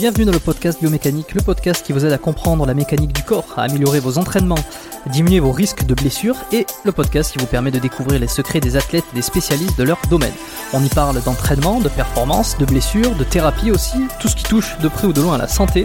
Bienvenue 0.00 0.24
dans 0.24 0.32
le 0.32 0.38
podcast 0.38 0.80
Biomécanique, 0.80 1.34
le 1.34 1.42
podcast 1.42 1.84
qui 1.84 1.92
vous 1.92 2.06
aide 2.06 2.12
à 2.12 2.16
comprendre 2.16 2.64
la 2.64 2.72
mécanique 2.72 3.12
du 3.12 3.22
corps, 3.22 3.52
à 3.58 3.64
améliorer 3.64 4.00
vos 4.00 4.16
entraînements, 4.16 4.64
à 5.04 5.10
diminuer 5.10 5.40
vos 5.40 5.52
risques 5.52 5.84
de 5.84 5.92
blessures 5.92 6.36
et 6.52 6.64
le 6.86 6.92
podcast 6.92 7.32
qui 7.32 7.38
vous 7.38 7.44
permet 7.44 7.70
de 7.70 7.78
découvrir 7.78 8.18
les 8.18 8.26
secrets 8.26 8.60
des 8.60 8.76
athlètes 8.76 9.04
et 9.12 9.16
des 9.16 9.20
spécialistes 9.20 9.78
de 9.78 9.84
leur 9.84 10.00
domaine. 10.08 10.32
On 10.72 10.82
y 10.82 10.88
parle 10.88 11.22
d'entraînement, 11.22 11.80
de 11.80 11.90
performance, 11.90 12.56
de 12.56 12.64
blessures, 12.64 13.14
de 13.14 13.24
thérapie 13.24 13.70
aussi, 13.70 13.98
tout 14.20 14.28
ce 14.28 14.36
qui 14.36 14.44
touche 14.44 14.78
de 14.78 14.88
près 14.88 15.06
ou 15.06 15.12
de 15.12 15.20
loin 15.20 15.34
à 15.34 15.38
la 15.38 15.48
santé, 15.48 15.84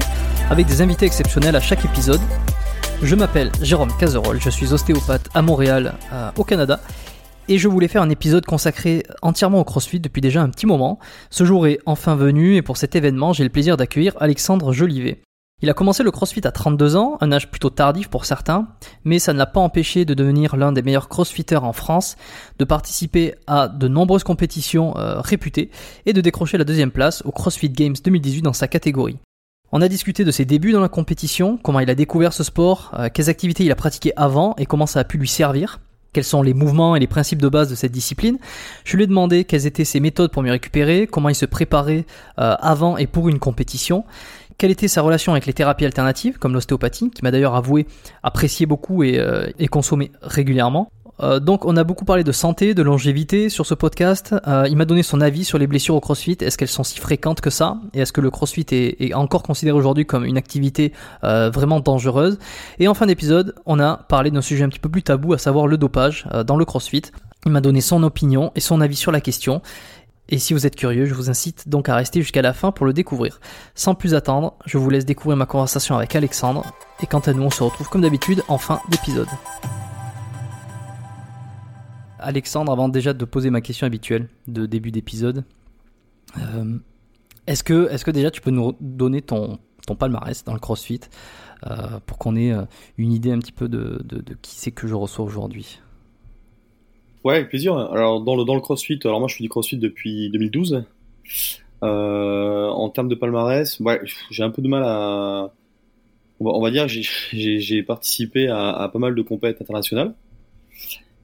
avec 0.50 0.66
des 0.66 0.82
invités 0.82 1.06
exceptionnels 1.06 1.58
à 1.58 1.60
chaque 1.60 1.84
épisode. 1.84 2.22
Je 3.02 3.16
m'appelle 3.16 3.52
Jérôme 3.62 3.92
Cazerolle, 4.00 4.40
je 4.40 4.50
suis 4.50 4.72
ostéopathe 4.72 5.28
à 5.34 5.42
Montréal, 5.42 5.96
euh, 6.14 6.32
au 6.38 6.46
Canada, 6.46 6.80
et 7.48 7.58
je 7.58 7.68
voulais 7.68 7.88
faire 7.88 8.02
un 8.02 8.10
épisode 8.10 8.46
consacré 8.46 9.04
entièrement 9.22 9.60
au 9.60 9.64
CrossFit 9.64 10.00
depuis 10.00 10.22
déjà 10.22 10.42
un 10.42 10.50
petit 10.50 10.66
moment. 10.66 11.00
Ce 11.30 11.44
jour 11.44 11.68
est 11.68 11.80
enfin 11.86 12.16
venu 12.16 12.56
et 12.56 12.62
pour 12.62 12.78
cet 12.78 12.96
événement, 12.96 13.34
j'ai 13.34 13.44
le 13.44 13.50
plaisir 13.50 13.78
d'accueillir 13.78 14.14
Alexandre 14.20 14.74
Jolivet. 14.74 15.22
Il 15.62 15.70
a 15.70 15.74
commencé 15.74 16.04
le 16.04 16.12
CrossFit 16.12 16.46
à 16.46 16.52
32 16.52 16.98
ans, 16.98 17.18
un 17.22 17.32
âge 17.32 17.50
plutôt 17.50 17.70
tardif 17.70 18.10
pour 18.10 18.26
certains, 18.26 18.68
mais 19.06 19.20
ça 19.20 19.32
ne 19.32 19.38
l'a 19.38 19.46
pas 19.46 19.62
empêché 19.62 20.04
de 20.04 20.14
devenir 20.14 20.58
l'un 20.58 20.74
des 20.74 20.82
meilleurs 20.82 21.08
crossfitters 21.08 21.64
en 21.64 21.72
France, 21.72 22.18
de 22.60 22.66
participer 22.66 23.36
à 23.48 23.70
de 23.70 23.88
nombreuses 23.88 24.26
compétitions 24.26 24.98
euh, 24.98 25.22
réputées 25.22 25.72
et 26.06 26.12
de 26.12 26.20
décrocher 26.20 26.58
la 26.58 26.66
deuxième 26.66 26.92
place 26.92 27.22
au 27.26 27.32
CrossFit 27.32 27.70
Games 27.70 27.96
2018 28.04 28.42
dans 28.42 28.54
sa 28.54 28.68
catégorie. 28.68 29.18
On 29.72 29.82
a 29.82 29.88
discuté 29.88 30.26
de 30.26 30.32
ses 30.32 30.46
débuts 30.46 30.74
dans 30.74 30.82
la 30.82 30.90
compétition, 30.90 31.58
comment 31.58 31.80
il 31.80 31.90
a 31.90 31.96
découvert 31.96 32.34
ce 32.34 32.44
sport, 32.44 32.92
euh, 33.00 33.10
quelles 33.14 33.30
activités 33.30 33.64
il 33.64 33.72
a 33.72 33.76
pratiquées 33.76 34.14
avant 34.18 34.56
et 34.58 34.66
comment 34.66 34.86
ça 34.86 35.00
a 35.00 35.04
pu 35.06 35.18
lui 35.18 35.28
servir 35.28 35.80
quels 36.16 36.24
sont 36.24 36.42
les 36.42 36.54
mouvements 36.54 36.96
et 36.96 37.00
les 37.02 37.08
principes 37.08 37.42
de 37.42 37.50
base 37.50 37.70
de 37.70 37.76
cette 37.76 37.92
discipline. 37.92 38.38
Je 38.86 38.96
lui 38.96 39.04
ai 39.04 39.08
demandé 39.08 39.44
quelles 39.44 39.68
étaient 39.68 39.84
ses 39.84 40.00
méthodes 40.00 40.32
pour 40.32 40.44
m'y 40.44 40.50
récupérer, 40.50 41.08
comment 41.08 41.28
il 41.28 41.36
se 41.36 41.46
préparait 41.46 42.06
euh, 42.40 42.56
avant 42.62 42.96
et 42.96 43.06
pour 43.06 43.28
une 43.28 43.38
compétition, 43.38 44.06
quelle 44.58 44.72
était 44.72 44.88
sa 44.88 45.02
relation 45.02 45.34
avec 45.34 45.46
les 45.46 45.52
thérapies 45.52 45.84
alternatives, 45.84 46.38
comme 46.40 46.54
l'ostéopathie, 46.54 47.10
qui 47.10 47.22
m'a 47.22 47.32
d'ailleurs 47.32 47.56
avoué 47.56 47.86
apprécier 48.24 48.66
beaucoup 48.66 49.04
et, 49.04 49.20
euh, 49.20 49.48
et 49.60 49.68
consommer 49.68 50.10
régulièrement. 50.22 50.90
Euh, 51.22 51.40
donc 51.40 51.66
on 51.66 51.78
a 51.78 51.84
beaucoup 51.84 52.06
parlé 52.06 52.24
de 52.24 52.32
santé, 52.32 52.74
de 52.74 52.84
longévité 52.84 53.50
sur 53.50 53.66
ce 53.66 53.74
podcast. 53.74 54.36
Euh, 54.48 54.68
il 54.70 54.76
m'a 54.76 54.86
donné 54.86 55.04
son 55.04 55.22
avis 55.22 55.46
sur 55.46 55.58
les 55.58 55.68
blessures 55.68 55.96
au 55.96 56.00
CrossFit. 56.00 56.38
Est-ce 56.42 56.58
qu'elles 56.58 56.68
sont 56.68 56.84
si 56.84 57.00
fréquentes 57.00 57.42
que 57.42 57.50
ça? 57.50 57.78
Et 57.94 58.02
est-ce 58.02 58.14
que 58.14 58.22
le 58.22 58.30
CrossFit 58.30 58.66
est, 58.72 59.14
encore 59.14 59.44
considéré 59.44 59.78
aujourd'hui 59.78 60.06
comme 60.06 60.26
une 60.26 60.38
activité 60.38 60.94
euh, 61.24 61.50
vraiment 61.50 61.80
dangereuse? 61.80 62.38
Et 62.80 62.88
en 62.88 62.94
fin 62.94 63.06
d'épisode, 63.06 63.56
on 63.66 63.80
a 63.80 63.98
parlé 63.98 64.32
d'un 64.32 64.42
sujet 64.42 64.64
un 64.64 64.70
petit 64.70 64.80
peu 64.80 64.90
plus 64.90 65.04
tabou, 65.04 65.34
à 65.34 65.38
savoir 65.38 65.68
le 65.68 65.78
dopage 65.78 66.28
dans 66.46 66.58
le 66.58 66.66
CrossFit. 66.66 67.04
Il 67.46 67.52
m'a 67.52 67.62
donné 67.62 67.82
son 67.82 68.02
opinion 68.04 68.52
et 68.56 68.60
son 68.60 68.82
avis 68.82 68.96
sur 68.96 69.12
la 69.12 69.22
question. 69.22 69.62
Et 70.30 70.40
si 70.40 70.54
vous 70.54 70.66
êtes 70.66 70.76
curieux, 70.76 71.06
je 71.06 71.14
vous 71.14 71.30
incite 71.30 71.70
donc 71.70 71.88
à 71.88 71.96
rester 71.96 72.22
jusqu'à 72.22 72.42
la 72.42 72.54
fin 72.54 72.72
pour 72.72 72.86
le 72.86 72.94
découvrir. 72.94 73.40
Sans 73.76 73.94
plus 73.94 74.16
attendre, 74.16 74.56
je 74.66 74.78
vous 74.78 74.90
laisse 74.90 75.06
découvrir 75.06 75.38
ma 75.38 75.46
conversation 75.46 75.96
avec 75.96 76.16
Alexandre. 76.16 76.66
Et 77.04 77.06
quant 77.06 77.20
à 77.20 77.34
nous, 77.34 77.44
on 77.44 77.52
se 77.52 77.62
retrouve 77.62 77.90
comme 77.90 78.02
d'habitude 78.02 78.42
en 78.48 78.58
fin 78.58 78.82
d'épisode. 78.90 79.28
Alexandre, 82.26 82.72
avant 82.72 82.90
déjà 82.90 83.14
de 83.14 83.24
poser 83.24 83.52
ma 83.52 83.62
question 83.62 83.86
habituelle 83.86 84.28
de 84.48 84.66
début 84.66 84.92
d'épisode, 84.92 85.44
euh, 86.38 86.78
est-ce 87.46 87.64
que, 87.64 88.12
déjà 88.12 88.32
tu 88.32 88.42
peux 88.42 88.50
nous 88.50 88.76
donner 88.82 89.22
ton, 89.22 89.60
palmarès 90.00 90.44
dans 90.44 90.54
le 90.54 90.60
CrossFit 90.60 91.02
euh, 91.68 92.00
pour 92.08 92.18
qu'on 92.18 92.36
ait 92.36 92.52
euh, 92.52 92.64
une 92.98 93.12
idée 93.12 93.32
un 93.32 93.38
petit 93.38 93.52
peu 93.52 93.70
de, 93.70 94.04
qui 94.42 94.56
c'est 94.56 94.72
que 94.72 94.88
je 94.88 94.96
reçois 94.96 95.24
aujourd'hui? 95.24 95.80
Ouais, 97.24 97.36
avec 97.36 97.50
plaisir. 97.50 97.78
Alors 97.78 98.22
dans 98.22 98.36
le, 98.36 98.44
dans 98.44 98.56
le 98.56 98.62
CrossFit, 98.62 99.00
alors 99.06 99.20
moi 99.20 99.30
je 99.30 99.36
fais 99.36 99.44
du 99.44 99.50
CrossFit 99.50 99.78
depuis 99.78 100.32
2012. 100.32 100.84
Euh, 101.84 102.68
en 102.68 102.90
termes 102.90 103.10
de 103.10 103.16
palmarès, 103.16 103.80
j'ai 104.32 104.44
un 104.44 104.50
peu 104.50 104.64
de 104.64 104.68
mal 104.68 104.84
à... 104.84 105.52
On 106.40 106.46
va, 106.46 106.52
on 106.52 106.62
va 106.62 106.72
dire 106.72 106.88
j'ai 106.88 107.84
participé 107.84 108.48
à, 108.48 108.72
à, 108.72 108.90
pas 108.90 109.00
mal 109.00 109.14
de 109.14 109.22
compétitions 109.22 109.64
internationales. 109.64 110.16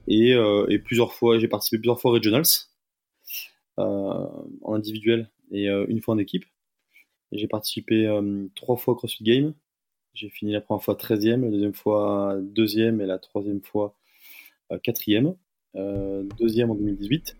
Et, 0.08 0.34
euh, 0.34 0.66
et, 0.68 0.78
plusieurs 0.78 1.12
fois, 1.12 1.38
j'ai 1.38 1.48
participé 1.48 1.78
plusieurs 1.78 2.00
fois 2.00 2.10
aux 2.10 2.14
regionals 2.14 2.44
euh, 3.78 4.26
en 4.62 4.74
individuel 4.74 5.30
et 5.50 5.68
euh, 5.68 5.86
une 5.88 6.00
fois 6.02 6.14
en 6.14 6.18
équipe. 6.18 6.44
J'ai 7.30 7.46
participé 7.46 8.06
trois 8.54 8.76
fois 8.76 8.92
au 8.92 8.96
CrossFit 8.96 9.24
Game. 9.24 9.54
J'ai 10.12 10.28
fini 10.28 10.52
la 10.52 10.60
première 10.60 10.82
fois 10.84 10.94
13e, 10.94 11.40
la 11.40 11.50
deuxième 11.50 11.72
fois 11.72 12.36
deuxième 12.42 13.00
et 13.00 13.06
la 13.06 13.18
troisième 13.18 13.62
fois 13.62 13.94
quatrième. 14.82 15.34
deuxième 15.74 16.70
en 16.70 16.74
2018. 16.74 17.34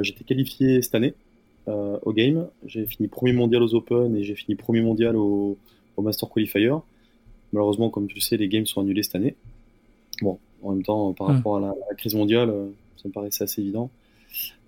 J'étais 0.00 0.24
qualifié 0.24 0.80
cette 0.80 0.94
année 0.94 1.12
au 1.66 2.12
Game. 2.14 2.48
J'ai 2.64 2.86
fini 2.86 3.06
premier 3.06 3.34
mondial 3.34 3.62
aux 3.62 3.74
Open 3.74 4.16
et 4.16 4.24
j'ai 4.24 4.34
fini 4.34 4.56
premier 4.56 4.80
mondial 4.80 5.14
au, 5.14 5.58
au 5.98 6.02
Master 6.02 6.30
Qualifier. 6.30 6.72
Malheureusement, 7.52 7.90
comme 7.90 8.06
tu 8.06 8.14
le 8.14 8.20
sais, 8.22 8.38
les 8.38 8.48
Games 8.48 8.64
sont 8.64 8.80
annulés 8.80 9.02
cette 9.02 9.16
année. 9.16 9.36
Bon, 10.22 10.38
en 10.62 10.72
même 10.72 10.82
temps, 10.82 11.12
par 11.12 11.26
rapport 11.26 11.58
à 11.58 11.60
la, 11.60 11.74
la, 11.88 11.94
crise 11.96 12.14
mondiale, 12.14 12.50
ça 12.96 13.08
me 13.08 13.12
paraissait 13.12 13.44
assez 13.44 13.60
évident. 13.60 13.90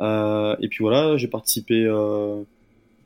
Euh, 0.00 0.56
et 0.60 0.68
puis 0.68 0.78
voilà, 0.80 1.16
j'ai 1.16 1.28
participé 1.28 1.84
euh, 1.84 2.42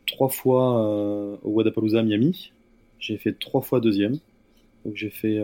trois 0.06 0.28
fois 0.28 0.84
euh, 0.84 1.36
au 1.42 1.50
Wadapalooza 1.50 2.02
Miami. 2.02 2.52
J'ai 2.98 3.16
fait 3.16 3.38
trois 3.38 3.60
fois 3.60 3.80
deuxième. 3.80 4.18
Donc 4.84 4.96
j'ai 4.96 5.10
fait 5.10 5.38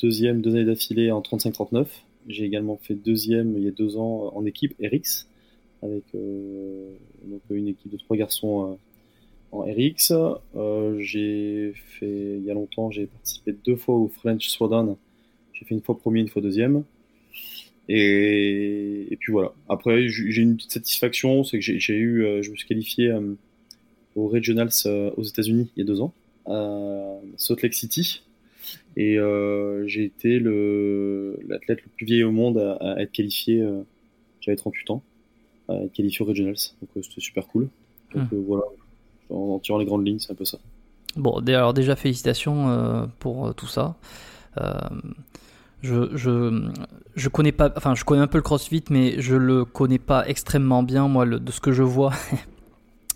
deuxième 0.00 0.40
deux 0.40 0.50
années 0.50 0.64
d'affilée 0.64 1.10
en 1.10 1.20
35-39. 1.20 1.86
J'ai 2.28 2.44
également 2.44 2.78
fait 2.82 2.94
deuxième 2.94 3.56
il 3.56 3.64
y 3.64 3.68
a 3.68 3.70
deux 3.70 3.96
ans 3.96 4.32
en 4.34 4.44
équipe 4.46 4.74
RX 4.82 5.28
avec 5.82 6.04
donc 6.14 7.42
une 7.50 7.68
équipe 7.68 7.92
de 7.92 7.98
trois 7.98 8.16
garçons 8.16 8.78
en 9.52 9.60
RX. 9.60 10.12
j'ai 10.98 11.72
fait 11.74 12.38
il 12.38 12.44
y 12.44 12.50
a 12.50 12.54
longtemps, 12.54 12.90
j'ai 12.90 13.06
participé 13.06 13.54
deux 13.64 13.76
fois 13.76 13.94
au 13.96 14.08
French 14.08 14.48
Sweden 14.48 14.96
j'ai 15.54 15.64
fait 15.64 15.74
une 15.74 15.82
fois 15.82 15.96
premier, 15.96 16.20
une 16.20 16.28
fois 16.28 16.42
deuxième. 16.42 16.84
Et, 17.88 19.08
et 19.10 19.16
puis 19.16 19.32
voilà. 19.32 19.52
Après, 19.68 20.08
j'ai 20.08 20.42
une 20.42 20.56
petite 20.56 20.72
satisfaction, 20.72 21.44
c'est 21.44 21.58
que 21.58 21.64
j'ai 21.64 21.94
eu, 21.94 22.24
euh, 22.24 22.42
je 22.42 22.50
me 22.50 22.56
suis 22.56 22.66
qualifié 22.66 23.10
euh, 23.10 23.34
aux 24.16 24.28
Regionals 24.28 24.70
euh, 24.86 25.10
aux 25.16 25.22
États-Unis 25.22 25.70
il 25.76 25.80
y 25.80 25.82
a 25.82 25.86
deux 25.86 26.00
ans, 26.00 26.12
à 26.46 27.16
Salt 27.36 27.62
Lake 27.62 27.74
City. 27.74 28.22
Et 28.96 29.18
j'ai 29.86 30.04
été 30.04 30.38
l'athlète 30.38 31.82
le, 31.82 31.90
plus 31.96 32.06
vieil 32.06 32.24
au 32.24 32.30
monde 32.30 32.58
à, 32.58 32.74
à 32.94 33.00
être 33.02 33.12
qualifié, 33.12 33.62
j'avais 34.40 34.56
38 34.56 34.90
ans, 34.90 35.02
à 35.68 35.74
être 35.74 35.92
qualifié 35.92 36.24
aux 36.24 36.28
Regionals. 36.28 36.54
Donc 36.80 37.04
c'était 37.04 37.20
super 37.20 37.46
cool. 37.48 37.68
Donc 38.14 38.30
mmh. 38.30 38.36
voilà, 38.46 38.64
en, 39.30 39.36
en, 39.36 39.58
tirant 39.58 39.78
les 39.78 39.84
grandes 39.84 40.06
lignes, 40.06 40.20
c'est 40.20 40.32
un 40.32 40.36
peu 40.36 40.44
ça. 40.44 40.58
Bon, 41.16 41.38
alors 41.46 41.74
déjà 41.74 41.96
félicitations 41.96 43.08
pour 43.18 43.54
tout 43.54 43.66
ça. 43.66 43.96
Je, 45.84 46.16
je, 46.16 46.70
je 47.14 47.28
connais 47.28 47.52
pas, 47.52 47.70
enfin, 47.76 47.94
je 47.94 48.04
connais 48.04 48.22
un 48.22 48.26
peu 48.26 48.38
le 48.38 48.42
CrossFit, 48.42 48.84
mais 48.88 49.20
je 49.20 49.36
le 49.36 49.66
connais 49.66 49.98
pas 49.98 50.26
extrêmement 50.26 50.82
bien, 50.82 51.08
moi, 51.08 51.26
de 51.26 51.52
ce 51.52 51.60
que 51.60 51.72
je 51.72 51.82
vois. 51.82 52.12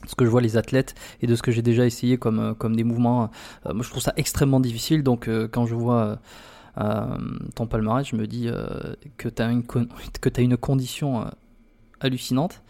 ce 0.06 0.14
que 0.14 0.26
je 0.26 0.30
vois 0.30 0.42
les 0.42 0.56
athlètes 0.56 0.94
et 1.22 1.26
de 1.26 1.34
ce 1.34 1.42
que 1.42 1.50
j'ai 1.50 1.62
déjà 1.62 1.86
essayé 1.86 2.18
comme, 2.18 2.54
comme 2.56 2.76
des 2.76 2.84
mouvements, 2.84 3.30
euh, 3.66 3.74
moi 3.74 3.82
je 3.82 3.90
trouve 3.90 4.02
ça 4.02 4.12
extrêmement 4.16 4.60
difficile. 4.60 5.02
Donc 5.02 5.28
euh, 5.28 5.48
quand 5.50 5.66
je 5.66 5.74
vois 5.74 6.18
euh, 6.78 7.18
ton 7.54 7.66
palmarès, 7.66 8.06
je 8.06 8.16
me 8.16 8.26
dis 8.26 8.50
que 9.16 9.28
tu 9.28 9.42
as 9.42 9.50
une 10.38 10.56
condition 10.56 11.30
hallucinante. 12.00 12.62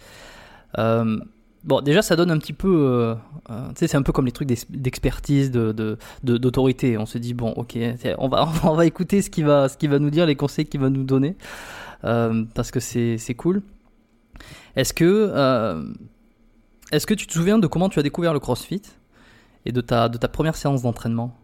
Bon, 1.65 1.81
déjà, 1.81 2.03
ça 2.03 2.17
donne 2.17 2.31
un 2.31 2.39
petit 2.39 2.53
peu. 2.53 2.69
Euh, 2.69 3.15
euh, 3.51 3.69
tu 3.71 3.77
sais, 3.77 3.89
c'est 3.89 3.97
un 3.97 4.03
peu 4.03 4.13
comme 4.13 4.27
les 4.27 4.33
trucs 4.33 4.49
d'expertise, 4.71 5.51
de, 5.51 5.99
d'autorité. 6.23 6.93
De, 6.93 6.99
on 6.99 7.07
se 7.07 7.19
dit, 7.19 7.35
bon, 7.35 7.51
ok, 7.51 7.77
on 8.19 8.29
va, 8.29 8.49
on 8.65 8.75
va 8.75 8.87
écouter 8.87 9.23
ce 9.23 9.31
qu'il 9.31 9.45
va, 9.45 9.67
va 9.67 9.99
nous 9.99 10.11
dire, 10.11 10.27
les 10.27 10.37
conseils 10.37 10.67
qu'il 10.67 10.81
va 10.81 10.89
nous 10.89 11.05
donner, 11.05 11.37
euh, 12.05 12.45
parce 12.55 12.71
que 12.71 12.81
c'est, 12.81 13.19
cool. 13.37 13.63
Est-ce 14.77 14.95
que, 14.95 15.85
est-ce 16.93 17.07
que 17.07 17.15
tu 17.15 17.27
te 17.27 17.33
souviens 17.33 17.59
de 17.59 17.67
comment 17.67 17.89
tu 17.89 17.99
as 17.99 18.03
découvert 18.03 18.33
le 18.33 18.41
CrossFit 18.41 18.83
et 19.67 19.73
de 19.73 19.81
ta, 19.81 20.09
de 20.09 20.17
ta 20.17 20.29
première 20.29 20.55
séance 20.55 20.83
d'entraînement? 20.83 21.37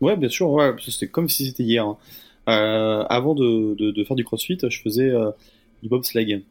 Ouais, 0.00 0.16
bien 0.16 0.30
sûr, 0.30 0.50
ouais, 0.50 0.74
c'était 0.78 1.08
comme 1.08 1.28
si 1.28 1.46
c'était 1.46 1.64
hier. 1.64 1.84
Hein. 1.84 3.06
Avant 3.10 3.34
de, 3.34 3.74
de, 3.74 3.90
de, 3.90 4.04
faire 4.04 4.16
du 4.16 4.24
CrossFit, 4.24 4.58
je 4.66 4.80
faisais 4.80 5.12
du 5.82 5.90
bobsleigh. 5.90 6.42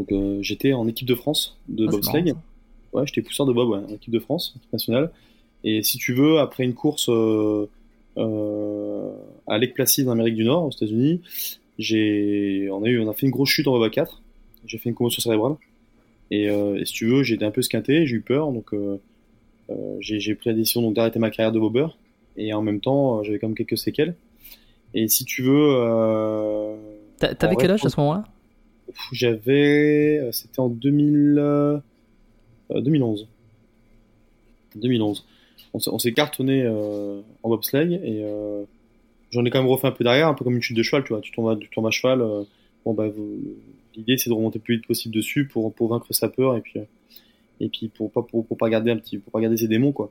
Donc 0.00 0.12
euh, 0.12 0.38
j'étais 0.40 0.72
en 0.72 0.88
équipe 0.88 1.06
de 1.06 1.14
France 1.14 1.58
de 1.68 1.86
Ah, 1.86 1.90
bobsleigh. 1.90 2.32
Ouais, 2.94 3.06
j'étais 3.06 3.20
pousseur 3.20 3.44
de 3.44 3.52
bob, 3.52 3.68
ouais, 3.68 3.78
en 3.78 3.94
équipe 3.94 4.14
de 4.14 4.18
France, 4.18 4.54
équipe 4.56 4.72
nationale. 4.72 5.10
Et 5.62 5.82
si 5.82 5.98
tu 5.98 6.14
veux, 6.14 6.38
après 6.38 6.64
une 6.64 6.72
course 6.72 7.10
euh, 7.10 7.66
euh, 8.16 9.12
à 9.46 9.58
Lake 9.58 9.74
Placid 9.74 10.08
en 10.08 10.12
Amérique 10.12 10.36
du 10.36 10.44
Nord, 10.44 10.64
aux 10.64 10.70
États-Unis, 10.70 11.20
j'ai, 11.78 12.70
on 12.72 12.82
a 12.82 12.88
eu, 12.88 12.98
on 12.98 13.10
a 13.10 13.12
fait 13.12 13.26
une 13.26 13.30
grosse 13.30 13.50
chute 13.50 13.68
en 13.68 13.72
bob 13.72 13.82
à 13.82 13.90
4. 13.90 14.22
J'ai 14.64 14.78
fait 14.78 14.88
une 14.88 14.94
commotion 14.94 15.20
cérébrale. 15.20 15.56
Et, 16.30 16.44
et 16.46 16.84
si 16.86 16.92
tu 16.94 17.06
veux, 17.06 17.22
j'ai 17.22 17.34
été 17.34 17.44
un 17.44 17.50
peu 17.50 17.60
squinté, 17.60 18.06
j'ai 18.06 18.16
eu 18.16 18.20
peur, 18.22 18.52
donc 18.52 18.70
j'ai 20.00 20.34
pris 20.34 20.48
la 20.48 20.56
décision 20.56 20.80
donc 20.80 20.94
d'arrêter 20.94 21.18
ma 21.18 21.28
carrière 21.30 21.52
de 21.52 21.60
bobeur. 21.60 21.98
Et 22.38 22.54
en 22.54 22.62
même 22.62 22.80
temps, 22.80 23.22
j'avais 23.22 23.38
quand 23.38 23.48
même 23.48 23.56
quelques 23.56 23.76
séquelles. 23.76 24.14
Et 24.94 25.08
si 25.08 25.26
tu 25.26 25.42
veux, 25.42 26.76
T'a- 27.18 27.34
T'avais 27.34 27.56
quel 27.56 27.70
âge 27.70 27.84
à 27.84 27.90
ce 27.90 28.00
moment-là? 28.00 28.24
J'avais. 29.12 30.18
euh, 30.20 30.32
C'était 30.32 30.60
en 30.60 30.68
2000, 30.68 31.36
euh, 31.38 31.78
euh, 32.72 32.80
2011. 32.80 33.26
2011. 34.76 35.24
On 35.74 35.78
s'est- 35.78 35.90
on 35.90 35.98
s'est 35.98 36.12
cartonné 36.12 36.62
euh, 36.64 37.20
en 37.42 37.48
bobsleigh 37.48 37.94
et 37.94 38.22
euh, 38.24 38.64
j'en 39.30 39.44
ai 39.44 39.50
quand 39.50 39.60
même 39.60 39.70
refait 39.70 39.86
un 39.88 39.92
peu 39.92 40.04
derrière, 40.04 40.28
un 40.28 40.34
peu 40.34 40.44
comme 40.44 40.54
une 40.56 40.62
chute 40.62 40.76
de 40.76 40.82
cheval, 40.82 41.04
tu 41.04 41.12
vois. 41.12 41.20
Tu 41.20 41.32
tombes 41.32 41.48
à, 41.50 41.56
tu 41.56 41.68
tombes 41.70 41.86
à 41.86 41.90
cheval. 41.90 42.20
bon, 42.84 42.94
bah, 42.94 43.06
l'idée 43.96 44.16
c'est 44.18 44.30
de 44.30 44.34
remonter 44.34 44.58
le 44.58 44.64
plus 44.64 44.76
vite 44.76 44.86
possible 44.86 45.14
dessus 45.14 45.46
pour, 45.46 45.72
pour 45.74 45.88
vaincre 45.88 46.12
sa 46.12 46.28
peur 46.28 46.56
et 46.56 46.60
puis, 46.60 46.80
et 47.60 47.68
puis 47.68 47.88
pour, 47.88 48.10
pas, 48.10 48.22
pour, 48.22 48.46
pour 48.46 48.56
pas 48.56 48.70
garder 48.70 48.90
un 48.90 48.96
petit, 48.96 49.18
pour 49.18 49.32
pas 49.32 49.40
garder 49.40 49.56
ses 49.56 49.68
démons, 49.68 49.92
quoi. 49.92 50.10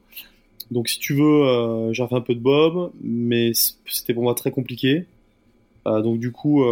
Donc, 0.72 0.88
si 0.90 1.00
tu 1.00 1.16
veux, 1.16 1.24
euh, 1.48 1.94
j'ai 1.94 2.04
refait 2.04 2.16
un 2.16 2.22
peu 2.22 2.36
de 2.36 2.40
bob, 2.40 2.92
mais 3.02 3.52
c'était 3.86 4.14
pour 4.14 4.24
moi 4.24 4.36
très 4.36 4.52
compliqué. 4.52 5.06
Donc, 5.86 6.20
du 6.20 6.32
coup, 6.32 6.64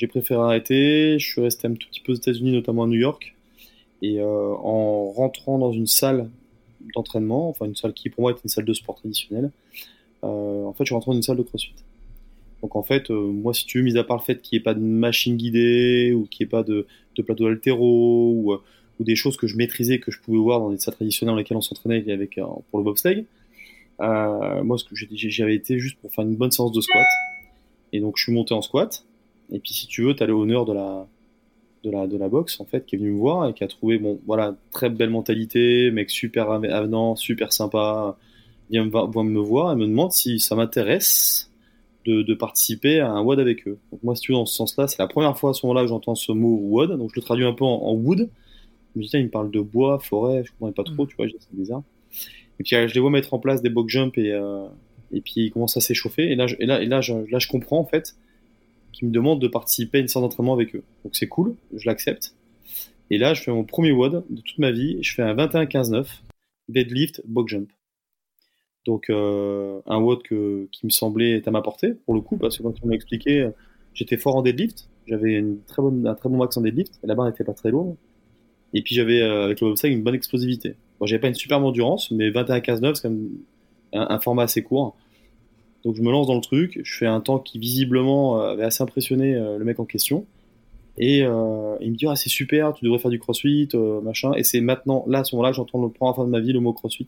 j'ai 0.00 0.06
préféré 0.06 0.40
arrêter. 0.40 1.18
Je 1.18 1.26
suis 1.26 1.42
resté 1.42 1.68
un 1.68 1.74
tout 1.74 1.86
petit 1.88 2.00
peu 2.00 2.12
aux 2.12 2.16
États-Unis, 2.16 2.52
notamment 2.52 2.84
à 2.84 2.86
New 2.86 2.98
York. 2.98 3.34
Et 4.00 4.18
euh, 4.18 4.24
en 4.24 5.10
rentrant 5.10 5.58
dans 5.58 5.72
une 5.72 5.86
salle 5.86 6.30
d'entraînement, 6.94 7.50
enfin 7.50 7.66
une 7.66 7.76
salle 7.76 7.92
qui 7.92 8.08
pour 8.08 8.22
moi 8.22 8.30
était 8.30 8.40
une 8.42 8.48
salle 8.48 8.64
de 8.64 8.72
sport 8.72 8.94
traditionnelle, 8.94 9.50
euh, 10.24 10.64
en 10.64 10.72
fait, 10.72 10.84
je 10.84 10.88
suis 10.88 10.94
rentré 10.94 11.10
dans 11.10 11.16
une 11.16 11.22
salle 11.22 11.36
de 11.36 11.42
CrossFit. 11.42 11.74
Donc 12.62 12.76
en 12.76 12.82
fait, 12.82 13.10
euh, 13.10 13.14
moi, 13.14 13.52
si 13.52 13.66
tu 13.66 13.78
veux, 13.78 13.84
mis 13.84 13.98
à 13.98 14.04
part 14.04 14.16
le 14.16 14.22
fait 14.22 14.40
qu'il 14.40 14.56
n'y 14.56 14.62
ait 14.62 14.64
pas 14.64 14.72
de 14.72 14.80
machine 14.80 15.36
guidée 15.36 16.14
ou 16.14 16.24
qu'il 16.24 16.46
n'y 16.46 16.48
ait 16.48 16.50
pas 16.50 16.62
de, 16.62 16.86
plateau 17.22 17.46
altéro 17.46 18.32
ou, 18.32 18.58
des 19.04 19.16
choses 19.16 19.36
que 19.36 19.46
je 19.46 19.56
maîtrisais, 19.58 19.98
que 19.98 20.10
je 20.10 20.18
pouvais 20.20 20.38
voir 20.38 20.60
dans 20.60 20.70
des 20.70 20.78
salles 20.78 20.94
traditionnelles 20.94 21.34
dans 21.34 21.38
lesquelles 21.38 21.56
on 21.58 21.62
s'entraînait 21.62 22.10
avec 22.10 22.38
pour 22.70 22.78
le 22.78 22.84
bobsleigh, 22.84 23.26
moi, 23.98 24.78
ce 24.78 24.84
que 24.84 24.94
j'avais 24.94 25.54
été 25.54 25.78
juste 25.78 25.98
pour 26.00 26.10
faire 26.10 26.24
une 26.24 26.36
bonne 26.36 26.50
séance 26.50 26.72
de 26.72 26.80
squat. 26.80 27.06
Et 27.92 28.00
donc, 28.00 28.16
je 28.16 28.22
suis 28.22 28.32
monté 28.32 28.54
en 28.54 28.62
squat. 28.62 29.04
Et 29.52 29.58
puis, 29.58 29.72
si 29.72 29.86
tu 29.86 30.02
veux, 30.04 30.14
t'as 30.14 30.26
le 30.26 30.32
honneur 30.32 30.64
de 30.64 30.72
la, 30.72 31.06
de 31.84 31.90
la, 31.90 32.06
de 32.06 32.16
la 32.16 32.28
boxe, 32.28 32.60
en 32.60 32.64
fait, 32.64 32.86
qui 32.86 32.96
est 32.96 32.98
venu 32.98 33.12
me 33.12 33.18
voir 33.18 33.48
et 33.48 33.54
qui 33.54 33.64
a 33.64 33.68
trouvé, 33.68 33.98
bon, 33.98 34.20
voilà, 34.26 34.56
très 34.70 34.90
belle 34.90 35.10
mentalité, 35.10 35.90
mec 35.90 36.10
super 36.10 36.50
ave- 36.50 36.70
avenant, 36.70 37.16
super 37.16 37.52
sympa, 37.52 38.16
vient 38.70 38.84
me, 38.84 39.22
me 39.22 39.40
voir 39.40 39.72
et 39.72 39.76
me 39.76 39.86
demande 39.86 40.12
si 40.12 40.40
ça 40.40 40.54
m'intéresse 40.54 41.50
de, 42.06 42.22
de 42.22 42.34
participer 42.34 43.00
à 43.00 43.10
un 43.10 43.22
WOD 43.22 43.40
avec 43.40 43.66
eux. 43.66 43.78
Donc, 43.90 44.02
moi, 44.02 44.14
si 44.14 44.22
tu 44.22 44.32
veux, 44.32 44.38
dans 44.38 44.46
ce 44.46 44.54
sens-là, 44.54 44.86
c'est 44.88 44.98
la 44.98 45.08
première 45.08 45.36
fois 45.38 45.50
à 45.50 45.52
ce 45.54 45.66
moment-là 45.66 45.82
que 45.82 45.88
j'entends 45.88 46.14
ce 46.14 46.32
mot 46.32 46.56
WOD. 46.56 46.96
Donc, 46.96 47.10
je 47.14 47.20
le 47.20 47.24
traduis 47.24 47.44
un 47.44 47.52
peu 47.52 47.64
en, 47.64 47.82
en 47.82 47.92
wood. 47.94 48.30
Je 48.94 48.98
me 48.98 49.02
dis, 49.04 49.10
tiens, 49.10 49.20
il 49.20 49.26
me 49.26 49.30
parle 49.30 49.50
de 49.50 49.60
bois, 49.60 49.98
forêt, 49.98 50.42
je 50.44 50.50
comprenais 50.52 50.72
pas 50.72 50.84
trop, 50.84 51.06
tu 51.06 51.16
vois, 51.16 51.26
c'est 51.28 51.56
bizarre. 51.56 51.82
Et 52.58 52.62
puis, 52.62 52.76
euh, 52.76 52.88
je 52.88 52.94
les 52.94 53.00
vois 53.00 53.10
mettre 53.10 53.34
en 53.34 53.38
place 53.38 53.62
des 53.62 53.70
box 53.70 53.92
jump 53.92 54.18
et, 54.18 54.32
euh, 54.32 54.66
et 55.12 55.20
puis, 55.20 55.34
ils 55.36 55.50
commencent 55.50 55.76
à 55.76 55.80
s'échauffer. 55.80 56.30
Et 56.30 56.36
là, 56.36 56.46
je, 56.46 56.56
et 56.58 56.66
là, 56.66 56.82
et 56.82 56.86
là, 56.86 57.00
je, 57.00 57.14
là, 57.30 57.38
je 57.38 57.48
comprends, 57.48 57.78
en 57.78 57.84
fait, 57.84 58.16
qui 59.00 59.06
me 59.06 59.10
demande 59.10 59.40
de 59.40 59.48
participer 59.48 59.96
à 59.96 60.00
une 60.02 60.08
séance 60.08 60.22
d'entraînement 60.22 60.52
avec 60.52 60.76
eux. 60.76 60.84
Donc 61.04 61.16
c'est 61.16 61.26
cool, 61.26 61.56
je 61.74 61.86
l'accepte. 61.86 62.34
Et 63.10 63.16
là, 63.16 63.32
je 63.32 63.42
fais 63.42 63.50
mon 63.50 63.64
premier 63.64 63.92
WOD 63.92 64.24
de 64.28 64.40
toute 64.42 64.58
ma 64.58 64.70
vie. 64.70 64.98
Je 65.02 65.14
fais 65.14 65.22
un 65.22 65.34
21-15-9, 65.34 66.06
deadlift, 66.68 67.22
box 67.24 67.50
jump. 67.50 67.70
Donc 68.84 69.08
euh, 69.08 69.80
un 69.86 69.98
WOD 69.98 70.22
qui 70.22 70.84
me 70.84 70.90
semblait 70.90 71.42
à 71.46 71.50
ma 71.50 71.62
portée, 71.62 71.94
pour 72.04 72.14
le 72.14 72.20
coup, 72.20 72.36
parce 72.36 72.58
que 72.58 72.62
quand 72.62 72.74
on 72.82 72.88
m'a 72.88 72.94
expliqué, 72.94 73.48
j'étais 73.94 74.18
fort 74.18 74.36
en 74.36 74.42
deadlift. 74.42 74.90
J'avais 75.06 75.38
un 75.38 75.56
très 75.66 75.80
bon 75.80 76.36
max 76.36 76.58
en 76.58 76.60
deadlift, 76.60 77.00
la 77.02 77.14
barre 77.14 77.26
n'était 77.26 77.42
pas 77.42 77.54
très 77.54 77.70
lourde. 77.70 77.96
Et 78.74 78.82
puis 78.82 78.94
j'avais, 78.94 79.22
euh, 79.22 79.44
avec 79.46 79.62
le 79.62 79.68
bobsleigh, 79.68 79.92
une 79.92 80.02
bonne 80.02 80.14
explosivité. 80.14 80.76
Bon, 81.00 81.06
j'avais 81.06 81.20
pas 81.20 81.28
une 81.28 81.34
superbe 81.34 81.64
endurance, 81.64 82.10
mais 82.10 82.30
21-15-9, 82.30 82.94
c'est 82.94 83.02
quand 83.02 83.10
même 83.14 83.30
un 83.94 84.20
format 84.20 84.42
assez 84.42 84.62
court. 84.62 84.94
Donc 85.84 85.96
je 85.96 86.02
me 86.02 86.10
lance 86.10 86.26
dans 86.26 86.34
le 86.34 86.40
truc, 86.40 86.80
je 86.82 86.96
fais 86.96 87.06
un 87.06 87.20
temps 87.20 87.38
qui 87.38 87.58
visiblement 87.58 88.40
euh, 88.42 88.52
avait 88.52 88.64
assez 88.64 88.82
impressionné 88.82 89.34
euh, 89.34 89.58
le 89.58 89.64
mec 89.64 89.80
en 89.80 89.84
question. 89.84 90.26
Et 90.98 91.22
euh, 91.24 91.76
il 91.80 91.92
me 91.92 91.96
dit 91.96 92.06
ah 92.06 92.16
c'est 92.16 92.28
super, 92.28 92.74
tu 92.74 92.84
devrais 92.84 92.98
faire 92.98 93.10
du 93.10 93.18
crossfit, 93.18 93.68
euh, 93.74 94.00
machin. 94.02 94.32
Et 94.36 94.44
c'est 94.44 94.60
maintenant, 94.60 95.04
là 95.08 95.20
à 95.20 95.24
ce 95.24 95.34
moment-là, 95.34 95.52
j'entends 95.52 95.82
le 95.82 95.88
première 95.88 96.14
fois 96.14 96.26
de 96.26 96.30
ma 96.30 96.40
vie 96.40 96.52
le 96.52 96.60
mot 96.60 96.72
crossfit. 96.72 97.06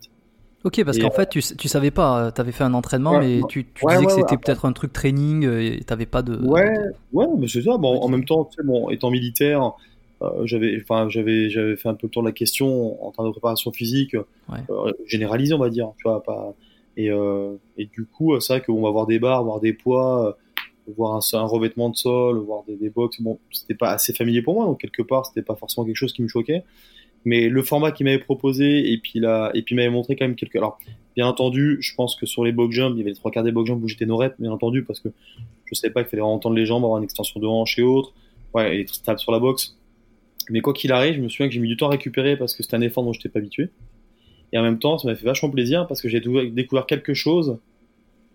Ok, 0.63 0.81
parce 0.85 0.97
qu'en 0.97 1.11
fait, 1.11 1.29
tu, 1.29 1.41
tu 1.41 1.67
savais 1.67 1.91
pas, 1.91 2.31
tu 2.31 2.39
avais 2.39 2.53
fait 2.53 2.63
un 2.63 2.73
entraînement, 2.73 3.17
Ouais, 3.17 3.19
mais 3.19 3.41
tu, 3.49 3.65
tu 3.73 3.85
Ouais, 3.85 3.95
disais 3.95 4.05
que 4.05 4.13
c'était 4.13 4.37
peut-être 4.37 4.65
un 4.65 4.71
truc 4.71 4.93
training 4.93 5.45
et 5.45 5.81
t'avais 5.83 6.05
pas 6.05 6.21
de. 6.21 6.37
Ouais, 6.37 6.73
ouais, 7.11 7.27
mais 7.37 7.49
c'est 7.49 7.61
ça. 7.63 7.77
Bon, 7.77 7.99
en 7.99 8.07
même 8.07 8.23
temps, 8.23 8.45
tu 8.45 8.55
sais, 8.55 8.63
bon, 8.65 8.89
étant 8.89 9.11
militaire, 9.11 9.73
j'avais, 10.45 10.79
enfin, 10.81 11.09
j'avais, 11.09 11.49
j'avais 11.49 11.75
fait 11.75 11.89
un 11.89 11.95
peu 11.95 12.07
le 12.07 12.11
tour 12.11 12.23
de 12.23 12.29
la 12.29 12.31
question 12.31 13.05
en 13.05 13.11
termes 13.11 13.27
de 13.27 13.33
préparation 13.33 13.73
physique, 13.73 14.15
généralisée, 15.05 15.53
on 15.53 15.59
va 15.59 15.69
dire, 15.69 15.91
tu 15.97 16.03
vois, 16.07 16.23
pas. 16.23 16.53
Et, 16.97 17.09
euh, 17.09 17.55
et 17.77 17.85
du 17.85 18.05
coup, 18.05 18.39
c'est 18.39 18.53
vrai 18.53 18.61
qu'on 18.61 18.81
va 18.81 18.91
voir 18.91 19.07
des 19.07 19.19
barres, 19.19 19.43
voir 19.43 19.59
des 19.59 19.73
poids, 19.73 20.27
euh, 20.27 20.91
voir 20.95 21.19
un, 21.33 21.45
revêtement 21.45 21.89
de 21.89 21.95
sol, 21.95 22.37
voir 22.39 22.63
des, 22.67 22.75
des 22.75 22.89
box. 22.89 23.21
Bon, 23.21 23.39
c'était 23.51 23.75
pas 23.75 23.91
assez 23.91 24.13
familier 24.13 24.41
pour 24.41 24.55
moi, 24.55 24.65
donc 24.65 24.79
quelque 24.79 25.01
part, 25.01 25.25
c'était 25.25 25.41
pas 25.41 25.55
forcément 25.55 25.85
quelque 25.85 25.95
chose 25.95 26.13
qui 26.13 26.21
me 26.21 26.27
choquait. 26.27 26.63
Mais 27.25 27.47
le 27.47 27.63
format 27.63 27.91
qu'il 27.91 28.05
m'avait 28.05 28.19
proposé 28.19 28.91
et 28.91 28.97
puis 28.97 29.19
là, 29.19 29.49
et 29.53 29.61
puis 29.61 29.75
m'avait 29.75 29.89
montré 29.89 30.15
quand 30.15 30.25
même 30.25 30.35
quelques. 30.35 30.57
Alors, 30.57 30.77
bien 31.15 31.25
entendu, 31.25 31.77
je 31.79 31.95
pense 31.95 32.15
que 32.15 32.25
sur 32.25 32.43
les 32.43 32.51
box 32.51 32.75
jump, 32.75 32.93
il 32.95 32.99
y 32.99 33.01
avait 33.01 33.11
les 33.11 33.15
trois 33.15 33.31
quarts 33.31 33.43
des 33.43 33.53
box 33.53 33.67
jump 33.67 33.81
où 33.81 33.87
j'étais 33.87 34.05
norette, 34.05 34.35
bien 34.39 34.51
entendu, 34.51 34.83
parce 34.83 34.99
que 34.99 35.09
je 35.65 35.75
savais 35.75 35.93
pas 35.93 36.03
qu'il 36.03 36.09
fallait 36.09 36.21
entendre 36.21 36.55
les 36.55 36.65
jambes, 36.65 36.83
avoir 36.83 36.97
une 36.97 37.05
extension 37.05 37.39
de 37.39 37.47
hanche 37.47 37.79
et 37.79 37.83
autres. 37.83 38.13
Ouais, 38.53 38.81
et 38.81 38.87
stable 38.87 39.19
sur 39.19 39.31
la 39.31 39.39
boxe. 39.39 39.77
Mais 40.49 40.61
quoi 40.61 40.73
qu'il 40.73 40.91
arrive, 40.91 41.15
je 41.15 41.21
me 41.21 41.29
souviens 41.29 41.47
que 41.47 41.53
j'ai 41.53 41.59
mis 41.59 41.69
du 41.69 41.77
temps 41.77 41.87
à 41.87 41.91
récupérer 41.91 42.37
parce 42.37 42.53
que 42.53 42.63
c'était 42.63 42.75
un 42.75 42.81
effort 42.81 43.03
dont 43.03 43.13
je 43.13 43.19
n'étais 43.19 43.29
pas 43.29 43.39
habitué. 43.39 43.69
Et 44.53 44.57
en 44.57 44.61
même 44.61 44.79
temps, 44.79 44.97
ça 44.97 45.07
m'a 45.07 45.15
fait 45.15 45.25
vachement 45.25 45.49
plaisir 45.49 45.87
parce 45.87 46.01
que 46.01 46.07
j'ai 46.07 46.21
découvert 46.21 46.85
quelque 46.85 47.13
chose 47.13 47.57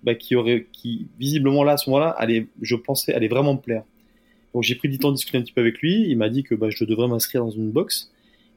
bah, 0.02 0.14
qui 0.14 0.34
aurait, 0.34 0.66
qui 0.72 1.06
visiblement 1.18 1.62
là, 1.62 1.72
à 1.72 1.76
ce 1.76 1.88
moment-là, 1.88 2.10
allait, 2.10 2.48
je 2.60 2.74
pensais, 2.74 3.14
allait 3.14 3.28
vraiment 3.28 3.54
me 3.54 3.60
plaire. 3.60 3.84
Donc 4.52 4.64
j'ai 4.64 4.74
pris 4.74 4.88
du 4.88 4.98
temps 4.98 5.10
de 5.10 5.14
discuter 5.14 5.38
un 5.38 5.42
petit 5.42 5.52
peu 5.52 5.60
avec 5.60 5.78
lui. 5.78 6.08
Il 6.08 6.18
m'a 6.18 6.28
dit 6.28 6.42
que 6.42 6.56
bah, 6.56 6.70
je 6.70 6.84
devrais 6.84 7.06
m'inscrire 7.06 7.44
dans 7.44 7.50
une 7.50 7.70
boxe. 7.70 8.10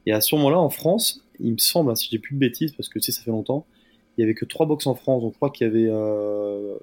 Et 0.06 0.12
à 0.12 0.20
ce 0.20 0.34
moment-là, 0.34 0.58
en 0.58 0.70
France, 0.70 1.24
il 1.38 1.52
me 1.52 1.58
semble, 1.58 1.92
hein, 1.92 1.94
si 1.94 2.08
j'ai 2.10 2.18
plus 2.18 2.34
de 2.34 2.40
bêtises, 2.40 2.72
parce 2.72 2.88
que 2.88 2.98
tu 2.98 3.12
ça 3.12 3.22
fait 3.22 3.30
longtemps, 3.30 3.64
il 4.16 4.22
y 4.22 4.24
avait 4.24 4.34
que 4.34 4.44
trois 4.44 4.66
boxes 4.66 4.88
en 4.88 4.96
France. 4.96 5.22
Donc 5.22 5.32
je 5.32 5.36
crois 5.36 5.50
qu'il 5.50 5.66
y 5.66 5.70
avait 5.70 5.88
euh, 5.88 6.74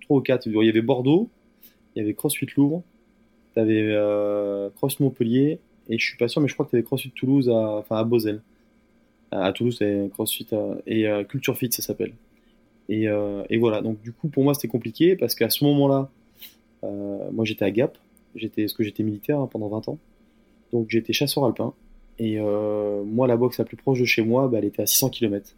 trois 0.00 0.16
ou 0.16 0.20
quatre. 0.22 0.46
Il 0.46 0.54
y 0.64 0.68
avait 0.68 0.80
Bordeaux, 0.80 1.28
il 1.94 1.98
y 2.00 2.02
avait 2.02 2.14
CrossFit 2.14 2.48
Louvre, 2.56 2.82
tu 3.52 3.60
avais 3.60 3.82
euh, 3.82 4.70
CrossFit 4.76 5.02
Montpellier, 5.02 5.58
et 5.90 5.98
je 5.98 6.04
suis 6.06 6.16
pas 6.16 6.28
sûr, 6.28 6.40
mais 6.40 6.48
je 6.48 6.54
crois 6.54 6.64
que 6.64 6.70
tu 6.70 6.76
avais 6.76 6.84
CrossFit 6.84 7.10
Toulouse 7.10 7.50
à, 7.50 7.78
enfin, 7.78 7.96
à 7.96 8.04
Beauzel. 8.04 8.40
À 9.30 9.52
Toulouse, 9.52 9.76
c'est 9.78 10.10
CrossFit 10.12 10.46
euh, 10.52 10.76
et 10.86 11.08
euh, 11.08 11.24
Culture 11.24 11.56
Fit, 11.56 11.72
ça 11.72 11.82
s'appelle. 11.82 12.12
Et, 12.88 13.08
euh, 13.08 13.42
et 13.50 13.58
voilà, 13.58 13.82
donc 13.82 14.00
du 14.02 14.12
coup, 14.12 14.28
pour 14.28 14.44
moi, 14.44 14.54
c'était 14.54 14.68
compliqué 14.68 15.16
parce 15.16 15.34
qu'à 15.34 15.50
ce 15.50 15.64
moment-là, 15.64 16.08
euh, 16.84 17.30
moi 17.32 17.44
j'étais 17.44 17.64
à 17.64 17.70
Gap, 17.70 17.98
j'étais, 18.34 18.62
parce 18.62 18.74
que 18.74 18.84
j'étais 18.84 19.02
militaire 19.02 19.40
hein, 19.40 19.48
pendant 19.50 19.68
20 19.68 19.88
ans, 19.88 19.98
donc 20.72 20.86
j'étais 20.88 21.12
chasseur 21.12 21.44
alpin. 21.44 21.74
Et 22.18 22.38
euh, 22.38 23.02
moi, 23.04 23.26
la 23.26 23.36
boxe 23.36 23.58
la 23.58 23.64
plus 23.64 23.76
proche 23.76 24.00
de 24.00 24.04
chez 24.04 24.22
moi, 24.22 24.48
bah, 24.48 24.58
elle 24.58 24.64
était 24.64 24.82
à 24.82 24.86
600 24.86 25.10
km. 25.10 25.54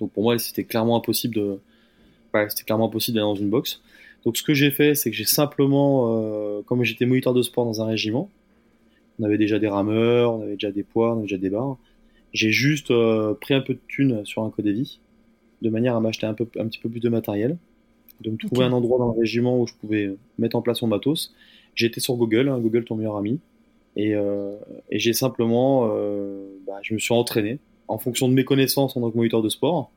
Donc 0.00 0.10
pour 0.12 0.24
moi, 0.24 0.38
c'était 0.38 0.64
clairement 0.64 0.96
impossible 0.96 1.34
de, 1.34 1.60
ouais, 2.34 2.48
c'était 2.50 2.64
clairement 2.64 2.86
impossible 2.86 3.16
d'aller 3.16 3.26
dans 3.26 3.34
une 3.34 3.50
boxe. 3.50 3.80
Donc 4.24 4.36
ce 4.36 4.42
que 4.42 4.54
j'ai 4.54 4.70
fait, 4.70 4.94
c'est 4.94 5.10
que 5.10 5.16
j'ai 5.16 5.24
simplement, 5.24 6.16
euh, 6.16 6.62
comme 6.62 6.82
j'étais 6.84 7.06
moniteur 7.06 7.34
de 7.34 7.42
sport 7.42 7.64
dans 7.64 7.82
un 7.82 7.86
régiment, 7.86 8.28
on 9.20 9.24
avait 9.24 9.38
déjà 9.38 9.58
des 9.58 9.68
rameurs, 9.68 10.34
on 10.34 10.42
avait 10.42 10.54
déjà 10.54 10.70
des 10.72 10.82
poids, 10.82 11.10
on 11.12 11.18
avait 11.18 11.22
déjà 11.22 11.38
des 11.38 11.50
barres. 11.50 11.76
J'ai 12.32 12.50
juste 12.50 12.90
euh, 12.90 13.34
pris 13.34 13.54
un 13.54 13.60
peu 13.60 13.74
de 13.74 13.80
thunes 13.88 14.24
sur 14.24 14.42
un 14.42 14.50
Codevi, 14.50 15.00
de 15.60 15.70
manière 15.70 15.96
à 15.96 16.00
m'acheter 16.00 16.26
un, 16.26 16.34
peu, 16.34 16.46
un 16.58 16.66
petit 16.66 16.78
peu 16.78 16.88
plus 16.88 17.00
de 17.00 17.08
matériel, 17.08 17.56
de 18.20 18.30
me 18.30 18.36
trouver 18.36 18.64
un 18.64 18.72
endroit 18.72 18.98
dans 18.98 19.12
le 19.12 19.18
régiment 19.18 19.60
où 19.60 19.66
je 19.66 19.74
pouvais 19.74 20.14
mettre 20.38 20.56
en 20.56 20.62
place 20.62 20.82
mon 20.82 20.88
matos. 20.88 21.34
Été 21.78 22.00
sur 22.00 22.16
Google, 22.16 22.48
hein, 22.48 22.58
Google 22.58 22.84
ton 22.84 22.96
meilleur 22.96 23.16
ami, 23.16 23.40
et, 23.96 24.14
euh, 24.14 24.56
et 24.90 24.98
j'ai 24.98 25.12
simplement, 25.12 25.90
euh, 25.90 26.46
bah, 26.66 26.78
je 26.82 26.94
me 26.94 26.98
suis 26.98 27.14
entraîné 27.14 27.58
en 27.88 27.98
fonction 27.98 28.28
de 28.28 28.34
mes 28.34 28.44
connaissances 28.44 28.96
en 28.96 29.00
tant 29.00 29.10
que 29.10 29.16
moniteur 29.16 29.42
de 29.42 29.48
sport, 29.48 29.90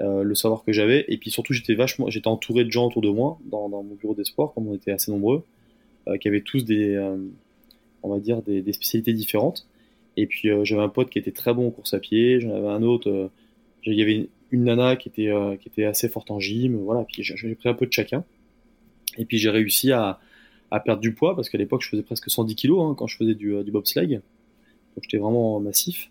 euh, 0.00 0.22
le 0.22 0.34
savoir 0.36 0.62
que 0.62 0.72
j'avais, 0.72 1.04
et 1.08 1.16
puis 1.16 1.30
surtout 1.30 1.52
j'étais 1.52 1.74
vachement, 1.74 2.08
j'étais 2.08 2.28
entouré 2.28 2.64
de 2.64 2.70
gens 2.70 2.86
autour 2.86 3.02
de 3.02 3.08
moi 3.08 3.38
dans, 3.46 3.68
dans 3.68 3.82
mon 3.82 3.94
bureau 3.96 4.14
des 4.14 4.24
sports, 4.24 4.54
comme 4.54 4.68
on 4.68 4.74
était 4.74 4.92
assez 4.92 5.10
nombreux, 5.10 5.42
euh, 6.06 6.16
qui 6.18 6.28
avaient 6.28 6.40
tous 6.40 6.64
des, 6.64 6.94
euh, 6.94 7.16
on 8.04 8.10
va 8.10 8.20
dire 8.20 8.42
des, 8.42 8.62
des 8.62 8.72
spécialités 8.72 9.12
différentes. 9.12 9.66
Et 10.18 10.26
puis 10.26 10.50
euh, 10.50 10.64
j'avais 10.64 10.82
un 10.82 10.88
pote 10.88 11.10
qui 11.10 11.18
était 11.20 11.30
très 11.30 11.54
bon 11.54 11.68
en 11.68 11.70
course 11.70 11.94
à 11.94 12.00
pied, 12.00 12.40
j'en 12.40 12.52
avais 12.52 12.66
un 12.66 12.82
autre, 12.82 13.08
euh, 13.08 13.28
il 13.84 13.94
y 13.94 14.02
avait 14.02 14.28
une 14.50 14.64
nana 14.64 14.96
qui 14.96 15.08
était, 15.08 15.30
qui 15.60 15.68
était 15.68 15.84
assez 15.84 16.08
forte 16.08 16.32
en 16.32 16.40
gym, 16.40 16.76
voilà, 16.78 17.04
puis 17.04 17.22
j'ai 17.22 17.54
pris 17.54 17.68
un 17.68 17.74
peu 17.74 17.86
de 17.86 17.92
chacun. 17.92 18.24
Et 19.16 19.24
puis 19.24 19.38
j'ai 19.38 19.50
réussi 19.50 19.92
à, 19.92 20.18
à, 20.72 20.80
perdre 20.80 21.00
du 21.00 21.14
poids, 21.14 21.36
parce 21.36 21.48
qu'à 21.48 21.58
l'époque 21.58 21.82
je 21.82 21.88
faisais 21.88 22.02
presque 22.02 22.28
110 22.28 22.56
kilos 22.56 22.82
hein, 22.82 22.94
quand 22.98 23.06
je 23.06 23.16
faisais 23.16 23.34
du, 23.34 23.62
du 23.62 23.70
bobsleigh. 23.70 24.16
Donc 24.16 25.02
j'étais 25.02 25.18
vraiment 25.18 25.60
massif. 25.60 26.10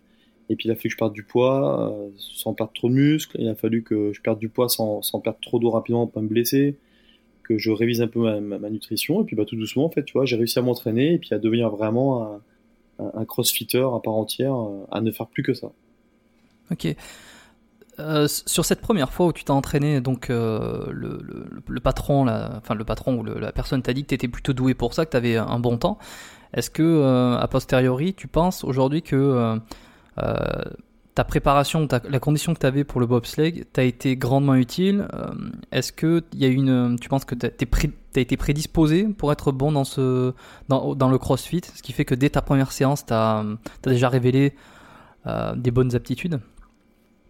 Et 0.49 0.55
puis 0.55 0.69
il 0.69 0.71
a 0.71 0.75
fallu 0.75 0.89
que 0.89 0.93
je 0.93 0.97
perde 0.97 1.13
du 1.13 1.23
poids 1.23 1.93
sans 2.17 2.53
perdre 2.53 2.71
trop 2.73 2.87
de 2.87 2.93
muscles. 2.93 3.35
Il 3.39 3.49
a 3.49 3.55
fallu 3.55 3.83
que 3.83 4.13
je 4.13 4.21
perde 4.21 4.39
du 4.39 4.47
poids 4.47 4.69
sans, 4.69 5.01
sans 5.01 5.19
perdre 5.19 5.39
trop 5.41 5.59
d'eau 5.59 5.69
rapidement 5.69 6.05
pour 6.05 6.13
pas 6.13 6.21
me 6.21 6.29
blesser 6.29 6.77
que 7.43 7.57
je 7.57 7.71
révise 7.71 8.01
un 8.01 8.07
peu 8.07 8.39
ma, 8.39 8.69
nutrition 8.69 9.21
et 9.21 9.25
puis 9.25 9.35
bah 9.35 9.45
tout 9.45 9.55
doucement 9.55 9.85
en 9.85 9.89
fait 9.89 10.03
tu 10.03 10.13
vois 10.13 10.25
j'ai 10.25 10.35
réussi 10.35 10.59
à 10.59 10.61
m'entraîner 10.61 11.13
et 11.13 11.17
puis 11.17 11.33
à 11.33 11.39
devenir 11.39 11.69
vraiment 11.69 12.41
un, 12.99 13.25
crossfitter 13.25 13.79
à 13.79 13.99
part 14.03 14.15
entière 14.15 14.55
euh, 14.55 14.85
à 14.91 15.01
ne 15.01 15.11
faire 15.11 15.27
plus 15.27 15.43
que 15.43 15.53
ça 15.53 15.67
ok 16.71 16.95
euh, 17.99 18.27
sur 18.27 18.63
cette 18.63 18.81
première 18.81 19.11
fois 19.11 19.25
où 19.25 19.33
tu 19.33 19.43
t'es 19.43 19.49
entraîné, 19.49 20.01
donc 20.01 20.29
euh, 20.29 20.85
le, 20.91 21.19
le, 21.67 21.79
patron, 21.79 22.27
enfin 22.27 22.75
le 22.75 22.83
patron 22.83 23.17
ou 23.17 23.23
la 23.23 23.51
personne 23.51 23.81
t'a 23.81 23.91
dit 23.91 24.03
que 24.03 24.09
tu 24.09 24.13
étais 24.13 24.27
plutôt 24.27 24.53
doué 24.53 24.75
pour 24.75 24.93
ça, 24.93 25.03
que 25.03 25.09
tu 25.09 25.17
avais 25.17 25.35
un 25.35 25.57
bon 25.57 25.79
temps. 25.79 25.97
Est-ce 26.53 26.69
que 26.69 27.35
a 27.35 27.47
posteriori, 27.47 28.13
tu 28.13 28.27
penses 28.27 28.63
aujourd'hui 28.63 29.01
que 29.01 29.59
ta 31.17 31.23
préparation, 31.23 31.87
la 32.07 32.19
condition 32.19 32.53
que 32.53 32.59
tu 32.59 32.67
avais 32.67 32.83
pour 32.83 32.99
le 32.99 33.07
bobsleigh 33.07 33.65
t'a 33.73 33.81
été 33.81 34.15
grandement 34.15 34.53
utile. 34.53 35.07
Euh, 35.15 35.33
est-ce 35.71 35.91
que 35.91 36.23
y 36.35 36.45
a 36.45 36.47
une, 36.47 36.95
tu 37.01 37.09
penses 37.09 37.25
que 37.25 37.33
tu 37.33 37.47
as, 37.47 38.21
été 38.21 38.37
prédisposé 38.37 39.07
pour 39.07 39.31
être 39.31 39.51
bon 39.51 39.71
dans, 39.71 39.83
ce, 39.83 40.33
dans, 40.69 40.93
dans, 40.93 41.09
le 41.09 41.17
crossfit, 41.17 41.61
ce 41.73 41.81
qui 41.81 41.91
fait 41.91 42.05
que 42.05 42.13
dès 42.13 42.29
ta 42.29 42.43
première 42.43 42.71
séance, 42.71 43.03
tu 43.03 43.13
as, 43.13 43.43
déjà 43.81 44.09
révélé 44.09 44.53
euh, 45.25 45.55
des 45.55 45.71
bonnes 45.71 45.95
aptitudes? 45.95 46.39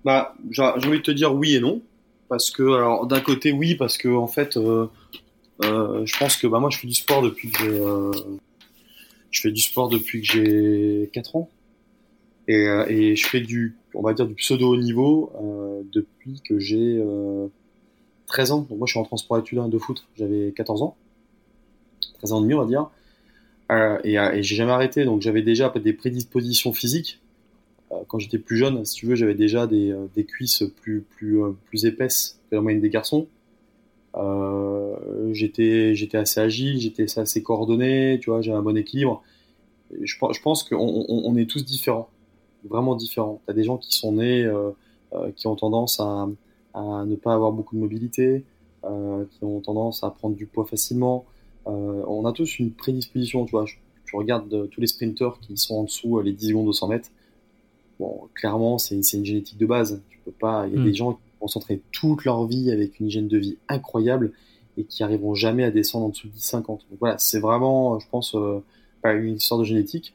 Bah, 0.04 0.36
J'ai 0.52 0.64
envie 0.64 0.98
de 0.98 1.04
te 1.04 1.12
dire 1.12 1.34
oui 1.34 1.56
et 1.56 1.62
non. 1.62 1.82
Parce 2.28 2.52
que, 2.52 2.64
alors 2.64 3.08
d'un 3.08 3.22
côté, 3.22 3.54
oui, 3.54 3.76
parce 3.76 3.98
que 3.98 4.10
en 4.10 4.28
fait, 4.28 4.58
euh, 4.58 4.90
je 5.62 6.20
pense 6.20 6.36
que 6.36 6.46
bah, 6.46 6.60
moi, 6.60 6.72
je 6.72 6.80
fais 6.80 6.88
du 6.88 6.94
sport 6.94 7.22
depuis 7.22 7.52
que 7.52 8.12
je 9.32 9.42
fais 9.42 9.52
du 9.52 9.62
sport 9.62 9.88
depuis 9.88 10.20
que 10.24 10.28
j'ai 10.28 11.10
4 11.14 11.38
ans. 11.38 11.50
Et, 12.48 12.68
euh, 12.68 12.86
et, 12.88 13.16
je 13.16 13.28
fais 13.28 13.42
du, 13.42 13.76
on 13.94 14.02
va 14.02 14.14
dire, 14.14 14.26
du 14.26 14.36
pseudo 14.36 14.70
haut 14.70 14.78
niveau 14.78 15.32
euh, 15.42 15.82
depuis 15.92 16.42
que 16.42 16.60
j'ai 16.60 17.04
13 18.28 18.52
euh, 18.52 18.54
ans. 18.54 18.60
Donc 18.70 18.78
moi, 18.78 18.88
je 18.88 18.92
suis 18.92 19.00
en 19.00 19.04
transport 19.04 19.38
études 19.38 19.60
de 19.70 19.78
foot. 19.78 20.08
J'avais 20.16 20.54
14 20.56 20.82
ans, 20.82 20.96
13 22.20 22.32
ans 22.32 22.40
et 22.40 22.44
demi, 22.44 22.54
on 22.54 22.62
va 22.62 22.66
dire. 22.66 22.90
Euh, 23.70 24.00
et, 24.06 24.14
et 24.16 24.44
j'ai 24.44 24.56
jamais 24.56 24.72
arrêté. 24.72 25.04
Donc 25.04 25.22
j'avais 25.22 25.42
déjà 25.42 25.70
des 25.70 25.94
prédispositions 25.94 26.72
physiques. 26.74 27.20
quand 28.08 28.20
j'étais 28.20 28.40
plus 28.40 28.58
jeune, 28.58 28.86
si 28.86 28.96
tu 28.96 29.08
veux, 29.08 29.16
j'avais 29.16 29.36
déjà 29.36 29.68
des, 29.68 29.94
des 30.16 30.24
cuisses 30.24 30.64
plus 30.82 31.02
plus 31.02 31.42
plus 31.66 31.86
épaisses 31.86 32.40
que 32.50 32.56
la 32.56 32.62
moyenne 32.62 32.82
des 32.82 32.90
garçons. 32.90 33.28
Euh, 34.16 34.96
j'étais 35.34 35.94
j'étais 35.96 36.18
assez 36.18 36.40
agile, 36.40 36.80
j'étais 36.80 37.20
assez 37.20 37.44
coordonné, 37.44 38.20
tu 38.22 38.30
vois, 38.30 38.42
j'avais 38.42 38.58
un 38.58 38.62
bon 38.62 38.78
équilibre. 38.78 39.22
Je, 40.02 40.16
je 40.16 40.42
pense 40.42 40.64
qu'on 40.64 40.76
on, 40.78 41.22
on 41.26 41.36
est 41.36 41.46
tous 41.46 41.64
différents 41.66 42.10
vraiment 42.68 42.96
différents. 42.96 43.42
Tu 43.46 43.52
as 43.52 43.54
des 43.54 43.64
gens 43.64 43.78
qui 43.78 43.96
sont 43.96 44.14
nés, 44.14 44.44
euh, 44.44 44.72
euh, 45.14 45.32
qui 45.36 45.48
ont 45.48 45.56
tendance 45.56 46.00
à, 46.00 46.28
à, 46.74 47.06
ne 47.06 47.16
pas 47.16 47.34
avoir 47.34 47.52
beaucoup 47.52 47.76
de 47.76 47.82
mobilité, 47.82 48.44
euh, 48.84 49.26
qui 49.32 49.44
ont 49.44 49.60
tendance 49.62 50.04
à 50.04 50.10
prendre 50.10 50.36
du 50.36 50.46
poids 50.46 50.66
facilement. 50.66 51.26
on 51.66 52.26
a 52.26 52.32
tous 52.32 52.60
une 52.60 52.72
prédisposition, 52.72 53.46
tu 53.46 53.52
vois. 53.52 53.66
Tu 54.06 54.16
regardes 54.16 54.70
tous 54.70 54.80
les 54.80 54.88
sprinteurs 54.88 55.40
qui 55.42 55.58
sont 55.58 55.76
en 55.76 55.84
dessous 55.84 56.22
les 56.22 56.32
10 56.32 56.50
secondes 56.50 56.68
de 56.68 56.72
100 56.72 56.88
mètres. 56.88 57.10
Bon, 58.00 58.30
clairement, 58.36 58.78
c'est 58.78 58.96
une 58.96 59.26
génétique 59.26 59.58
de 59.58 59.66
base. 59.66 60.02
Tu 60.10 60.20
peux 60.24 60.32
pas. 60.32 60.66
Il 60.68 60.76
y 60.76 60.80
a 60.80 60.84
des 60.84 60.92
hmm. 60.92 60.96
gens 60.96 61.14
qui 61.14 61.20
vont 61.42 61.48
s'entraîner 61.48 61.82
toute 61.92 62.24
leur 62.24 62.46
vie 62.46 62.72
avec 62.72 63.00
une 63.00 63.08
hygiène 63.08 63.28
de 63.28 63.38
vie 63.38 63.58
incroyable 63.68 64.32
et 64.78 64.86
qui 64.86 65.04
arriveront 65.04 65.34
jamais 65.34 65.66
à 65.66 65.72
descendre 65.72 66.06
en 66.06 66.10
dessous 66.10 66.30
de 66.30 66.34
10-50. 66.34 66.66
Donc 66.66 66.82
voilà, 67.02 67.18
c'est 67.18 67.40
vraiment, 67.40 68.00
je 68.00 68.08
pense, 68.10 68.34
pas 69.02 69.14
une 69.14 69.36
histoire 69.36 69.60
de 69.60 69.66
génétique. 69.66 70.14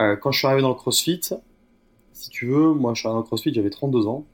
Euh, 0.00 0.16
quand 0.16 0.30
je 0.30 0.38
suis 0.38 0.46
arrivé 0.46 0.62
dans 0.62 0.68
le 0.68 0.74
CrossFit, 0.74 1.20
si 2.26 2.30
tu 2.30 2.46
veux, 2.46 2.74
moi 2.74 2.92
je 2.92 3.00
suis 3.00 3.08
arrivé 3.08 3.20
le 3.20 3.24
CrossFit, 3.24 3.54
j'avais 3.54 3.70
32 3.70 4.08
ans. 4.08 4.26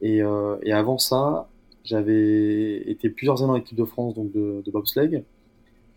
Et, 0.00 0.22
euh, 0.22 0.56
et 0.62 0.72
avant 0.72 0.96
ça, 0.96 1.48
j'avais 1.82 2.88
été 2.88 3.10
plusieurs 3.10 3.42
années 3.42 3.50
en 3.50 3.56
équipe 3.56 3.76
de 3.76 3.84
France 3.84 4.14
donc 4.14 4.30
de, 4.30 4.62
de 4.64 4.70
bobsleigh. 4.70 5.24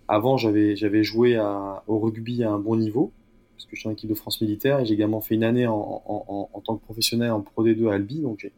Avant, 0.08 0.38
j'avais 0.38 1.04
joué 1.04 1.40
au 1.86 2.00
rugby 2.00 2.44
à 2.44 2.50
un 2.50 2.58
bon 2.58 2.78
niveau, 2.78 3.12
parce 3.56 3.68
que 3.68 3.76
je 3.76 3.82
suis 3.82 3.90
en 3.90 3.92
équipe 3.92 4.10
de 4.10 4.16
France 4.16 4.42
militaire, 4.42 4.80
et 4.80 4.86
j'ai 4.88 4.96
également 4.96 5.22
fait 5.22 5.36
une 5.36 5.44
année 5.44 5.68
en, 5.68 6.62
tant 6.66 6.78
que 6.78 6.84
professionnel 6.84 7.30
en 7.30 7.42
Pro 7.42 7.64
D2 7.64 7.92
à 7.92 7.94
Albi, 7.94 8.22
donc 8.22 8.50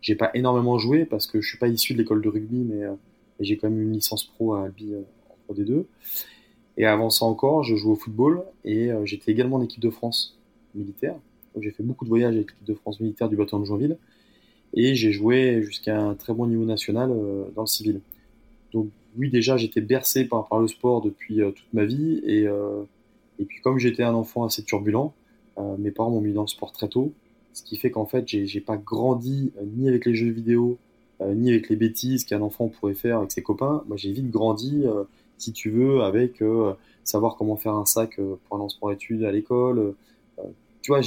j'ai 0.00 0.16
pas 0.16 0.32
énormément 0.34 0.76
joué 0.76 1.04
parce 1.04 1.28
que 1.28 1.40
je 1.40 1.48
suis 1.48 1.58
pas 1.58 1.68
issu 1.68 1.92
de 1.92 1.98
l'école 1.98 2.20
de 2.20 2.28
rugby, 2.28 2.64
mais 2.64 2.82
euh, 2.82 2.94
j'ai 3.38 3.56
quand 3.56 3.70
même 3.70 3.80
une 3.80 3.92
licence 3.92 4.24
pro 4.24 4.54
à 4.54 4.64
Albi 4.64 4.92
euh, 4.92 5.02
en 5.30 5.36
Pro 5.44 5.54
D2. 5.54 5.84
Et 6.78 6.86
avant 6.86 7.10
ça 7.10 7.26
encore, 7.26 7.62
je 7.62 7.76
jouais 7.76 7.92
au 7.92 7.96
football 7.96 8.42
et 8.64 8.90
j'étais 9.04 9.32
également 9.32 9.56
en 9.56 9.62
équipe 9.62 9.80
de 9.80 9.90
France 9.90 10.38
militaire. 10.74 11.16
J'ai 11.62 11.70
fait 11.70 11.82
beaucoup 11.82 12.04
de 12.04 12.10
voyages 12.10 12.34
avec 12.34 12.50
l'équipe 12.50 12.66
de 12.66 12.74
France 12.74 13.00
militaire 13.00 13.28
du 13.28 13.36
bâtiment 13.36 13.60
de 13.60 13.66
Joinville. 13.66 13.96
Et 14.74 14.94
j'ai 14.94 15.12
joué 15.12 15.62
jusqu'à 15.62 15.98
un 15.98 16.14
très 16.14 16.34
bon 16.34 16.46
niveau 16.46 16.64
national 16.64 17.10
euh, 17.10 17.44
dans 17.54 17.62
le 17.62 17.66
civil. 17.66 18.00
Donc 18.72 18.88
oui, 19.16 19.30
déjà, 19.30 19.56
j'étais 19.56 19.80
bercé 19.80 20.24
par, 20.26 20.46
le 20.60 20.68
sport 20.68 21.00
depuis 21.00 21.40
euh, 21.40 21.50
toute 21.50 21.72
ma 21.72 21.84
vie. 21.84 22.20
Et, 22.24 22.46
et 23.38 23.44
puis 23.44 23.60
comme 23.62 23.78
j'étais 23.78 24.02
un 24.02 24.14
enfant 24.14 24.44
assez 24.44 24.62
turbulent, 24.62 25.14
mes 25.78 25.90
parents 25.90 26.10
m'ont 26.10 26.20
mis 26.20 26.32
dans 26.32 26.42
le 26.42 26.48
sport 26.48 26.72
très 26.72 26.88
tôt. 26.88 27.12
Ce 27.52 27.64
qui 27.64 27.76
fait 27.76 27.90
qu'en 27.90 28.06
fait, 28.06 28.28
j'ai 28.28 28.60
pas 28.60 28.76
grandi 28.76 29.50
ni 29.76 29.88
avec 29.88 30.04
les 30.04 30.14
jeux 30.14 30.30
vidéo, 30.30 30.78
ni 31.20 31.50
avec 31.50 31.68
les 31.68 31.74
bêtises 31.74 32.24
qu'un 32.24 32.42
enfant 32.42 32.68
pourrait 32.68 32.94
faire 32.94 33.18
avec 33.18 33.32
ses 33.32 33.42
copains. 33.42 33.82
Moi, 33.88 33.96
j'ai 33.96 34.12
vite 34.12 34.30
grandi 34.30 34.84
si 35.38 35.52
tu 35.52 35.70
veux, 35.70 36.02
avec 36.02 36.42
euh, 36.42 36.74
savoir 37.04 37.36
comment 37.36 37.56
faire 37.56 37.74
un 37.74 37.86
sac 37.86 38.18
euh, 38.18 38.36
pour 38.48 38.60
un 38.60 38.68
sport 38.68 38.92
études 38.92 39.24
à 39.24 39.32
l'école. 39.32 39.94
Euh, 40.38 40.42
tu 40.82 40.92
vois, 40.92 41.00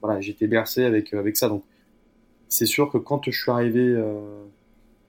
voilà, 0.00 0.20
j'étais 0.20 0.46
bercé 0.46 0.84
avec, 0.84 1.12
avec 1.14 1.36
ça. 1.36 1.48
Donc, 1.48 1.64
c'est 2.48 2.66
sûr 2.66 2.90
que 2.90 2.98
quand 2.98 3.24
je 3.24 3.40
suis 3.40 3.50
arrivé 3.50 3.94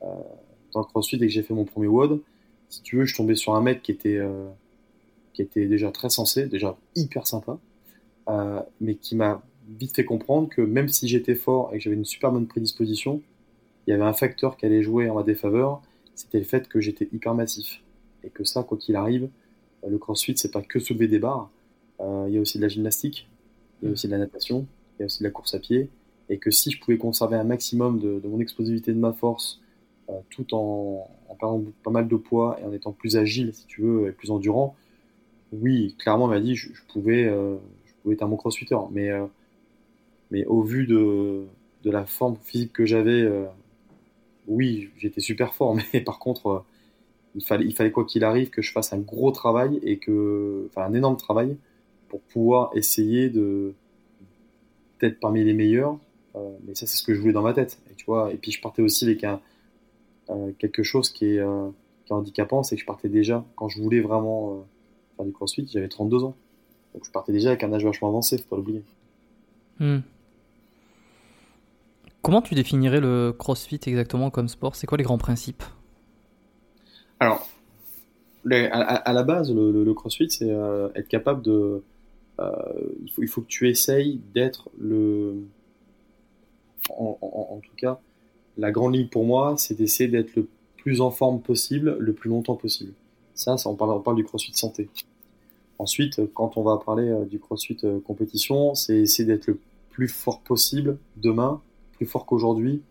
dans 0.01 0.79
le 0.79 0.85
CrossFit 0.85 1.17
et 1.17 1.19
que 1.19 1.27
j'ai 1.27 1.43
fait 1.43 1.53
mon 1.53 1.65
premier 1.65 1.87
WOD, 1.87 2.21
si 2.69 2.81
tu 2.81 2.97
veux, 2.97 3.05
je 3.05 3.15
tombais 3.15 3.35
sur 3.35 3.55
un 3.55 3.61
mec 3.61 3.83
qui 3.83 3.91
était, 3.91 4.19
qui 5.33 5.41
était 5.43 5.67
déjà 5.67 5.91
très 5.91 6.09
sensé, 6.09 6.47
déjà 6.47 6.77
hyper 6.95 7.27
sympa, 7.27 7.59
mais 8.81 8.95
qui 8.95 9.15
m'a 9.15 9.43
vite 9.67 9.95
fait 9.95 10.05
comprendre 10.05 10.49
que 10.49 10.61
même 10.61 10.87
si 10.87 11.07
j'étais 11.07 11.35
fort 11.35 11.71
et 11.73 11.77
que 11.77 11.83
j'avais 11.83 11.95
une 11.95 12.05
super 12.05 12.31
bonne 12.31 12.47
prédisposition, 12.47 13.21
il 13.85 13.91
y 13.91 13.93
avait 13.93 14.03
un 14.03 14.13
facteur 14.13 14.57
qui 14.57 14.65
allait 14.65 14.81
jouer 14.81 15.09
en 15.09 15.15
ma 15.15 15.23
défaveur, 15.23 15.81
c'était 16.15 16.39
le 16.39 16.45
fait 16.45 16.67
que 16.67 16.81
j'étais 16.81 17.07
hyper 17.13 17.33
massif 17.33 17.81
et 18.23 18.29
que 18.29 18.43
ça, 18.43 18.63
quoi 18.63 18.77
qu'il 18.77 18.95
arrive, 18.95 19.29
euh, 19.83 19.89
le 19.89 19.97
crossfit, 19.97 20.35
c'est 20.37 20.51
pas 20.51 20.61
que 20.61 20.79
soulever 20.79 21.07
des 21.07 21.19
barres. 21.19 21.49
Euh, 22.01 22.25
il 22.27 22.35
y 22.35 22.37
a 22.37 22.41
aussi 22.41 22.57
de 22.57 22.63
la 22.63 22.67
gymnastique, 22.67 23.29
il 23.81 23.85
y 23.85 23.87
a 23.87 23.89
mm. 23.89 23.93
aussi 23.93 24.07
de 24.07 24.11
la 24.11 24.17
natation, 24.17 24.67
a 25.03 25.05
aussi 25.05 25.19
de 25.19 25.23
la 25.23 25.31
course 25.31 25.53
à 25.53 25.59
pied, 25.59 25.89
et 26.29 26.37
que 26.37 26.51
si 26.51 26.71
je 26.71 26.79
pouvais 26.79 26.97
conserver 26.97 27.37
un 27.37 27.43
maximum 27.43 27.99
de, 27.99 28.21
mon 28.27 28.39
explosivité, 28.39 28.93
de 28.93 28.99
ma 28.99 29.13
force, 29.13 29.61
euh, 30.09 30.13
tout 30.29 30.53
en, 30.53 31.09
perdant 31.39 31.63
pas 31.83 31.91
mal 31.91 32.07
de 32.07 32.15
poids 32.15 32.57
et 32.61 32.65
en 32.65 32.73
étant 32.73 32.91
plus 32.91 33.17
agile, 33.17 33.53
si 33.53 33.65
tu 33.67 33.81
veux, 33.81 34.07
et 34.07 34.11
plus 34.11 34.31
endurant, 34.31 34.75
oui, 35.51 35.95
clairement, 35.99 36.25
on 36.25 36.29
m'a 36.29 36.39
dit, 36.39 36.55
je, 36.55 36.69
pouvais, 36.91 37.31
être 38.11 38.23
un 38.23 38.27
bon 38.27 38.37
crossfitter, 38.37 38.77
mais, 38.91 39.11
mais 40.31 40.45
au 40.45 40.61
vu 40.61 40.87
de, 40.87 41.45
de 41.83 41.91
la 41.91 42.05
forme 42.05 42.37
physique 42.41 42.73
que 42.73 42.85
j'avais, 42.85 43.29
oui, 44.47 44.89
j'étais 44.97 45.21
super 45.21 45.53
fort, 45.53 45.75
mais 45.93 46.01
par 46.01 46.19
contre, 46.19 46.65
il 47.35 47.43
fallait, 47.43 47.65
il 47.65 47.75
fallait 47.75 47.91
quoi 47.91 48.05
qu'il 48.05 48.23
arrive 48.23 48.49
que 48.49 48.61
je 48.61 48.71
fasse 48.71 48.93
un 48.93 48.99
gros 48.99 49.31
travail 49.31 49.79
et 49.83 49.97
que, 49.97 50.67
enfin, 50.69 50.83
un 50.85 50.93
énorme 50.93 51.17
travail 51.17 51.57
pour 52.09 52.21
pouvoir 52.21 52.71
essayer 52.73 53.29
de 53.29 53.73
d'être 54.99 55.19
parmi 55.19 55.43
les 55.43 55.53
meilleurs. 55.53 55.97
Euh, 56.35 56.49
mais 56.65 56.75
ça, 56.75 56.85
c'est 56.85 56.97
ce 56.97 57.03
que 57.03 57.13
je 57.13 57.19
voulais 57.19 57.33
dans 57.33 57.41
ma 57.41 57.53
tête. 57.53 57.79
Et 57.91 57.95
tu 57.95 58.05
vois, 58.05 58.31
et 58.31 58.37
puis 58.37 58.51
je 58.51 58.61
partais 58.61 58.81
aussi 58.81 59.05
avec 59.05 59.23
un 59.23 59.39
euh, 60.29 60.51
quelque 60.59 60.83
chose 60.83 61.09
qui 61.09 61.25
est, 61.25 61.39
euh, 61.39 61.69
qui 62.05 62.13
est 62.13 62.15
handicapant, 62.15 62.63
c'est 62.63 62.75
que 62.75 62.81
je 62.81 62.85
partais 62.85 63.09
déjà 63.09 63.45
quand 63.55 63.69
je 63.69 63.81
voulais 63.81 64.01
vraiment 64.01 64.65
faire 65.15 65.25
du 65.25 65.31
crossfit, 65.31 65.67
j'avais 65.71 65.87
32 65.87 66.23
ans. 66.23 66.35
Donc 66.93 67.05
je 67.05 67.11
partais 67.11 67.31
déjà 67.31 67.49
avec 67.49 67.63
un 67.63 67.71
âge 67.71 67.83
vachement 67.85 68.09
avancé, 68.09 68.37
faut 68.37 68.49
pas 68.49 68.55
l'oublier. 68.57 68.83
Hmm. 69.79 69.99
Comment 72.21 72.41
tu 72.41 72.55
définirais 72.55 72.99
le 72.99 73.33
crossfit 73.37 73.79
exactement 73.85 74.29
comme 74.29 74.49
sport? 74.49 74.75
C'est 74.75 74.85
quoi 74.85 74.97
les 74.97 75.03
grands 75.05 75.17
principes? 75.17 75.63
Alors, 77.19 77.47
à, 78.51 79.13
la 79.13 79.23
base, 79.23 79.53
le, 79.53 79.93
CrossFit, 79.93 80.29
c'est 80.29 80.49
être 80.95 81.07
capable 81.07 81.41
de. 81.41 81.81
Euh, 82.39 82.51
il, 83.03 83.11
faut, 83.11 83.21
il 83.23 83.27
faut 83.27 83.41
que 83.41 83.47
tu 83.47 83.69
essayes 83.69 84.19
d'être 84.33 84.69
le. 84.79 85.43
En, 86.89 87.59
tout 87.61 87.75
cas, 87.75 87.99
la 88.57 88.71
grande 88.71 88.95
ligne 88.95 89.09
pour 89.09 89.25
moi, 89.25 89.55
c'est 89.57 89.75
d'essayer 89.75 90.09
d'être 90.09 90.33
le 90.37 90.47
plus 90.77 91.01
en 91.01 91.11
forme 91.11 91.41
possible, 91.41 91.97
le 91.99 92.13
plus 92.13 92.29
longtemps 92.29 92.55
possible. 92.55 92.93
Ça, 93.33 93.57
ça 93.57 93.69
on, 93.69 93.75
parle, 93.75 93.91
on 93.91 93.99
parle 93.99 94.15
du 94.15 94.23
CrossFit 94.23 94.53
santé. 94.53 94.89
Ensuite, 95.79 96.21
quand 96.33 96.55
on 96.55 96.63
va 96.63 96.77
parler 96.77 97.09
euh, 97.09 97.25
du 97.25 97.39
CrossFit 97.39 97.77
compétition, 98.05 98.73
c'est 98.73 98.95
essayer 98.95 99.27
d'être 99.27 99.47
le 99.47 99.59
plus 99.89 100.07
fort 100.07 100.39
possible 100.39 100.97
demain, 101.17 101.61
plus 101.93 102.05
fort 102.05 102.25
qu'aujourd'hui, 102.25 102.81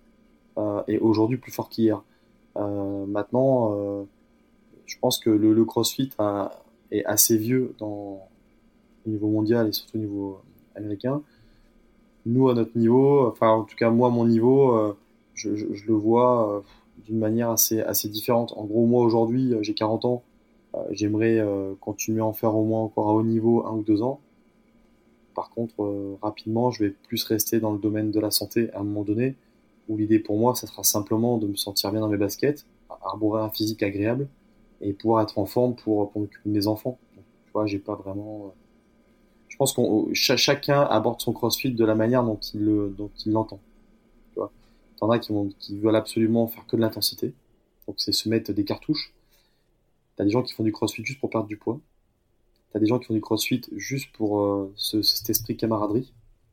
et 0.88 0.98
aujourd'hui 0.98 1.36
plus 1.36 1.52
fort 1.52 1.68
qu'hier. 1.68 2.02
maintenant, 2.56 4.06
je 4.86 4.98
pense 4.98 5.18
que 5.18 5.30
le, 5.30 5.64
CrossFit 5.64 6.10
est 6.90 7.04
assez 7.04 7.36
vieux 7.36 7.74
dans, 7.78 8.26
au 9.06 9.10
niveau 9.10 9.28
mondial 9.28 9.68
et 9.68 9.72
surtout 9.72 9.96
au 9.96 10.00
niveau 10.00 10.40
américain. 10.75 11.22
Nous, 12.26 12.48
à 12.48 12.54
notre 12.54 12.76
niveau, 12.76 13.26
enfin 13.28 13.50
en 13.50 13.64
tout 13.64 13.76
cas 13.76 13.90
moi, 13.90 14.08
à 14.08 14.10
mon 14.10 14.26
niveau, 14.26 14.94
je, 15.34 15.50
le 15.50 15.94
vois 15.94 16.64
d'une 17.04 17.18
manière 17.18 17.50
assez, 17.50 17.80
assez 17.80 18.08
différente. 18.08 18.52
En 18.56 18.64
gros, 18.64 18.84
moi 18.86 19.04
aujourd'hui, 19.04 19.54
j'ai 19.60 19.75
40 19.75 20.04
ans, 20.06 20.22
j'aimerais 20.90 21.40
continuer 21.80 22.20
à 22.20 22.25
en 22.25 22.32
faire 22.32 22.56
au 22.56 22.64
moins 22.64 22.80
encore 22.80 23.10
à 23.10 23.12
haut 23.12 23.22
niveau 23.22 23.64
un 23.64 23.72
ou 23.72 23.82
deux 23.84 24.02
ans. 24.02 24.20
Par 25.36 25.50
contre, 25.50 25.82
euh, 25.82 26.16
rapidement, 26.22 26.70
je 26.70 26.84
vais 26.84 26.90
plus 26.90 27.22
rester 27.25 27.60
dans 27.60 27.70
le 27.70 27.78
domaine 27.78 28.10
de 28.10 28.18
la 28.18 28.30
santé 28.30 28.72
à 28.72 28.80
un 28.80 28.84
moment 28.84 29.02
donné, 29.02 29.36
où 29.86 29.98
l'idée 29.98 30.18
pour 30.18 30.38
moi, 30.38 30.54
ça 30.54 30.66
sera 30.66 30.82
simplement 30.82 31.36
de 31.36 31.46
me 31.46 31.56
sentir 31.56 31.92
bien 31.92 32.00
dans 32.00 32.08
mes 32.08 32.16
baskets, 32.16 32.64
arborer 33.04 33.42
un 33.42 33.50
physique 33.50 33.82
agréable 33.82 34.28
et 34.80 34.94
pouvoir 34.94 35.22
être 35.22 35.38
en 35.38 35.44
forme 35.44 35.76
pour, 35.76 36.10
pour 36.10 36.22
m'occuper 36.22 36.48
de 36.48 36.54
mes 36.54 36.66
enfants. 36.66 36.98
tu 37.14 37.52
vois, 37.52 37.66
j'ai 37.66 37.78
pas 37.78 37.94
vraiment. 37.94 38.54
Je 39.56 39.58
pense 39.58 39.72
qu'on 39.72 40.10
chacun 40.12 40.82
aborde 40.82 41.18
son 41.22 41.32
CrossFit 41.32 41.72
de 41.72 41.84
la 41.86 41.94
manière 41.94 42.22
dont 42.22 42.38
il 42.52 42.60
le, 42.60 42.94
dont 42.94 43.10
il 43.25 43.32
l'entend. 43.32 43.58
Tu 44.34 44.38
vois, 44.38 44.52
t'en 44.98 45.08
as 45.08 45.18
qui 45.18 45.32
vont, 45.32 45.48
qui 45.58 45.78
veulent 45.78 45.96
absolument 45.96 46.46
faire 46.46 46.66
que 46.66 46.76
de 46.76 46.82
l'intensité, 46.82 47.32
donc 47.86 47.96
c'est 47.98 48.12
se 48.12 48.28
mettre 48.28 48.52
des 48.52 48.64
cartouches. 48.64 49.14
T'as 50.16 50.25
des 50.25 50.30
gens 50.30 50.42
qui 50.42 50.52
font 50.52 50.62
du 50.62 50.72
CrossFit 50.72 51.02
juste 51.06 51.20
pour 51.20 51.30
perdre 51.30 51.46
du 51.46 51.56
poids. 51.56 51.80
T'as 52.75 52.80
des 52.80 52.86
gens 52.86 52.98
qui 52.98 53.06
font 53.06 53.14
du 53.14 53.22
crossfit 53.22 53.62
juste 53.76 54.12
pour 54.12 54.42
euh, 54.42 54.75
cet 54.76 55.30
esprit 55.30 55.56
camaraderie, 55.56 56.12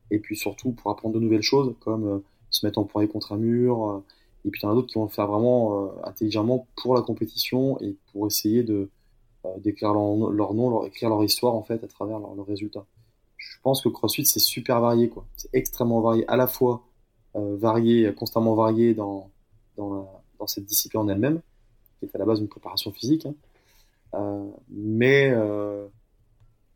et 0.09 0.19
puis 0.19 0.37
surtout 0.37 0.71
pour 0.71 0.89
apprendre 0.89 1.15
de 1.15 1.19
nouvelles 1.19 1.41
choses, 1.41 1.75
comme 1.81 2.07
euh, 2.07 2.19
se 2.51 2.65
mettre 2.65 2.79
en 2.79 2.85
poirier 2.85 3.09
contre 3.09 3.33
un 3.33 3.37
mur, 3.37 3.89
euh, 3.89 4.03
et 4.45 4.49
puis 4.49 4.61
il 4.63 4.65
y 4.65 4.69
en 4.69 4.75
d'autres 4.75 4.87
qui 4.87 4.93
vont 4.93 5.03
le 5.03 5.09
faire 5.09 5.27
vraiment 5.27 5.91
intelligemment 6.05 6.67
pour 6.77 6.95
la 6.95 7.01
compétition 7.01 7.77
et 7.81 7.97
pour 8.13 8.27
essayer 8.27 8.63
de 8.63 8.89
d'écrire 9.57 9.93
leur, 9.93 10.31
leur, 10.31 10.53
nom, 10.53 10.69
leur, 10.69 10.85
écrire 10.85 11.09
leur 11.09 11.23
histoire 11.23 11.53
en 11.53 11.63
fait 11.63 11.83
à 11.83 11.87
travers 11.87 12.19
leurs 12.19 12.45
résultats. 12.45 12.85
Je 13.37 13.57
pense 13.61 13.81
que 13.81 13.89
CrossFit 13.89 14.25
c'est 14.25 14.39
super 14.39 14.79
varié 14.81 15.09
quoi. 15.09 15.25
C'est 15.35 15.49
extrêmement 15.53 16.01
varié, 16.01 16.25
à 16.27 16.37
la 16.37 16.47
fois 16.47 16.83
varié, 17.35 18.13
constamment 18.13 18.55
varié 18.55 18.93
dans 18.93 19.31
dans, 19.75 20.21
dans 20.39 20.47
cette 20.47 20.65
discipline 20.65 21.01
en 21.01 21.09
elle-même, 21.09 21.41
qui 21.99 22.05
est 22.05 22.15
à 22.15 22.19
la 22.19 22.25
base 22.25 22.39
une 22.39 22.47
préparation 22.47 22.91
physique, 22.91 23.27
hein. 24.13 24.45
mais 24.69 25.33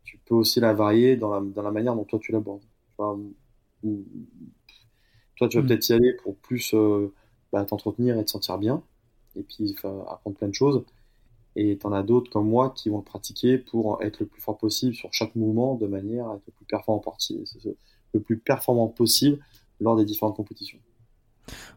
tu 0.08 0.16
peux 0.24 0.34
aussi 0.34 0.58
la 0.58 0.72
varier 0.72 1.16
dans 1.16 1.28
la, 1.28 1.40
dans 1.42 1.60
la 1.60 1.70
manière 1.70 1.94
dont 1.94 2.04
toi 2.04 2.18
tu 2.18 2.32
l'abordes. 2.32 2.62
toi, 2.96 3.18
tu 5.36 5.58
vas 5.58 5.62
hmm. 5.62 5.66
peut-être 5.66 5.86
y 5.90 5.92
aller 5.92 6.14
pour 6.14 6.34
plus 6.36 6.72
euh, 6.72 7.12
bah, 7.52 7.62
t'entretenir 7.66 8.18
et 8.18 8.24
te 8.24 8.30
sentir 8.30 8.56
bien, 8.56 8.82
et 9.36 9.42
puis 9.42 9.76
apprendre 9.84 10.34
plein 10.38 10.48
de 10.48 10.54
choses. 10.54 10.82
Et 11.60 11.76
tu 11.76 11.86
en 11.88 11.92
as 11.92 12.04
d'autres 12.04 12.30
comme 12.30 12.48
moi 12.48 12.70
qui 12.70 12.88
vont 12.88 12.98
le 12.98 13.02
pratiquer 13.02 13.58
pour 13.58 14.00
être 14.00 14.20
le 14.20 14.26
plus 14.26 14.40
fort 14.40 14.56
possible 14.56 14.94
sur 14.94 15.12
chaque 15.12 15.34
mouvement 15.34 15.74
de 15.74 15.88
manière 15.88 16.28
à 16.28 16.36
être 16.36 16.42
le 16.46 16.52
plus 16.52 16.64
performant, 16.66 17.02
le 18.14 18.20
plus 18.20 18.38
performant 18.38 18.86
possible 18.86 19.40
lors 19.80 19.96
des 19.96 20.04
différentes 20.04 20.36
compétitions. 20.36 20.78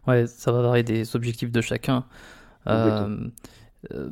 Ouais, 0.05 0.27
ça 0.27 0.51
va 0.51 0.61
varier 0.61 0.83
des 0.83 1.15
objectifs 1.15 1.51
de 1.51 1.61
chacun. 1.61 2.05
Euh, 2.67 3.27
euh, 3.91 4.11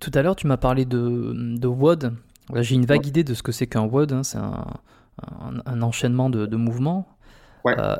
tout 0.00 0.10
à 0.14 0.22
l'heure, 0.22 0.36
tu 0.36 0.46
m'as 0.46 0.56
parlé 0.56 0.86
de, 0.86 1.34
de 1.34 1.66
WOD. 1.66 2.14
J'ai 2.54 2.74
une 2.74 2.86
vague 2.86 3.06
idée 3.06 3.24
de 3.24 3.34
ce 3.34 3.42
que 3.42 3.52
c'est 3.52 3.66
qu'un 3.66 3.84
WOD. 3.84 4.12
Hein. 4.12 4.22
C'est 4.22 4.38
un, 4.38 4.64
un, 5.66 5.82
enchaînement 5.82 6.30
de, 6.30 6.46
de 6.46 6.56
mouvements. 6.56 7.17
Ouais, 7.64 7.74
euh, 7.78 7.96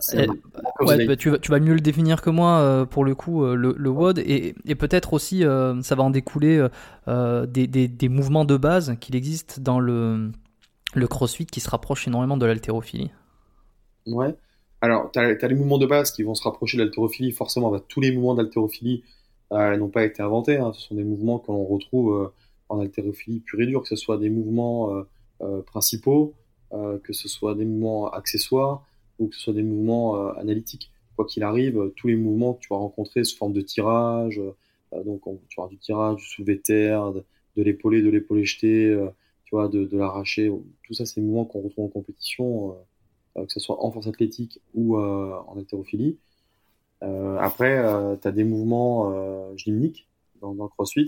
bah, 1.06 1.16
tu, 1.16 1.30
vas, 1.30 1.38
tu, 1.38 1.50
vas, 1.50 1.60
mieux 1.60 1.74
le 1.74 1.80
définir 1.80 2.22
que 2.22 2.30
moi 2.30 2.58
euh, 2.58 2.84
pour 2.84 3.04
le 3.04 3.14
coup, 3.14 3.44
euh, 3.44 3.54
le, 3.54 3.74
le 3.76 3.90
WOD. 3.90 4.18
Et, 4.18 4.54
et 4.64 4.74
peut-être 4.74 5.12
aussi, 5.12 5.42
ça 5.42 5.94
va 5.94 6.02
en 6.02 6.10
découler 6.10 6.66
des, 7.06 7.66
des, 7.66 7.88
des, 7.88 8.08
mouvements 8.08 8.44
de 8.44 8.56
base 8.56 8.96
qu'il 9.00 9.16
existe 9.16 9.60
dans 9.60 9.80
le, 9.80 10.30
le 10.94 11.06
crossfit 11.06 11.46
qui 11.46 11.60
se 11.60 11.70
rapproche 11.70 12.06
énormément 12.08 12.36
de 12.36 12.46
l'haltérophilie. 12.46 13.10
Ouais. 14.06 14.34
Alors, 14.80 15.10
tu 15.10 15.18
as, 15.18 15.48
les 15.48 15.54
mouvements 15.54 15.78
de 15.78 15.86
base 15.86 16.12
qui 16.12 16.22
vont 16.22 16.34
se 16.34 16.44
rapprocher 16.44 16.78
de 16.78 16.84
l'haltérophilie. 16.84 17.32
Forcément, 17.32 17.70
bah, 17.70 17.82
tous 17.86 18.00
les 18.00 18.12
mouvements 18.12 18.34
d'haltérophilie 18.34 19.02
n'ont 19.50 19.88
pas 19.88 20.04
été 20.04 20.22
inventés. 20.22 20.58
Hein. 20.58 20.72
Ce 20.74 20.88
sont 20.88 20.94
des 20.94 21.04
mouvements 21.04 21.38
que 21.38 21.50
l'on 21.50 21.64
retrouve 21.64 22.30
en 22.68 22.80
haltérophilie 22.80 23.40
pure 23.40 23.60
et 23.60 23.66
dure, 23.66 23.82
que 23.82 23.88
ce 23.88 23.96
soit 23.96 24.18
des 24.18 24.30
mouvements 24.30 24.94
euh, 24.94 25.02
euh, 25.42 25.62
principaux, 25.62 26.34
euh, 26.72 26.98
que 26.98 27.12
ce 27.12 27.28
soit 27.28 27.54
des 27.54 27.64
mouvements 27.64 28.10
accessoires 28.10 28.84
ou 29.18 29.28
que 29.28 29.34
ce 29.34 29.42
soit 29.42 29.52
des 29.52 29.62
mouvements 29.62 30.30
analytiques. 30.36 30.90
Quoi 31.16 31.26
qu'il 31.26 31.42
arrive, 31.42 31.92
tous 31.96 32.08
les 32.08 32.16
mouvements 32.16 32.54
que 32.54 32.60
tu 32.60 32.68
vas 32.70 32.76
rencontrer 32.76 33.24
sous 33.24 33.36
forme 33.36 33.52
de 33.52 33.60
tirage, 33.60 34.40
donc 34.92 35.22
tu 35.48 35.56
vas 35.56 35.64
avoir 35.64 35.68
du 35.68 35.78
tirage, 35.78 36.16
du 36.16 36.24
soulevé 36.24 36.56
de 36.56 36.62
terre, 36.62 37.12
de, 37.12 37.62
l'épaulé, 37.62 38.02
de 38.02 38.08
l'épaulé 38.08 38.44
jeté, 38.44 38.96
tu 39.44 39.56
vois, 39.56 39.68
de, 39.68 39.84
de 39.84 39.98
l'arraché, 39.98 40.52
tout 40.84 40.94
ça 40.94 41.06
c'est 41.06 41.20
des 41.20 41.26
mouvements 41.26 41.44
qu'on 41.44 41.60
retrouve 41.60 41.86
en 41.86 41.88
compétition, 41.88 42.76
que 43.34 43.52
ce 43.52 43.58
soit 43.58 43.84
en 43.84 43.90
force 43.90 44.06
athlétique 44.06 44.60
ou 44.74 44.96
en 44.96 45.56
haltérophilie. 45.56 46.18
après, 47.00 47.82
tu 48.22 48.28
as 48.28 48.32
des 48.32 48.44
mouvements 48.44 49.56
gymniques 49.56 50.08
dans, 50.40 50.54
dans 50.54 50.64
le 50.64 50.70
crossfit 50.70 51.06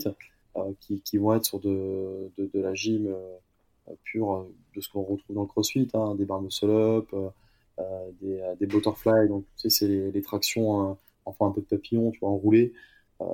euh, 0.57 0.73
qui, 0.81 1.01
qui, 1.01 1.17
vont 1.17 1.33
être 1.33 1.45
sur 1.45 1.59
de, 1.59 2.29
de, 2.37 2.49
de 2.53 2.59
la 2.59 2.73
gym 2.73 3.07
euh, 3.07 3.93
pure, 4.03 4.35
euh, 4.35 4.55
de 4.75 4.81
ce 4.81 4.89
qu'on 4.89 5.01
retrouve 5.01 5.35
dans 5.35 5.43
le 5.43 5.47
crossfit, 5.47 5.87
hein, 5.93 6.15
des 6.15 6.25
barres 6.25 6.41
muscle-up, 6.41 7.13
des, 8.21 8.41
des 8.59 8.65
butterfly, 8.67 9.27
donc 9.27 9.45
tu 9.57 9.69
sais, 9.69 9.87
c'est 9.87 10.11
les, 10.11 10.21
tractions 10.21 10.97
enfin 11.25 11.47
un 11.47 11.51
peu 11.51 11.61
de 11.61 11.65
papillon, 11.65 12.11
tu 12.11 12.19
vois, 12.19 12.29
enroulé, 12.29 12.73
euh, 13.21 13.25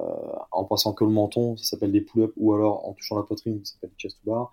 en 0.52 0.65
passant 0.65 0.93
que 0.93 1.04
le 1.04 1.12
menton, 1.12 1.56
ça 1.58 1.63
s'appelle 1.63 1.91
des 1.91 2.02
pull-ups, 2.02 2.34
ou 2.38 2.54
alors 2.54 2.88
en 2.88 2.93
touchant 2.93 3.15
la 3.15 3.23
poitrine, 3.23 3.63
ça 3.63 3.73
s'appelle 3.73 3.91
chest 3.97 4.17
to 4.23 4.32
bar. 4.32 4.52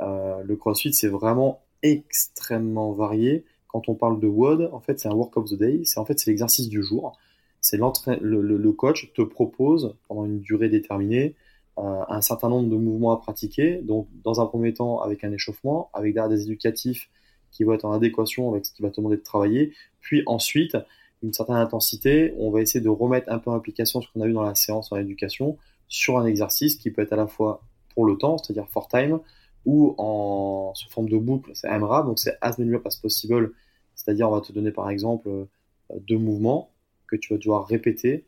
Euh, 0.00 0.42
le 0.42 0.56
CrossFit, 0.56 0.92
c'est 0.92 1.08
vraiment 1.08 1.62
extrêmement 1.82 2.92
varié. 2.92 3.44
Quand 3.68 3.88
on 3.88 3.94
parle 3.94 4.20
de 4.20 4.26
WOD, 4.26 4.70
en 4.72 4.80
fait, 4.80 4.98
c'est 4.98 5.08
un 5.08 5.14
work 5.14 5.36
of 5.36 5.50
the 5.50 5.54
day, 5.54 5.82
c'est 5.84 5.98
en 5.98 6.04
fait 6.04 6.18
c'est 6.18 6.30
l'exercice 6.30 6.68
du 6.68 6.82
jour. 6.82 7.18
C'est 7.60 7.76
le, 7.76 8.40
le, 8.40 8.56
le, 8.56 8.72
coach 8.72 9.12
te 9.12 9.20
propose 9.20 9.94
pendant 10.08 10.24
une 10.24 10.40
durée 10.40 10.70
déterminée 10.70 11.34
euh, 11.78 12.02
un 12.08 12.22
certain 12.22 12.48
nombre 12.48 12.70
de 12.70 12.76
mouvements 12.76 13.12
à 13.12 13.18
pratiquer. 13.18 13.82
Donc, 13.82 14.08
dans 14.24 14.40
un 14.40 14.46
premier 14.46 14.72
temps, 14.72 15.00
avec 15.02 15.24
un 15.24 15.32
échauffement, 15.32 15.90
avec 15.92 16.14
des 16.14 16.42
éducatifs 16.42 17.10
qui 17.50 17.64
vont 17.64 17.74
être 17.74 17.84
en 17.84 17.92
adéquation 17.92 18.50
avec 18.50 18.66
ce 18.66 18.72
qui 18.72 18.82
va 18.82 18.90
te 18.90 18.96
demander 18.96 19.16
de 19.16 19.22
travailler. 19.22 19.72
Puis 20.00 20.22
ensuite, 20.26 20.76
une 21.22 21.32
certaine 21.32 21.56
intensité, 21.56 22.34
on 22.38 22.50
va 22.50 22.60
essayer 22.60 22.80
de 22.80 22.88
remettre 22.88 23.30
un 23.30 23.38
peu 23.38 23.50
en 23.50 23.54
application 23.54 24.00
ce 24.00 24.08
qu'on 24.12 24.20
a 24.20 24.26
vu 24.26 24.32
dans 24.32 24.42
la 24.42 24.54
séance 24.54 24.90
en 24.92 24.96
éducation 24.96 25.58
sur 25.88 26.18
un 26.18 26.26
exercice 26.26 26.76
qui 26.76 26.90
peut 26.90 27.02
être 27.02 27.12
à 27.12 27.16
la 27.16 27.26
fois 27.26 27.62
pour 27.94 28.06
le 28.06 28.16
temps, 28.16 28.38
c'est-à-dire 28.38 28.68
for 28.68 28.88
time, 28.88 29.20
ou 29.66 29.94
en 29.98 30.72
sous 30.74 30.88
forme 30.88 31.08
de 31.08 31.18
boucle, 31.18 31.50
c'est 31.54 31.68
AMRAP, 31.68 32.06
donc 32.06 32.18
c'est 32.18 32.38
as 32.40 32.58
many 32.58 32.74
as 32.84 32.96
possible, 32.96 33.52
c'est-à-dire 33.94 34.30
on 34.30 34.34
va 34.34 34.40
te 34.40 34.52
donner 34.52 34.70
par 34.70 34.88
exemple 34.88 35.28
euh, 35.28 35.44
deux 35.90 36.16
mouvements 36.16 36.70
que 37.06 37.16
tu 37.16 37.34
vas 37.34 37.38
devoir 37.38 37.66
répéter 37.66 38.24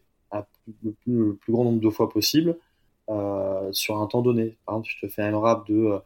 le 0.76 0.92
plus 1.34 1.52
grand 1.52 1.64
nombre 1.64 1.80
de 1.80 1.90
fois 1.90 2.08
possible 2.08 2.56
euh, 3.08 3.72
sur 3.72 3.98
un 3.98 4.06
temps 4.06 4.22
donné. 4.22 4.56
Par 4.66 4.76
exemple, 4.76 4.88
je 4.90 5.06
te 5.06 5.12
fais 5.12 5.22
un 5.22 5.38
rap 5.38 5.66
de, 5.68 5.74
euh, 5.74 5.98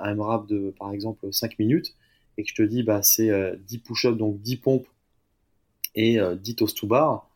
un 0.00 0.22
rap 0.22 0.46
de 0.46 0.74
par 0.78 0.92
exemple 0.92 1.32
5 1.32 1.58
minutes 1.58 1.94
et 2.36 2.42
que 2.42 2.48
je 2.48 2.54
te 2.54 2.62
dis 2.62 2.82
bah, 2.82 3.02
c'est 3.02 3.26
10 3.26 3.30
euh, 3.30 3.80
push-ups, 3.84 4.16
donc 4.16 4.40
10 4.40 4.56
pompes 4.56 4.88
et 5.94 6.18
10 6.40 6.56
toast 6.56 6.76
to 6.76 6.86
bar, 6.86 7.28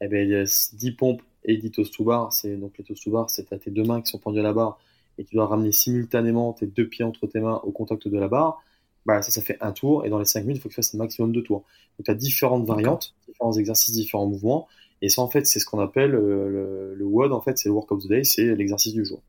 eh 0.00 0.08
bien 0.08 0.44
10 0.44 0.92
pompes 0.92 1.22
et 1.44 1.56
10 1.56 1.70
toast 1.70 1.94
to 1.94 2.04
bar, 2.04 2.32
c'est 2.32 2.56
donc 2.56 2.76
les 2.78 2.84
toast 2.84 3.04
to 3.04 3.10
bar, 3.10 3.30
c'est 3.30 3.52
à 3.52 3.58
tes 3.58 3.70
deux 3.70 3.84
mains 3.84 4.00
qui 4.00 4.10
sont 4.10 4.18
pendues 4.18 4.40
à 4.40 4.42
la 4.42 4.52
barre 4.52 4.78
et 5.18 5.24
tu 5.24 5.36
dois 5.36 5.46
ramener 5.46 5.72
simultanément 5.72 6.52
tes 6.52 6.66
deux 6.66 6.88
pieds 6.88 7.04
entre 7.04 7.26
tes 7.26 7.40
mains 7.40 7.60
au 7.64 7.70
contact 7.70 8.08
de 8.08 8.18
la 8.18 8.28
barre. 8.28 8.62
Bah, 9.06 9.22
ça, 9.22 9.30
ça 9.30 9.40
fait 9.40 9.56
un 9.60 9.72
tour 9.72 10.04
et 10.04 10.10
dans 10.10 10.18
les 10.18 10.24
5 10.24 10.40
minutes, 10.40 10.56
il 10.56 10.60
faut 10.60 10.68
que 10.68 10.74
tu 10.74 10.76
fasses 10.76 10.94
un 10.94 10.98
maximum 10.98 11.32
de 11.32 11.40
tours. 11.40 11.64
Donc 11.98 12.04
tu 12.04 12.10
as 12.10 12.14
différentes 12.14 12.66
variantes, 12.66 13.14
différents 13.26 13.52
exercices, 13.52 13.94
différents 13.94 14.26
mouvements 14.26 14.68
et 15.02 15.08
ça, 15.08 15.22
en 15.22 15.28
fait, 15.28 15.46
c'est 15.46 15.60
ce 15.60 15.64
qu'on 15.64 15.80
appelle 15.80 16.14
euh, 16.14 16.94
le, 16.96 17.04
WOD, 17.04 17.32
en 17.32 17.40
fait, 17.40 17.56
c'est 17.58 17.68
le 17.68 17.74
Work 17.74 17.90
of 17.92 18.04
the 18.04 18.08
Day, 18.08 18.24
c'est 18.24 18.54
l'exercice 18.54 18.92
du 18.92 19.04
jour. 19.04 19.20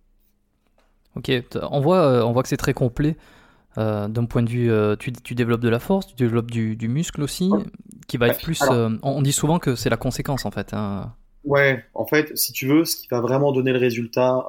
Ok, 1.16 1.32
on 1.70 1.82
voit, 1.82 2.00
euh, 2.00 2.24
on 2.24 2.32
voit 2.32 2.44
que 2.44 2.50
c'est 2.50 2.58
très 2.58 2.74
complet. 2.74 3.16
Euh, 3.78 4.08
d'un 4.08 4.26
point 4.26 4.44
de 4.44 4.50
vue, 4.50 4.72
tu, 5.00 5.14
tu, 5.14 5.36
développes 5.36 5.62
de 5.62 5.70
la 5.70 5.80
force, 5.80 6.08
tu 6.08 6.16
développes 6.16 6.52
du, 6.52 6.76
du 6.76 6.88
muscle 6.88 7.22
aussi, 7.22 7.50
qui 8.08 8.18
va 8.18 8.28
être 8.28 8.42
plus. 8.42 8.62
on 8.70 9.22
dit 9.22 9.32
souvent 9.32 9.60
que 9.60 9.76
c'est 9.76 9.90
la 9.90 9.98
conséquence 9.98 10.46
en 10.46 10.52
fait. 10.52 10.74
Hein. 10.74 11.14
Ouais, 11.44 11.84
en 11.96 12.06
fait, 12.06 12.38
si 12.38 12.54
tu 12.54 12.68
veux, 12.68 12.86
ce 12.86 12.96
qui 12.96 13.08
va 13.10 13.20
vraiment 13.20 13.52
donner 13.52 13.72
le 13.72 13.80
résultat, 13.80 14.46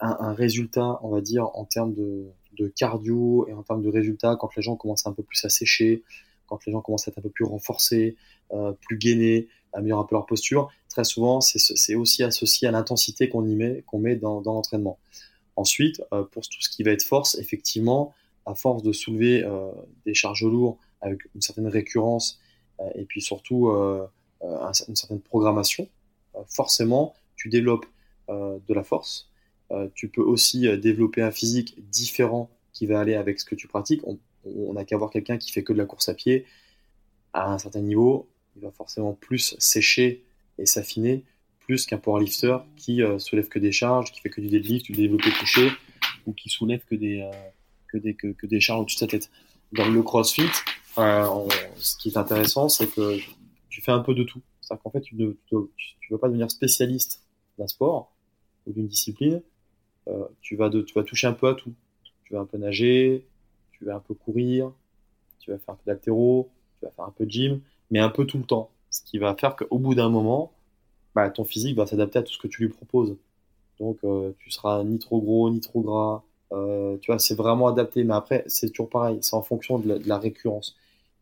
un, 0.00 0.16
un, 0.20 0.34
résultat, 0.34 0.98
on 1.02 1.08
va 1.08 1.20
dire, 1.20 1.48
en 1.54 1.64
termes 1.64 1.94
de, 1.94 2.26
de, 2.58 2.68
cardio 2.68 3.46
et 3.48 3.54
en 3.54 3.62
termes 3.62 3.82
de 3.82 3.88
résultats, 3.88 4.36
quand 4.36 4.50
les 4.56 4.62
gens 4.62 4.76
commencent 4.76 5.06
un 5.06 5.12
peu 5.12 5.22
plus 5.22 5.42
à 5.44 5.48
sécher, 5.48 6.02
quand 6.46 6.58
les 6.66 6.72
gens 6.72 6.82
commencent 6.82 7.08
à 7.08 7.12
être 7.12 7.18
un 7.18 7.22
peu 7.22 7.30
plus 7.30 7.44
renforcés, 7.44 8.16
plus 8.80 8.98
gainés, 8.98 9.48
améliorer 9.72 10.02
un 10.02 10.04
peu 10.04 10.14
leur 10.14 10.26
posture. 10.26 10.70
Très 10.88 11.04
souvent, 11.04 11.40
c'est 11.40 11.94
aussi 11.94 12.22
associé 12.22 12.68
à 12.68 12.70
l'intensité 12.70 13.28
qu'on 13.28 13.46
y 13.46 13.54
met, 13.54 13.84
qu'on 13.86 13.98
met 13.98 14.16
dans, 14.16 14.40
dans 14.40 14.54
l'entraînement. 14.54 14.98
Ensuite, 15.56 16.02
euh, 16.12 16.24
pour 16.24 16.42
tout 16.42 16.60
ce 16.60 16.68
qui 16.68 16.82
va 16.82 16.92
être 16.92 17.02
force, 17.02 17.36
effectivement, 17.38 18.14
à 18.50 18.54
force 18.54 18.82
de 18.82 18.92
soulever 18.92 19.44
euh, 19.44 19.70
des 20.04 20.14
charges 20.14 20.44
lourdes 20.44 20.76
avec 21.00 21.20
une 21.34 21.40
certaine 21.40 21.68
récurrence 21.68 22.40
euh, 22.80 22.84
et 22.94 23.04
puis 23.04 23.20
surtout 23.20 23.70
une 23.70 24.96
certaine 24.96 25.20
programmation, 25.20 25.88
forcément, 26.48 27.14
tu 27.36 27.48
développes 27.48 27.86
de 28.28 28.74
la 28.74 28.84
force. 28.84 29.28
tu 29.94 30.08
peux 30.08 30.22
aussi 30.22 30.60
développer 30.78 31.20
un 31.20 31.30
physique 31.30 31.76
différent 31.90 32.48
qui 32.72 32.86
va 32.86 33.00
aller 33.00 33.14
avec 33.14 33.40
ce 33.40 33.44
que 33.44 33.54
tu 33.54 33.66
pratiques. 33.66 34.02
On 34.44 34.72
n'a 34.72 34.84
qu'à 34.84 34.96
voir 34.96 35.10
quelqu'un 35.10 35.36
qui 35.36 35.52
fait 35.52 35.62
que 35.62 35.72
de 35.72 35.78
la 35.78 35.84
course 35.84 36.08
à 36.08 36.14
pied 36.14 36.46
à 37.32 37.52
un 37.52 37.58
certain 37.58 37.80
niveau, 37.80 38.28
il 38.56 38.62
va 38.62 38.70
forcément 38.70 39.12
plus 39.12 39.56
sécher 39.58 40.24
et 40.58 40.66
s'affiner 40.66 41.24
plus 41.70 41.86
qu'un 41.86 41.98
powerlifter 41.98 42.56
qui 42.76 43.02
euh, 43.02 43.18
soulève 43.18 43.48
que 43.48 43.60
des 43.60 43.70
charges, 43.70 44.10
qui 44.10 44.20
fait 44.20 44.28
que 44.28 44.40
du 44.40 44.48
deadlift, 44.48 44.86
du 44.86 44.92
développé 44.92 45.30
couché, 45.30 45.70
ou 46.26 46.32
qui 46.32 46.48
soulève 46.48 46.84
que 46.84 46.96
des, 46.96 47.20
euh, 47.20 47.30
que 47.92 47.98
des, 47.98 48.14
que, 48.14 48.46
des 48.46 48.60
charges 48.60 48.82
au-dessus 48.82 48.96
de 48.96 49.00
sa 49.00 49.06
tête. 49.06 49.30
Dans 49.72 49.88
le 49.88 50.02
crossfit, 50.02 50.42
euh, 50.98 51.48
ce 51.76 51.96
qui 51.96 52.08
est 52.08 52.16
intéressant, 52.16 52.68
c'est 52.68 52.88
que 52.88 53.18
tu 53.68 53.80
fais 53.80 53.92
un 53.92 54.00
peu 54.00 54.14
de 54.14 54.24
tout. 54.24 54.40
C'est-à-dire 54.60 54.82
qu'en 54.82 54.90
fait, 54.90 55.00
tu 55.00 55.14
ne 55.14 55.32
tu, 55.46 56.12
vas 56.12 56.18
pas 56.18 56.28
devenir 56.28 56.50
spécialiste 56.50 57.22
d'un 57.58 57.68
sport 57.68 58.12
ou 58.66 58.72
d'une 58.72 58.88
discipline. 58.88 59.42
tu, 60.40 60.56
vas 60.56 60.68
de, 60.68 60.82
tu 60.82 60.94
vas 60.94 61.04
toucher 61.04 61.28
un 61.28 61.32
peu 61.32 61.48
à 61.48 61.54
tout. 61.54 61.72
Tu 62.24 62.34
vas 62.34 62.40
un 62.40 62.46
peu 62.46 62.58
nager, 62.58 63.26
tu 63.72 63.84
vas 63.84 63.96
un 63.96 64.00
peu 64.00 64.14
courir, 64.14 64.72
tu 65.38 65.50
vas 65.50 65.58
faire 65.58 65.74
un 65.74 65.76
peu 65.76 65.82
d'altéro, 65.86 66.50
tu 66.78 66.86
vas 66.86 66.92
faire 66.92 67.04
un 67.04 67.14
peu 67.16 67.26
de 67.26 67.30
gym, 67.30 67.60
mais 67.90 67.98
un 67.98 68.10
peu 68.10 68.26
tout 68.26 68.38
le 68.38 68.44
temps. 68.44 68.70
Ce 68.90 69.02
qui 69.02 69.18
va 69.18 69.34
faire 69.34 69.56
qu'au 69.56 69.78
bout 69.78 69.94
d'un 69.94 70.08
moment, 70.10 70.52
bah, 71.14 71.30
ton 71.30 71.44
physique 71.44 71.76
va 71.76 71.86
s'adapter 71.86 72.18
à 72.18 72.22
tout 72.22 72.32
ce 72.32 72.38
que 72.38 72.48
tu 72.48 72.62
lui 72.62 72.68
proposes. 72.68 73.16
Donc, 73.78 73.98
euh, 74.04 74.32
tu 74.38 74.50
seras 74.50 74.84
ni 74.84 74.98
trop 74.98 75.20
gros, 75.20 75.50
ni 75.50 75.60
trop 75.60 75.80
gras. 75.80 76.22
Euh, 76.52 76.96
tu 76.98 77.10
vois, 77.10 77.18
c'est 77.18 77.34
vraiment 77.34 77.68
adapté. 77.68 78.04
Mais 78.04 78.14
après, 78.14 78.44
c'est 78.46 78.70
toujours 78.70 78.88
pareil. 78.88 79.18
C'est 79.22 79.36
en 79.36 79.42
fonction 79.42 79.78
de 79.78 80.00
la, 80.06 80.18
récurrence. 80.18 80.76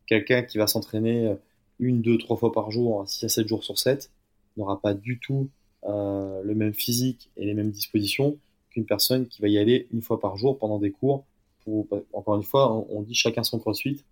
Quelqu'un 0.07 0.43
qui 0.43 0.57
va 0.57 0.67
s'entraîner 0.67 1.27
euh, 1.27 1.35
une, 1.79 2.01
deux, 2.01 2.17
trois 2.17 2.37
fois 2.37 2.51
par 2.51 2.71
jour, 2.71 3.03
6 3.07 3.25
à 3.25 3.29
7 3.29 3.47
jours 3.47 3.63
sur 3.63 3.77
7, 3.77 4.11
n'aura 4.57 4.81
pas 4.81 4.93
du 4.93 5.19
tout 5.19 5.49
le 5.83 6.53
même 6.53 6.73
physique 6.73 7.31
et 7.37 7.45
les 7.45 7.53
mêmes 7.53 7.71
dispositions 7.71 8.37
qu'une 8.69 8.85
personne 8.85 9.27
qui 9.27 9.41
va 9.41 9.47
y 9.47 9.57
aller 9.57 9.87
une 9.93 10.01
fois 10.01 10.19
par 10.19 10.35
jour 10.35 10.57
pendant 10.57 10.77
des 10.77 10.91
cours. 10.91 11.25
Pour, 11.63 11.87
encore 12.11 12.35
une 12.35 12.43
fois, 12.43 12.85
on, 12.89 13.01
dit 13.01 13.13
chacun 13.13 13.43
son 13.43 13.59
crossfit. 13.59 14.03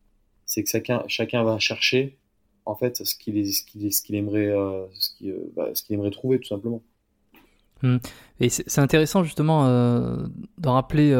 C'est 0.45 0.63
que 0.63 0.69
chacun, 0.69 1.03
chacun 1.07 1.43
va 1.43 1.59
chercher 1.59 2.17
en 2.67 2.75
fait 2.75 3.03
ce 3.05 3.15
qu'il 3.15 3.53
ce 3.53 3.63
qu'il 3.63 3.91
ce 3.93 4.01
qu'il 4.01 4.15
aimerait 4.15 4.47
euh, 4.47 4.85
ce 4.93 5.25
euh, 5.25 5.51
bah, 5.55 5.69
ce 5.73 5.83
qu'il 5.83 5.95
aimerait 5.95 6.11
trouver 6.11 6.39
tout 6.39 6.47
simplement. 6.47 6.81
Hmm. 7.83 7.97
Et 8.39 8.49
c'est 8.49 8.79
intéressant 8.79 9.23
justement 9.23 9.65
euh, 9.65 10.27
de 10.57 10.69
rappeler 10.69 11.15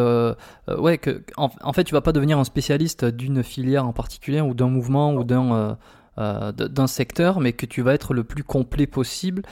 ouais 0.77 0.97
que 0.97 1.23
en, 1.35 1.73
fait 1.73 1.83
tu 1.83 1.93
vas 1.93 2.01
pas 2.01 2.11
devenir 2.11 2.37
un 2.37 2.43
spécialiste 2.43 3.05
d'une 3.05 3.43
filière 3.43 3.85
en 3.85 3.93
particulier 3.93 4.41
ou 4.41 4.53
d'un 4.53 4.69
mouvement 4.69 5.13
ou 5.13 5.23
d'un 5.23 5.77
d'un 6.17 6.87
secteur, 6.87 7.39
mais 7.39 7.53
que 7.53 7.67
tu 7.67 7.81
vas 7.83 7.93
être 7.93 8.15
le 8.15 8.23
plus 8.23 8.43
complet 8.43 8.87
possible. 8.87 9.43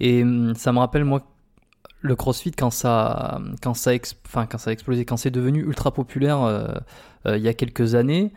Et 0.00 0.24
hmm, 0.24 0.54
ça 0.54 0.72
me 0.72 0.78
rappelle 0.78 1.04
moi 1.04 1.22
le 2.00 2.16
CrossFit 2.16 2.52
quand 2.52 2.70
ça 2.70 3.40
quand 3.62 3.74
ça 3.74 3.92
enfin 4.26 4.46
quand 4.46 4.58
ça 4.58 4.70
a 4.70 4.72
explosé, 4.72 5.04
quand 5.04 5.16
c'est 5.16 5.30
devenu 5.30 5.60
ultra 5.60 5.92
populaire 5.92 6.82
il 7.26 7.38
y 7.38 7.48
a 7.48 7.54
quelques 7.54 7.94
années 7.94 8.32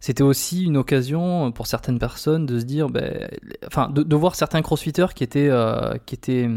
c'était 0.00 0.22
aussi 0.22 0.64
une 0.64 0.78
occasion 0.78 1.52
pour 1.52 1.66
certaines 1.66 1.98
personnes 1.98 2.46
de 2.46 2.58
se 2.58 2.64
dire, 2.64 2.88
ben, 2.88 3.28
enfin, 3.66 3.90
de, 3.90 4.16
voir 4.16 4.34
certains 4.34 4.62
crossfitters 4.62 5.12
qui 5.14 5.22
étaient, 5.22 5.50
euh, 5.50 5.94
qui 6.06 6.14
étaient, 6.14 6.48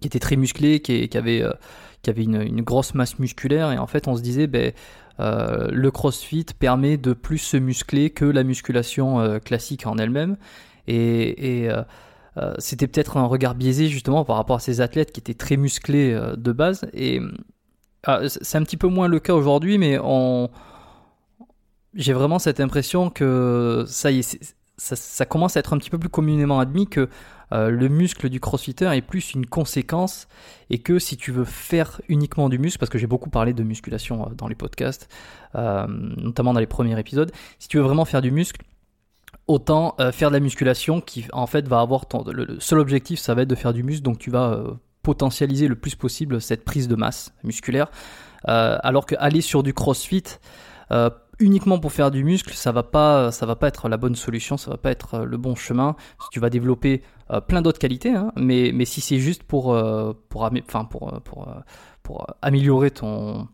qui 0.00 0.08
étaient 0.08 0.18
très 0.18 0.34
musclés, 0.34 0.80
qui, 0.80 1.08
qui 1.08 1.16
avaient, 1.16 1.42
euh, 1.42 1.52
qui 2.02 2.10
avaient 2.10 2.24
une, 2.24 2.62
grosse 2.62 2.94
masse 2.94 3.20
musculaire, 3.20 3.70
et 3.70 3.78
en 3.78 3.86
fait, 3.86 4.08
on 4.08 4.16
se 4.16 4.22
disait, 4.22 4.48
ben, 4.48 4.72
euh, 5.20 5.68
le 5.70 5.90
crossfit 5.92 6.46
permet 6.58 6.96
de 6.96 7.12
plus 7.12 7.38
se 7.38 7.56
muscler 7.56 8.10
que 8.10 8.24
la 8.24 8.42
musculation 8.42 9.38
classique 9.38 9.86
en 9.86 9.96
elle-même, 9.96 10.36
et, 10.88 11.66
et 11.66 11.70
c'était 12.58 12.88
peut-être 12.88 13.16
un 13.16 13.26
regard 13.26 13.54
biaisé 13.54 13.86
justement 13.86 14.24
par 14.24 14.36
rapport 14.36 14.56
à 14.56 14.60
ces 14.60 14.80
athlètes 14.80 15.12
qui 15.12 15.20
étaient 15.20 15.34
très 15.34 15.56
musclés 15.56 16.18
de 16.36 16.52
base, 16.52 16.88
et 16.94 17.20
c'est 18.26 18.58
un 18.58 18.62
petit 18.64 18.78
peu 18.78 18.88
moins 18.88 19.06
le 19.06 19.20
cas 19.20 19.34
aujourd'hui, 19.34 19.78
mais 19.78 20.00
on 20.02 20.50
j'ai 21.94 22.12
vraiment 22.12 22.38
cette 22.38 22.60
impression 22.60 23.10
que 23.10 23.84
ça 23.86 24.10
ça, 24.80 25.26
commence 25.26 25.56
à 25.56 25.60
être 25.60 25.74
un 25.74 25.78
petit 25.78 25.90
peu 25.90 25.98
plus 25.98 26.08
communément 26.08 26.58
admis 26.58 26.86
que 26.86 27.08
euh, 27.52 27.70
le 27.70 27.88
muscle 27.88 28.28
du 28.28 28.40
crossfitter 28.40 28.86
est 28.94 29.02
plus 29.02 29.34
une 29.34 29.44
conséquence 29.44 30.28
et 30.70 30.78
que 30.78 30.98
si 30.98 31.16
tu 31.16 31.32
veux 31.32 31.44
faire 31.44 32.00
uniquement 32.08 32.48
du 32.48 32.58
muscle, 32.58 32.78
parce 32.78 32.90
que 32.90 32.98
j'ai 32.98 33.06
beaucoup 33.06 33.28
parlé 33.28 33.52
de 33.52 33.62
musculation 33.62 34.26
euh, 34.26 34.34
dans 34.34 34.48
les 34.48 34.54
podcasts, 34.54 35.08
euh, 35.54 35.86
notamment 35.88 36.54
dans 36.54 36.60
les 36.60 36.66
premiers 36.66 36.98
épisodes, 36.98 37.30
si 37.58 37.68
tu 37.68 37.76
veux 37.76 37.82
vraiment 37.82 38.04
faire 38.04 38.22
du 38.22 38.30
muscle, 38.30 38.62
autant 39.48 39.96
faire 40.12 40.30
de 40.30 40.34
la 40.34 40.40
musculation 40.40 41.00
qui 41.00 41.26
en 41.32 41.46
fait 41.46 41.66
va 41.66 41.80
avoir 41.80 42.06
ton, 42.06 42.24
le, 42.24 42.60
seul 42.60 42.78
objectif 42.78 43.18
ça 43.18 43.34
va 43.34 43.42
être 43.42 43.48
de 43.48 43.56
faire 43.56 43.72
du 43.72 43.82
muscle, 43.82 44.02
donc 44.02 44.18
tu 44.18 44.30
vas 44.30 44.62
potentialiser 45.02 45.66
le 45.66 45.74
plus 45.74 45.96
possible 45.96 46.40
cette 46.40 46.64
prise 46.64 46.86
de 46.86 46.94
masse 46.94 47.32
musculaire, 47.42 47.90
alors 48.44 49.06
qu'aller 49.06 49.40
sur 49.40 49.64
du 49.64 49.74
crossfit, 49.74 50.24
uniquement 51.40 51.78
pour 51.78 51.92
faire 51.92 52.10
du 52.10 52.22
muscle, 52.22 52.52
ça 52.52 52.70
va 52.70 52.82
pas, 52.82 53.32
ça 53.32 53.46
va 53.46 53.56
pas 53.56 53.66
être 53.68 53.88
la 53.88 53.96
bonne 53.96 54.14
solution, 54.14 54.56
ça 54.56 54.70
va 54.70 54.76
pas 54.76 54.90
être 54.90 55.14
euh, 55.14 55.24
le 55.24 55.36
bon 55.36 55.56
chemin. 55.56 55.96
Tu 56.30 56.38
vas 56.38 56.50
développer 56.50 57.02
euh, 57.30 57.40
plein 57.40 57.62
d'autres 57.62 57.78
qualités, 57.78 58.10
hein, 58.10 58.32
mais, 58.36 58.70
mais 58.72 58.84
si 58.84 59.00
c'est 59.00 59.18
juste 59.18 59.42
pour, 59.42 59.74
euh, 59.74 60.12
pour, 60.28 60.48
pour, 60.88 61.54
pour, 62.02 62.26
améliorer 62.42 62.90
ton, 62.90 63.48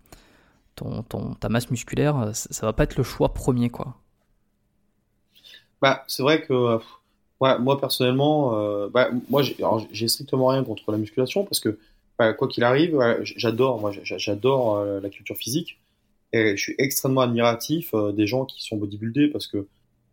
ton, 0.75 1.03
ton, 1.05 1.35
ta 1.35 1.49
masse 1.49 1.71
musculaire, 1.71 2.31
ça 2.33 2.67
va 2.67 2.73
pas 2.73 2.85
être 2.85 2.97
le 2.97 3.05
choix 3.05 3.33
premier, 3.33 3.71
quoi. 3.71 3.95
Bah, 5.81 6.05
c'est 6.09 6.23
vrai 6.23 6.43
que 6.43 6.79
ouais, 7.41 7.59
moi 7.59 7.79
personnellement, 7.79 8.89
bah, 8.89 9.11
moi 9.29 9.43
j'ai 9.43 10.09
strictement 10.09 10.49
rien 10.49 10.65
contre 10.65 10.91
la 10.91 10.97
musculation 10.97 11.45
parce 11.45 11.61
que 11.61 11.79
bah, 12.19 12.33
quoi 12.33 12.49
qu'il 12.49 12.65
arrive, 12.65 12.99
j'adore, 13.23 13.79
moi 13.79 13.93
j'adore 13.93 14.83
la 14.85 15.11
culture 15.11 15.37
physique. 15.37 15.79
Je 16.57 16.61
suis 16.61 16.75
extrêmement 16.79 17.23
admiratif 17.23 17.95
euh, 17.95 18.13
des 18.13 18.27
gens 18.27 18.45
qui 18.45 18.63
sont 18.63 18.77
bodybuildés 18.77 19.29
parce 19.29 19.47
que 19.47 19.67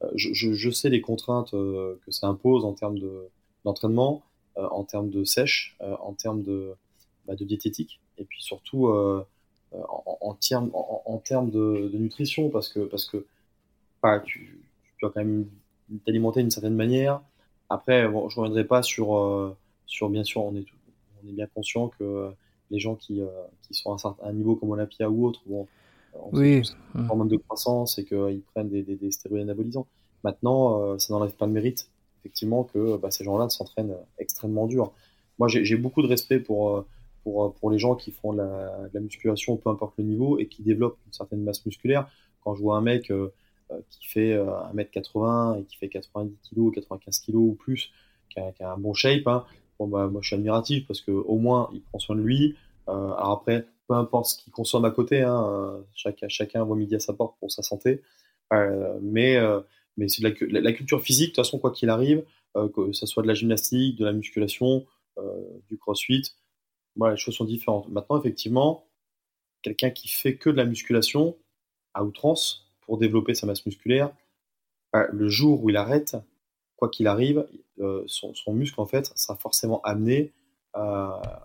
euh, 0.03 0.11
je, 0.15 0.69
sais 0.69 0.89
les 0.89 1.01
contraintes 1.01 1.53
euh, 1.53 1.99
que 2.05 2.11
ça 2.11 2.27
impose 2.27 2.65
en 2.65 2.73
termes 2.73 2.99
de, 2.99 3.29
d'entraînement, 3.65 4.23
en 4.55 4.83
termes 4.83 5.09
de 5.09 5.23
sèche, 5.23 5.75
en 5.79 6.13
termes 6.13 6.43
de, 6.43 6.73
bah, 7.25 7.35
de 7.35 7.43
diététique, 7.43 7.99
et 8.19 8.23
puis 8.23 8.43
surtout 8.43 8.87
en, 9.71 10.35
termes, 10.39 10.69
de, 11.49 11.89
nutrition 11.95 12.49
parce 12.49 12.69
que, 12.69 12.81
parce 12.81 13.05
que 13.05 13.25
bah, 14.03 14.19
tu, 14.19 14.59
tu 14.83 14.91
dois 15.01 15.11
quand 15.11 15.21
même 15.21 15.49
t'alimenter 16.05 16.41
d'une 16.41 16.51
certaine 16.51 16.75
manière. 16.75 17.19
Après, 17.69 18.03
je 18.03 18.39
reviendrai 18.39 18.63
pas 18.63 18.83
sur, 18.83 19.55
sur 19.87 20.09
bien 20.09 20.23
sûr, 20.23 20.43
on 20.43 20.55
est, 20.55 20.67
on 21.23 21.29
est 21.29 21.33
bien 21.33 21.47
conscient 21.47 21.87
que 21.87 22.29
les 22.69 22.77
gens 22.77 22.93
qui, 22.93 23.21
qui 23.63 23.73
sont 23.73 23.89
à 23.89 23.95
un, 23.95 23.97
certain, 23.97 24.33
niveau 24.33 24.55
comme 24.55 24.69
Olympia 24.69 25.09
ou 25.09 25.25
autre, 25.25 25.41
bon, 25.47 25.67
oui. 26.31 26.61
hormones 27.09 27.27
de 27.27 27.37
croissance 27.37 27.97
et 27.97 28.05
qu'ils 28.05 28.41
prennent 28.53 28.69
des, 28.69 28.83
des, 28.83 29.11
stéroïdes 29.11 29.43
anabolisants. 29.43 29.87
Maintenant, 30.23 30.81
euh, 30.81 30.97
ça 30.99 31.13
n'enlève 31.13 31.33
pas 31.33 31.45
le 31.45 31.51
mérite, 31.51 31.89
effectivement, 32.19 32.63
que 32.63 32.97
bah, 32.97 33.11
ces 33.11 33.23
gens-là 33.23 33.49
s'entraînent 33.49 33.91
euh, 33.91 34.05
extrêmement 34.19 34.67
dur. 34.67 34.93
Moi, 35.39 35.47
j'ai 35.47 35.75
beaucoup 35.75 36.01
de 36.01 36.07
respect 36.07 36.39
pour, 36.39 36.77
euh, 36.77 36.87
pour, 37.23 37.53
pour 37.55 37.71
les 37.71 37.79
gens 37.79 37.95
qui 37.95 38.11
font 38.11 38.31
la, 38.31 38.71
la, 38.93 38.99
musculation, 38.99 39.57
peu 39.57 39.69
importe 39.69 39.95
le 39.97 40.03
niveau, 40.03 40.39
et 40.39 40.47
qui 40.47 40.61
développent 40.63 40.97
une 41.05 41.13
certaine 41.13 41.43
masse 41.43 41.65
musculaire. 41.65 42.07
Quand 42.43 42.55
je 42.55 42.61
vois 42.61 42.77
un 42.77 42.81
mec 42.81 43.11
qui 43.89 44.07
fait 44.07 44.37
1m80 44.37 45.61
et 45.61 45.63
qui 45.63 45.77
fait 45.77 45.87
90 45.87 46.35
kg, 46.49 46.71
95 46.73 47.19
kg 47.19 47.35
ou 47.35 47.53
plus, 47.53 47.91
qui 48.29 48.39
a, 48.39 48.51
qui 48.51 48.63
a 48.63 48.73
un 48.73 48.77
bon 48.77 48.93
shape, 48.93 49.25
hein, 49.27 49.45
bon, 49.79 49.87
bah, 49.87 50.07
moi 50.07 50.21
je 50.21 50.27
suis 50.27 50.35
admiratif 50.35 50.85
parce 50.85 51.01
que 51.01 51.11
au 51.11 51.37
moins 51.37 51.69
il 51.73 51.81
prend 51.81 51.99
soin 51.99 52.17
de 52.17 52.21
lui. 52.21 52.55
alors 52.85 53.31
après, 53.31 53.65
peu 53.87 53.93
importe 53.95 54.27
ce 54.27 54.37
qu'il 54.37 54.51
consomme 54.51 54.85
à 54.85 54.91
côté, 54.91 55.21
hein, 55.21 55.45
euh, 55.49 55.81
chacun, 56.29 56.63
voit 56.63 56.75
midi 56.75 56.95
à 56.95 56.99
sa 56.99 57.13
porte 57.13 57.37
pour 57.39 57.51
sa 57.51 57.63
santé. 57.63 58.01
Euh, 58.53 58.97
mais 59.01 59.37
euh, 59.37 59.61
mais 59.97 60.07
c'est 60.07 60.23
la, 60.23 60.31
la, 60.59 60.73
culture 60.73 61.01
physique, 61.01 61.31
de 61.31 61.35
toute 61.35 61.45
façon, 61.45 61.59
quoi 61.59 61.71
qu'il 61.71 61.89
arrive, 61.89 62.25
que 62.55 62.91
ce 62.93 63.05
soit 63.05 63.21
de 63.21 63.27
la 63.27 63.35
gymnastique, 63.35 63.95
de 63.95 64.05
la 64.05 64.11
musculation, 64.11 64.87
du 65.67 65.77
crossfit, 65.77 66.33
voilà, 66.95 67.13
les 67.13 67.19
choses 67.19 67.35
sont 67.35 67.45
différentes. 67.45 67.89
Maintenant, 67.89 68.19
effectivement, 68.19 68.87
quelqu'un 69.61 69.91
qui 69.91 70.07
fait 70.07 70.35
que 70.35 70.49
de 70.49 70.57
la 70.57 70.65
musculation 70.65 71.37
à 71.93 72.03
outrance 72.03 72.71
pour 72.81 72.97
développer 72.97 73.35
sa 73.35 73.45
masse 73.45 73.63
musculaire, 73.67 74.11
le 74.93 75.29
jour 75.29 75.63
où 75.63 75.69
il 75.69 75.77
arrête, 75.77 76.17
quoi 76.75 76.89
qu'il 76.89 77.05
arrive, 77.05 77.47
son, 78.07 78.33
son, 78.33 78.53
muscle 78.53 78.81
en 78.81 78.87
fait 78.87 79.15
sera 79.15 79.35
forcément 79.35 79.79
amené 79.83 80.33
à, 80.73 81.43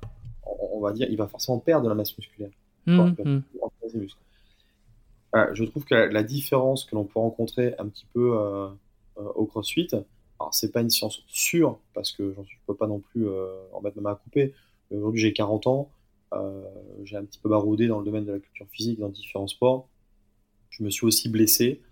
on 0.79 0.83
va 0.83 0.93
dire, 0.93 1.09
il 1.11 1.17
va 1.17 1.27
forcément 1.27 1.59
perdre 1.59 1.85
de 1.85 1.89
la 1.89 1.95
masse 1.95 2.17
musculaire. 2.17 2.51
Mmh, 2.87 3.15
mmh. 3.25 3.43
Euh, 5.35 5.47
je 5.53 5.65
trouve 5.65 5.85
que 5.85 5.95
la, 5.95 6.23
différence 6.23 6.85
que 6.85 6.95
l'on 6.95 7.05
peut 7.05 7.19
rencontrer 7.19 7.75
un 7.79 7.87
petit 7.89 8.07
peu 8.15 8.39
euh, 8.39 8.69
euh, 9.19 9.25
au 9.35 9.45
CrossFit, 9.45 9.89
alors 10.41 10.55
c'est 10.55 10.73
pas 10.73 10.81
une 10.81 10.91
science 10.91 11.23
sûre 11.27 11.79
parce 11.93 12.13
que 12.13 12.33
je 12.35 12.41
ne 12.41 12.61
peux 12.67 12.75
pas 12.75 12.87
non 12.87 13.01
plus 13.01 13.27
en 13.73 13.81
mettre 13.81 13.97
ma 13.97 14.03
main 14.03 14.13
à 14.13 14.15
couper. 14.15 14.55
Aujourd'hui 14.91 15.21
j'ai 15.21 15.33
40 15.33 15.67
ans, 15.67 15.91
j'ai 17.03 17.17
un 17.17 17.25
petit 17.25 17.39
peu 17.41 17.49
baroudé 17.49 17.89
dans 17.89 17.99
le 17.99 18.05
domaine 18.05 18.25
de 18.25 18.33
la 18.33 18.39
culture 18.39 18.67
physique 18.71 19.01
dans 19.01 19.09
différents 19.09 19.49
sports. 19.49 19.89
Je 20.71 20.83
me 20.85 20.91
suis 20.91 21.07
aussi 21.07 21.29
blessé. 21.29 21.83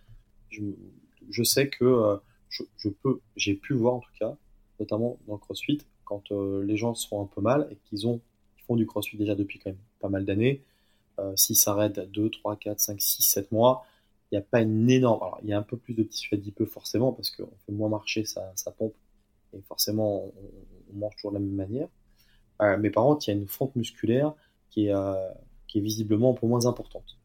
Je, 0.49 1.43
sais 1.43 1.69
que 1.69 2.19
je, 2.49 2.89
peux, 2.89 3.21
j'ai 3.35 3.55
pu 3.55 3.75
voir 3.75 3.95
en 3.95 4.01
tout 4.01 4.13
cas, 4.19 4.37
notamment 4.79 5.19
dans 5.27 5.35
le 5.35 5.41
CrossFit, 5.41 5.83
quand 6.05 6.31
les 6.31 6.77
gens 6.77 6.95
sont 6.95 7.21
un 7.21 7.27
peu 7.27 7.41
mal 7.41 7.69
et 7.71 7.77
qu'ils 7.85 8.07
ont, 8.07 8.21
font 8.67 8.77
du 8.77 8.87
CrossFit 8.87 9.17
déjà 9.17 9.35
depuis 9.35 9.59
quand 9.59 9.71
même 9.71 9.79
pas 10.01 10.09
mal 10.09 10.25
d'années, 10.25 10.63
s'ils 11.35 11.57
s'arrêtent 11.57 11.99
à 11.99 12.05
2, 12.05 12.29
3, 12.29 12.57
4, 12.57 12.79
5, 12.79 13.01
6, 13.01 13.23
7 13.23 13.53
mois, 13.53 13.87
il 14.31 14.35
n'y 14.35 14.39
a 14.39 14.43
pas 14.43 14.61
une 14.61 14.91
énorme. 14.91 15.23
Alors, 15.23 15.39
il 15.43 15.49
y 15.49 15.53
a 15.53 15.59
un 15.59 15.63
peu 15.63 15.77
plus 15.77 15.95
de 15.95 16.03
tissu 16.03 16.35
adipeux 16.35 16.67
forcément 16.67 17.13
parce 17.13 17.31
qu'on 17.31 17.49
fait 17.65 17.73
moins 17.73 17.89
marcher 17.89 18.25
ça, 18.25 18.53
ça 18.55 18.71
pompe 18.71 18.95
et 19.57 19.61
forcément 19.63 20.33
on, 20.93 20.99
mange 20.99 21.15
toujours 21.17 21.33
de 21.33 21.37
la 21.37 21.41
même 21.41 21.55
manière. 21.55 21.89
Euh, 22.63 22.77
mais 22.79 22.91
par 22.91 23.05
contre, 23.05 23.29
il 23.29 23.31
y 23.33 23.35
a 23.35 23.37
une 23.37 23.49
fente 23.49 23.77
musculaire 23.77 24.33
qui 24.71 24.87
est, 24.87 24.95
euh, 24.95 25.15
qui 25.67 25.79
est 25.79 25.81
visiblement 25.83 26.33
un 26.33 26.35
peu 26.35 26.47
moins 26.47 26.67
importante. 26.67 27.19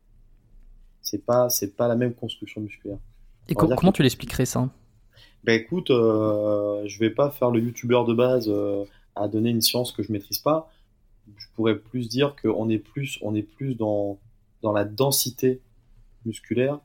C'est 1.02 1.26
pas 1.26 1.50
c'est 1.50 1.76
pas 1.76 1.88
la 1.88 1.96
même 1.96 2.14
construction 2.14 2.62
musculaire. 2.62 3.00
Et 3.48 3.56
comment 3.56 3.92
tu 3.92 4.04
l'expliquerais 4.04 4.46
ça? 4.46 4.70
Ben 5.44 5.60
écoute, 5.60 5.90
euh, 5.90 6.84
je 6.86 7.00
vais 7.00 7.10
pas 7.10 7.32
faire 7.32 7.50
le 7.50 7.60
youtubeur 7.60 8.06
de 8.06 8.14
base 8.14 8.48
euh, 8.48 8.86
à 9.16 9.28
donner 9.28 9.50
une 9.50 9.62
science 9.62 9.92
que 9.92 10.04
je 10.04 10.12
maîtrise 10.12 10.40
pas. 10.40 10.72
Je 11.38 11.48
pourrais 11.56 11.78
plus 11.78 12.10
dire 12.10 12.36
qu'on 12.42 12.70
est 12.70 12.80
plus 12.80 13.20
on 13.22 13.36
est 13.36 13.44
plus 13.44 13.76
dans 13.76 14.20
dans 14.62 14.72
la 14.72 14.86
densité 14.86 15.62
musculaire 16.26 16.80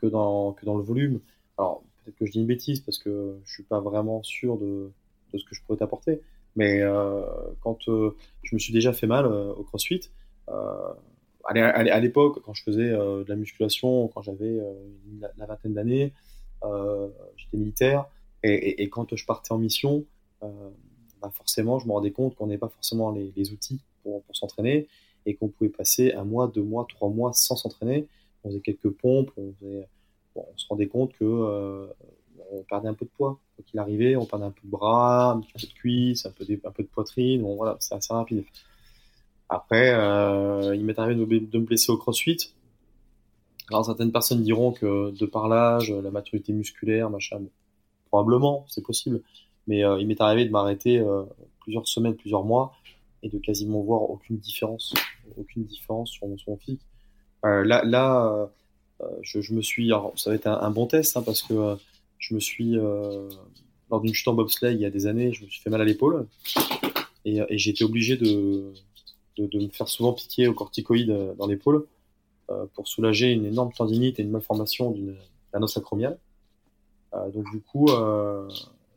que 0.00 0.06
dans, 0.06 0.52
que 0.52 0.64
dans 0.64 0.76
le 0.76 0.82
volume. 0.82 1.20
Alors, 1.58 1.82
peut-être 2.04 2.16
que 2.16 2.26
je 2.26 2.32
dis 2.32 2.40
une 2.40 2.46
bêtise 2.46 2.80
parce 2.80 2.98
que 2.98 3.38
je 3.44 3.52
suis 3.52 3.62
pas 3.62 3.80
vraiment 3.80 4.22
sûr 4.22 4.58
de, 4.58 4.90
de 5.32 5.38
ce 5.38 5.44
que 5.44 5.54
je 5.54 5.62
pourrais 5.62 5.78
t'apporter. 5.78 6.20
Mais 6.56 6.82
euh, 6.82 7.22
quand 7.60 7.88
euh, 7.88 8.14
je 8.42 8.54
me 8.54 8.58
suis 8.58 8.72
déjà 8.72 8.92
fait 8.92 9.06
mal 9.06 9.24
euh, 9.24 9.52
au 9.54 9.62
crossfit, 9.62 10.10
euh, 10.48 10.92
à 11.44 12.00
l'époque, 12.00 12.40
quand 12.44 12.54
je 12.54 12.62
faisais 12.62 12.90
de 12.90 13.24
la 13.28 13.34
musculation, 13.34 14.06
quand 14.08 14.22
j'avais 14.22 14.60
la, 15.36 15.46
vingtaine 15.46 15.74
d'années, 15.74 16.12
j'étais 17.36 17.56
militaire, 17.56 18.06
et, 18.44 18.52
et, 18.52 18.82
et, 18.82 18.88
quand 18.88 19.16
je 19.16 19.26
partais 19.26 19.50
en 19.50 19.58
mission, 19.58 20.04
bah 21.22 21.30
forcément, 21.34 21.78
je 21.78 21.86
me 21.86 21.92
rendais 21.92 22.10
compte 22.10 22.34
qu'on 22.34 22.46
n'avait 22.46 22.58
pas 22.58 22.68
forcément 22.68 23.10
les, 23.10 23.52
outils 23.52 23.80
pour, 24.02 24.22
s'entraîner, 24.32 24.88
et 25.24 25.34
qu'on 25.34 25.48
pouvait 25.48 25.70
passer 25.70 26.12
un 26.12 26.24
mois, 26.24 26.48
deux 26.48 26.62
mois, 26.62 26.86
trois 26.88 27.08
mois 27.08 27.32
sans 27.32 27.56
s'entraîner 27.56 28.08
on 28.44 28.48
faisait 28.48 28.60
quelques 28.60 28.90
pompes, 28.90 29.30
on, 29.36 29.54
se 30.56 30.66
rendait 30.68 30.88
compte 30.88 31.12
que 31.12 31.24
euh, 31.24 31.86
on 32.50 32.62
perdait 32.62 32.88
un 32.88 32.94
peu 32.94 33.04
de 33.04 33.10
poids. 33.10 33.38
Quand 33.56 33.64
il 33.72 33.78
arrivait, 33.78 34.16
on 34.16 34.24
perdait 34.24 34.46
un 34.46 34.50
peu 34.50 34.62
de 34.64 34.70
bras, 34.70 35.32
un 35.32 35.40
petit 35.40 35.52
peu 35.52 35.66
de 35.66 35.72
cuisse, 35.72 36.26
un 36.26 36.30
peu 36.30 36.44
de, 36.44 36.54
de 36.54 36.82
poitrine. 36.84 37.42
Bon, 37.42 37.56
voilà, 37.56 37.76
c'est 37.80 37.94
assez 37.94 38.12
rapide. 38.12 38.44
Après, 39.48 39.92
euh, 39.94 40.74
il 40.74 40.84
m'est 40.84 40.98
arrivé 40.98 41.14
de, 41.14 41.58
me 41.58 41.64
blesser 41.64 41.92
au 41.92 41.98
crossfit. 41.98 42.52
Alors, 43.70 43.84
certaines 43.84 44.12
personnes 44.12 44.42
diront 44.42 44.72
que 44.72 45.10
de 45.10 45.26
par 45.26 45.48
l'âge, 45.48 45.92
la 45.92 46.10
maturité 46.10 46.52
musculaire, 46.52 47.10
machin, 47.10 47.40
probablement, 48.08 48.64
c'est 48.68 48.82
possible. 48.82 49.22
Mais 49.66 49.84
euh, 49.84 50.00
il 50.00 50.06
m'est 50.06 50.20
arrivé 50.20 50.44
de 50.44 50.50
m'arrêter 50.50 51.02
plusieurs 51.60 51.86
semaines, 51.86 52.16
plusieurs 52.16 52.44
mois, 52.44 52.72
et 53.22 53.28
de 53.28 53.38
quasiment 53.38 53.80
voir 53.82 54.10
aucune 54.10 54.38
différence, 54.38 54.94
aucune 55.36 55.64
différence 55.64 56.10
sur 56.10 56.26
mon, 56.26 56.36
sur 56.36 56.50
mon 56.50 56.56
physique. 56.56 56.82
Euh, 57.44 57.64
là, 57.64 57.82
là 57.84 58.50
euh, 59.00 59.06
je, 59.22 59.52
me 59.52 59.62
suis. 59.62 59.90
ça 60.16 60.30
va 60.30 60.36
être 60.36 60.46
un, 60.46 60.70
bon 60.70 60.86
test 60.86 61.16
hein, 61.16 61.22
parce 61.22 61.42
que 61.42 61.54
euh, 61.54 61.76
je 62.18 62.34
me 62.34 62.40
suis 62.40 62.76
lors 63.90 64.00
d'une 64.00 64.14
chute 64.14 64.28
en 64.28 64.34
bobsleigh 64.34 64.74
il 64.74 64.80
y 64.80 64.86
a 64.86 64.90
des 64.90 65.06
années, 65.06 65.32
je 65.32 65.44
me 65.44 65.48
suis 65.48 65.60
fait 65.60 65.70
mal 65.70 65.80
à 65.80 65.84
l'épaule 65.84 66.26
et, 67.24 67.40
et 67.48 67.58
j'ai 67.58 67.70
été 67.70 67.84
obligé 67.84 68.16
de, 68.16 68.72
de, 69.38 69.58
me 69.58 69.68
faire 69.68 69.88
souvent 69.88 70.12
piquer 70.12 70.46
au 70.46 70.54
corticoïde 70.54 71.34
dans 71.36 71.46
l'épaule 71.46 71.86
pour 72.74 72.86
soulager 72.86 73.32
une 73.32 73.44
énorme 73.44 73.72
tendinite 73.72 74.20
et 74.20 74.22
une 74.22 74.30
malformation 74.30 74.94
d'un 75.52 75.62
os 75.62 75.76
acromial. 75.76 76.16
donc 77.12 77.44
du 77.50 77.60
coup, 77.60 77.88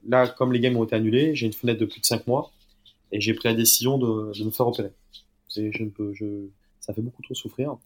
là, 0.08 0.28
comme 0.28 0.54
les 0.54 0.60
games 0.60 0.76
ont 0.78 0.84
été 0.84 0.96
annulés, 0.96 1.36
j'ai 1.36 1.46
une 1.46 1.54
fenêtre 1.54 1.80
de 1.80 1.86
plus 1.86 2.00
de 2.00 2.06
5 2.06 2.28
mois 2.28 2.52
et 3.12 3.22
j'ai 3.22 3.34
pris 3.34 3.48
la 3.48 3.56
décision 3.56 3.98
de, 3.98 4.44
me 4.44 4.52
faire 4.52 4.68
opérer. 4.68 4.92
Je 5.50 5.84
ne 5.84 5.90
peux, 5.90 6.14
je, 6.14 6.48
ça 6.80 6.94
fait 6.94 7.02
beaucoup 7.02 7.22
trop 7.22 7.34
souffrir. 7.34 7.78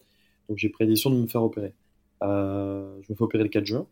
Donc 0.48 0.58
j'ai 0.58 0.68
pris 0.68 0.84
la 0.84 0.90
décision 0.90 1.10
de 1.10 1.16
me 1.16 1.26
faire 1.26 1.42
opérer. 1.42 1.72
Euh, 2.22 2.98
je 3.02 3.12
me 3.12 3.16
fais 3.16 3.22
opérer 3.22 3.44
le 3.44 3.48
4 3.48 3.64
juin. 3.64 3.86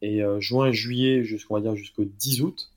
Et 0.00 0.22
euh, 0.22 0.40
juin 0.40 0.68
et 0.68 0.72
juillet, 0.72 1.24
jusqu'au 1.24 1.58
10 1.58 2.42
août, 2.42 2.70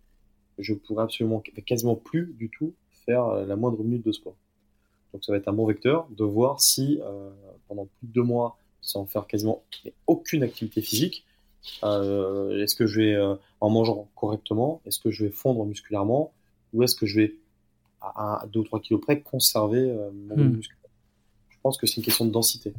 je 0.57 0.73
pourrais 0.73 1.03
absolument, 1.03 1.41
quasiment 1.65 1.95
plus 1.95 2.33
du 2.37 2.49
tout 2.49 2.73
faire 3.05 3.25
euh, 3.25 3.45
la 3.45 3.55
moindre 3.55 3.83
minute 3.83 4.05
de 4.05 4.11
sport. 4.11 4.35
Donc 5.13 5.23
ça 5.23 5.31
va 5.31 5.37
être 5.37 5.47
un 5.47 5.53
bon 5.53 5.65
vecteur 5.65 6.07
de 6.09 6.23
voir 6.23 6.61
si 6.61 7.01
pendant 7.67 7.85
plus 7.85 8.07
de 8.07 8.13
deux 8.13 8.23
mois, 8.23 8.57
sans 8.81 9.05
faire 9.05 9.27
quasiment 9.27 9.61
aucune 10.07 10.41
activité 10.41 10.81
physique, 10.81 11.25
est-ce 11.83 12.75
que 12.75 12.87
je 12.87 13.01
vais, 13.01 13.37
en 13.59 13.69
mangeant 13.69 14.09
correctement, 14.15 14.81
est-ce 14.85 14.99
que 14.99 15.11
je 15.11 15.25
vais 15.25 15.31
fondre 15.31 15.65
musculairement, 15.65 16.33
ou 16.73 16.83
est-ce 16.83 16.95
que 16.95 17.05
je 17.05 17.19
vais, 17.19 17.35
à 18.01 18.45
2 18.51 18.59
ou 18.59 18.63
3 18.63 18.79
kilos 18.81 19.01
près, 19.01 19.21
conserver 19.21 19.93
mon 20.27 20.37
hmm. 20.37 20.55
muscle? 20.55 20.75
Je 21.49 21.57
pense 21.61 21.77
que 21.77 21.85
c'est 21.85 21.97
une 21.97 22.03
question 22.03 22.25
de 22.25 22.31
densité. 22.31 22.73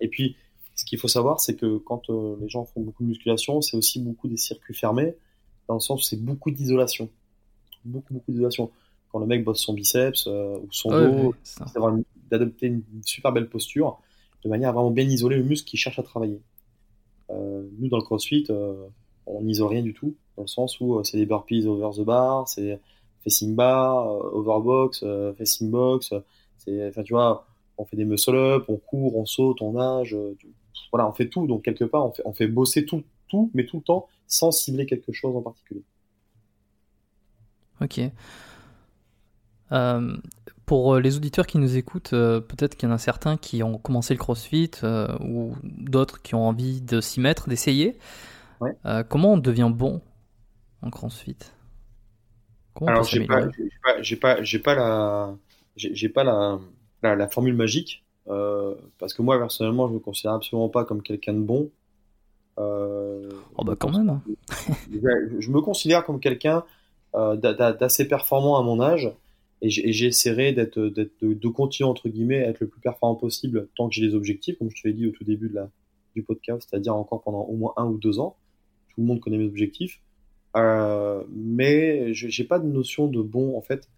Et 0.00 0.08
puis, 0.08 0.36
ce 0.76 0.84
qu'il 0.84 0.98
faut 0.98 1.08
savoir, 1.08 1.40
c'est 1.40 1.56
que 1.56 1.78
quand 1.78 2.10
euh, 2.10 2.36
les 2.40 2.48
gens 2.48 2.66
font 2.66 2.82
beaucoup 2.82 3.02
de 3.02 3.08
musculation, 3.08 3.62
c'est 3.62 3.76
aussi 3.76 3.98
beaucoup 3.98 4.28
des 4.28 4.36
circuits 4.36 4.74
fermés, 4.74 5.16
dans 5.68 5.74
le 5.74 5.80
sens 5.80 6.00
où 6.00 6.04
c'est 6.04 6.22
beaucoup 6.22 6.50
d'isolation. 6.50 7.08
Beaucoup, 7.84 8.12
beaucoup 8.12 8.30
d'isolation. 8.30 8.70
Quand 9.10 9.18
le 9.18 9.26
mec 9.26 9.42
bosse 9.42 9.60
son 9.60 9.72
biceps 9.72 10.26
euh, 10.26 10.58
ou 10.58 10.68
son 10.70 10.90
dos, 10.90 11.34
c'est 11.42 11.80
d'adopter 12.30 12.66
une 12.66 12.82
super 13.04 13.32
belle 13.32 13.48
posture, 13.48 13.98
de 14.44 14.50
manière 14.50 14.70
à 14.70 14.72
vraiment 14.72 14.90
bien 14.90 15.04
isoler 15.04 15.36
le 15.36 15.44
muscle 15.44 15.68
qui 15.68 15.78
cherche 15.78 15.98
à 15.98 16.02
travailler. 16.02 16.40
Euh, 17.30 17.66
nous, 17.78 17.88
dans 17.88 17.96
le 17.96 18.02
crossfit, 18.02 18.46
on 19.26 19.42
n'isole 19.42 19.68
rien 19.68 19.82
du 19.82 19.94
tout, 19.94 20.14
dans 20.36 20.42
le 20.42 20.48
sens 20.48 20.80
où 20.80 21.02
c'est 21.04 21.16
des 21.16 21.26
burpees 21.26 21.66
over 21.66 21.90
the 21.96 22.04
bar, 22.04 22.48
c'est 22.48 22.80
facing 23.24 23.54
bar, 23.54 24.06
overbox, 24.34 25.04
facing 25.36 25.70
box, 25.70 26.12
enfin, 26.12 27.02
tu 27.02 27.12
vois, 27.12 27.46
on 27.78 27.84
fait 27.84 27.96
des 27.96 28.04
muscle-up, 28.04 28.64
on 28.68 28.76
court, 28.76 29.16
on 29.16 29.26
saute, 29.26 29.60
on 29.62 29.72
nage, 29.72 30.14
euh, 30.14 30.36
voilà, 30.92 31.08
on 31.08 31.12
fait 31.12 31.28
tout. 31.28 31.46
Donc 31.46 31.62
quelque 31.62 31.84
part, 31.84 32.06
on 32.06 32.12
fait, 32.12 32.22
on 32.24 32.32
fait 32.32 32.46
bosser 32.46 32.84
tout, 32.84 33.02
tout, 33.28 33.50
mais 33.54 33.66
tout 33.66 33.78
le 33.78 33.82
temps, 33.82 34.08
sans 34.26 34.50
cibler 34.50 34.86
quelque 34.86 35.12
chose 35.12 35.36
en 35.36 35.42
particulier. 35.42 35.82
Ok. 37.80 38.00
Euh, 39.72 40.16
pour 40.66 40.94
euh, 40.94 41.00
les 41.00 41.16
auditeurs 41.16 41.46
qui 41.46 41.58
nous 41.58 41.76
écoutent, 41.76 42.10
peut-être 42.10 42.76
qu'il 42.76 42.88
y 42.88 42.92
en 42.92 42.94
a 42.94 42.98
certains 42.98 43.36
qui 43.36 43.62
ont 43.62 43.78
commencé 43.78 44.12
le 44.12 44.18
CrossFit 44.18 44.72
ou 45.20 45.54
d'autres 45.62 46.20
qui 46.22 46.34
ont 46.34 46.46
envie 46.46 46.80
de 46.80 47.00
s'y 47.00 47.20
mettre, 47.20 47.48
d'essayer. 47.48 47.96
comment 49.08 49.34
on 49.34 49.38
devient 49.38 49.70
bon 49.72 50.02
en 50.82 50.90
CrossFit? 50.90 51.38
Comment 52.74 52.90
Alors 52.90 53.04
j'ai 53.04 53.24
pas, 53.24 53.48
j'ai 54.00 54.16
pas, 54.16 54.42
j'ai 54.42 54.58
pas, 54.58 54.74
la, 54.74 55.34
j'ai 55.76 56.08
pas 56.10 56.24
la, 56.24 56.58
la, 57.02 57.28
formule 57.28 57.54
magique, 57.54 58.04
euh, 58.28 58.74
parce 58.98 59.14
que 59.14 59.22
moi 59.22 59.38
personnellement, 59.38 59.88
je 59.88 59.94
me 59.94 59.98
considère 59.98 60.32
absolument 60.32 60.68
pas 60.68 60.84
comme 60.84 61.02
quelqu'un 61.02 61.32
de 61.32 61.40
bon. 61.40 61.70
Euh, 62.58 63.30
oh 63.56 63.64
bah 63.64 63.76
quand 63.78 63.90
même. 63.90 64.10
Hein. 64.10 64.22
je 65.38 65.50
me 65.50 65.60
considère 65.60 66.04
comme 66.04 66.20
quelqu'un 66.20 66.64
euh, 67.14 67.36
d'assez 67.36 68.06
performant 68.08 68.58
à 68.58 68.62
mon 68.62 68.80
âge, 68.80 69.10
et 69.62 69.70
j'essaierai 69.70 70.52
d'être, 70.52 70.78
de, 70.78 71.10
de, 71.22 71.48
continuer 71.48 71.88
entre 71.88 72.08
guillemets 72.08 72.44
à 72.44 72.50
être 72.50 72.60
le 72.60 72.68
plus 72.68 72.80
performant 72.80 73.14
possible 73.14 73.68
tant 73.76 73.88
que 73.88 73.94
j'ai 73.94 74.06
des 74.06 74.14
objectifs, 74.14 74.58
comme 74.58 74.70
je 74.70 74.82
te 74.82 74.86
l'ai 74.86 74.94
dit 74.94 75.06
au 75.06 75.10
tout 75.10 75.24
début 75.24 75.48
de 75.48 75.54
la, 75.54 75.70
du 76.14 76.22
podcast, 76.22 76.66
c'est-à-dire 76.68 76.94
encore 76.94 77.22
pendant 77.22 77.42
au 77.42 77.56
moins 77.56 77.72
un 77.76 77.86
ou 77.86 77.98
deux 77.98 78.18
ans. 78.18 78.36
Tout 78.90 79.00
le 79.00 79.06
monde 79.06 79.20
connaît 79.20 79.38
mes 79.38 79.46
objectifs, 79.46 80.02
euh, 80.56 81.24
mais 81.30 82.12
j'ai 82.12 82.44
pas 82.44 82.58
de 82.58 82.66
notion 82.66 83.08
de 83.08 83.22
bon 83.22 83.56
en 83.56 83.62
fait. 83.62 83.88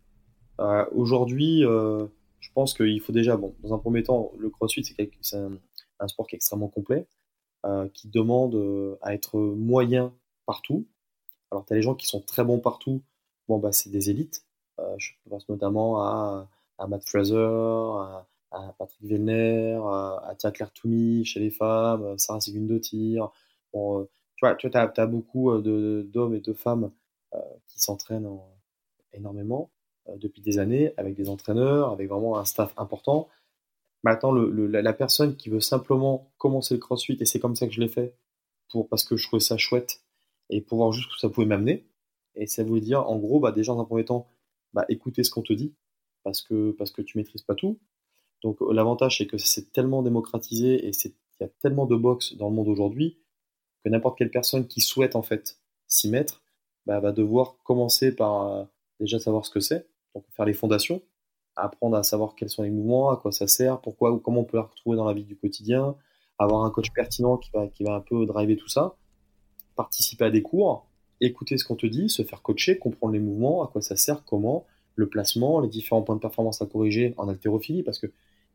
Euh, 0.60 0.84
aujourd'hui, 0.92 1.64
euh, 1.64 2.06
je 2.40 2.50
pense 2.52 2.74
qu'il 2.74 3.00
faut 3.00 3.12
déjà, 3.12 3.36
bon, 3.36 3.54
dans 3.62 3.74
un 3.74 3.78
premier 3.78 4.02
temps, 4.02 4.32
le 4.38 4.50
crossfit, 4.50 4.84
c'est 4.84 5.36
un, 5.36 6.08
sport 6.08 6.26
qui 6.26 6.34
est 6.34 6.38
extrêmement 6.38 6.68
complet, 6.68 7.06
euh, 7.66 7.88
qui 7.92 8.08
demande 8.08 8.54
euh, 8.54 8.96
à 9.02 9.14
être 9.14 9.38
moyen 9.38 10.14
partout. 10.46 10.86
Alors, 11.50 11.64
tu 11.66 11.72
as 11.72 11.76
les 11.76 11.82
gens 11.82 11.94
qui 11.94 12.06
sont 12.06 12.20
très 12.20 12.44
bons 12.44 12.60
partout, 12.60 13.02
bon, 13.48 13.58
bah, 13.58 13.72
c'est 13.72 13.90
des 13.90 14.10
élites. 14.10 14.44
Euh, 14.78 14.94
je 14.98 15.12
pense 15.28 15.48
notamment 15.48 16.02
à, 16.02 16.48
à 16.78 16.86
Matt 16.86 17.02
Fraser, 17.08 17.34
à, 18.50 18.74
Patrick 18.78 19.02
Vellner, 19.02 19.78
à, 19.84 20.34
Tia 20.38 20.50
Claire 20.50 20.72
Toomey 20.72 21.24
chez 21.24 21.40
les 21.40 21.50
femmes, 21.50 22.18
Sarah 22.18 22.40
Segundo-Tir. 22.40 23.30
Bon, 23.72 24.08
tu 24.36 24.46
vois, 24.46 24.54
tu 24.54 24.68
as, 24.72 24.92
as, 24.96 25.06
beaucoup 25.06 25.56
d'hommes 25.60 26.34
et 26.34 26.40
de 26.40 26.52
femmes 26.52 26.90
qui 27.66 27.80
s'entraînent 27.80 28.38
énormément. 29.12 29.70
Euh, 30.08 30.16
depuis 30.16 30.42
des 30.42 30.58
années 30.58 30.92
avec 30.96 31.14
des 31.14 31.28
entraîneurs, 31.28 31.90
avec 31.90 32.08
vraiment 32.08 32.38
un 32.38 32.44
staff 32.44 32.72
important. 32.76 33.28
Maintenant, 34.04 34.32
le, 34.32 34.66
la, 34.66 34.92
personne 34.92 35.36
qui 35.36 35.50
veut 35.50 35.60
simplement 35.60 36.30
commencer 36.38 36.74
le 36.74 36.80
crossfit, 36.80 37.16
et 37.20 37.24
c'est 37.24 37.40
comme 37.40 37.56
ça 37.56 37.66
que 37.66 37.72
je 37.72 37.80
l'ai 37.80 37.88
fait, 37.88 38.14
pour, 38.70 38.88
parce 38.88 39.04
que 39.04 39.16
je 39.16 39.26
trouvais 39.26 39.40
ça 39.40 39.56
chouette, 39.56 40.02
et 40.50 40.60
pour 40.60 40.78
voir 40.78 40.92
juste 40.92 41.12
où 41.12 41.18
ça 41.18 41.28
pouvait 41.28 41.46
m'amener. 41.46 41.84
Et 42.36 42.46
ça 42.46 42.62
voulait 42.62 42.80
dire, 42.80 43.08
en 43.08 43.16
gros, 43.18 43.40
bah, 43.40 43.52
déjà, 43.52 43.72
dans 43.72 43.80
un 43.80 43.84
premier 43.84 44.04
temps, 44.04 44.28
bah, 44.72 44.84
écouter 44.88 45.24
ce 45.24 45.30
qu'on 45.30 45.42
te 45.42 45.52
dit, 45.52 45.74
parce 46.24 46.42
que, 46.42 46.72
parce 46.72 46.90
que 46.90 47.02
tu 47.02 47.18
maîtrises 47.18 47.42
pas 47.42 47.54
tout. 47.54 47.78
Donc, 48.42 48.58
l'avantage, 48.70 49.18
c'est 49.18 49.26
que 49.26 49.38
c'est 49.38 49.72
tellement 49.72 50.02
démocratisé, 50.02 50.86
et 50.86 50.90
il 50.90 51.12
y 51.40 51.44
a 51.44 51.48
tellement 51.60 51.86
de 51.86 51.96
box 51.96 52.34
dans 52.36 52.48
le 52.48 52.54
monde 52.54 52.68
aujourd'hui, 52.68 53.18
que 53.84 53.88
n'importe 53.88 54.18
quelle 54.18 54.30
personne 54.30 54.66
qui 54.66 54.80
souhaite, 54.80 55.16
en 55.16 55.22
fait, 55.22 55.60
s'y 55.86 56.08
mettre, 56.08 56.42
bah, 56.86 57.00
va 57.00 57.12
devoir 57.12 57.56
commencer 57.64 58.14
par 58.14 58.66
déjà 59.00 59.18
savoir 59.18 59.44
ce 59.46 59.50
que 59.50 59.60
c'est, 59.60 59.88
donc 60.14 60.24
faire 60.30 60.44
les 60.44 60.54
fondations, 60.54 61.02
apprendre 61.56 61.96
à 61.96 62.02
savoir 62.02 62.34
quels 62.34 62.48
sont 62.48 62.62
les 62.62 62.70
mouvements, 62.70 63.10
à 63.10 63.16
quoi 63.16 63.32
ça 63.32 63.46
sert, 63.46 63.80
pourquoi 63.80 64.12
ou 64.12 64.18
comment 64.18 64.40
on 64.40 64.44
peut 64.44 64.56
la 64.56 64.64
retrouver 64.64 64.96
dans 64.96 65.04
la 65.04 65.14
vie 65.14 65.24
du 65.24 65.36
quotidien, 65.36 65.96
avoir 66.38 66.64
un 66.64 66.70
coach 66.70 66.90
pertinent 66.92 67.36
qui 67.36 67.50
va, 67.50 67.68
qui 67.68 67.84
va 67.84 67.94
un 67.94 68.00
peu 68.00 68.26
driver 68.26 68.56
tout 68.56 68.68
ça, 68.68 68.96
participer 69.76 70.24
à 70.24 70.30
des 70.30 70.42
cours, 70.42 70.87
écouter 71.20 71.58
ce 71.58 71.64
qu'on 71.64 71.76
te 71.76 71.86
dit, 71.86 72.08
se 72.08 72.22
faire 72.22 72.42
coacher, 72.42 72.78
comprendre 72.78 73.12
les 73.12 73.18
mouvements, 73.18 73.62
à 73.62 73.68
quoi 73.68 73.82
ça 73.82 73.96
sert, 73.96 74.24
comment, 74.24 74.66
le 74.94 75.08
placement, 75.08 75.60
les 75.60 75.68
différents 75.68 76.02
points 76.02 76.16
de 76.16 76.20
performance 76.20 76.60
à 76.62 76.66
corriger 76.66 77.14
en 77.16 77.28
haltérophilie, 77.28 77.82
parce 77.82 77.98
que 77.98 78.06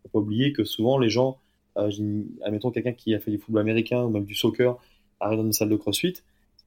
faut 0.04 0.10
pas 0.10 0.20
oublier 0.20 0.52
que 0.52 0.66
souvent 0.66 0.98
les 0.98 1.10
gens, 1.10 1.38
euh, 1.78 1.90
admettons 2.44 2.72
quelqu'un 2.72 2.92
qui 2.92 3.16
a 3.16 3.20
fait 3.20 3.32
du 3.32 3.38
football 3.38 3.62
américain 3.62 4.04
ou 4.04 4.10
même 4.10 4.26
du 4.26 4.36
soccer, 4.36 4.78
arrive 5.20 5.40
dans 5.40 5.46
une 5.46 5.54
salle 5.54 5.70
de 5.70 5.76
crossfit, 5.78 6.16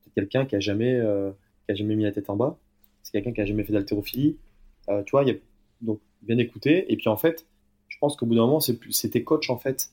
c'est 0.05 0.13
quelqu'un 0.15 0.47
qui 0.47 0.57
a 0.57 0.61
jamais, 0.61 0.95
euh, 0.95 1.31
qui 1.67 1.73
a 1.73 1.75
jamais 1.75 1.95
mis 1.95 2.05
la 2.05 2.13
tête 2.13 2.31
en 2.31 2.37
bas, 2.37 2.59
c'est 3.03 3.13
quelqu'un 3.13 3.33
qui 3.33 3.41
a 3.43 3.47
jamais 3.47 3.65
fait 3.65 3.73
d'haltérophilie, 3.73 4.37
euh, 4.89 5.03
tu 5.03 5.11
vois, 5.11 5.25
y 5.25 5.31
a, 5.31 5.35
donc 5.83 6.01
bien 6.23 6.39
écouter, 6.39 6.91
et 6.91 6.97
puis 6.97 7.09
en 7.09 7.17
fait, 7.17 7.47
je 7.89 7.99
pense 7.99 8.17
qu'au 8.17 8.27
bout 8.27 8.35
d'un 8.35 8.47
moment, 8.47 8.61
c'est 8.61 9.11
tes 9.11 9.25
coachs 9.25 9.51
en 9.51 9.59
fait 9.59 9.91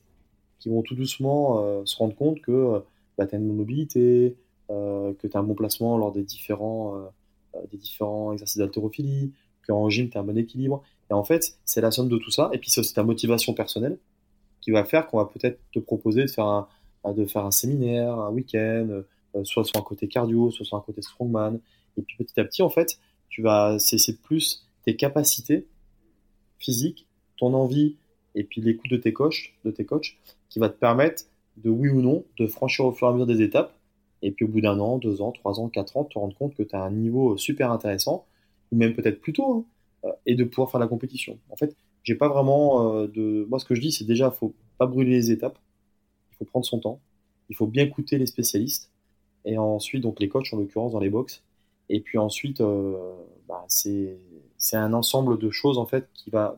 qui 0.59 0.69
vont 0.69 0.81
tout 0.81 0.95
doucement 0.95 1.63
euh, 1.63 1.81
se 1.85 1.97
rendre 1.97 2.15
compte 2.15 2.41
que 2.41 2.81
bah, 3.17 3.27
tu 3.27 3.35
as 3.35 3.37
une 3.37 3.53
mobilité, 3.53 4.37
que 4.69 5.27
tu 5.27 5.35
as 5.35 5.39
un 5.39 5.43
bon 5.43 5.55
placement 5.55 5.97
lors 5.97 6.11
des 6.11 6.23
différents, 6.23 6.95
euh, 7.55 7.59
des 7.71 7.77
différents 7.77 8.33
exercices 8.33 8.57
d'haltérophilie, 8.57 9.31
qu'en 9.67 9.89
gym, 9.89 10.09
tu 10.09 10.17
as 10.17 10.21
un 10.21 10.23
bon 10.23 10.37
équilibre. 10.37 10.83
Et 11.09 11.13
en 11.13 11.23
fait, 11.23 11.57
c'est 11.65 11.81
la 11.81 11.91
somme 11.91 12.09
de 12.09 12.17
tout 12.17 12.31
ça. 12.31 12.49
Et 12.53 12.57
puis, 12.57 12.69
c'est 12.69 12.79
aussi 12.79 12.93
ta 12.93 13.03
motivation 13.03 13.53
personnelle 13.53 13.97
qui 14.61 14.71
va 14.71 14.85
faire 14.85 15.07
qu'on 15.07 15.17
va 15.17 15.25
peut-être 15.25 15.59
te 15.73 15.79
proposer 15.79 16.21
de 16.21 16.29
faire 16.29 16.45
un, 16.45 16.67
de 17.13 17.25
faire 17.25 17.45
un 17.45 17.51
séminaire, 17.51 18.17
un 18.17 18.31
week-end, 18.31 19.03
soit 19.43 19.65
sur 19.65 19.77
un 19.77 19.83
côté 19.83 20.07
cardio, 20.07 20.51
soit 20.51 20.65
sur 20.65 20.77
un 20.77 20.81
côté 20.81 21.01
strongman. 21.01 21.59
Et 21.97 22.01
puis, 22.01 22.15
petit 22.17 22.39
à 22.39 22.45
petit, 22.45 22.61
en 22.61 22.69
fait, 22.69 22.97
tu 23.29 23.41
vas, 23.41 23.77
c'est 23.79 24.21
plus 24.21 24.65
tes 24.83 24.95
capacités 24.95 25.67
physiques, 26.59 27.07
ton 27.37 27.53
envie 27.53 27.97
et 28.35 28.43
puis 28.43 28.61
l'écoute 28.61 28.89
de 28.89 28.97
tes 28.97 29.13
coachs, 29.13 29.53
de 29.65 29.71
tes 29.71 29.85
coachs 29.85 30.17
qui 30.49 30.59
va 30.59 30.69
te 30.69 30.77
permettre 30.77 31.23
de 31.57 31.69
oui 31.69 31.89
ou 31.89 32.01
non, 32.01 32.25
de 32.37 32.47
franchir 32.47 32.85
au 32.85 32.91
fur 32.91 33.07
et 33.07 33.09
à 33.09 33.13
mesure 33.13 33.27
des 33.27 33.41
étapes. 33.41 33.75
Et 34.23 34.31
puis 34.31 34.45
au 34.45 34.47
bout 34.47 34.61
d'un 34.61 34.79
an, 34.79 34.97
deux 34.97 35.21
ans, 35.21 35.31
trois 35.31 35.59
ans, 35.59 35.69
quatre 35.69 35.97
ans, 35.97 36.05
te 36.05 36.17
rendre 36.17 36.35
compte 36.35 36.55
que 36.55 36.63
tu 36.63 36.75
as 36.75 36.81
un 36.81 36.91
niveau 36.91 37.37
super 37.37 37.71
intéressant, 37.71 38.25
ou 38.71 38.77
même 38.77 38.95
peut-être 38.95 39.21
plus 39.21 39.33
tôt, 39.33 39.53
hein, 39.53 39.65
euh, 40.05 40.13
et 40.25 40.35
de 40.35 40.43
pouvoir 40.43 40.71
faire 40.71 40.79
la 40.79 40.87
compétition. 40.87 41.37
En 41.49 41.55
fait, 41.55 41.75
j'ai 42.03 42.15
pas 42.15 42.29
vraiment 42.29 42.95
euh, 42.95 43.07
de. 43.07 43.45
Moi, 43.49 43.59
ce 43.59 43.65
que 43.65 43.75
je 43.75 43.81
dis, 43.81 43.91
c'est 43.91 44.05
déjà, 44.05 44.31
faut 44.31 44.53
pas 44.77 44.87
brûler 44.87 45.11
les 45.11 45.31
étapes. 45.31 45.59
Il 46.31 46.35
faut 46.37 46.45
prendre 46.45 46.65
son 46.65 46.79
temps. 46.79 46.99
Il 47.49 47.55
faut 47.55 47.67
bien 47.67 47.83
écouter 47.85 48.17
les 48.17 48.25
spécialistes. 48.25 48.89
Et 49.45 49.57
ensuite, 49.57 50.01
donc 50.01 50.19
les 50.19 50.29
coachs, 50.29 50.53
en 50.53 50.57
l'occurrence, 50.57 50.93
dans 50.93 50.99
les 50.99 51.09
box. 51.09 51.43
Et 51.89 51.99
puis 51.99 52.17
ensuite, 52.17 52.61
euh, 52.61 53.13
bah, 53.47 53.65
c'est 53.67 54.17
un 54.73 54.93
ensemble 54.93 55.37
de 55.37 55.49
choses, 55.51 55.77
en 55.77 55.85
fait, 55.85 56.09
qui 56.13 56.29
va 56.29 56.57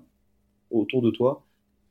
autour 0.71 1.01
de 1.01 1.11
toi 1.11 1.45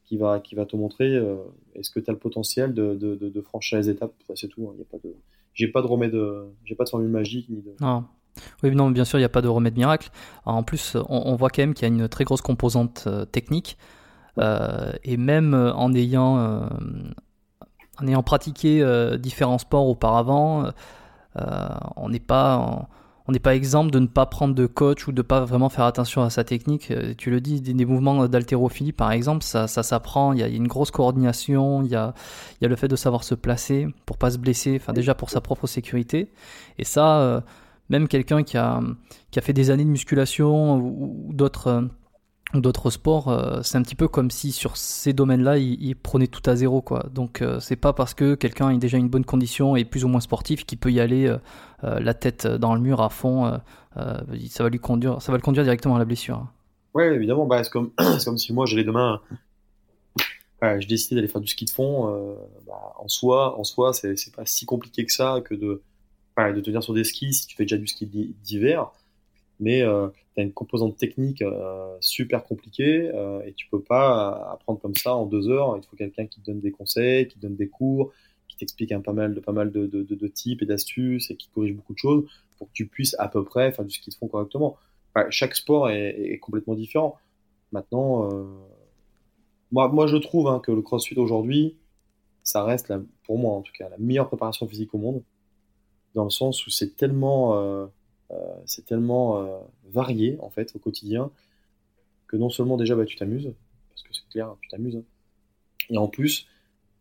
qui 0.05 0.17
va, 0.17 0.41
qui 0.41 0.55
va 0.55 0.67
te 0.67 0.77
montrer 0.77 1.15
euh, 1.15 1.37
est-ce 1.75 1.91
que 1.91 2.01
tu 2.01 2.11
as 2.11 2.13
le 2.13 2.19
potentiel 2.19 2.75
de, 2.75 2.95
de, 2.95 3.41
franchir 3.41 3.79
les 3.79 3.89
étapes. 3.89 4.15
c'est 4.35 4.49
tout. 4.49 4.69
Hein. 4.69 4.73
Il 4.75 4.81
y 4.81 4.83
a 4.83 4.85
pas 4.85 4.99
de, 4.99 5.15
j'ai 5.55 5.69
pas 5.69 5.83
de 5.83 5.87
remède, 5.87 6.17
j'ai 6.65 6.75
pas 6.75 6.85
de 6.85 6.89
formule 6.91 7.11
magique 7.11 7.49
ni 7.49 7.63
de. 7.63 7.75
Non. 7.81 8.05
Oui, 8.63 8.75
non, 8.75 8.91
bien 8.91 9.05
sûr, 9.05 9.19
il 9.19 9.23
n'y 9.23 9.27
a 9.27 9.31
pas 9.31 9.43
de 9.43 9.49
remède 9.49 9.77
miracle. 9.77 10.11
en 10.45 10.65
plus, 10.65 10.97
on, 11.09 11.37
voit 11.37 11.51
quand 11.51 11.63
même 11.63 11.73
qu'il 11.73 11.89
y 11.89 11.91
a 11.91 11.95
une 11.95 12.09
très 12.09 12.25
grosse 12.25 12.43
composante 12.43 13.05
euh, 13.07 13.25
technique. 13.25 13.79
Euh, 14.39 14.93
et 15.05 15.17
même 15.17 15.55
en 15.55 15.95
ayant, 15.95 16.69
en 18.01 18.07
ayant 18.07 18.23
pratiqué 18.25 18.85
différents 19.21 19.59
sports 19.59 19.87
auparavant, 19.87 20.71
on 21.37 22.09
n'est 22.09 22.19
pas 22.19 22.89
on 23.27 23.33
n'est 23.33 23.39
pas 23.39 23.55
exemple 23.55 23.91
de 23.91 23.99
ne 23.99 24.07
pas 24.07 24.27
prendre 24.27 24.55
de 24.55 24.67
coach 24.67 25.09
ou 25.09 25.13
de 25.13 25.23
pas 25.23 25.45
vraiment 25.45 25.71
faire 25.71 25.87
attention 25.87 26.23
à 26.23 26.29
sa 26.29 26.45
technique. 26.45 26.91
Euh, 26.91 27.15
tu 27.17 27.31
le 27.31 27.41
dis, 27.41 27.61
des, 27.63 27.85
mouvements 27.87 28.29
d'haltérophilie, 28.29 28.93
par 28.93 29.13
exemple, 29.13 29.43
ça, 29.43 29.67
ça 29.67 29.83
s'apprend. 29.83 30.35
Il 30.35 30.41
y 30.41 30.43
a 30.43 30.49
une 30.49 30.69
grosse 30.69 30.91
coordination. 30.91 31.83
Il 31.83 31.91
y 31.91 31.97
a, 31.97 32.13
il 32.61 32.65
y 32.65 32.67
a 32.67 32.69
le 32.69 32.77
fait 32.77 32.89
de 32.89 32.97
savoir 32.97 33.25
se 33.25 33.35
placer 33.35 33.89
pour 34.05 34.19
pas 34.19 34.31
se 34.31 34.39
blesser. 34.39 34.77
Enfin, 34.77 34.93
déjà 34.93 35.15
pour 35.15 35.31
sa 35.31 35.41
propre 35.41 35.67
sécurité. 35.67 36.31
Et 36.79 36.85
ça, 36.85 37.21
euh, 37.21 37.41
même 37.89 38.09
quelqu'un 38.09 38.43
qui 38.43 38.59
a, 38.59 38.83
qui 39.31 39.39
a 39.39 39.43
fait 39.43 39.55
des 39.55 39.71
années 39.71 39.85
de 39.85 39.91
musculation 39.91 40.77
ou, 40.77 41.31
d'autres 41.33 41.69
euh, 41.69 41.83
d'autres 42.61 42.91
sports, 42.91 43.61
c'est 43.63 43.79
un 43.79 43.83
petit 43.83 43.95
peu 43.95 44.09
comme 44.09 44.31
si 44.31 44.53
sur 44.53 44.77
ces 44.77 45.13
domaines-là, 45.13 45.59
il, 45.59 45.97
prenait 45.97 46.27
tout 46.27 46.43
à 46.49 46.57
zéro, 46.57 46.83
quoi. 46.83 47.07
Donc, 47.13 47.43
c'est 47.61 47.77
pas 47.77 47.93
parce 47.93 48.15
que 48.15 48.35
quelqu'un 48.35 48.71
est 48.71 48.79
déjà 48.79 48.99
une 48.99 49.09
bonne 49.09 49.25
condition 49.25 49.77
et 49.77 49.85
plus 49.85 50.05
ou 50.05 50.09
moins 50.09 50.21
sportif 50.21 50.65
qu'il 50.65 50.79
peut 50.79 50.93
y 50.93 51.01
aller 51.01 51.35
euh, 51.85 52.01
la 52.01 52.15
tête 52.15 52.47
dans 52.47 52.75
le 52.75 52.81
mur 52.81 53.03
à 53.03 53.11
fond, 53.11 53.47
euh, 53.47 53.59
euh, 53.99 54.21
ça 54.49 54.63
va 54.65 54.71
lui 54.71 54.79
conduire, 54.79 55.21
ça 55.21 55.33
va 55.33 55.39
le 55.39 55.43
conduire 55.43 55.65
directement 55.65 55.97
à 55.97 55.99
la 55.99 56.05
blessure. 56.05 56.47
Ouais, 56.95 57.15
évidemment. 57.15 57.47
Bah, 57.47 57.63
c'est 57.63 57.71
comme, 57.71 57.91
comme 58.25 58.39
si 58.39 58.53
moi 58.53 58.65
j'allais 58.67 58.85
demain, 58.85 59.21
je 60.63 60.87
décidais 60.87 61.17
d'aller 61.17 61.29
faire 61.29 61.43
du 61.43 61.47
ski 61.47 61.67
de 61.67 61.71
fond. 61.71 62.37
Bah, 62.67 62.95
en 62.99 63.09
soi, 63.09 63.59
en 63.59 63.65
soi, 63.65 63.93
c'est 63.93 64.35
pas 64.35 64.47
si 64.47 64.65
compliqué 64.65 65.05
que 65.05 65.13
ça 65.13 65.43
que 65.45 65.55
de, 65.55 65.83
de 66.39 66.61
tenir 66.61 66.83
sur 66.83 66.95
des 66.95 67.05
skis 67.05 67.35
si 67.35 67.47
tu 67.47 67.57
fais 67.57 67.65
déjà 67.65 67.77
du 67.77 67.87
ski 67.87 68.07
d'hiver. 68.43 68.91
Mais 69.61 69.81
tu 69.81 70.41
as 70.41 70.43
une 70.43 70.53
composante 70.53 70.97
technique 70.97 71.43
super 72.01 72.45
compliquée 72.45 73.11
et 73.47 73.53
tu 73.55 73.69
peux 73.69 73.81
pas 73.81 74.51
apprendre 74.53 74.81
comme 74.81 74.95
ça 74.95 75.15
en 75.15 75.27
deux 75.27 75.49
heures. 75.49 75.77
Il 75.77 75.87
faut 75.87 75.97
quelqu'un 75.97 76.27
qui 76.27 76.41
te 76.41 76.47
donne 76.47 76.61
des 76.61 76.73
conseils, 76.73 77.29
qui 77.29 77.37
te 77.37 77.43
donne 77.43 77.57
des 77.57 77.69
cours, 77.69 78.13
qui 78.49 78.57
t'explique 78.57 78.97
pas 79.03 79.13
mal 79.13 79.35
de 79.35 79.41
pas 79.41 79.53
mal 79.53 79.71
de, 79.71 79.87
de, 79.87 80.03
de, 80.03 80.29
types 80.29 80.63
et 80.63 80.67
d'astuces 80.67 81.31
et 81.31 81.37
qui 81.37 81.49
corrige 81.49 81.75
beaucoup 81.75 81.93
de 81.93 81.99
choses 81.99 82.25
pour 82.59 82.69
que 82.69 82.73
tu 82.73 82.87
puisses 82.87 83.17
à 83.19 83.29
peu 83.29 83.45
près 83.45 83.73
faire 83.73 83.85
du 83.85 83.95
ski 83.95 84.11
de 84.11 84.15
fond 84.15 84.29
correctement. 84.29 84.77
chaque 85.31 85.55
sport 85.55 85.91
est, 85.91 86.39
complètement 86.39 86.75
différent. 86.75 87.17
Maintenant, 87.73 88.31
euh, 88.31 88.45
moi, 89.73 89.89
moi 89.89 90.07
je 90.07 90.17
trouve 90.17 90.49
hein, 90.49 90.61
que 90.61 90.73
le 90.73 90.83
CrossFit 90.83 91.17
aujourd'hui, 91.17 91.77
ça 92.43 92.63
reste 92.63 92.93
pour 93.25 93.39
moi 93.39 93.55
en 93.55 93.63
tout 93.63 93.73
cas 93.77 93.89
la 93.89 93.99
meilleure 93.99 94.29
préparation 94.29 94.69
physique 94.69 94.95
au 94.95 94.99
monde, 94.99 95.23
dans 96.15 96.25
le 96.25 96.31
sens 96.31 96.67
où 96.67 96.71
c'est 96.71 96.97
tellement, 96.97 97.57
euh, 97.57 97.87
euh, 97.87 97.87
c'est 98.67 98.85
tellement 98.85 99.43
euh, 99.43 99.59
varié 99.91 100.37
en 100.41 100.51
fait 100.51 100.75
au 100.75 100.79
quotidien 100.79 101.31
que 102.27 102.37
non 102.37 102.51
seulement 102.51 102.77
déjà 102.77 102.97
bah, 102.97 103.05
tu 103.05 103.17
t'amuses, 103.17 103.53
parce 103.91 104.03
que 104.03 104.13
c'est 104.13 104.29
clair, 104.31 104.57
tu 104.61 104.69
t'amuses, 104.69 104.97
hein, 104.97 105.05
et 105.91 105.99
en 105.99 106.09
plus 106.09 106.49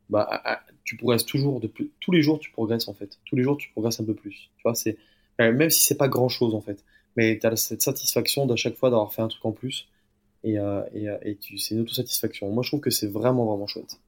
bah, 0.09 0.61
tu 0.83 0.97
progresses 0.97 1.25
toujours. 1.25 1.61
Tous 1.99 2.11
les 2.11 2.21
jours, 2.21 2.39
tu 2.39 2.51
progresses 2.51 2.87
en 2.87 2.93
fait. 2.93 3.17
Tous 3.25 3.35
les 3.35 3.43
jours, 3.43 3.57
tu 3.57 3.69
progresses 3.71 3.99
un 3.99 4.05
peu 4.05 4.13
plus. 4.13 4.49
Tu 4.57 4.63
vois, 4.63 4.75
c'est 4.75 4.97
euh, 5.41 5.51
même 5.51 5.69
si 5.69 5.83
c'est 5.83 5.97
pas 5.97 6.07
grand 6.07 6.29
chose 6.29 6.53
en 6.53 6.61
fait, 6.61 6.83
mais 7.15 7.39
tu 7.39 7.47
as 7.47 7.55
cette 7.55 7.81
satisfaction 7.81 8.45
d'à 8.45 8.55
chaque 8.55 8.75
fois 8.75 8.89
d'avoir 8.89 9.13
fait 9.13 9.21
un 9.21 9.27
truc 9.27 9.43
en 9.45 9.51
plus. 9.51 9.87
Et, 10.43 10.59
euh, 10.59 10.83
et, 10.93 11.09
euh, 11.09 11.17
c'est 11.57 11.75
une 11.75 11.81
autosatisfaction. 11.81 12.49
Moi, 12.51 12.63
je 12.63 12.69
trouve 12.69 12.81
que 12.81 12.89
c'est 12.89 13.07
vraiment, 13.07 13.45
vraiment 13.45 13.67
chouette. 13.67 13.99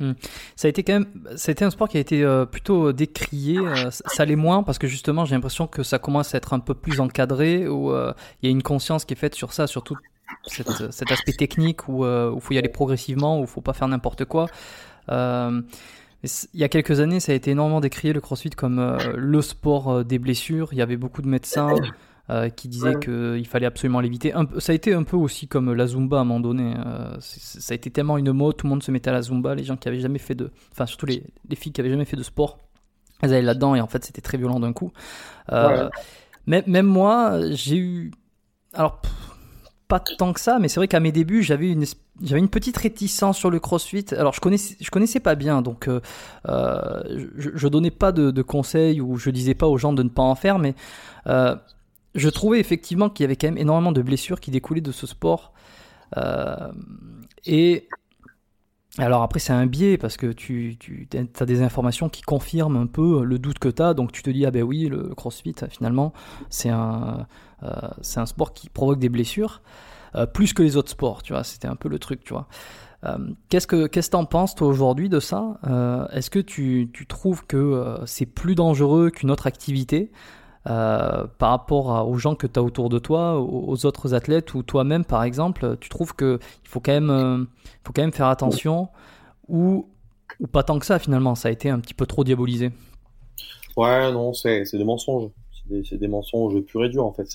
Hmm. 0.00 0.12
Ça 0.56 0.66
a 0.66 0.68
été 0.68 0.82
quand 0.82 0.94
même, 0.94 1.06
été 1.46 1.64
un 1.64 1.70
sport 1.70 1.88
qui 1.88 1.96
a 1.96 2.00
été 2.00 2.26
plutôt 2.50 2.92
décrié. 2.92 3.60
ça 3.90 4.24
l'est 4.24 4.36
moins 4.36 4.62
parce 4.62 4.78
que 4.78 4.86
justement, 4.86 5.24
j'ai 5.24 5.34
l'impression 5.34 5.66
que 5.66 5.82
ça 5.82 5.98
commence 5.98 6.34
à 6.34 6.38
être 6.38 6.52
un 6.52 6.58
peu 6.58 6.74
plus 6.74 7.00
encadré, 7.00 7.68
où 7.68 7.92
il 7.92 8.14
y 8.42 8.46
a 8.46 8.50
une 8.50 8.62
conscience 8.62 9.04
qui 9.04 9.14
est 9.14 9.16
faite 9.16 9.34
sur 9.34 9.52
ça, 9.52 9.66
surtout 9.66 9.96
cet 10.46 11.12
aspect 11.12 11.32
technique 11.32 11.88
où 11.88 12.04
il 12.04 12.40
faut 12.40 12.54
y 12.54 12.58
aller 12.58 12.68
progressivement, 12.68 13.38
où 13.38 13.42
il 13.42 13.46
faut 13.46 13.60
pas 13.60 13.72
faire 13.72 13.88
n'importe 13.88 14.24
quoi. 14.24 14.46
Euh, 15.10 15.62
il 16.54 16.60
y 16.60 16.64
a 16.64 16.68
quelques 16.68 17.00
années, 17.00 17.20
ça 17.20 17.32
a 17.32 17.34
été 17.34 17.50
énormément 17.50 17.80
décrié 17.80 18.12
le 18.12 18.20
CrossFit 18.20 18.50
comme 18.50 18.78
euh, 18.78 18.98
le 19.16 19.42
sport 19.42 19.90
euh, 19.90 20.04
des 20.04 20.18
blessures. 20.18 20.68
Il 20.72 20.78
y 20.78 20.82
avait 20.82 20.96
beaucoup 20.96 21.22
de 21.22 21.28
médecins 21.28 21.74
qui 22.56 22.68
disaient 22.68 22.98
qu'il 22.98 23.46
fallait 23.46 23.66
absolument 23.66 24.00
l'éviter. 24.00 24.32
Ça 24.58 24.72
a 24.72 24.74
été 24.74 24.94
un 24.94 25.02
peu 25.02 25.16
aussi 25.16 25.46
comme 25.46 25.72
la 25.72 25.86
Zumba 25.86 26.18
à 26.18 26.20
un 26.20 26.24
moment 26.24 26.40
donné. 26.40 26.74
ça 27.20 27.72
a 27.72 27.74
été 27.74 27.90
tellement 27.90 28.16
une 28.18 28.32
mode, 28.32 28.56
tout 28.56 28.66
le 28.66 28.70
monde 28.70 28.82
se 28.82 28.90
mettait 28.90 29.10
à 29.10 29.12
la 29.12 29.22
Zumba. 29.22 29.54
Les 29.54 29.64
gens 29.64 29.76
qui 29.76 29.88
avaient 29.88 30.00
jamais 30.00 30.18
fait 30.18 30.34
de. 30.34 30.50
Enfin, 30.72 30.86
surtout 30.86 31.06
les, 31.06 31.22
les 31.48 31.56
filles 31.56 31.72
qui 31.72 31.80
avaient 31.80 31.90
jamais 31.90 32.06
fait 32.06 32.16
de 32.16 32.22
sport, 32.22 32.58
elles 33.20 33.32
allaient 33.32 33.42
là-dedans 33.42 33.74
et 33.74 33.80
en 33.80 33.86
fait, 33.86 34.04
c'était 34.04 34.22
très 34.22 34.38
violent 34.38 34.60
d'un 34.60 34.72
coup. 34.72 34.92
mais, 36.46 36.64
même 36.66 36.86
moi, 36.86 37.40
j'ai 37.50 37.76
eu. 37.76 38.10
Alors 38.72 39.00
pas 39.88 40.00
tant 40.00 40.32
que 40.32 40.40
ça, 40.40 40.58
mais 40.58 40.68
c'est 40.68 40.80
vrai 40.80 40.88
qu'à 40.88 41.00
mes 41.00 41.12
débuts, 41.12 41.42
j'avais 41.42 41.70
une, 41.70 41.84
j'avais 42.22 42.40
une 42.40 42.48
petite 42.48 42.76
réticence 42.76 43.36
sur 43.36 43.50
le 43.50 43.60
CrossFit. 43.60 44.06
Alors, 44.12 44.32
je 44.32 44.40
connaissais, 44.40 44.76
je 44.80 44.90
connaissais 44.90 45.20
pas 45.20 45.34
bien, 45.34 45.62
donc 45.62 45.88
euh, 45.88 46.00
euh 46.48 47.02
je, 47.36 47.50
je, 47.54 47.68
donnais 47.68 47.90
pas 47.90 48.12
de, 48.12 48.30
de, 48.30 48.42
conseils 48.42 49.00
ou 49.00 49.16
je 49.16 49.30
disais 49.30 49.54
pas 49.54 49.66
aux 49.66 49.78
gens 49.78 49.92
de 49.92 50.02
ne 50.02 50.08
pas 50.08 50.22
en 50.22 50.34
faire, 50.34 50.58
mais 50.58 50.74
euh, 51.26 51.54
je 52.14 52.28
trouvais 52.28 52.60
effectivement 52.60 53.10
qu'il 53.10 53.24
y 53.24 53.26
avait 53.26 53.36
quand 53.36 53.48
même 53.48 53.58
énormément 53.58 53.92
de 53.92 54.02
blessures 54.02 54.40
qui 54.40 54.50
découlaient 54.50 54.80
de 54.80 54.92
ce 54.92 55.06
sport. 55.06 55.52
Euh, 56.16 56.70
et 57.44 57.88
alors 58.98 59.22
après 59.22 59.40
c'est 59.40 59.52
un 59.52 59.66
biais 59.66 59.98
parce 59.98 60.16
que 60.16 60.30
tu, 60.30 60.78
as 61.40 61.44
des 61.44 61.62
informations 61.62 62.08
qui 62.08 62.22
confirment 62.22 62.76
un 62.76 62.86
peu 62.86 63.24
le 63.24 63.38
doute 63.40 63.58
que 63.58 63.68
tu 63.68 63.82
as, 63.82 63.94
donc 63.94 64.12
tu 64.12 64.22
te 64.22 64.30
dis 64.30 64.46
ah 64.46 64.52
ben 64.52 64.62
oui 64.62 64.86
le 64.86 65.14
CrossFit 65.14 65.56
finalement 65.68 66.12
c'est 66.50 66.68
un, 66.68 67.26
euh, 67.64 68.24
sport 68.26 68.52
qui 68.52 68.68
provoque 68.68 69.00
des 69.00 69.08
blessures, 69.08 69.62
euh, 70.14 70.26
plus 70.26 70.52
que 70.52 70.62
les 70.62 70.76
autres 70.76 70.90
sports, 70.90 71.22
tu 71.22 71.32
vois, 71.32 71.42
c'était 71.42 71.66
un 71.66 71.76
peu 71.76 71.88
le 71.88 71.98
truc, 71.98 72.22
tu 72.22 72.34
vois. 72.34 72.46
qu'est-ce 73.48 73.66
que 73.66 73.86
qu'est-ce 73.88 74.08
que 74.08 74.12
t'en 74.12 74.24
penses 74.24 74.54
toi 74.54 74.68
aujourd'hui 74.68 75.08
de 75.08 75.18
ça? 75.18 75.58
Est-ce 76.12 76.30
que 76.30 76.38
tu, 76.38 76.92
trouves 77.08 77.44
que 77.46 77.98
c'est 78.06 78.26
plus 78.26 78.54
dangereux 78.54 79.10
qu'une 79.10 79.30
autre 79.32 79.48
activité? 79.48 80.12
Par 80.64 81.50
rapport 81.50 82.08
aux 82.08 82.16
gens 82.16 82.34
que 82.34 82.46
tu 82.46 82.58
as 82.58 82.62
autour 82.62 82.88
de 82.88 82.98
toi, 82.98 83.40
aux, 83.40 83.86
autres 83.86 84.14
athlètes 84.14 84.54
ou 84.54 84.62
toi-même 84.62 85.04
par 85.04 85.22
exemple 85.22 85.76
Tu 85.80 85.88
trouves 85.88 86.14
que 86.14 86.38
il 86.64 86.68
faut 86.68 86.80
quand 86.80 86.92
même 86.92 87.46
faut 87.84 87.92
quand 87.92 88.02
même 88.02 88.12
faire 88.12 88.28
attention 88.28 88.88
ou 89.48 89.88
ou 90.40 90.46
pas 90.46 90.62
tant 90.62 90.78
que 90.78 90.86
ça 90.86 90.98
finalement 90.98 91.34
Ça 91.34 91.48
a 91.48 91.50
été 91.50 91.68
un 91.68 91.80
petit 91.80 91.94
peu 91.94 92.06
trop 92.06 92.24
diabolisé. 92.24 92.70
Ouais, 93.76 94.12
non, 94.12 94.32
c'est 94.32 94.64
des 94.72 94.84
mensonges. 94.84 95.30
C'est 95.52 95.92
des, 95.92 95.98
des, 95.98 96.08
mensonges 96.08 96.60
purs 96.62 96.84
et 96.84 96.88
durs 96.88 97.04
en 97.04 97.12
fait. 97.12 97.26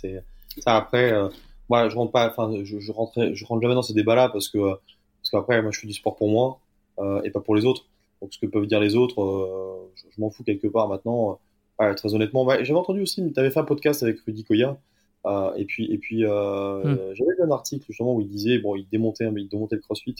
Ça 0.59 0.75
après. 0.75 1.11
Euh, 1.11 1.29
moi, 1.69 1.87
je 1.87 1.95
rentre 1.95 2.11
pas. 2.11 2.33
Je, 2.63 2.91
rentre, 2.91 3.33
je 3.33 3.45
rentre 3.45 3.61
jamais 3.61 3.75
dans 3.75 3.83
ces 3.83 3.93
débats-là 3.93 4.29
parce 4.29 4.49
que 4.49 4.57
parce 4.57 5.29
qu'après, 5.31 5.61
moi, 5.61 5.71
je 5.71 5.79
fais 5.79 5.87
du 5.87 5.93
sport 5.93 6.15
pour 6.15 6.29
moi 6.29 6.59
euh, 6.99 7.21
et 7.23 7.29
pas 7.29 7.41
pour 7.41 7.55
les 7.55 7.65
autres. 7.65 7.85
Donc, 8.21 8.33
ce 8.33 8.39
que 8.39 8.47
peuvent 8.47 8.65
dire 8.65 8.79
les 8.79 8.95
autres, 8.95 9.21
euh, 9.21 9.91
je, 9.95 10.19
m'en 10.19 10.29
fous 10.29 10.43
quelque 10.43 10.67
part 10.67 10.87
maintenant. 10.87 11.39
Ouais, 11.79 11.95
très 11.95 12.13
honnêtement, 12.13 12.47
j'avais 12.49 12.73
entendu 12.73 13.01
aussi. 13.01 13.31
Tu 13.33 13.39
avais 13.39 13.51
fait 13.51 13.59
un 13.59 13.65
podcast 13.65 14.03
avec 14.03 14.19
Rudy 14.21 14.43
Koya. 14.43 14.77
Euh, 15.25 15.53
et 15.55 15.65
puis, 15.65 15.91
et 15.91 15.97
puis, 15.97 16.25
euh, 16.25 16.83
hmm. 16.83 17.13
j'avais 17.13 17.31
lu 17.31 17.43
un 17.43 17.51
article 17.51 17.85
justement 17.87 18.15
où 18.15 18.21
il 18.21 18.27
disait, 18.27 18.59
bon, 18.59 18.75
il 18.75 18.87
démontait, 18.89 19.29
il 19.35 19.49
démontait 19.49 19.75
le 19.75 19.81
CrossFit 19.81 20.15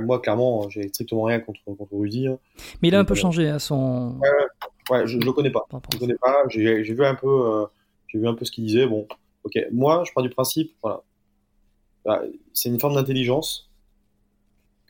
moi, 0.00 0.20
clairement, 0.20 0.68
j'ai 0.68 0.88
strictement 0.88 1.24
rien 1.24 1.40
contre, 1.40 1.60
contre 1.64 1.96
Rudy. 1.96 2.26
Hein. 2.26 2.38
Mais 2.82 2.88
il 2.88 2.94
a 2.94 2.98
un 2.98 3.04
peu 3.04 3.14
euh, 3.14 3.16
changé 3.16 3.48
à 3.48 3.54
hein, 3.54 3.58
son. 3.58 4.18
Ouais, 4.90 5.06
je, 5.06 5.18
je 5.20 5.24
le 5.24 5.32
connais 5.32 5.50
pas. 5.50 5.64
Je 5.70 5.76
le 5.96 5.98
connais 5.98 6.14
pas. 6.14 6.44
J'ai 6.48 6.82
vu 6.82 7.04
un 7.04 7.14
peu, 7.14 7.28
euh, 7.28 7.66
j'ai 8.08 8.18
vu 8.18 8.26
un 8.26 8.34
peu 8.34 8.44
ce 8.44 8.50
qu'il 8.50 8.64
disait. 8.64 8.86
Bon, 8.86 9.06
ok. 9.44 9.58
Moi, 9.72 10.02
je 10.06 10.12
pars 10.12 10.22
du 10.22 10.30
principe, 10.30 10.72
voilà, 10.82 11.02
bah, 12.04 12.22
c'est 12.52 12.68
une 12.68 12.80
forme 12.80 12.94
d'intelligence 12.94 13.70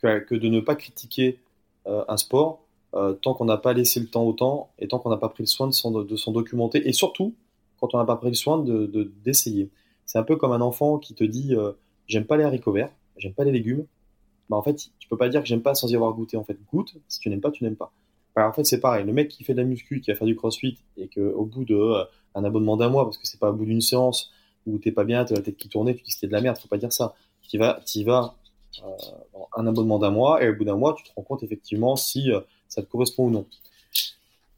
que, 0.01 0.19
que, 0.19 0.35
de 0.35 0.47
ne 0.47 0.59
pas 0.59 0.75
critiquer 0.75 1.39
un 1.85 2.17
sport 2.17 2.66
tant 3.21 3.33
qu'on 3.33 3.45
n'a 3.45 3.57
pas 3.57 3.73
laissé 3.73 3.99
le 3.99 4.07
temps 4.07 4.23
au 4.23 4.33
temps 4.33 4.71
et 4.79 4.87
tant 4.87 4.97
qu'on 4.97 5.09
n'a 5.09 5.17
pas 5.17 5.29
pris 5.29 5.43
le 5.43 5.47
soin 5.47 5.67
de 5.67 5.73
s'en 5.73 6.31
documenter 6.31 6.87
et 6.87 6.93
surtout 6.93 7.35
quand 7.79 7.93
on 7.93 7.97
n'a 7.97 8.05
pas 8.05 8.15
pris 8.15 8.29
le 8.29 8.33
soin 8.33 8.57
de 8.57 9.11
d'essayer. 9.23 9.69
c'est 10.05 10.17
un 10.17 10.23
peu 10.23 10.35
comme 10.35 10.51
un 10.51 10.61
enfant 10.61 10.97
qui 10.97 11.13
te 11.13 11.23
dit 11.23 11.53
j'aime 12.07 12.25
pas 12.25 12.37
les 12.37 12.43
haricots 12.43 12.71
verts, 12.71 12.91
j'aime 13.17 13.33
pas 13.33 13.43
les 13.43 13.51
légumes, 13.51 13.85
bah 14.49 14.57
en 14.57 14.61
fait, 14.61 14.89
tu 14.99 15.07
peux 15.09 15.17
pas 15.17 15.29
dire 15.29 15.41
que 15.41 15.47
j'aime 15.47 15.61
pas 15.61 15.75
sans 15.75 15.89
y 15.89 15.95
avoir 15.95 16.13
goûté. 16.13 16.37
En 16.37 16.43
fait, 16.43 16.57
goûte. 16.71 16.95
Si 17.07 17.19
tu 17.19 17.29
n'aimes 17.29 17.41
pas, 17.41 17.51
tu 17.51 17.63
n'aimes 17.63 17.75
pas. 17.75 17.91
Alors, 18.35 18.49
en 18.49 18.53
fait, 18.53 18.63
c'est 18.65 18.79
pareil. 18.79 19.05
Le 19.05 19.13
mec 19.13 19.29
qui 19.29 19.43
fait 19.43 19.53
de 19.53 19.59
la 19.61 19.65
muscu, 19.65 19.99
qui 19.99 20.11
va 20.11 20.17
faire 20.17 20.27
du 20.27 20.35
crossfit, 20.35 20.77
et 20.95 21.07
que 21.07 21.33
au 21.33 21.45
bout 21.45 21.65
de 21.65 21.75
euh, 21.75 22.03
un 22.35 22.43
abonnement 22.43 22.77
d'un 22.77 22.89
mois, 22.89 23.03
parce 23.03 23.17
que 23.17 23.27
c'est 23.27 23.39
pas 23.39 23.49
au 23.49 23.53
bout 23.53 23.65
d'une 23.65 23.81
séance 23.81 24.31
où 24.65 24.77
t'es 24.77 24.91
pas 24.91 25.05
bien, 25.05 25.23
t'as 25.25 25.35
la 25.35 25.41
tête 25.41 25.57
qui 25.57 25.69
tournait, 25.69 25.95
tu 25.95 26.03
dis 26.03 26.09
que 26.09 26.13
c'était 26.13 26.27
de 26.27 26.33
la 26.33 26.41
merde, 26.41 26.57
faut 26.57 26.67
pas 26.67 26.77
dire 26.77 26.91
ça. 26.91 27.15
Tu 27.41 27.57
vas, 27.57 27.79
vas 28.05 28.35
euh, 28.83 29.39
un 29.55 29.65
abonnement 29.65 29.97
d'un 29.97 30.11
mois, 30.11 30.43
et 30.43 30.49
au 30.49 30.55
bout 30.55 30.65
d'un 30.65 30.75
mois, 30.75 30.93
tu 30.93 31.03
te 31.03 31.09
rends 31.15 31.23
compte 31.23 31.43
effectivement 31.43 31.95
si 31.95 32.31
euh, 32.31 32.41
ça 32.69 32.81
te 32.81 32.87
correspond 32.87 33.27
ou 33.27 33.31
non. 33.31 33.45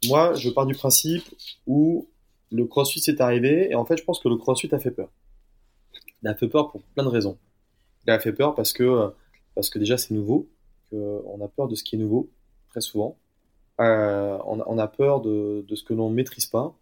Moi, 0.07 0.33
je 0.35 0.49
pars 0.49 0.65
du 0.65 0.75
principe 0.75 1.23
où 1.67 2.07
le 2.51 2.65
crossfit 2.65 2.99
s'est 2.99 3.21
arrivé, 3.21 3.69
et 3.71 3.75
en 3.75 3.85
fait, 3.85 3.97
je 3.97 4.03
pense 4.03 4.19
que 4.19 4.29
le 4.29 4.37
crossfit 4.37 4.73
a 4.73 4.79
fait 4.79 4.91
peur. 4.91 5.09
Il 6.23 6.27
a 6.29 6.35
fait 6.35 6.47
peur 6.47 6.71
pour 6.71 6.81
plein 6.81 7.03
de 7.03 7.09
raisons. 7.09 7.37
Il 8.05 8.11
a 8.11 8.19
fait 8.19 8.33
peur 8.33 8.55
parce 8.55 8.73
que 8.73 9.13
déjà 9.75 9.97
c'est 9.97 10.13
nouveau, 10.13 10.47
on 10.91 11.39
a 11.43 11.47
peur 11.47 11.67
de 11.67 11.75
ce 11.75 11.83
qui 11.83 11.95
est 11.95 11.99
nouveau, 11.99 12.29
très 12.69 12.81
souvent. 12.81 13.17
Euh, 13.79 14.37
on, 14.45 14.77
a 14.77 14.87
peur 14.87 15.21
de, 15.21 15.65
ce 15.73 15.83
que 15.83 15.93
l'on 15.93 16.09
ne 16.09 16.15
maîtrise 16.15 16.45
pas. 16.45 16.75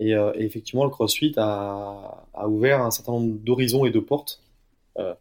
Euh, 0.00 0.32
et, 0.34 0.44
effectivement, 0.44 0.84
le 0.84 0.90
CrossFit 0.90 1.34
a, 1.36 2.24
ouvert 2.46 2.82
un 2.82 2.90
certain 2.90 3.12
nombre 3.12 3.38
d'horizons 3.38 3.84
et 3.84 3.90
de 3.90 4.00
portes 4.00 4.42
euh, 4.98 5.14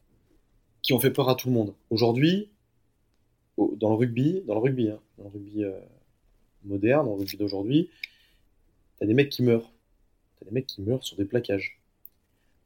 qui 0.82 0.93
ont 0.93 0.99
fait 0.99 1.12
peur 1.12 1.30
à 1.30 1.36
tout 1.36 1.49
le 1.49 1.53
monde. 1.53 1.74
Aujourd'hui, 1.89 2.49
dans 3.58 3.89
le 3.89 3.95
rugby, 3.95 4.43
dans 4.45 4.53
le 4.53 4.62
rugby, 4.62 4.89
hein, 4.89 4.99
le 5.18 5.28
rugby 5.28 5.63
moderne, 6.63 7.05
dans 7.05 7.13
le 7.13 7.20
rugby 7.20 7.38
d'aujourd'hui, 7.38 7.89
t'as 8.99 9.05
des 9.05 9.13
mecs 9.13 9.30
qui 9.30 9.43
meurent. 9.43 9.72
T'as 10.39 10.45
des 10.45 10.51
mecs 10.51 10.68
qui 10.68 10.82
meurent 10.82 11.03
sur 11.03 11.18
des 11.18 11.26
plaquages. 11.26 11.80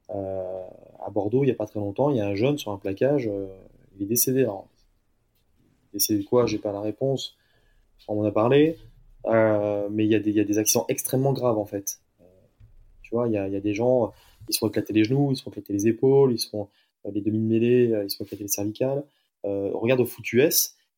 à 0.09 1.09
Bordeaux, 1.11 1.43
il 1.43 1.47
n'y 1.47 1.51
a 1.51 1.55
pas 1.55 1.67
très 1.67 1.79
longtemps, 1.79 2.09
il 2.09 2.17
y 2.17 2.21
a 2.21 2.27
un 2.27 2.35
jeune 2.35 2.57
sur 2.57 2.71
un 2.71 2.77
plaquage, 2.77 3.29
il 3.95 4.03
est 4.03 4.07
décédé. 4.07 4.47
Décédé 5.93 6.23
de 6.23 6.27
quoi? 6.27 6.45
J'ai 6.45 6.57
pas 6.57 6.71
la 6.71 6.81
réponse. 6.81 7.35
On 8.07 8.19
en 8.19 8.23
a 8.25 8.31
parlé. 8.31 8.77
Euh, 9.25 9.87
mais 9.91 10.05
il 10.05 10.11
y, 10.11 10.15
a 10.15 10.19
des, 10.19 10.57
accidents 10.57 10.85
extrêmement 10.89 11.33
graves 11.33 11.57
en 11.57 11.65
fait. 11.65 11.99
Euh, 12.21 12.25
tu 13.03 13.13
vois, 13.13 13.27
il 13.27 13.33
y 13.33 13.37
a, 13.37 13.59
des 13.59 13.73
gens, 13.73 14.13
ils 14.49 14.53
se 14.53 14.59
font 14.59 14.67
éclater 14.67 14.93
les 14.93 15.03
genoux, 15.03 15.31
ils 15.31 15.37
se 15.37 15.43
font 15.43 15.51
éclater 15.51 15.73
les 15.73 15.87
épaules, 15.87 16.31
ils 16.33 16.39
se 16.39 16.49
font 16.49 16.69
euh, 17.05 17.11
les 17.13 17.21
demi-mêlées, 17.21 18.01
ils 18.03 18.09
se 18.09 18.17
font 18.17 18.23
éclater 18.23 18.43
les 18.43 18.49
cervicales. 18.49 19.03
regarde 19.43 20.01
au 20.01 20.05
foot 20.05 20.25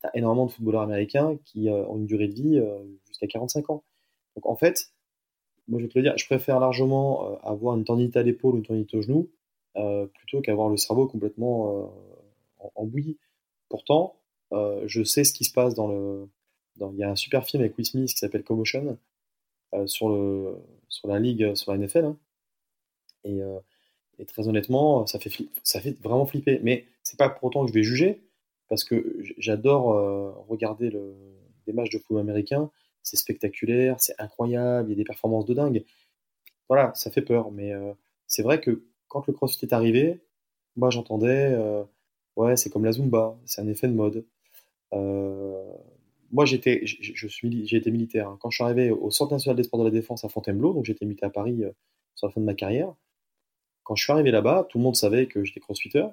tu 0.04 0.10
as 0.10 0.18
énormément 0.18 0.45
de 0.45 0.51
footballeurs 0.51 0.82
américains 0.82 1.38
qui 1.45 1.70
ont 1.70 1.97
une 1.97 2.06
durée 2.06 2.28
de 2.28 2.34
vie 2.34 2.62
jusqu'à 3.08 3.28
45 3.28 3.70
ans. 3.70 3.84
Donc 4.36 4.45
en 4.45 4.56
fait, 4.56 4.91
moi 5.68 5.80
je 5.80 5.86
vais 5.86 5.89
te 5.89 5.97
le 5.97 6.04
dire, 6.04 6.18
je 6.18 6.26
préfère 6.26 6.60
largement 6.60 7.39
avoir 7.41 7.78
une 7.78 7.86
tendinite 7.86 8.18
à 8.18 8.24
l'épaule 8.24 8.56
ou 8.56 8.58
une 8.58 8.64
tendinite 8.64 8.93
au 8.93 9.01
genou 9.01 9.30
plutôt 10.14 10.41
qu'avoir 10.41 10.70
le 10.70 10.78
cerveau 10.78 11.08
complètement 11.08 11.91
en, 12.76 12.86
bouillie. 12.86 13.18
Pourtant, 13.70 14.20
euh, 14.51 14.84
je 14.86 15.04
sais 15.04 15.24
ce 15.24 15.34
qui 15.34 15.45
se 15.45 15.54
passe 15.54 15.74
dans 15.74 15.88
le. 15.88 16.30
il 16.80 16.97
y 16.97 17.04
a 17.04 17.10
un 17.10 17.16
super 17.16 17.45
film 17.45 17.62
avec 17.62 17.78
Will 17.78 17.86
Smith 17.86 18.10
qui 18.10 18.18
s'appelle 18.18 18.43
Commotion 18.43 18.97
euh, 19.74 19.88
sur, 19.88 20.10
le, 20.10 20.58
sur 20.89 21.08
la 21.08 21.20
ligue, 21.20 21.56
sur 21.56 21.72
la 21.72 21.78
NFL. 21.78 22.06
Hein. 22.06 22.18
Euh, 23.26 23.60
et, 24.20 24.26
très 24.26 24.47
honnêtement, 24.47 25.08
ça 25.08 25.20
fait, 25.20 25.32
ça 25.64 25.82
fait 25.82 25.99
vraiment 26.01 26.26
flipper. 26.26 26.60
Mais 26.62 26.86
c'est 27.01 27.18
pas 27.18 27.30
pour 27.30 27.45
autant 27.45 27.66
que 27.66 27.70
je 27.70 27.74
vais 27.74 27.84
juger, 27.84 28.22
parce 28.74 28.84
que 28.84 29.24
j'adore 29.38 30.48
regarder 30.48 30.90
le, 30.90 31.16
des 31.68 31.74
matchs 31.74 31.92
de 31.92 32.00
football 32.00 32.22
américain. 32.22 32.72
C'est 33.04 33.18
spectaculaire, 33.18 34.00
c'est 34.00 34.16
incroyable, 34.20 34.90
il 34.90 34.94
y 34.94 34.96
a 34.96 34.98
des 34.98 35.04
performances 35.04 35.46
de 35.46 35.54
dingue. 35.54 35.84
Voilà, 36.70 36.92
ça 36.96 37.12
fait 37.12 37.22
peur. 37.22 37.52
Mais 37.52 37.72
c'est 38.26 38.42
vrai 38.42 38.60
que 38.60 38.84
quand 39.10 39.28
le 39.28 39.34
CrossFit 39.34 39.66
est 39.66 39.74
arrivé, 39.74 40.22
moi 40.76 40.90
j'entendais 40.90 41.56
Ouais, 42.36 42.56
c'est 42.58 42.70
comme 42.70 42.86
la 42.86 42.92
Zumba, 42.92 43.38
c'est 43.46 43.62
un 43.62 43.68
effet 43.68 43.88
de 43.88 43.94
mode. 43.94 44.26
Euh, 44.94 45.74
moi, 46.32 46.46
j'étais, 46.46 46.82
je, 46.86 47.28
suis, 47.28 47.68
j'ai 47.68 47.78
été 47.78 47.92
militaire. 47.92 48.28
Hein. 48.28 48.38
Quand 48.42 48.50
je 48.50 48.56
suis 48.56 48.64
arrivé 48.64 48.90
au 48.90 49.12
Centre 49.12 49.34
national 49.34 49.56
des 49.56 49.64
sports 49.64 49.80
de 49.80 49.86
la 49.86 49.92
défense 49.92 50.26
à 50.26 50.30
Fontainebleau, 50.30 50.74
donc 50.74 50.86
j'étais 50.86 51.06
militaire 51.06 51.30
à 51.30 51.32
Paris 51.32 51.64
euh, 51.64 51.72
sur 52.16 52.28
la 52.28 52.34
fin 52.34 52.42
de 52.42 52.46
ma 52.46 52.56
carrière. 52.56 52.94
Quand 53.84 53.96
je 53.96 54.04
suis 54.04 54.12
arrivé 54.12 54.32
là-bas, 54.32 54.66
tout 54.70 54.80
le 54.80 54.84
monde 54.84 54.96
savait 54.96 55.28
que 55.28 55.44
j'étais 55.44 55.60
crossfitter. 55.60 56.08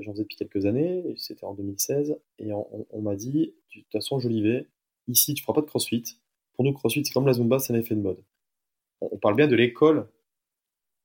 J'en 0.00 0.12
faisais 0.12 0.22
depuis 0.22 0.36
quelques 0.36 0.66
années, 0.66 1.02
c'était 1.16 1.44
en 1.44 1.54
2016, 1.54 2.16
et 2.38 2.52
on, 2.52 3.02
m'a 3.02 3.14
dit, 3.16 3.54
de 3.74 3.80
toute 3.80 3.92
façon, 3.92 4.18
vais. 4.18 4.66
Ici, 5.08 5.34
tu 5.34 5.42
feras 5.42 5.54
pas 5.54 5.60
de 5.60 5.66
crossfit. 5.66 6.04
Pour 6.54 6.64
nous, 6.64 6.72
crossfit, 6.72 7.04
c'est 7.04 7.12
comme 7.12 7.26
la 7.26 7.32
Zumba, 7.32 7.58
c'est 7.58 7.72
un 7.72 7.76
effet 7.76 7.94
de 7.94 8.00
mode. 8.00 8.22
On, 9.00 9.18
parle 9.18 9.34
bien 9.34 9.48
de 9.48 9.56
l'école, 9.56 10.06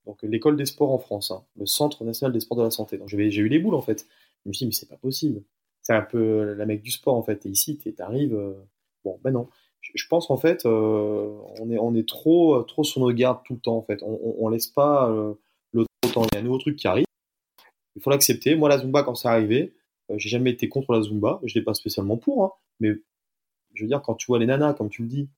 donc 0.06 0.22
l'école 0.22 0.56
des 0.56 0.66
sports 0.66 0.92
en 0.92 0.98
France, 0.98 1.30
hein. 1.32 1.44
le 1.56 1.66
Centre 1.66 2.04
national 2.04 2.32
des 2.32 2.40
sports 2.40 2.58
de 2.58 2.62
la 2.62 2.70
santé. 2.70 2.96
Donc 2.96 3.08
j'ai 3.08 3.18
eu 3.18 3.48
les 3.48 3.58
boules 3.58 3.74
en 3.74 3.82
fait. 3.82 4.06
Je 4.44 4.48
me 4.48 4.52
suis 4.52 4.64
dit, 4.64 4.66
mais 4.68 4.72
c'est 4.72 4.88
pas 4.88 4.96
possible. 4.96 5.42
C'est 5.82 5.94
un 5.94 6.02
peu 6.02 6.54
la 6.54 6.66
mec 6.66 6.82
du 6.82 6.90
sport, 6.90 7.14
en 7.14 7.22
fait. 7.22 7.46
Et 7.46 7.48
ici, 7.48 7.78
tu 7.78 7.94
arrives. 7.98 8.34
Euh, 8.34 8.52
bon, 9.04 9.18
ben 9.22 9.30
non. 9.30 9.48
Je, 9.80 10.06
pense, 10.06 10.30
en 10.30 10.36
fait, 10.36 10.66
euh, 10.66 11.34
on, 11.60 11.70
est, 11.70 11.78
on 11.78 11.94
est 11.94 12.06
trop, 12.06 12.62
trop 12.62 12.84
sur 12.84 13.00
nos 13.00 13.10
gardes 13.10 13.40
tout 13.44 13.54
le 13.54 13.60
temps, 13.60 13.76
en 13.76 13.82
fait. 13.82 14.02
On, 14.02 14.36
on, 14.38 14.48
laisse 14.48 14.66
pas 14.66 15.10
euh, 15.10 15.32
le 15.72 15.86
temps. 16.12 16.24
Il 16.32 16.34
y 16.34 16.36
a 16.36 16.40
un 16.40 16.44
nouveau 16.44 16.58
truc 16.58 16.76
qui 16.76 16.86
arrive. 16.86 17.07
Il 17.98 18.00
faut 18.00 18.10
l'accepter. 18.10 18.54
Moi, 18.54 18.68
la 18.68 18.78
Zumba, 18.78 19.02
quand 19.02 19.16
c'est 19.16 19.26
arrivé, 19.26 19.74
j'ai 20.08 20.28
jamais 20.28 20.52
été 20.52 20.68
contre 20.68 20.92
la 20.92 21.02
Zumba. 21.02 21.40
Je 21.42 21.52
l'ai 21.58 21.64
pas 21.64 21.74
spécialement 21.74 22.16
pour, 22.16 22.44
hein. 22.44 22.52
mais 22.78 22.92
je 23.74 23.82
veux 23.82 23.88
dire, 23.88 24.00
quand 24.02 24.14
tu 24.14 24.26
vois 24.28 24.38
les 24.38 24.46
nanas, 24.46 24.74
comme 24.74 24.88
tu 24.88 25.02
le 25.02 25.08
dis, 25.08 25.28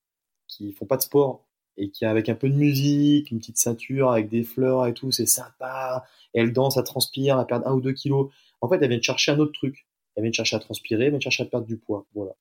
qui 0.47 0.73
font 0.73 0.85
pas 0.85 0.99
de 0.99 1.03
sport 1.03 1.47
et 1.79 1.91
qui 1.91 2.05
avec 2.05 2.29
un 2.29 2.35
peu 2.35 2.51
de 2.51 2.55
musique, 2.55 3.31
une 3.31 3.39
petite 3.39 3.57
ceinture 3.57 4.11
avec 4.11 4.29
des 4.29 4.43
fleurs 4.43 4.87
et 4.87 4.93
tout, 4.93 5.11
c'est 5.11 5.25
sympa. 5.25 6.05
Elles 6.35 6.53
dansent, 6.53 6.77
elles 6.77 6.85
transpirent, 6.85 7.41
elles 7.41 7.47
perdent 7.47 7.67
un 7.67 7.73
ou 7.73 7.81
deux 7.81 7.95
kilos. 7.95 8.31
En 8.61 8.69
fait, 8.69 8.79
elle 8.83 8.91
vient 8.91 8.99
de 8.99 9.03
chercher 9.03 9.33
un 9.33 9.39
autre 9.39 9.53
truc. 9.53 9.87
Elle 10.17 10.25
vient 10.25 10.31
de 10.31 10.35
chercher 10.35 10.57
à 10.57 10.59
transpirer, 10.59 11.05
elle 11.05 11.11
vient 11.13 11.19
de 11.19 11.23
chercher 11.23 11.45
à 11.45 11.47
perdre 11.47 11.67
du 11.67 11.79
poids. 11.79 12.05
Voilà. 12.15 12.33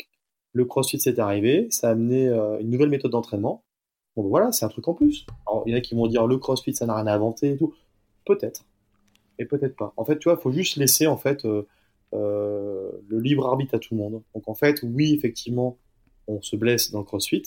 Le 0.52 0.66
CrossFit 0.66 1.00
s'est 1.00 1.18
arrivé, 1.22 1.68
ça 1.70 1.88
a 1.88 1.92
amené 1.92 2.28
euh, 2.28 2.60
une 2.60 2.72
nouvelle 2.72 2.90
méthode 2.90 3.12
d'entraînement. 3.12 3.64
Bon, 4.18 4.24
voilà, 4.24 4.52
c'est 4.52 4.66
un 4.66 4.70
truc 4.70 4.86
en 4.90 4.94
plus. 4.94 5.26
Alors, 5.48 5.64
il 5.66 5.72
y 5.72 5.76
en 5.76 5.78
a 5.78 5.82
qui 5.82 5.96
vont 5.96 6.08
dire 6.08 6.28
le 6.28 6.38
CrossFit, 6.38 6.74
ça 6.74 6.86
n'a 6.86 6.96
rien 6.96 7.08
à 7.08 7.14
inventer 7.14 7.52
et 7.52 7.58
tout. 7.58 7.74
Peut-être. 8.26 8.66
Et 9.40 9.46
peut-être 9.46 9.76
pas. 9.78 9.94
En 9.96 10.04
fait, 10.04 10.20
tu 10.20 10.26
vois, 10.26 10.38
il 10.38 10.42
faut 10.42 10.52
juste 10.52 10.76
laisser, 10.76 11.08
en 11.08 11.16
fait, 11.16 11.46
euh, 11.46 11.66
euh, 12.14 12.92
le 13.08 13.20
libre 13.20 13.48
arbitre 13.48 13.74
à 13.74 13.80
tout 13.80 13.96
le 13.96 14.00
monde. 14.00 14.22
Donc, 14.36 14.48
en 14.48 14.54
fait, 14.54 14.82
oui, 14.84 15.14
effectivement, 15.14 15.78
on 16.28 16.42
se 16.42 16.58
blesse 16.58 16.92
dans 16.92 17.00
le 17.00 17.06
CrossFit, 17.06 17.44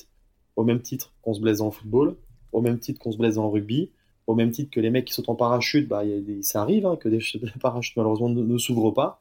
au 0.57 0.65
même 0.65 0.81
titre 0.81 1.13
qu'on 1.21 1.35
se 1.35 1.41
blesse 1.41 1.59
dans 1.59 1.67
le 1.67 1.71
football, 1.71 2.17
au 2.51 2.63
même 2.63 2.79
titre 2.79 2.99
qu'on 2.99 3.13
se 3.13 3.19
blesse 3.19 3.35
dans 3.35 3.43
le 3.45 3.51
rugby, 3.51 3.91
au 4.27 4.35
même 4.35 4.51
titre 4.51 4.71
que 4.71 4.81
les 4.81 4.89
mecs 4.89 5.05
qui 5.05 5.13
sautent 5.13 5.29
en 5.29 5.35
parachute, 5.35 5.87
bah, 5.87 6.03
ça 6.41 6.63
arrive 6.63 6.87
hein, 6.87 6.97
que 6.97 7.11
des, 7.11 7.21
parachutes 7.61 7.97
malheureusement 7.97 8.31
ne, 8.31 8.59
s'ouvrent 8.59 8.91
pas. 8.91 9.21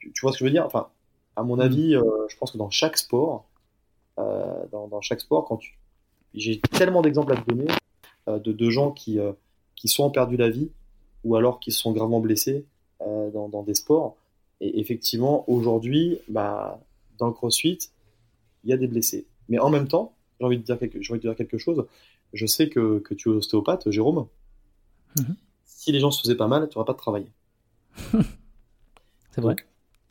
Tu, 0.00 0.10
vois 0.20 0.32
ce 0.32 0.38
que 0.38 0.40
je 0.40 0.44
veux 0.46 0.50
dire? 0.50 0.66
Enfin, 0.66 0.88
à 1.36 1.44
mon 1.44 1.58
mm. 1.58 1.60
avis, 1.60 1.94
euh, 1.94 2.02
je 2.28 2.36
pense 2.36 2.50
que 2.50 2.58
dans 2.58 2.70
chaque 2.70 2.98
sport, 2.98 3.48
dans, 4.16 5.00
chaque 5.00 5.20
sport, 5.20 5.44
quand 5.44 5.56
tu, 5.56 5.78
j'ai 6.34 6.60
tellement 6.60 7.02
d'exemples 7.02 7.32
à 7.32 7.36
te 7.36 7.48
donner 7.48 7.66
de, 8.26 8.52
de, 8.52 8.70
gens 8.70 8.90
qui, 8.90 9.18
qui 9.74 9.88
soit 9.88 10.04
ont 10.04 10.10
perdu 10.10 10.36
la 10.36 10.50
vie 10.50 10.70
ou 11.24 11.36
alors 11.36 11.60
qui 11.60 11.72
se 11.72 11.80
sont 11.80 11.92
gravement 11.92 12.20
blessés 12.20 12.64
dans, 13.00 13.48
dans, 13.48 13.62
des 13.62 13.74
sports. 13.74 14.16
Et 14.60 14.78
effectivement, 14.80 15.48
aujourd'hui, 15.48 16.18
bah, 16.28 16.80
dans 17.18 17.26
le 17.26 17.32
crossfit, 17.32 17.78
il 18.64 18.70
y 18.70 18.72
a 18.72 18.76
des 18.76 18.86
blessés. 18.86 19.26
Mais 19.48 19.58
en 19.58 19.70
même 19.70 19.88
temps, 19.88 20.14
j'ai 20.38 20.46
envie, 20.46 20.58
de 20.58 20.62
dire 20.62 20.78
quelque, 20.78 20.98
envie 20.98 21.20
de 21.20 21.28
dire 21.28 21.36
quelque 21.36 21.58
chose. 21.58 21.84
Je 22.32 22.46
sais 22.46 22.68
que, 22.68 22.98
que 23.00 23.14
tu 23.14 23.28
es 23.28 23.32
ostéopathe, 23.32 23.90
Jérôme. 23.90 24.26
Mhm. 25.18 25.36
Si 25.64 25.92
les 25.92 26.00
gens 26.00 26.10
se 26.10 26.22
faisaient 26.22 26.36
pas 26.36 26.48
mal, 26.48 26.68
tu 26.68 26.78
n'auras 26.78 26.86
pas 26.86 26.92
de 26.92 26.98
travail. 26.98 27.26
C'est 29.30 29.40
vrai. 29.40 29.56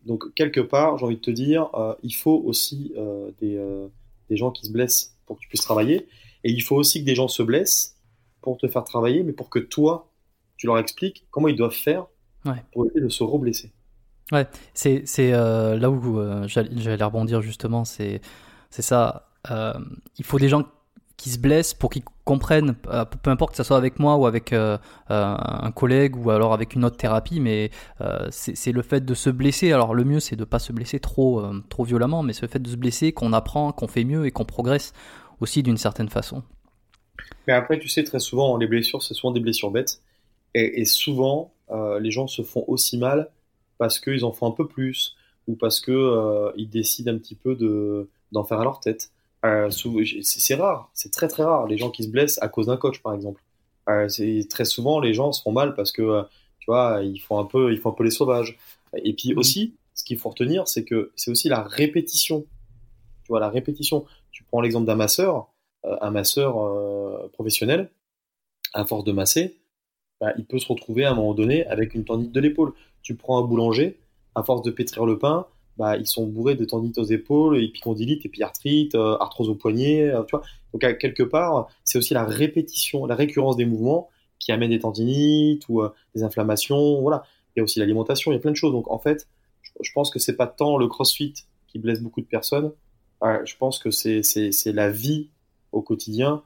Donc, 0.06 0.34
quelque 0.34 0.62
part, 0.62 0.98
j'ai 0.98 1.06
envie 1.06 1.16
de 1.16 1.22
te 1.22 1.32
dire, 1.32 1.70
euh, 1.76 1.96
il 2.04 2.14
faut 2.14 2.42
aussi 2.46 2.92
euh, 2.98 3.32
des, 3.40 3.56
euh, 3.56 3.88
des, 4.30 4.36
gens 4.36 4.52
qui 4.52 4.66
se 4.66 4.72
blessent 4.72 5.16
pour 5.26 5.38
que 5.38 5.42
tu 5.42 5.48
puisses 5.48 5.62
travailler. 5.62 6.08
Et 6.44 6.52
il 6.52 6.62
faut 6.62 6.76
aussi 6.76 7.02
que 7.02 7.06
des 7.06 7.16
gens 7.16 7.28
se 7.28 7.44
blessent 7.44 7.98
pour 8.42 8.58
te 8.58 8.68
faire 8.68 8.84
travailler, 8.84 9.24
mais 9.24 9.34
pour 9.34 9.50
que 9.50 9.60
toi, 9.60 10.11
tu 10.62 10.68
leur 10.68 10.78
expliques 10.78 11.26
comment 11.32 11.48
ils 11.48 11.56
doivent 11.56 11.74
faire 11.74 12.06
pour 12.72 12.86
éviter 12.86 13.02
de 13.02 13.10
se 13.10 13.24
reblesser. 13.24 13.72
Ouais, 14.32 14.46
c'est 14.76 15.32
là 15.32 15.90
où 15.90 16.46
j'allais 16.46 17.04
rebondir 17.04 17.42
justement, 17.42 17.84
c'est 17.84 18.22
ça. 18.70 19.28
il 19.50 20.24
faut 20.24 20.38
des 20.38 20.50
gens 20.50 20.66
qui 21.18 21.32
se 21.32 21.40
blessent 21.40 21.74
pour 21.74 21.90
qu'ils 21.90 22.04
comprennent, 22.24 22.76
euh, 22.88 23.06
peu 23.06 23.32
importe 23.32 23.52
que 23.52 23.58
ce 23.58 23.64
soit 23.64 23.78
avec 23.78 23.98
moi 23.98 24.18
ou 24.18 24.28
avec 24.28 24.54
euh, 24.54 24.78
euh, 25.10 25.36
un 25.38 25.72
collègue 25.72 26.16
ou 26.16 26.30
alors 26.30 26.54
avec 26.54 26.76
une 26.76 26.86
autre 26.86 26.98
thérapie, 26.98 27.40
mais 27.40 27.72
c'est 28.30 28.72
le 28.72 28.84
fait 28.84 29.04
de 29.04 29.14
se 29.16 29.32
blesser. 29.32 29.72
Alors 29.72 29.96
le 29.96 30.04
mieux 30.04 30.20
c'est 30.20 30.36
de 30.36 30.42
ne 30.42 30.46
pas 30.46 30.60
se 30.60 30.72
blesser 30.72 31.00
trop, 31.00 31.44
trop 31.70 31.84
violemment, 31.84 32.22
mais 32.22 32.34
c'est 32.34 32.44
le 32.44 32.48
fait 32.48 32.60
de 32.60 32.70
se 32.70 32.76
blesser 32.76 33.14
qu'on 33.14 33.34
apprend, 33.34 33.72
qu'on 33.72 33.88
fait 33.88 34.04
mieux 34.04 34.28
et 34.28 34.32
qu'on 34.32 34.46
progresse 34.46 34.94
aussi 35.40 35.64
d'une 35.64 35.78
certaine 35.78 36.10
façon. 36.10 36.44
Mais 37.48 37.54
après, 37.54 37.80
tu 37.80 37.90
sais, 37.90 38.04
très 38.04 38.20
souvent, 38.20 38.58
les 38.58 38.68
blessures, 38.68 39.02
c'est 39.02 39.14
souvent 39.14 39.32
des 39.32 39.40
blessures 39.40 39.72
bêtes. 39.72 40.02
Et, 40.54 40.86
souvent, 40.86 41.54
les 42.00 42.12
gens 42.12 42.28
se 42.28 42.42
font 42.42 42.66
aussi 42.68 42.98
mal 42.98 43.30
parce 43.78 44.00
qu'ils 44.00 44.26
en 44.26 44.32
font 44.32 44.48
un 44.48 44.52
peu 44.52 44.68
plus 44.68 45.16
ou 45.48 45.56
parce 45.56 45.82
qu'ils 45.82 46.70
décident 46.70 47.12
un 47.12 47.18
petit 47.18 47.36
peu 47.36 47.56
d'en 48.32 48.44
faire 48.44 48.60
à 48.60 48.64
leur 48.64 48.80
tête. 48.80 49.12
Euh, 49.44 49.70
c'est 49.72 50.56
rare, 50.56 50.92
c'est 50.94 51.12
très 51.12 51.28
très 51.28 51.44
rare 51.44 51.66
les 51.66 51.78
gens 51.78 51.90
qui 51.90 52.04
se 52.04 52.10
blessent 52.10 52.38
à 52.44 52.48
cause 52.48 52.68
d'un 52.68 52.78
coach 52.78 53.02
par 53.02 53.14
exemple. 53.14 53.44
Euh, 53.90 54.08
très 54.50 54.66
souvent 54.66 55.00
les 55.00 55.16
gens 55.16 55.32
se 55.32 55.42
font 55.42 55.52
mal 55.52 55.74
parce 55.74 55.92
que 55.92 56.04
euh, 56.04 56.24
tu 56.60 56.66
vois 56.68 57.02
ils 57.04 57.18
font 57.20 57.40
un 57.40 57.46
peu 57.46 57.74
ils 57.74 57.80
font 57.80 57.90
un 57.90 57.94
peu 57.94 58.04
les 58.04 58.12
sauvages. 58.12 58.60
Et 59.04 59.14
puis 59.14 59.34
mmh. 59.34 59.40
aussi 59.40 59.76
ce 59.96 60.04
qu'il 60.04 60.20
faut 60.20 60.30
retenir 60.30 60.68
c'est 60.68 60.86
que 60.86 61.12
c'est 61.16 61.32
aussi 61.32 61.50
la 61.50 61.64
répétition. 61.64 62.46
Tu 63.24 63.30
vois 63.30 63.40
la 63.40 63.50
répétition. 63.50 64.06
Tu 64.32 64.44
prends 64.44 64.62
l'exemple 64.62 64.86
d'un 64.86 64.96
masseur, 64.96 65.48
un 65.84 66.12
masseur 66.12 67.30
professionnel, 67.32 67.90
à 68.74 68.86
force 68.86 69.04
de 69.04 69.12
masser, 69.12 69.58
bah, 70.22 70.34
il 70.38 70.46
peut 70.46 70.60
se 70.60 70.68
retrouver 70.68 71.04
à 71.04 71.12
un 71.12 71.16
moment 71.16 71.34
donné 71.34 71.66
avec 71.66 71.96
une 71.96 72.06
tendite 72.06 72.32
de 72.32 72.40
l'épaule. 72.40 72.74
Tu 73.02 73.16
prends 73.16 73.44
un 73.44 73.48
boulanger, 73.48 74.00
à 74.36 74.44
force 74.44 74.62
de 74.62 74.72
pétrir 74.72 75.06
le 75.06 75.18
pain, 75.18 75.48
bah, 75.78 75.98
ils 75.98 76.06
sont 76.06 76.28
bourrés 76.28 76.54
de 76.54 76.64
tendinites 76.64 77.00
aux 77.00 77.04
épaules, 77.04 77.62
épicondylite, 77.62 78.26
épiarthrite, 78.26 78.94
euh, 78.94 79.18
arthrose 79.20 79.50
au 79.50 79.56
poignet, 79.56 80.04
euh, 80.04 80.24
tu 80.24 80.36
vois. 80.36 80.46
Donc, 80.74 80.82
quelque 81.00 81.24
part, 81.24 81.68
c'est 81.84 81.98
aussi 81.98 82.14
la 82.14 82.24
répétition, 82.24 83.08
la 83.08 83.16
récurrence 83.16 83.58
des 83.58 83.66
mouvements 83.66 84.10
qui 84.38 84.52
amène 84.52 84.70
des 84.70 84.80
tendinites 84.80 85.68
ou 85.70 85.82
euh, 85.82 85.90
des 86.14 86.22
inflammations, 86.22 87.02
voilà. 87.02 87.24
Il 87.56 87.60
y 87.60 87.62
a 87.62 87.64
aussi 87.64 87.80
l'alimentation, 87.80 88.32
il 88.32 88.36
y 88.36 88.38
a 88.38 88.42
plein 88.42 88.52
de 88.52 88.56
choses. 88.56 88.74
Donc, 88.74 88.92
en 88.92 89.00
fait, 89.00 89.28
je, 89.82 89.92
pense 89.92 90.12
que 90.12 90.20
c'est 90.20 90.38
pas 90.38 90.48
tant 90.48 90.78
le 90.78 90.88
crossfit 90.88 91.34
qui 91.68 91.80
blesse 91.80 92.00
beaucoup 92.00 92.22
de 92.22 92.28
personnes. 92.28 92.72
je 93.22 93.58
pense 93.58 93.80
que 93.80 93.90
c'est, 93.90 94.22
la 94.68 94.90
vie 94.90 95.30
au 95.72 95.82
quotidien 95.82 96.44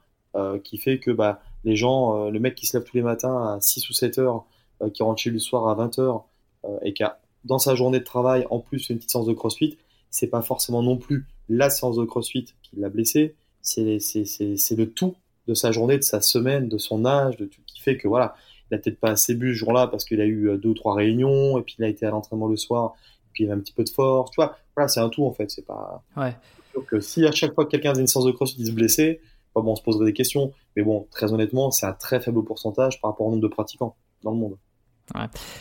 qui 0.64 0.78
fait 0.78 0.98
que 0.98 1.10
bah, 1.10 1.40
les 1.66 1.76
gens, 1.76 2.30
le 2.30 2.40
mec 2.40 2.54
qui 2.54 2.66
se 2.66 2.76
lève 2.76 2.86
tous 2.86 2.96
les 2.96 3.02
matins 3.02 3.36
à 3.36 3.58
6 3.60 3.90
ou 3.90 3.92
7 3.92 4.18
heures, 4.18 4.46
qui 4.94 5.02
rentre 5.02 5.20
chez 5.20 5.30
lui 5.30 5.36
le 5.36 5.40
soir 5.40 5.68
à 5.68 5.74
20 5.74 5.98
heures 5.98 6.24
et 6.82 6.94
qui 6.94 7.02
a 7.02 7.18
dans 7.46 7.58
sa 7.58 7.74
journée 7.74 8.00
de 8.00 8.04
travail, 8.04 8.46
en 8.50 8.58
plus 8.58 8.90
une 8.90 8.96
petite 8.96 9.10
séance 9.10 9.26
de 9.26 9.32
crossfit, 9.32 9.78
c'est 10.10 10.26
pas 10.26 10.42
forcément 10.42 10.82
non 10.82 10.96
plus 10.96 11.26
la 11.48 11.70
séance 11.70 11.96
de 11.96 12.04
crossfit 12.04 12.44
qui 12.62 12.76
l'a 12.76 12.88
blessé, 12.88 13.34
c'est 13.62 13.84
le 13.84 14.84
tout 14.86 15.14
de 15.46 15.54
sa 15.54 15.70
journée, 15.72 15.96
de 15.96 16.02
sa 16.02 16.20
semaine, 16.20 16.68
de 16.68 16.78
son 16.78 17.04
âge, 17.04 17.36
de 17.36 17.46
tout 17.46 17.60
qui 17.66 17.80
fait 17.80 17.96
que 17.96 18.08
voilà, 18.08 18.34
il 18.70 18.74
a 18.74 18.78
peut-être 18.78 18.98
pas 18.98 19.10
assez 19.10 19.34
bu 19.34 19.54
ce 19.54 19.58
jour-là 19.58 19.86
parce 19.86 20.04
qu'il 20.04 20.20
a 20.20 20.24
eu 20.24 20.48
euh, 20.48 20.56
deux 20.56 20.70
ou 20.70 20.74
trois 20.74 20.94
réunions 20.94 21.56
et 21.56 21.62
puis 21.62 21.76
il 21.78 21.84
a 21.84 21.88
été 21.88 22.04
à 22.04 22.10
l'entraînement 22.10 22.48
le 22.48 22.56
soir 22.56 22.94
et 23.26 23.30
puis 23.32 23.44
il 23.44 23.50
a 23.50 23.54
un 23.54 23.60
petit 23.60 23.72
peu 23.72 23.84
de 23.84 23.88
force, 23.88 24.32
tu 24.32 24.36
vois. 24.36 24.56
Voilà, 24.74 24.88
c'est 24.88 24.98
un 24.98 25.08
tout 25.08 25.24
en 25.24 25.32
fait, 25.32 25.50
c'est 25.50 25.64
pas. 25.64 26.02
Ouais. 26.16 26.36
Donc 26.74 26.92
si 27.00 27.24
à 27.24 27.32
chaque 27.32 27.54
fois 27.54 27.64
que 27.64 27.70
quelqu'un 27.70 27.94
a 27.94 28.00
une 28.00 28.08
séance 28.08 28.26
de 28.26 28.32
crossfit 28.32 28.56
il 28.58 28.66
se 28.66 28.72
blessait, 28.72 29.20
bon, 29.62 29.72
on 29.72 29.76
se 29.76 29.82
poserait 29.82 30.06
des 30.06 30.12
questions, 30.12 30.52
mais 30.76 30.82
bon, 30.82 31.06
très 31.10 31.32
honnêtement, 31.32 31.70
c'est 31.70 31.86
un 31.86 31.92
très 31.92 32.20
faible 32.20 32.42
pourcentage 32.44 33.00
par 33.00 33.10
rapport 33.10 33.26
au 33.26 33.30
nombre 33.30 33.42
de 33.42 33.48
pratiquants 33.48 33.96
dans 34.22 34.30
le 34.30 34.36
monde. 34.36 34.56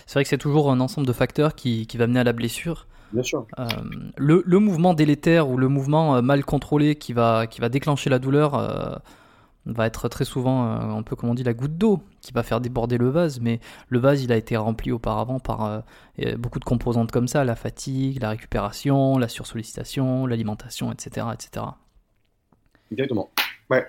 C'est 0.06 0.14
vrai 0.14 0.24
que 0.24 0.30
c'est 0.30 0.38
toujours 0.38 0.72
un 0.72 0.80
ensemble 0.80 1.08
de 1.08 1.14
facteurs 1.14 1.56
qui, 1.56 1.88
qui 1.88 1.98
va 1.98 2.08
mener 2.08 2.20
à 2.20 2.24
la 2.24 2.34
blessure. 2.34 2.88
Bien 3.14 3.24
sûr. 3.24 3.46
Euh, 3.60 3.66
le, 4.18 4.44
le, 4.46 4.60
mouvement 4.60 4.94
délétère 4.94 5.50
ou 5.50 5.58
le 5.58 5.68
mouvement 5.68 6.16
euh, 6.16 6.22
mal 6.22 6.44
contrôlé 6.44 6.96
qui 6.96 7.14
va, 7.14 7.48
qui 7.48 7.62
va 7.62 7.70
déclencher 7.70 8.10
la 8.10 8.20
douleur 8.20 8.56
euh, 8.56 8.96
va 9.68 9.86
être 9.88 10.10
très 10.10 10.26
souvent 10.26 10.64
un 10.64 11.02
peu 11.02 11.16
comme 11.16 11.30
on 11.30 11.34
dit 11.34 11.44
la 11.44 11.54
goutte 11.54 11.76
d'eau 11.76 12.00
qui 12.22 12.34
va 12.34 12.44
faire 12.44 12.62
déborder 12.62 12.98
le 12.98 13.10
vase. 13.10 13.40
Mais 13.40 13.60
le 13.90 14.00
vase, 14.00 14.24
il 14.24 14.32
a 14.32 14.38
été 14.38 14.58
rempli 14.58 14.92
auparavant 14.92 15.40
par 15.40 15.82
beaucoup 16.38 16.60
de 16.60 16.66
composantes 16.66 17.12
comme 17.12 17.28
ça 17.28 17.44
la 17.44 17.56
fatigue, 17.56 18.22
la 18.22 18.30
récupération, 18.30 19.18
la 19.18 19.28
sursollicitation, 19.28 20.28
l'alimentation, 20.28 20.92
etc., 20.92 21.28
etc. 21.34 21.66
Exactement. 22.92 23.32
Ouais, 23.70 23.86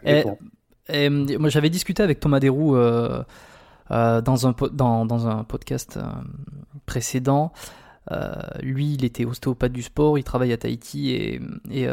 et, 0.89 1.09
moi, 1.11 1.49
j'avais 1.49 1.71
discuté 1.71 2.03
avec 2.03 2.21
Thomas 2.21 2.41
Desroux 2.41 2.77
euh, 3.91 4.21
dans, 4.21 4.49
un, 4.49 4.55
dans, 4.73 5.07
dans 5.07 5.29
un 5.29 5.45
podcast 5.45 5.97
euh, 5.97 6.03
précédent. 6.87 7.53
Euh, 8.11 8.35
lui, 8.61 8.95
il 8.95 9.05
était 9.05 9.25
ostéopathe 9.25 9.73
du 9.73 9.83
sport, 9.83 10.19
il 10.19 10.25
travaille 10.25 10.53
à 10.53 10.57
Tahiti 10.57 11.11
et, 11.11 11.41
et 11.71 11.89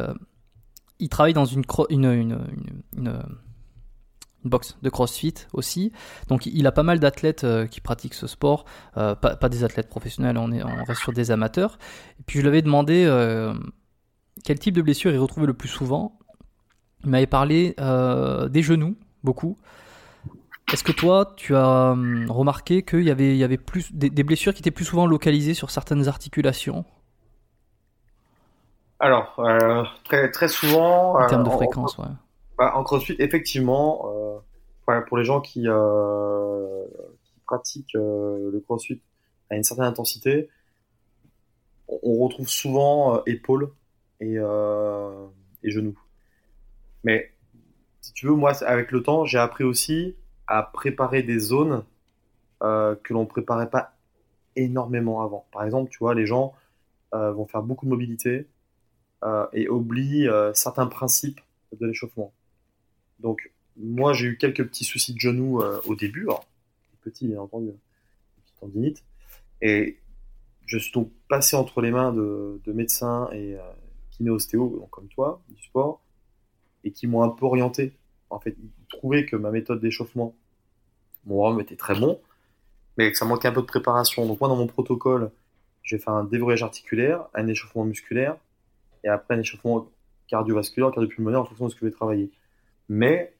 il 0.99 1.09
travaille 1.09 1.33
dans 1.33 1.45
une, 1.45 1.63
une, 1.89 2.05
une, 2.05 2.39
une, 2.97 3.23
box 4.43 4.77
de 4.81 4.89
CrossFit 4.89 5.33
aussi. 5.53 5.91
Donc 6.27 6.45
il 6.45 6.67
a 6.67 6.71
pas 6.71 6.83
mal 6.83 6.99
d'athlètes 6.99 7.45
qui 7.69 7.79
pratiquent 7.79 8.13
ce 8.13 8.27
sport, 8.27 8.65
pas, 8.93 9.15
pas, 9.15 9.49
des 9.49 9.63
athlètes 9.63 9.89
professionnels, 9.89 10.37
on, 10.37 10.51
est, 10.51 10.63
on 10.63 10.83
reste 10.83 11.01
sur 11.01 11.13
des 11.13 11.31
amateurs. 11.31 11.77
Et 12.19 12.23
puis 12.25 12.39
je 12.39 12.41
lui 12.41 12.49
avais 12.49 12.61
demandé 12.61 13.07
quel 14.43 14.59
type 14.59 14.75
de 14.75 14.81
blessure 14.81 15.11
il 15.11 15.17
retrouvait 15.17 15.47
le 15.47 15.53
plus 15.53 15.69
souvent. 15.69 16.19
Il 17.03 17.09
m'avait 17.09 17.27
parlé 17.27 17.75
des 18.49 18.61
genoux, 18.61 18.95
beaucoup. 19.23 19.57
Est-ce 20.71 20.83
que 20.83 20.91
toi, 20.91 21.33
tu 21.35 21.55
as 21.55 21.91
hum, 21.91 22.31
remarqué 22.31 22.83
qu'il 22.83 23.03
y 23.03 23.11
avait, 23.11 23.35
il 23.35 23.37
y 23.37 23.43
avait 23.43 23.57
plus 23.57 23.93
des, 23.93 24.09
blessures 24.23 24.53
qui 24.53 24.61
étaient 24.61 24.71
plus 24.71 24.85
souvent 24.85 25.05
localisées 25.05 25.53
sur 25.53 25.69
certaines 25.69 26.07
articulations? 26.07 26.85
Alors, 28.99 29.35
euh, 29.39 29.83
très, 30.05 30.31
très 30.31 30.47
souvent. 30.47 31.19
En 31.19 31.27
termes 31.27 31.43
de 31.43 31.49
euh, 31.49 31.53
fréquence, 31.53 31.99
en, 31.99 32.03
ouais. 32.03 32.09
Bah, 32.57 32.71
en 32.75 32.83
crossfit, 32.83 33.15
effectivement, 33.19 34.41
euh, 34.87 35.01
pour 35.01 35.17
les 35.17 35.25
gens 35.25 35.41
qui, 35.41 35.63
qui 35.63 37.39
pratiquent 37.45 37.93
le 37.93 38.59
crossfit 38.65 39.01
à 39.51 39.55
une 39.55 39.63
certaine 39.63 39.85
intensité, 39.85 40.49
on, 41.87 42.23
retrouve 42.23 42.47
souvent 42.47 43.23
épaules 43.25 43.71
et, 44.21 44.37
et 44.37 45.71
genoux. 45.71 45.99
Mais 47.03 47.31
si 48.01 48.13
tu 48.13 48.27
veux, 48.27 48.33
moi, 48.33 48.51
avec 48.63 48.91
le 48.91 49.01
temps, 49.01 49.25
j'ai 49.25 49.37
appris 49.37 49.63
aussi 49.63 50.15
à 50.47 50.63
préparer 50.63 51.23
des 51.23 51.39
zones 51.39 51.83
euh, 52.61 52.95
que 53.03 53.13
l'on 53.13 53.25
préparait 53.25 53.69
pas 53.69 53.95
énormément 54.55 55.21
avant. 55.21 55.45
Par 55.51 55.63
exemple, 55.63 55.89
tu 55.89 55.99
vois, 55.99 56.13
les 56.13 56.25
gens 56.25 56.53
euh, 57.13 57.31
vont 57.31 57.47
faire 57.47 57.63
beaucoup 57.63 57.85
de 57.85 57.89
mobilité 57.89 58.47
euh, 59.23 59.47
et 59.53 59.69
oublient 59.69 60.29
certains 60.53 60.87
principes 60.87 61.41
de 61.79 61.87
l'échauffement. 61.87 62.33
Donc, 63.19 63.51
moi, 63.77 64.13
j'ai 64.13 64.27
eu 64.27 64.37
quelques 64.37 64.67
petits 64.67 64.83
soucis 64.83 65.13
de 65.13 65.19
genoux 65.19 65.61
au 65.61 65.95
début, 65.95 66.23
alors, 66.23 66.45
petit, 67.01 67.27
bien 67.27 67.39
entendu, 67.39 67.71
petite 68.43 68.59
tendinite, 68.59 69.03
et 69.61 69.97
je 70.65 70.77
suis 70.77 70.91
donc 70.91 71.11
passé 71.27 71.55
entre 71.55 71.81
les 71.81 71.89
mains 71.89 72.13
de, 72.13 72.61
médecins 72.67 73.29
et 73.31 73.57
kiné-ostéo, 74.11 74.87
comme 74.91 75.07
toi, 75.07 75.41
du 75.49 75.63
sport, 75.63 76.02
et 76.83 76.91
qui 76.91 77.07
m'ont 77.07 77.23
un 77.23 77.29
peu 77.29 77.45
orienté 77.45 77.93
en 78.33 78.39
fait, 78.39 78.55
ils 78.59 78.71
trouvaient 78.89 79.25
que 79.25 79.35
ma 79.35 79.51
méthode 79.51 79.79
d'échauffement, 79.79 80.35
mon 81.25 81.41
rhum 81.41 81.59
était 81.61 81.75
très 81.75 81.97
bon, 81.97 82.19
mais 82.97 83.11
que 83.11 83.17
ça 83.17 83.25
manquait 83.25 83.47
un 83.47 83.53
peu 83.53 83.61
de 83.61 83.67
préparation. 83.67 84.25
Donc 84.25 84.39
moi, 84.39 84.49
dans 84.49 84.55
mon 84.55 84.67
protocole, 84.67 85.31
j'ai 85.83 85.99
fait 85.99 86.09
un 86.09 86.23
déverrouillage 86.23 86.63
articulaire, 86.63 87.27
un 87.33 87.47
échauffement 87.47 87.85
musculaire, 87.85 88.37
et 89.03 89.07
après 89.07 89.35
un 89.35 89.39
échauffement 89.39 89.87
cardiovasculaire, 90.27 90.91
cardiopulmonaire, 90.91 91.41
en 91.41 91.45
fonction 91.45 91.65
de 91.65 91.69
ce 91.69 91.75
que 91.75 91.81
je 91.81 91.85
vais 91.85 91.95
travailler. 91.95 92.31
Mais 92.89 93.33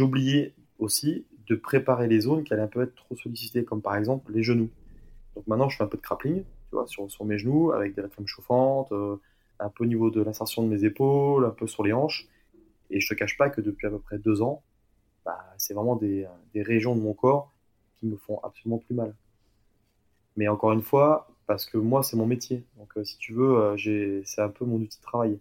oublié 0.00 0.54
aussi 0.78 1.26
de 1.48 1.54
préparer 1.54 2.08
les 2.08 2.20
zones 2.20 2.42
qui 2.42 2.52
allaient 2.52 2.62
un 2.62 2.68
peu 2.68 2.82
être 2.82 2.94
trop 2.94 3.14
sollicitées, 3.16 3.64
comme 3.64 3.82
par 3.82 3.96
exemple 3.96 4.32
les 4.32 4.42
genoux. 4.42 4.70
Donc 5.34 5.46
maintenant, 5.46 5.68
je 5.68 5.76
fais 5.76 5.84
un 5.84 5.88
peu 5.88 5.98
de 5.98 6.02
grappling, 6.02 6.42
tu 6.42 6.72
vois, 6.72 6.86
sur, 6.86 7.24
mes 7.24 7.38
genoux, 7.38 7.72
avec 7.72 7.94
des 7.94 8.00
réflexes 8.00 8.30
chauffantes, 8.30 8.90
euh, 8.92 9.16
un 9.60 9.68
peu 9.68 9.84
au 9.84 9.86
niveau 9.86 10.10
de 10.10 10.22
l'insertion 10.22 10.62
de 10.62 10.68
mes 10.68 10.84
épaules, 10.84 11.44
un 11.44 11.50
peu 11.50 11.66
sur 11.66 11.84
les 11.84 11.92
hanches. 11.92 12.26
Et 12.90 13.00
je 13.00 13.08
te 13.08 13.14
cache 13.14 13.36
pas 13.36 13.50
que 13.50 13.60
depuis 13.60 13.86
à 13.86 13.90
peu 13.90 13.98
près 13.98 14.18
deux 14.18 14.42
ans, 14.42 14.62
bah, 15.24 15.44
c'est 15.58 15.74
vraiment 15.74 15.96
des, 15.96 16.26
régions 16.54 16.94
de 16.94 17.00
mon 17.00 17.14
corps 17.14 17.52
qui 17.98 18.06
me 18.06 18.16
font 18.16 18.38
absolument 18.42 18.78
plus 18.78 18.94
mal. 18.94 19.14
Mais 20.36 20.48
encore 20.48 20.72
une 20.72 20.82
fois, 20.82 21.28
parce 21.46 21.66
que 21.66 21.78
moi, 21.78 22.02
c'est 22.02 22.16
mon 22.16 22.26
métier. 22.26 22.64
Donc, 22.76 22.92
si 23.04 23.18
tu 23.18 23.32
veux, 23.32 23.76
c'est 24.24 24.42
un 24.42 24.48
peu 24.48 24.64
mon 24.64 24.76
outil 24.76 24.98
de 24.98 25.02
travail. 25.02 25.38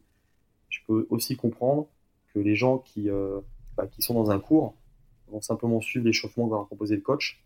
Je 0.70 0.80
peux 0.88 1.06
aussi 1.10 1.36
comprendre 1.36 1.88
que 2.34 2.40
les 2.40 2.56
gens 2.56 2.80
qui, 2.80 3.10
bah, 3.76 3.88
qui 3.88 4.02
sont 4.02 4.14
dans 4.14 4.32
un 4.32 4.40
cours 4.40 4.76
vont 5.28 5.42
simplement 5.42 5.82
suivre 5.82 6.06
l'échauffement 6.06 6.48
que 6.48 6.54
va 6.54 6.64
proposer 6.66 6.96
le 6.96 7.02
coach. 7.02 7.44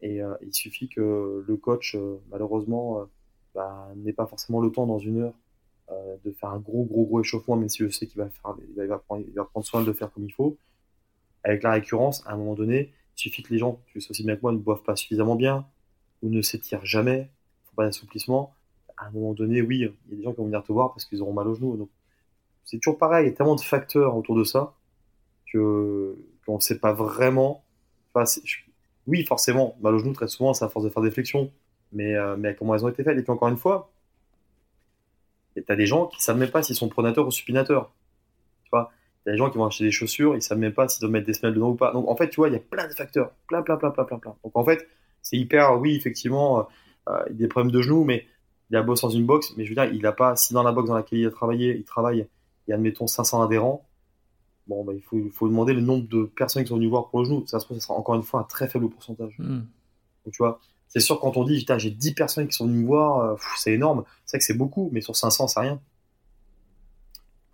Et 0.00 0.20
il 0.42 0.54
suffit 0.54 0.88
que 0.88 1.44
le 1.46 1.56
coach, 1.56 1.96
malheureusement, 2.30 3.06
bah, 3.54 3.92
n'ait 3.96 4.12
pas 4.12 4.26
forcément 4.26 4.60
le 4.60 4.70
temps 4.70 4.86
dans 4.86 4.98
une 4.98 5.20
heure 5.20 5.34
euh, 5.94 6.16
de 6.24 6.30
faire 6.32 6.50
un 6.50 6.58
gros, 6.58 6.84
gros, 6.84 7.04
gros 7.04 7.20
échauffement, 7.20 7.56
même 7.56 7.68
si 7.68 7.78
je 7.78 7.88
sais 7.88 8.06
qu'il 8.06 8.18
va, 8.18 8.28
faire, 8.28 8.54
il 8.76 8.86
va, 8.86 8.98
prendre, 8.98 9.24
il 9.26 9.34
va 9.34 9.44
prendre 9.44 9.66
soin 9.66 9.80
de 9.82 9.86
le 9.86 9.92
faire 9.92 10.12
comme 10.12 10.24
il 10.24 10.32
faut. 10.32 10.56
Avec 11.42 11.62
la 11.62 11.72
récurrence, 11.72 12.26
à 12.26 12.32
un 12.32 12.36
moment 12.36 12.54
donné, 12.54 12.92
il 13.16 13.20
suffit 13.20 13.42
que 13.42 13.52
les 13.52 13.58
gens, 13.58 13.80
tu 13.86 14.00
sais 14.00 14.10
aussi 14.10 14.24
bien 14.24 14.36
que 14.36 14.42
moi, 14.42 14.52
ne 14.52 14.58
boivent 14.58 14.82
pas 14.82 14.96
suffisamment 14.96 15.36
bien 15.36 15.66
ou 16.22 16.30
ne 16.30 16.42
s'étirent 16.42 16.86
jamais, 16.86 17.18
ne 17.18 17.68
font 17.68 17.76
pas 17.76 17.84
d'assouplissement. 17.84 18.54
À 18.96 19.06
un 19.06 19.10
moment 19.10 19.34
donné, 19.34 19.60
oui, 19.62 19.78
il 19.78 19.82
y 19.82 19.84
a 19.84 20.16
des 20.16 20.22
gens 20.22 20.32
qui 20.32 20.38
vont 20.38 20.46
venir 20.46 20.62
te 20.62 20.72
voir 20.72 20.92
parce 20.92 21.04
qu'ils 21.04 21.20
auront 21.22 21.32
mal 21.32 21.46
au 21.48 21.54
genou. 21.54 21.76
Donc, 21.76 21.90
c'est 22.64 22.78
toujours 22.78 22.98
pareil, 22.98 23.26
il 23.26 23.30
y 23.30 23.32
a 23.32 23.36
tellement 23.36 23.56
de 23.56 23.60
facteurs 23.60 24.16
autour 24.16 24.36
de 24.36 24.44
ça 24.44 24.74
que 25.52 26.16
qu'on 26.46 26.56
ne 26.56 26.60
sait 26.60 26.78
pas 26.78 26.92
vraiment. 26.92 27.64
Oui, 29.06 29.24
forcément, 29.24 29.76
mal 29.80 29.94
au 29.94 29.98
genou, 29.98 30.12
très 30.12 30.28
souvent, 30.28 30.54
c'est 30.54 30.64
à 30.64 30.68
force 30.68 30.84
de 30.84 30.90
faire 30.90 31.02
des 31.02 31.10
flexions, 31.10 31.50
mais, 31.92 32.14
euh, 32.14 32.36
mais 32.36 32.54
comment 32.54 32.74
elles 32.74 32.84
ont 32.84 32.88
été 32.88 33.02
faites? 33.04 33.18
Et 33.18 33.22
puis 33.22 33.32
encore 33.32 33.48
une 33.48 33.56
fois, 33.56 33.90
et 35.56 35.62
t'as 35.62 35.76
des 35.76 35.86
gens 35.86 36.06
qui 36.06 36.22
savent 36.22 36.38
même 36.38 36.50
pas 36.50 36.62
s'ils 36.62 36.76
sont 36.76 36.88
pronateurs 36.88 37.26
ou 37.26 37.30
supinateurs. 37.30 37.92
Tu 38.64 38.70
vois, 38.72 38.90
t'as 39.24 39.32
des 39.32 39.36
gens 39.36 39.50
qui 39.50 39.58
vont 39.58 39.66
acheter 39.66 39.84
des 39.84 39.90
chaussures, 39.90 40.34
ils 40.34 40.42
savent 40.42 40.58
même 40.58 40.72
pas 40.72 40.88
s'ils 40.88 41.00
doivent 41.00 41.12
mettre 41.12 41.26
des 41.26 41.34
semelles 41.34 41.54
dedans 41.54 41.70
ou 41.70 41.74
pas. 41.74 41.92
Donc 41.92 42.08
en 42.08 42.16
fait, 42.16 42.28
tu 42.28 42.36
vois, 42.36 42.48
il 42.48 42.54
y 42.54 42.56
a 42.56 42.60
plein 42.60 42.88
de 42.88 42.92
facteurs, 42.92 43.30
plein, 43.46 43.62
plein, 43.62 43.76
plein, 43.76 43.90
plein, 43.90 44.04
plein, 44.04 44.18
plein. 44.18 44.36
Donc 44.42 44.56
en 44.56 44.64
fait, 44.64 44.86
c'est 45.22 45.36
hyper, 45.36 45.80
oui, 45.80 45.94
effectivement, 45.94 46.60
euh, 46.60 46.62
euh, 47.08 47.22
il 47.28 47.32
y 47.32 47.36
a 47.36 47.38
des 47.40 47.48
problèmes 47.48 47.72
de 47.72 47.80
genoux, 47.80 48.04
mais 48.04 48.26
il 48.70 48.76
a 48.76 48.82
bossé 48.82 49.06
dans 49.06 49.10
une 49.10 49.26
box, 49.26 49.54
mais 49.56 49.64
je 49.64 49.70
veux 49.70 49.74
dire, 49.74 49.92
il 49.92 50.04
a 50.06 50.12
pas, 50.12 50.36
si 50.36 50.54
dans 50.54 50.62
la 50.62 50.72
box 50.72 50.88
dans 50.88 50.94
laquelle 50.94 51.18
il 51.18 51.26
a 51.26 51.30
travaillé, 51.30 51.76
il 51.76 51.84
travaille, 51.84 52.26
il 52.66 52.70
y 52.70 52.72
a 52.72 52.76
admettons 52.76 53.06
500 53.06 53.42
adhérents, 53.42 53.86
bon, 54.66 54.84
bah, 54.84 54.92
il 54.94 55.02
faut, 55.02 55.48
demander 55.48 55.74
le 55.74 55.80
nombre 55.80 56.08
de 56.08 56.24
personnes 56.24 56.62
qui 56.62 56.68
sont 56.68 56.76
venues 56.76 56.88
voir 56.88 57.08
pour 57.08 57.20
le 57.20 57.26
genou. 57.26 57.46
Ça 57.46 57.60
se 57.60 57.64
trouve, 57.64 57.78
ça 57.78 57.86
sera 57.86 57.98
encore 57.98 58.14
une 58.14 58.22
fois 58.22 58.40
un 58.40 58.44
très 58.44 58.68
faible 58.68 58.88
pourcentage. 58.88 59.34
Hmm. 59.38 59.62
Donc 60.24 60.32
tu 60.32 60.38
vois, 60.38 60.60
c'est 60.94 61.00
sûr, 61.00 61.18
quand 61.18 61.36
on 61.36 61.42
dit, 61.42 61.66
j'ai 61.78 61.90
10 61.90 62.14
personnes 62.14 62.46
qui 62.46 62.54
sont 62.54 62.66
venues 62.66 62.82
me 62.82 62.86
voir, 62.86 63.18
euh, 63.18 63.34
c'est 63.56 63.72
énorme. 63.72 64.04
C'est 64.24 64.36
vrai 64.36 64.38
que 64.38 64.44
c'est 64.44 64.56
beaucoup, 64.56 64.90
mais 64.92 65.00
sur 65.00 65.16
500, 65.16 65.48
c'est 65.48 65.58
rien. 65.58 65.80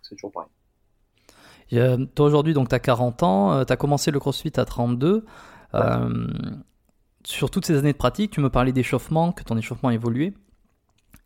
C'est 0.03 0.13
toujours 0.13 0.31
pareil. 0.31 2.07
toi, 2.13 2.27
aujourd'hui, 2.27 2.53
donc, 2.53 2.69
tu 2.69 2.75
as 2.75 2.79
40 2.79 3.23
ans, 3.23 3.53
euh, 3.53 3.63
tu 3.63 3.73
as 3.73 3.77
commencé 3.77 4.11
le 4.11 4.19
crossfit 4.19 4.53
à 4.57 4.65
32. 4.65 5.25
Euh, 5.73 6.27
sur 7.23 7.49
toutes 7.49 7.65
ces 7.65 7.75
années 7.79 7.93
de 7.93 7.97
pratique, 7.97 8.29
tu 8.29 8.41
me 8.41 8.51
parlais 8.51 8.73
d'échauffement, 8.73 9.31
que 9.31 9.43
ton 9.43 9.57
échauffement 9.57 9.89
a 9.89 9.95
évolué. 9.95 10.35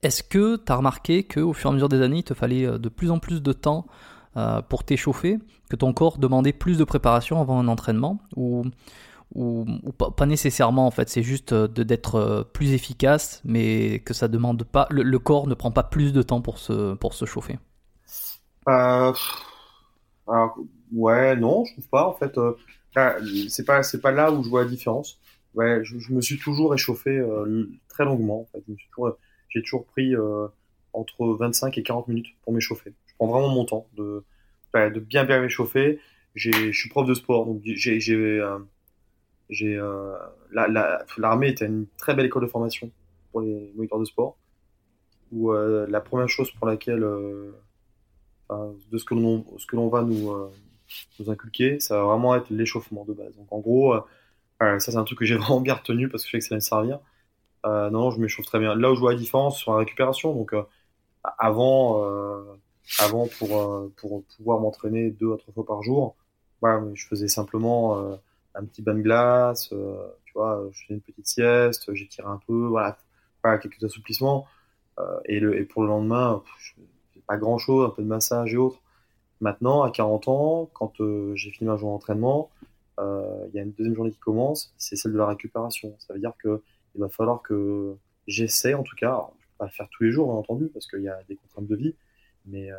Est-ce 0.01 0.24
que 0.24 0.55
tu 0.55 0.72
as 0.72 0.76
remarqué 0.78 1.26
qu'au 1.26 1.51
fur 1.51 1.70
et 1.70 1.72
à 1.72 1.74
mesure 1.74 1.89
des 1.89 2.01
années, 2.01 2.20
il 2.20 2.24
te 2.24 2.34
fallait 2.34 2.80
de 2.80 2.89
plus 2.89 3.11
en 3.11 3.20
plus 3.20 3.41
de 3.41 3.51
temps 3.51 3.88
pour 4.70 4.84
t'échauffer, 4.84 5.39
que 5.70 5.76
ton 5.78 5.93
corps 5.93 6.18
demandait 6.18 6.53
plus 6.53 6.78
de 6.78 6.84
préparation 6.84 7.41
avant 7.41 7.59
un 7.59 7.68
entraînement 7.70 8.20
ou 8.36 8.63
ou, 9.36 9.66
pas, 9.92 10.26
nécessairement 10.26 10.88
en 10.88 10.92
fait, 10.92 11.10
c'est 11.10 11.24
juste 11.24 11.52
euh, 11.52 11.68
d'être 11.68 12.16
euh, 12.16 12.44
plus 12.44 12.74
efficace, 12.74 13.42
mais 13.44 14.00
que 14.00 14.14
ça 14.14 14.30
demande 14.30 14.64
pas, 14.64 14.88
le, 14.90 15.20
corps 15.20 15.48
ne 15.48 15.54
prend 15.54 15.72
pas 15.72 15.84
plus 15.84 16.14
de 16.14 16.22
temps 16.22 16.42
pour 16.42 16.58
se, 16.58 16.94
pour 16.96 17.14
se 17.14 17.26
chauffer. 17.26 17.60
Euh, 18.70 19.14
alors, 20.28 20.58
ouais, 20.94 21.36
non, 21.36 21.66
je 21.66 21.74
trouve 21.74 21.90
pas 21.90 22.08
en 22.08 22.14
fait. 22.14 22.40
c'est 23.50 23.66
pas, 23.66 23.84
c'est 23.84 24.02
pas 24.02 24.12
là 24.12 24.32
où 24.32 24.42
je 24.42 24.50
vois 24.50 24.64
la 24.64 24.70
différence. 24.70 25.20
Ouais, 25.54 25.82
je, 25.84 26.14
me 26.14 26.22
suis 26.22 26.40
toujours 26.40 26.74
échauffé 26.74 27.22
très 27.90 28.06
longuement. 28.06 28.48
J'ai 29.50 29.62
toujours, 29.62 29.86
pris 29.86 30.16
entre 30.94 31.28
25 31.28 31.78
et 31.78 31.84
40 31.84 32.08
minutes 32.08 32.28
pour 32.44 32.54
m'échauffer. 32.54 32.94
Je 33.06 33.14
prends 33.18 33.28
vraiment 33.28 33.50
mon 33.50 33.66
temps 33.66 33.88
de, 33.98 34.24
de 34.74 35.00
bien 35.00 35.26
bien 35.26 35.42
m'échauffer. 35.42 36.00
Je 36.34 36.72
suis 36.72 36.90
prof 36.90 37.06
de 37.08 37.14
sport, 37.14 37.46
donc 37.46 37.62
j'ai 37.64 38.00
j'ai 39.50 39.78
euh, 39.78 40.18
l'armée 41.18 41.50
était 41.50 41.66
une 41.66 41.88
très 41.98 42.14
belle 42.16 42.26
école 42.26 42.43
de 42.43 42.48
formation 42.48 42.91
pour 43.32 43.41
les 43.41 43.72
moniteurs 43.76 44.00
de 44.00 44.06
sport. 44.06 44.38
Où 45.32 45.52
euh, 45.52 45.86
la 45.89 46.02
première 46.02 46.30
chose 46.30 46.52
pour 46.52 46.68
laquelle 46.68 47.04
euh, 47.04 47.52
de 48.50 48.98
ce 48.98 49.06
que 49.06 49.16
l'on 49.16 49.46
ce 49.58 49.66
que 49.66 49.76
l'on 49.76 49.89
va 49.89 50.04
nous 50.04 50.32
nous 51.20 51.30
inculquer, 51.30 51.80
ça 51.80 51.98
va 51.98 52.04
vraiment 52.04 52.36
être 52.36 52.50
l'échauffement 52.50 53.06
de 53.06 53.14
base. 53.14 53.36
Donc 53.36 53.52
en 53.52 53.60
gros, 53.60 53.96
ça 54.60 54.80
c'est 54.80 54.96
un 54.96 55.04
truc 55.04 55.20
que 55.20 55.26
j'ai 55.26 55.36
vraiment 55.36 55.62
bien 55.62 55.76
retenu 55.76 56.10
parce 56.10 56.24
que 56.24 56.30
je 56.30 56.32
sais 56.34 56.39
que 56.39 56.46
ça 56.46 56.56
va 56.56 56.58
me 56.58 56.62
servir. 56.62 57.00
non, 57.66 57.91
non, 57.91 58.12
je 58.12 58.20
m'échauffe 58.20 58.46
très 58.46 58.60
bien. 58.60 58.76
Là 58.76 58.91
où 58.91 58.96
je 58.96 59.00
vois 59.00 59.14
la 59.14 59.18
différence 59.18 59.58
sur 59.58 59.74
la 59.74 59.80
récupération, 59.80 60.34
donc 60.34 60.54
avant, 61.24 62.04
avant 63.00 63.28
pour, 63.39 63.91
pour 63.98 64.24
pouvoir 64.38 64.60
m'entraîner 64.60 65.10
deux 65.10 65.34
à 65.34 65.38
trois 65.38 65.54
fois 65.54 65.66
par 65.66 65.82
jour, 65.82 66.16
je 66.93 67.06
faisais 67.08 67.28
simplement 67.28 68.20
un 68.56 68.66
petit 68.66 68.82
bain 68.82 68.93
de 68.93 69.01
glace, 69.01 69.70
euh, 69.74 70.08
tu 70.26 70.34
vois, 70.34 70.68
je 70.72 70.86
fais 70.88 70.93
une 70.93 71.01
petite 71.01 71.28
sieste, 71.28 71.93
j'étire 71.93 72.28
un 72.28 72.39
peu, 72.47 72.68
voilà, 72.68 72.97
quelques 73.43 73.84
assouplissements. 73.84 74.47
Euh, 74.99 75.20
et, 75.26 75.39
le, 75.39 75.60
et 75.60 75.66
pour 75.66 75.84
le 75.84 75.89
lendemain, 75.89 76.41
pas 77.28 77.38
grand 77.38 77.58
chose, 77.58 77.86
un 77.86 77.89
peu 77.89 78.01
de 78.01 78.08
massage 78.08 78.53
et 78.53 78.58
autres. 78.58 78.82
Maintenant, 79.41 79.84
à 79.84 79.91
40 79.91 80.28
ans, 80.30 80.70
quand 80.74 81.01
euh, 81.01 81.36
j'ai 81.36 81.51
fini 81.51 81.68
ma 81.70 81.76
journée 81.76 81.93
d'entraînement, 81.95 82.49
il 82.97 83.53
y 83.53 83.60
a 83.60 83.62
une 83.62 83.74
deuxième 83.74 83.93
journée 83.93 84.12
qui 84.12 84.20
commence, 84.20 84.74
c'est 84.78 84.95
celle 84.95 85.12
de 85.12 85.18
la 85.18 85.28
récupération. 85.28 85.95
Ça 85.99 86.14
veut 86.14 86.20
dire 86.20 86.32
que 86.39 86.62
il 86.95 87.01
va 87.01 87.10
falloir 87.10 87.41
que 87.41 87.97
j'essaie, 88.26 88.74
en 88.74 88.84
tout 88.84 88.95
cas, 88.95 89.28
je 89.38 89.45
peux 89.47 89.58
pas 89.58 89.66
le 89.66 89.72
faire 89.72 89.89
tous 89.91 90.03
les 90.03 90.12
jours, 90.12 90.28
bien 90.28 90.36
entendu, 90.36 90.70
parce 90.70 90.88
qu'il 90.88 91.01
y 91.01 91.10
a 91.10 91.22
des 91.28 91.36
contraintes 91.36 91.68
de 91.68 91.76
vie, 91.76 91.95
mais 92.45 92.70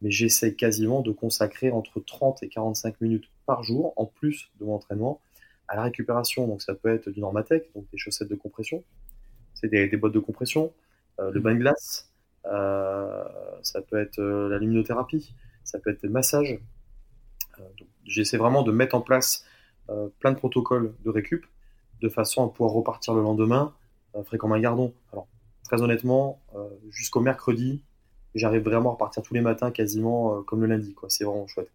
mais 0.00 0.10
j'essaie 0.10 0.54
quasiment 0.54 1.02
de 1.02 1.12
consacrer 1.12 1.70
entre 1.70 2.00
30 2.00 2.42
et 2.42 2.48
45 2.48 3.00
minutes 3.00 3.28
par 3.46 3.62
jour, 3.62 3.92
en 3.96 4.06
plus 4.06 4.50
de 4.60 4.64
mon 4.64 4.74
entraînement, 4.74 5.20
à 5.66 5.76
la 5.76 5.82
récupération. 5.82 6.46
Donc 6.46 6.62
ça 6.62 6.74
peut 6.74 6.92
être 6.92 7.10
du 7.10 7.20
Normatec, 7.20 7.70
donc 7.74 7.86
des 7.90 7.98
chaussettes 7.98 8.28
de 8.28 8.34
compression, 8.34 8.84
c'est 9.54 9.68
des, 9.68 9.88
bottes 9.96 10.12
de 10.12 10.20
compression, 10.20 10.72
euh, 11.20 11.30
le 11.32 11.40
bain 11.40 11.54
de 11.54 11.58
glace, 11.58 12.12
euh, 12.46 13.24
ça 13.62 13.82
peut 13.82 14.00
être 14.00 14.20
euh, 14.20 14.48
la 14.48 14.58
luminothérapie, 14.58 15.34
ça 15.64 15.78
peut 15.78 15.90
être 15.90 16.02
le 16.02 16.10
massage. 16.10 16.58
J'essaie 18.04 18.36
vraiment 18.36 18.62
de 18.62 18.70
mettre 18.70 18.94
en 18.94 19.00
place 19.00 19.44
plein 20.20 20.30
de 20.30 20.36
protocoles 20.36 20.94
de 21.04 21.10
récup, 21.10 21.44
de 22.00 22.08
façon 22.08 22.46
à 22.46 22.48
pouvoir 22.48 22.70
repartir 22.70 23.14
le 23.14 23.22
lendemain 23.22 23.74
frais 24.24 24.38
comme 24.38 24.52
un 24.52 24.60
gardon. 24.60 24.94
Alors, 25.12 25.26
très 25.64 25.82
honnêtement, 25.82 26.40
jusqu'au 26.90 27.20
mercredi, 27.20 27.82
j'arrive 28.34 28.62
vraiment 28.62 28.90
à 28.90 28.92
repartir 28.92 29.22
tous 29.22 29.34
les 29.34 29.40
matins 29.40 29.70
quasiment 29.70 30.42
comme 30.42 30.60
le 30.60 30.66
lundi. 30.66 30.94
C'est 31.08 31.24
vraiment 31.24 31.46
chouette. 31.46 31.70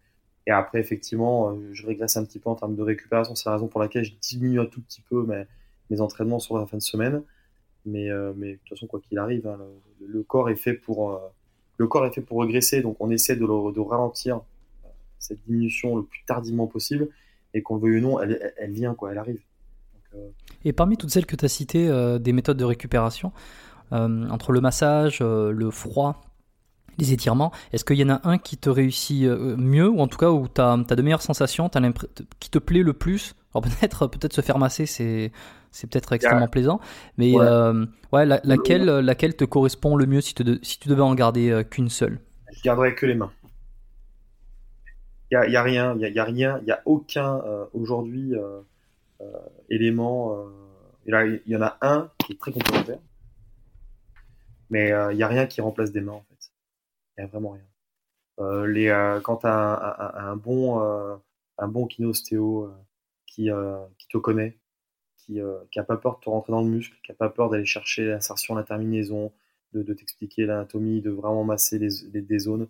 Et 0.46 0.52
après, 0.52 0.80
effectivement, 0.80 1.50
euh, 1.50 1.70
je 1.72 1.86
régresse 1.86 2.18
un 2.18 2.26
petit 2.26 2.40
peu 2.40 2.50
en 2.50 2.56
termes 2.56 2.76
de 2.76 2.82
récupération. 2.82 3.36
C'est 3.36 3.48
la 3.48 3.56
raison 3.56 3.68
pour 3.68 3.80
laquelle 3.80 4.04
je 4.04 4.14
diminue 4.22 4.60
un 4.60 4.66
tout 4.66 4.82
petit 4.82 5.02
peu 5.02 5.24
mes, 5.24 5.44
mes 5.90 6.02
entraînements 6.02 6.40
sur 6.40 6.58
la 6.58 6.66
fin 6.66 6.78
de 6.78 6.82
semaine. 6.82 7.24
Mais, 7.86 8.10
euh, 8.10 8.34
mais 8.36 8.54
de 8.54 8.58
toute 8.58 8.70
façon, 8.70 8.88
quoi 8.88 9.00
qu'il 9.00 9.18
arrive, 9.18 9.48
hein, 9.48 9.60
le, 10.06 10.24
corps 10.24 10.50
est 10.50 10.56
fait 10.56 10.74
pour 10.74 11.12
euh, 11.12 11.20
le 11.78 11.88
corps 11.88 12.06
est 12.06 12.12
fait 12.12 12.22
pour 12.22 12.42
régresser. 12.42 12.82
Donc, 12.82 12.98
on 13.00 13.10
essaie 13.10 13.36
de, 13.36 13.42
de 13.42 13.80
ralentir 13.80 14.42
cette 15.20 15.42
diminution 15.46 15.96
le 15.96 16.04
plus 16.04 16.24
tardivement 16.26 16.68
possible. 16.68 17.10
Et 17.54 17.62
qu'on 17.62 17.76
le 17.76 17.82
veuille 17.82 18.00
ou 18.00 18.02
non, 18.02 18.20
elle, 18.20 18.54
elle, 18.58 18.72
vient, 18.72 18.96
quoi, 18.96 19.12
elle 19.12 19.18
arrive. 19.20 19.40
et 20.66 20.74
parmi 20.74 20.98
toutes 20.98 21.12
celles 21.12 21.28
que 21.28 21.36
tu 21.36 21.46
as 21.46 21.50
citées, 21.50 22.18
des 22.20 22.34
méthodes 22.34 22.58
de 22.58 22.66
récupération, 22.66 23.32
entre 23.92 24.52
le 24.52 24.60
massage, 24.60 25.20
le 25.22 25.70
froid, 25.70 26.33
les 26.98 27.14
étirements. 27.14 27.52
Est-ce 27.72 27.86
qu'il 27.86 27.98
y 27.98 28.04
en 28.04 28.10
a 28.10 28.28
un 28.28 28.38
qui 28.38 28.58
te 28.58 28.70
réussit 28.70 29.24
euh, 29.24 29.56
mieux, 29.58 29.90
ou 29.90 30.00
en 30.00 30.08
tout 30.08 30.18
cas 30.18 30.30
où 30.30 30.48
tu 30.48 30.62
as, 30.62 30.78
de 30.78 31.02
meilleures 31.02 31.22
sensations, 31.22 31.68
as 31.68 31.82
qui 32.40 32.50
te 32.50 32.60
plaît 32.60 32.84
le 32.84 32.94
plus? 32.94 33.36
Alors 33.54 33.64
peut-être 33.80 34.08
peut 34.08 34.28
se 34.32 34.42
faire 34.42 34.58
masser, 34.58 34.86
c'est, 34.86 35.32
peut-être 35.90 36.14
extrêmement 36.14 36.48
plaisant, 36.48 36.80
mais 37.18 37.34
ouais, 37.34 37.46
euh, 37.46 37.86
laquelle, 38.12 38.86
laquelle 38.86 39.36
te 39.36 39.46
correspond 39.46 39.96
le 39.96 40.06
mieux 40.06 40.22
si, 40.22 40.34
si 40.62 40.80
tu 40.80 40.90
devais 40.90 41.02
en 41.02 41.16
garder 41.16 41.50
euh, 41.50 41.64
qu'une 41.64 41.90
seule? 41.90 42.20
Je 42.52 42.62
garderais 42.62 42.96
que 42.96 43.06
les 43.06 43.16
mains. 43.16 43.32
Il 45.32 45.40
n'y 45.40 45.46
a, 45.46 45.50
y 45.50 45.56
a, 45.56 45.64
rien, 45.64 45.96
il 46.00 46.14
y 46.14 46.20
a, 46.20 46.24
rien, 46.24 46.60
il 46.62 46.66
n'y 46.66 46.72
a 46.72 46.82
aucun 46.86 47.42
aujourd'hui 47.74 48.34
élément. 49.68 50.46
il 51.08 51.42
y 51.48 51.56
en 51.56 51.62
a 51.64 51.78
un 51.82 52.12
qui 52.20 52.34
est 52.34 52.40
très 52.40 52.52
complémentaire, 52.52 53.00
mais 54.70 54.90
il 55.10 55.18
n'y 55.18 55.24
a 55.24 55.28
rien 55.28 55.48
qui 55.48 55.60
remplace 55.60 55.92
des 55.92 56.02
mains 56.02 56.22
il 57.18 57.22
n'y 57.22 57.26
a 57.26 57.28
vraiment 57.28 57.52
rien. 57.52 57.66
Euh, 58.40 58.66
euh, 58.68 59.20
quand 59.22 59.38
tu 59.38 59.48
as 59.48 60.30
un, 60.30 60.36
bon, 60.36 60.82
euh, 60.82 61.18
kinostéo 61.90 62.72
qui, 63.28 63.46
te 63.48 64.18
connaît, 64.18 64.60
qui 65.18 65.40
n'a 65.40 65.84
pas 65.84 65.98
peur 65.98 66.18
de 66.18 66.24
te 66.24 66.30
rentrer 66.30 66.52
dans 66.52 66.62
le 66.62 66.70
muscle, 66.70 66.96
qui 67.04 67.12
n'a 67.12 67.16
pas 67.16 67.30
peur 67.30 67.50
d'aller 67.50 67.66
chercher 67.66 68.06
l'insertion, 68.06 68.56
la 68.56 68.64
terminaison, 68.64 69.32
de, 69.74 69.94
t'expliquer 69.94 70.46
l'anatomie, 70.46 71.02
de 71.02 71.10
vraiment 71.10 71.44
masser 71.44 71.80
des 71.80 72.40
zones. 72.40 72.68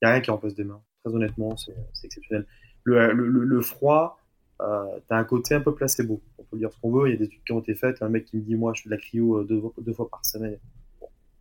Il 0.00 0.04
n'y 0.04 0.10
a 0.10 0.12
rien 0.12 0.20
qui 0.20 0.30
remplace 0.30 0.54
des 0.54 0.64
mains. 0.64 0.82
Très 1.02 1.14
honnêtement, 1.14 1.56
c'est 1.56 1.74
exceptionnel. 2.04 2.46
Le, 2.84 3.60
froid, 3.60 4.20
euh, 4.60 5.00
t'as 5.08 5.16
un 5.16 5.24
côté 5.24 5.54
un 5.54 5.60
peu 5.60 5.74
placebo. 5.74 6.22
On 6.38 6.44
peut 6.44 6.58
dire 6.58 6.72
ce 6.72 6.80
qu'on 6.80 6.92
veut. 6.92 7.08
Il 7.08 7.12
y 7.12 7.14
a 7.14 7.18
des 7.18 7.28
trucs 7.28 7.44
qui 7.44 7.52
ont 7.52 7.60
été 7.60 7.74
faits. 7.74 8.02
Un 8.02 8.08
mec 8.08 8.26
qui 8.26 8.36
me 8.36 8.42
dit, 8.42 8.54
moi, 8.54 8.72
je 8.74 8.82
fais 8.82 8.90
de 8.90 8.94
la 8.94 9.00
cryo 9.00 9.44
deux 9.44 9.92
fois 9.94 10.08
par 10.08 10.24
semaine, 10.24 10.58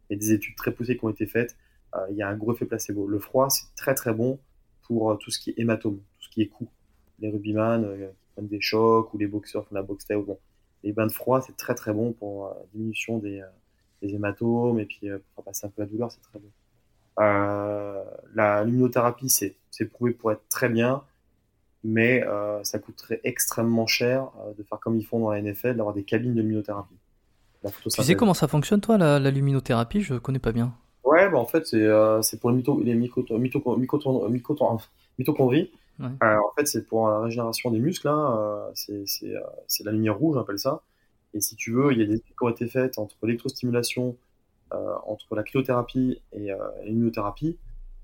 Il 0.10 0.14
y 0.14 0.16
a 0.16 0.20
des 0.20 0.32
études 0.32 0.56
très 0.56 0.72
poussées 0.72 0.98
qui 0.98 1.04
ont 1.04 1.10
été 1.10 1.26
faites. 1.26 1.56
Il 2.10 2.16
y 2.16 2.22
a 2.22 2.28
un 2.28 2.36
gros 2.36 2.54
effet 2.54 2.66
placebo. 2.66 3.08
Le 3.08 3.20
froid, 3.20 3.50
c'est 3.50 3.74
très 3.76 3.96
très 3.96 4.14
bon 4.14 4.40
pour 4.84 5.18
tout 5.20 5.32
ce 5.32 5.40
qui 5.40 5.52
est 5.52 5.56
hématome, 5.58 5.98
tout 5.98 6.22
ce 6.22 6.30
qui 6.30 6.42
est 6.42 6.48
coup. 6.48 6.68
Les 7.20 7.30
rugbyman 7.30 7.84
qui 7.84 8.32
prennent 8.34 8.48
des 8.48 8.62
chocs 8.62 9.14
ou 9.14 9.18
les 9.18 9.28
boxeurs 9.28 9.66
font 9.68 9.76
la 9.76 9.84
boxe 9.84 10.06
bon. 10.08 10.38
Les 10.84 10.92
bains 10.92 11.08
de 11.08 11.12
froid, 11.12 11.42
c'est 11.42 11.58
très 11.58 11.76
très 11.76 11.94
bon 11.94 12.14
pour 12.14 12.50
la 12.50 12.66
diminution 12.74 13.18
des, 13.18 13.42
des 14.02 14.14
hématomes 14.14 14.80
et 14.80 14.86
puis 14.86 15.08
pour 15.34 15.44
passer 15.44 15.66
un 15.66 15.70
peu 15.70 15.82
la 15.82 15.88
douleur, 15.88 16.12
c'est 16.12 16.22
très 16.22 16.40
bon. 16.40 16.50
Euh, 17.20 18.04
la 18.34 18.64
luminothérapie, 18.64 19.30
c'est 19.30 19.86
prouvé 19.86 20.12
pour 20.12 20.32
être 20.32 20.48
très 20.50 20.70
bien, 20.70 21.04
mais 21.84 22.24
euh, 22.24 22.64
ça 22.64 22.80
coûterait 22.80 23.22
extrêmement 23.24 23.88
cher 23.88 24.32
euh, 24.40 24.54
de 24.58 24.64
faire 24.64 24.80
comme 24.80 24.98
ils 24.98 25.06
font 25.06 25.20
dans 25.20 25.32
la 25.32 25.42
NFL, 25.42 25.76
d'avoir 25.78 25.94
des 25.94 26.04
cabines 26.04 26.34
de 26.34 26.42
luminothérapie. 26.42 26.96
Tu 27.82 27.90
sais 27.90 28.16
comment 28.16 28.36
ça 28.36 28.48
fonctionne, 28.48 28.80
toi, 28.80 28.98
la, 28.98 29.32
luminothérapie? 29.32 30.02
Je 30.02 30.16
connais 30.16 30.40
pas 30.40 30.52
bien. 30.52 30.76
Ouais, 31.26 31.32
bah 31.32 31.40
en 31.40 31.46
fait, 31.46 31.66
c'est 31.66 32.40
pour 32.40 32.52
les, 32.52 32.64
les 32.84 32.96
mitochondries. 32.96 35.72
en 36.22 36.52
fait, 36.58 36.68
c'est 36.68 36.86
pour 36.86 37.08
la 37.08 37.20
régénération 37.20 37.72
des 37.72 37.80
muscles. 37.80 38.08
Hein, 38.08 38.72
c'est 38.74 39.84
la 39.84 39.92
lumière 39.92 40.18
rouge, 40.18 40.38
on 40.38 40.42
appelle 40.42 40.60
ça. 40.60 40.82
Et 41.34 41.42
si 41.42 41.56
tu 41.56 41.72
veux, 41.72 41.92
il 41.92 42.00
y 42.00 42.02
a 42.02 42.06
des 42.06 42.16
études 42.16 42.36
qui 42.36 42.44
ont 42.44 42.50
été 42.50 42.68
faites 42.68 42.98
entre 42.98 43.18
l'électrostimulation 43.24 44.18
euh, 44.74 44.96
entre 45.06 45.36
la 45.36 45.44
cryothérapie 45.44 46.22
et 46.32 46.52
euh, 46.52 46.58
l'immunothérapie, 46.84 47.56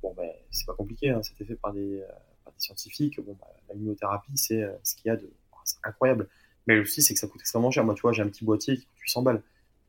bon, 0.03 0.13
ben, 0.15 0.29
c'est 0.51 0.67
pas 0.67 0.75
compliqué, 0.75 1.09
hein, 1.09 1.23
c'était 1.23 1.43
fait 1.43 1.55
par 1.55 1.73
des, 1.73 2.01
euh, 2.01 2.07
par 2.43 2.53
des, 2.53 2.59
scientifiques. 2.59 3.19
Bon, 3.19 3.35
ben, 3.39 3.47
la 3.67 3.75
l'immunothérapie, 3.75 4.37
c'est 4.37 4.63
ce 4.83 4.95
qu'il 4.95 5.07
y 5.07 5.09
a 5.09 5.15
de. 5.15 5.31
c'est 5.63 5.79
incroyable. 5.83 6.27
Mais 6.67 6.79
aussi, 6.79 7.01
c'est 7.01 7.15
que 7.15 7.19
ça 7.19 7.27
coûte 7.27 7.41
extrêmement 7.41 7.71
cher. 7.71 7.83
Moi, 7.83 7.95
tu 7.95 8.01
vois, 8.01 8.11
j'ai 8.11 8.21
un 8.21 8.27
petit 8.27 8.45
boîtier 8.45 8.77
qui 8.77 8.85
coûte 8.85 8.99
800 8.99 9.21
balles. 9.23 9.43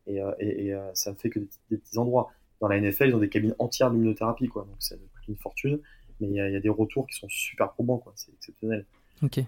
Et, 0.07 0.17
et, 0.41 0.69
et 0.69 0.81
ça 0.95 1.11
ne 1.11 1.17
fait 1.17 1.31
que 1.31 1.39
des, 1.71 1.77
petits 1.77 1.99
endroits. 1.99 2.33
Dans 2.63 2.69
la 2.69 2.81
NFL, 2.81 3.09
ils 3.09 3.15
ont 3.15 3.19
des 3.19 3.29
cabines 3.29 3.55
entières 3.59 3.91
d'immunothérapie, 3.91 4.49
quoi. 4.49 4.63
Donc, 4.63 4.77
ça 4.79 4.97
coûte 4.97 5.29
une 5.29 5.37
fortune. 5.37 5.81
Mais 6.21 6.29
il 6.29 6.33
y, 6.33 6.37
y, 6.37 6.57
a 6.57 6.61
des 6.61 6.71
retours 6.71 7.07
qui 7.07 7.15
sont 7.15 7.29
super 7.29 7.73
probants, 7.73 7.99
quoi. 7.99 8.15
C'est 8.17 8.33
exceptionnel. 8.33 8.87
Ok. 9.23 9.39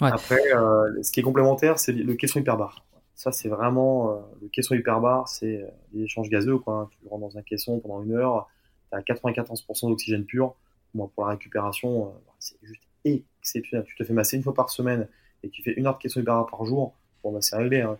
Ouais. 0.00 0.10
Après, 0.10 0.40
ce 1.02 1.10
qui 1.12 1.20
est 1.20 1.22
complémentaire, 1.22 1.78
c'est 1.78 1.92
le 1.92 2.14
caisson 2.14 2.40
hyperbare. 2.40 2.86
Ça, 3.20 3.32
c'est 3.32 3.50
vraiment 3.50 4.12
euh, 4.12 4.20
le 4.40 4.48
caisson 4.48 4.74
hyperbare, 4.74 5.28
c'est 5.28 5.62
euh, 5.62 5.68
les 5.92 6.04
échanges 6.04 6.30
gazeux. 6.30 6.56
Quoi. 6.56 6.88
Tu 6.90 7.06
rentres 7.06 7.20
dans 7.20 7.36
un 7.36 7.42
caisson 7.42 7.78
pendant 7.78 8.02
une 8.02 8.14
heure, 8.14 8.48
tu 8.90 8.96
as 8.96 9.02
94% 9.02 9.90
d'oxygène 9.90 10.24
pur. 10.24 10.54
Moi, 10.94 11.10
pour 11.14 11.26
la 11.26 11.32
récupération, 11.32 12.06
euh, 12.06 12.10
c'est 12.38 12.56
juste 12.62 12.82
exceptionnel. 13.04 13.84
Tu 13.86 13.94
te 13.94 14.04
fais 14.04 14.14
masser 14.14 14.38
une 14.38 14.42
fois 14.42 14.54
par 14.54 14.70
semaine 14.70 15.06
et 15.42 15.50
tu 15.50 15.62
fais 15.62 15.72
une 15.72 15.86
heure 15.86 15.98
de 15.98 16.02
caisson 16.02 16.18
hyperbare 16.18 16.46
par 16.46 16.64
jour. 16.64 16.94
Bon, 17.22 17.30
bah, 17.30 17.42
c'est 17.42 17.56
réglé. 17.56 17.82
Hein. 17.82 17.98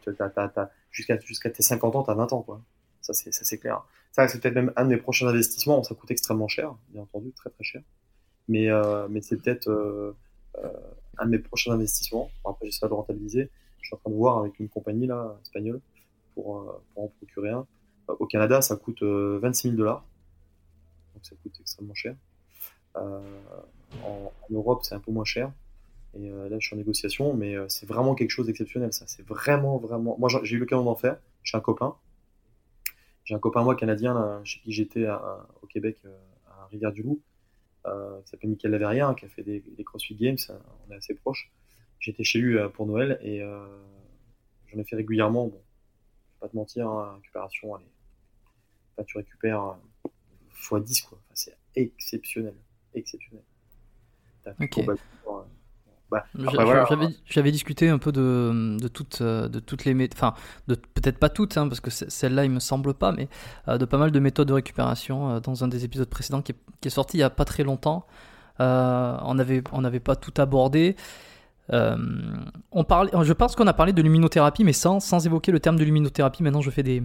Jusqu'à 0.91 1.19
tes 1.51 1.63
50 1.63 1.97
ans, 1.97 2.03
tu 2.03 2.11
as 2.11 2.15
20 2.15 2.33
ans. 2.33 2.41
Quoi. 2.41 2.63
Ça, 3.13 3.31
c'est 3.33 3.59
clair. 3.59 3.83
Ça, 4.13 4.27
c'est 4.29 4.41
peut-être 4.41 4.55
même 4.55 4.73
un 4.77 4.85
de 4.85 4.91
mes 4.91 4.97
prochains 4.97 5.29
investissements. 5.29 5.83
Ça 5.83 5.95
coûte 5.95 6.11
extrêmement 6.11 6.49
cher, 6.49 6.75
bien 6.89 7.03
entendu, 7.03 7.33
très 7.33 7.51
très 7.51 7.65
cher. 7.65 7.83
Mais, 8.49 8.69
mais 9.09 9.21
c'est 9.21 9.37
peut-être 9.37 10.15
un 11.19 11.27
de 11.27 11.31
mes 11.31 11.39
prochains 11.39 11.73
investissements. 11.73 12.31
Après, 12.45 12.67
j'essaie 12.67 12.89
de 12.89 12.93
rentabiliser 12.93 13.51
je 13.81 13.89
suis 13.89 13.95
en 13.95 13.99
train 13.99 14.11
de 14.11 14.17
voir 14.17 14.39
avec 14.39 14.59
une 14.61 14.69
compagnie 14.69 15.07
là, 15.07 15.39
espagnole 15.43 15.81
pour, 16.35 16.59
euh, 16.59 16.83
en 16.97 17.09
procurer 17.09 17.51
un. 17.51 17.67
Euh, 18.09 18.17
au 18.19 18.27
Canada, 18.27 18.61
ça 18.63 18.77
coûte 18.77 19.03
26 19.03 19.05
euh, 19.05 19.71
000 19.71 19.77
dollars. 19.77 20.05
Donc 21.15 21.25
ça 21.25 21.35
coûte 21.43 21.57
extrêmement 21.61 21.95
cher. 21.95 22.15
en, 22.95 24.33
Europe, 24.51 24.81
c'est 24.83 24.95
un 24.95 25.01
peu 25.01 25.13
moins 25.13 25.25
cher. 25.25 25.53
Et 26.19 26.29
là, 26.29 26.59
je 26.59 26.67
suis 26.67 26.75
en 26.75 26.79
négociation, 26.79 27.35
mais 27.35 27.55
c'est 27.69 27.87
vraiment 27.87 28.17
quelque 28.17 28.31
chose 28.31 28.47
d'exceptionnel, 28.47 28.93
ça. 28.93 29.05
C'est 29.07 29.25
vraiment, 29.25 29.79
vraiment. 29.79 30.17
Moi, 30.19 30.29
j'ai 30.43 30.57
eu 30.57 30.59
l'occasion 30.59 30.85
d'en 30.85 30.97
faire. 30.97 31.19
J'ai 31.45 31.57
un 31.57 31.61
copain. 31.61 31.95
J'ai 33.31 33.37
un 33.37 33.39
copain, 33.39 33.63
moi, 33.63 33.77
canadien, 33.77 34.13
là, 34.13 34.41
chez 34.43 34.59
qui 34.59 34.73
j'étais 34.73 35.07
au 35.63 35.67
Québec, 35.69 36.03
à 36.49 36.67
Rivière-du-Loup, 36.67 37.21
qui 37.85 38.29
s'appelle 38.29 38.51
Michael 38.51 38.73
Laverrière, 38.73 39.15
qui 39.15 39.25
a 39.25 39.29
fait 39.29 39.45
des, 39.45 39.61
des 39.61 39.85
CrossFit 39.85 40.17
Games. 40.17 40.37
On 40.89 40.93
est 40.93 40.97
assez 40.97 41.15
proches. 41.15 41.49
J'étais 42.01 42.25
chez 42.25 42.41
lui 42.41 42.59
euh, 42.59 42.69
pour 42.69 42.87
Noël 42.87 43.21
et 43.23 43.41
euh, 43.41 43.65
j'en 44.67 44.81
ai 44.81 44.85
fait 44.85 44.97
régulièrement. 44.97 45.47
Bon, 45.47 45.63
je 45.63 46.35
vais 46.35 46.41
pas 46.41 46.49
te 46.49 46.57
mentir, 46.57 46.89
hein, 46.89 47.15
récupération, 47.15 47.77
allez, 47.77 47.87
tu 49.07 49.17
récupères 49.17 49.79
x10 50.61 51.09
quoi. 51.09 51.19
c'est 51.33 51.57
exceptionnel, 51.77 52.57
exceptionnel. 52.95 53.45
Bah, 56.11 56.25
j'avais 57.27 57.53
discuté 57.53 57.89
un 57.89 57.99
peu 57.99 58.13
de, 58.13 58.77
de, 58.81 58.89
toutes, 58.89 59.23
de 59.23 59.61
toutes 59.61 59.85
les 59.85 59.95
méthodes, 59.95 60.19
enfin, 60.19 60.35
peut-être 60.67 61.19
pas 61.19 61.29
toutes, 61.29 61.57
hein, 61.57 61.69
parce 61.69 61.81
que 61.81 61.91
celle-là, 61.91 62.45
il 62.45 62.51
me 62.51 62.61
semble 62.61 62.95
pas, 62.95 63.13
mais 63.13 63.29
euh, 63.69 63.79
de 63.79 63.85
pas 63.85 63.99
mal 63.99 64.11
de 64.11 64.19
méthodes 64.19 64.49
de 64.49 64.53
récupération 64.53 65.39
dans 65.41 65.65
un 65.65 65.69
des 65.69 65.85
épisodes 65.85 66.09
précédents 66.09 66.43
qui 66.43 66.53
est, 66.53 66.57
qui 66.81 66.89
est 66.89 66.91
sorti 66.91 67.19
il 67.19 67.21
y 67.21 67.23
a 67.23 67.31
pas 67.31 67.45
très 67.45 67.63
longtemps. 67.63 68.07
on 68.59 69.35
n'avait 69.35 69.63
on 69.73 69.85
avait 69.85 70.01
pas 70.01 70.17
tout 70.17 70.35
abordé. 70.41 70.97
Euh, 71.73 71.97
on 72.73 72.85
je 73.23 73.33
pense 73.33 73.55
qu'on 73.55 73.67
a 73.67 73.73
parlé 73.73 73.93
de 73.93 74.03
luminothérapie, 74.03 74.65
mais 74.65 74.73
sans, 74.73 75.01
sans 75.01 75.25
évoquer 75.27 75.53
le 75.53 75.61
terme 75.61 75.77
de 75.77 75.85
luminothérapie. 75.85 76.43
Maintenant, 76.43 76.63
je 76.63 76.71
fais 76.71 76.83
des, 76.83 77.03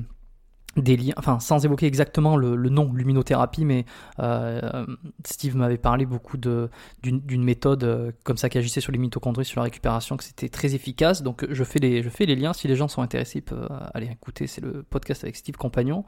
des 0.76 0.97
liens, 0.97 1.13
enfin 1.17 1.39
sans 1.39 1.63
évoquer 1.63 1.86
exactement 1.86 2.36
le, 2.36 2.55
nom 2.69 2.91
luminothérapie, 2.93 3.65
mais 3.65 3.86
euh, 4.19 4.86
Steve 5.23 5.55
m'avait 5.55 5.78
parlé 5.78 6.05
beaucoup 6.05 6.38
d'une 6.38 7.43
méthode 7.43 7.84
euh, 7.84 8.11
comme 8.23 8.38
ça 8.38 8.49
qui 8.49 8.57
agissait 8.57 8.82
sur 8.82 8.91
les 8.91 8.97
mitochondries, 8.97 9.45
sur 9.45 9.59
la 9.59 9.65
récupération, 9.65 10.17
que 10.17 10.23
c'était 10.23 10.49
très 10.49 10.76
efficace. 10.76 11.23
Donc 11.23 11.45
je 11.49 11.63
fais, 11.63 11.80
les, 11.80 12.03
je 12.03 12.09
fais 12.09 12.26
les 12.26 12.36
liens, 12.36 12.53
si 12.53 12.67
les 12.67 12.76
gens 12.76 12.88
sont 12.88 13.01
intéressés, 13.01 13.39
ils 13.39 13.43
peuvent 13.43 13.69
aller 13.93 14.07
écouter, 14.07 14.47
c'est 14.47 14.61
le 14.61 14.84
podcast 14.84 15.23
avec 15.23 15.36
Steve 15.36 15.55
Compagnon. 15.55 16.03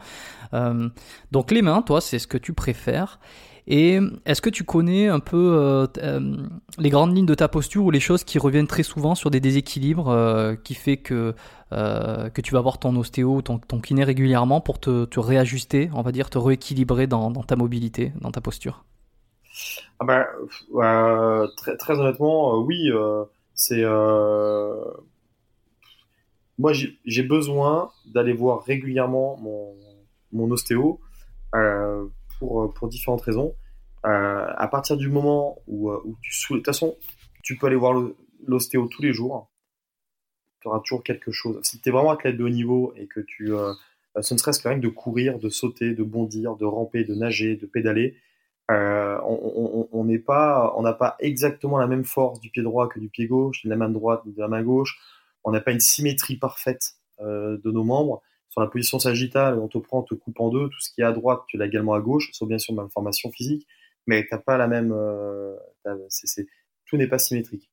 donc 1.31 1.51
les 1.51 1.61
mains, 1.61 1.81
toi, 1.81 2.01
c'est 2.01 2.19
ce 2.19 2.27
que 2.27 2.37
tu 2.37 2.53
préfères. 2.53 3.19
Et 3.69 3.99
est-ce 4.25 4.41
que 4.41 4.49
tu 4.49 4.63
connais 4.63 5.09
un 5.09 5.19
peu 5.19 5.57
euh, 5.57 5.87
euh, 5.97 6.37
les 6.79 6.89
grandes 6.89 7.13
lignes 7.13 7.25
de 7.25 7.35
ta 7.35 7.49
posture 7.49 7.83
ou 7.83 7.91
les 7.91 7.99
choses 7.99 8.23
qui 8.23 8.39
reviennent 8.39 8.67
très 8.67 8.83
souvent 8.83 9.13
sur 9.13 9.29
des 9.29 9.41
déséquilibres 9.41 10.07
euh, 10.07 10.55
qui 10.55 10.73
fait 10.73 10.95
que, 10.95 11.35
que 11.71 12.41
tu 12.41 12.53
vas 12.53 12.61
voir 12.61 12.79
ton 12.79 12.95
ostéo, 12.95 13.41
ton, 13.41 13.59
ton 13.59 13.81
kiné 13.81 14.05
régulièrement 14.05 14.61
pour 14.61 14.79
te, 14.79 15.03
te, 15.03 15.19
réajuster, 15.19 15.89
on 15.93 16.01
va 16.01 16.13
dire, 16.13 16.29
te 16.29 16.37
rééquilibrer 16.37 17.07
dans, 17.07 17.29
ta 17.43 17.57
mobilité, 17.57 18.13
dans 18.21 18.31
ta 18.31 18.39
posture? 18.39 18.85
Ah 19.99 20.05
ben, 20.05 20.25
très, 21.57 21.75
très, 21.75 21.99
honnêtement, 21.99 22.57
oui, 22.59 22.89
c'est 23.53 23.83
moi 26.57 26.71
j'ai 26.73 27.23
besoin 27.23 27.91
d'aller 28.05 28.33
voir 28.33 28.63
régulièrement 28.63 29.37
mon, 29.41 29.75
mon 30.31 30.49
ostéo 30.51 31.01
pour, 32.39 32.63
euh, 32.63 32.73
pour 32.73 32.87
différentes 32.87 33.21
raisons. 33.21 33.55
Euh, 34.05 34.45
à 34.55 34.67
partir 34.67 34.97
du 34.97 35.09
moment 35.09 35.59
où, 35.67 35.89
euh, 35.89 36.01
tu 36.21 36.53
De 36.53 36.57
toute 36.57 36.65
façon, 36.65 36.97
tu 37.43 37.57
peux 37.57 37.67
aller 37.67 37.75
voir 37.75 38.01
l'ostéo 38.45 38.87
tous 38.87 39.01
les 39.01 39.13
jours. 39.13 39.49
Tu 40.61 40.67
auras 40.67 40.79
toujours 40.79 41.03
quelque 41.03 41.31
chose. 41.31 41.59
Si 41.63 41.79
tu 41.81 41.89
es 41.89 41.91
vraiment 41.91 42.11
athlète 42.11 42.37
de 42.37 42.43
haut 42.43 42.49
niveau 42.49 42.93
et 42.95 43.07
que 43.07 43.19
tu. 43.19 43.51
ce 44.19 44.33
ne 44.33 44.39
serait-ce 44.39 44.59
que 44.61 44.67
rien 44.67 44.77
de 44.77 44.87
courir, 44.87 45.39
de 45.39 45.49
sauter, 45.49 45.93
de 45.93 46.03
bondir, 46.03 46.55
de 46.55 46.65
ramper, 46.65 47.03
de 47.03 47.13
nager, 47.13 47.55
de 47.55 47.65
pédaler, 47.65 48.17
on 48.69 50.03
n'est 50.05 50.19
pas, 50.19 50.73
on 50.75 50.81
n'a 50.81 50.93
pas 50.93 51.15
exactement 51.19 51.77
la 51.77 51.87
même 51.87 52.05
force 52.05 52.39
du 52.39 52.49
pied 52.49 52.63
droit 52.63 52.87
que 52.89 52.99
du 52.99 53.09
pied 53.09 53.27
gauche, 53.27 53.63
de 53.63 53.69
la 53.69 53.75
main 53.75 53.89
droite, 53.89 54.21
de 54.25 54.39
la 54.39 54.47
main 54.47 54.63
gauche. 54.63 54.97
On 55.43 55.51
n'a 55.51 55.61
pas 55.61 55.71
une 55.71 55.79
symétrie 55.79 56.37
parfaite 56.37 56.95
de 57.19 57.71
nos 57.71 57.83
membres 57.83 58.21
la 58.61 58.67
position 58.67 58.99
sagittale, 58.99 59.59
on 59.59 59.67
te 59.67 59.77
prend, 59.77 59.99
on 59.99 60.03
te 60.03 60.15
coupe 60.15 60.39
en 60.39 60.49
deux, 60.49 60.69
tout 60.69 60.79
ce 60.79 60.91
qui 60.91 61.01
est 61.01 61.03
à 61.03 61.11
droite, 61.11 61.41
tu 61.47 61.57
l'as 61.57 61.65
également 61.65 61.93
à 61.93 62.01
gauche, 62.01 62.29
sauf 62.33 62.47
bien 62.47 62.57
sûr 62.57 62.73
ma 62.73 62.87
formation 62.89 63.31
physique, 63.31 63.67
mais 64.07 64.25
t'as 64.29 64.37
pas 64.37 64.57
la 64.57 64.67
même, 64.67 64.91
euh, 64.91 65.55
tout 66.85 66.97
n'est 66.97 67.07
pas 67.07 67.19
symétrique. 67.19 67.69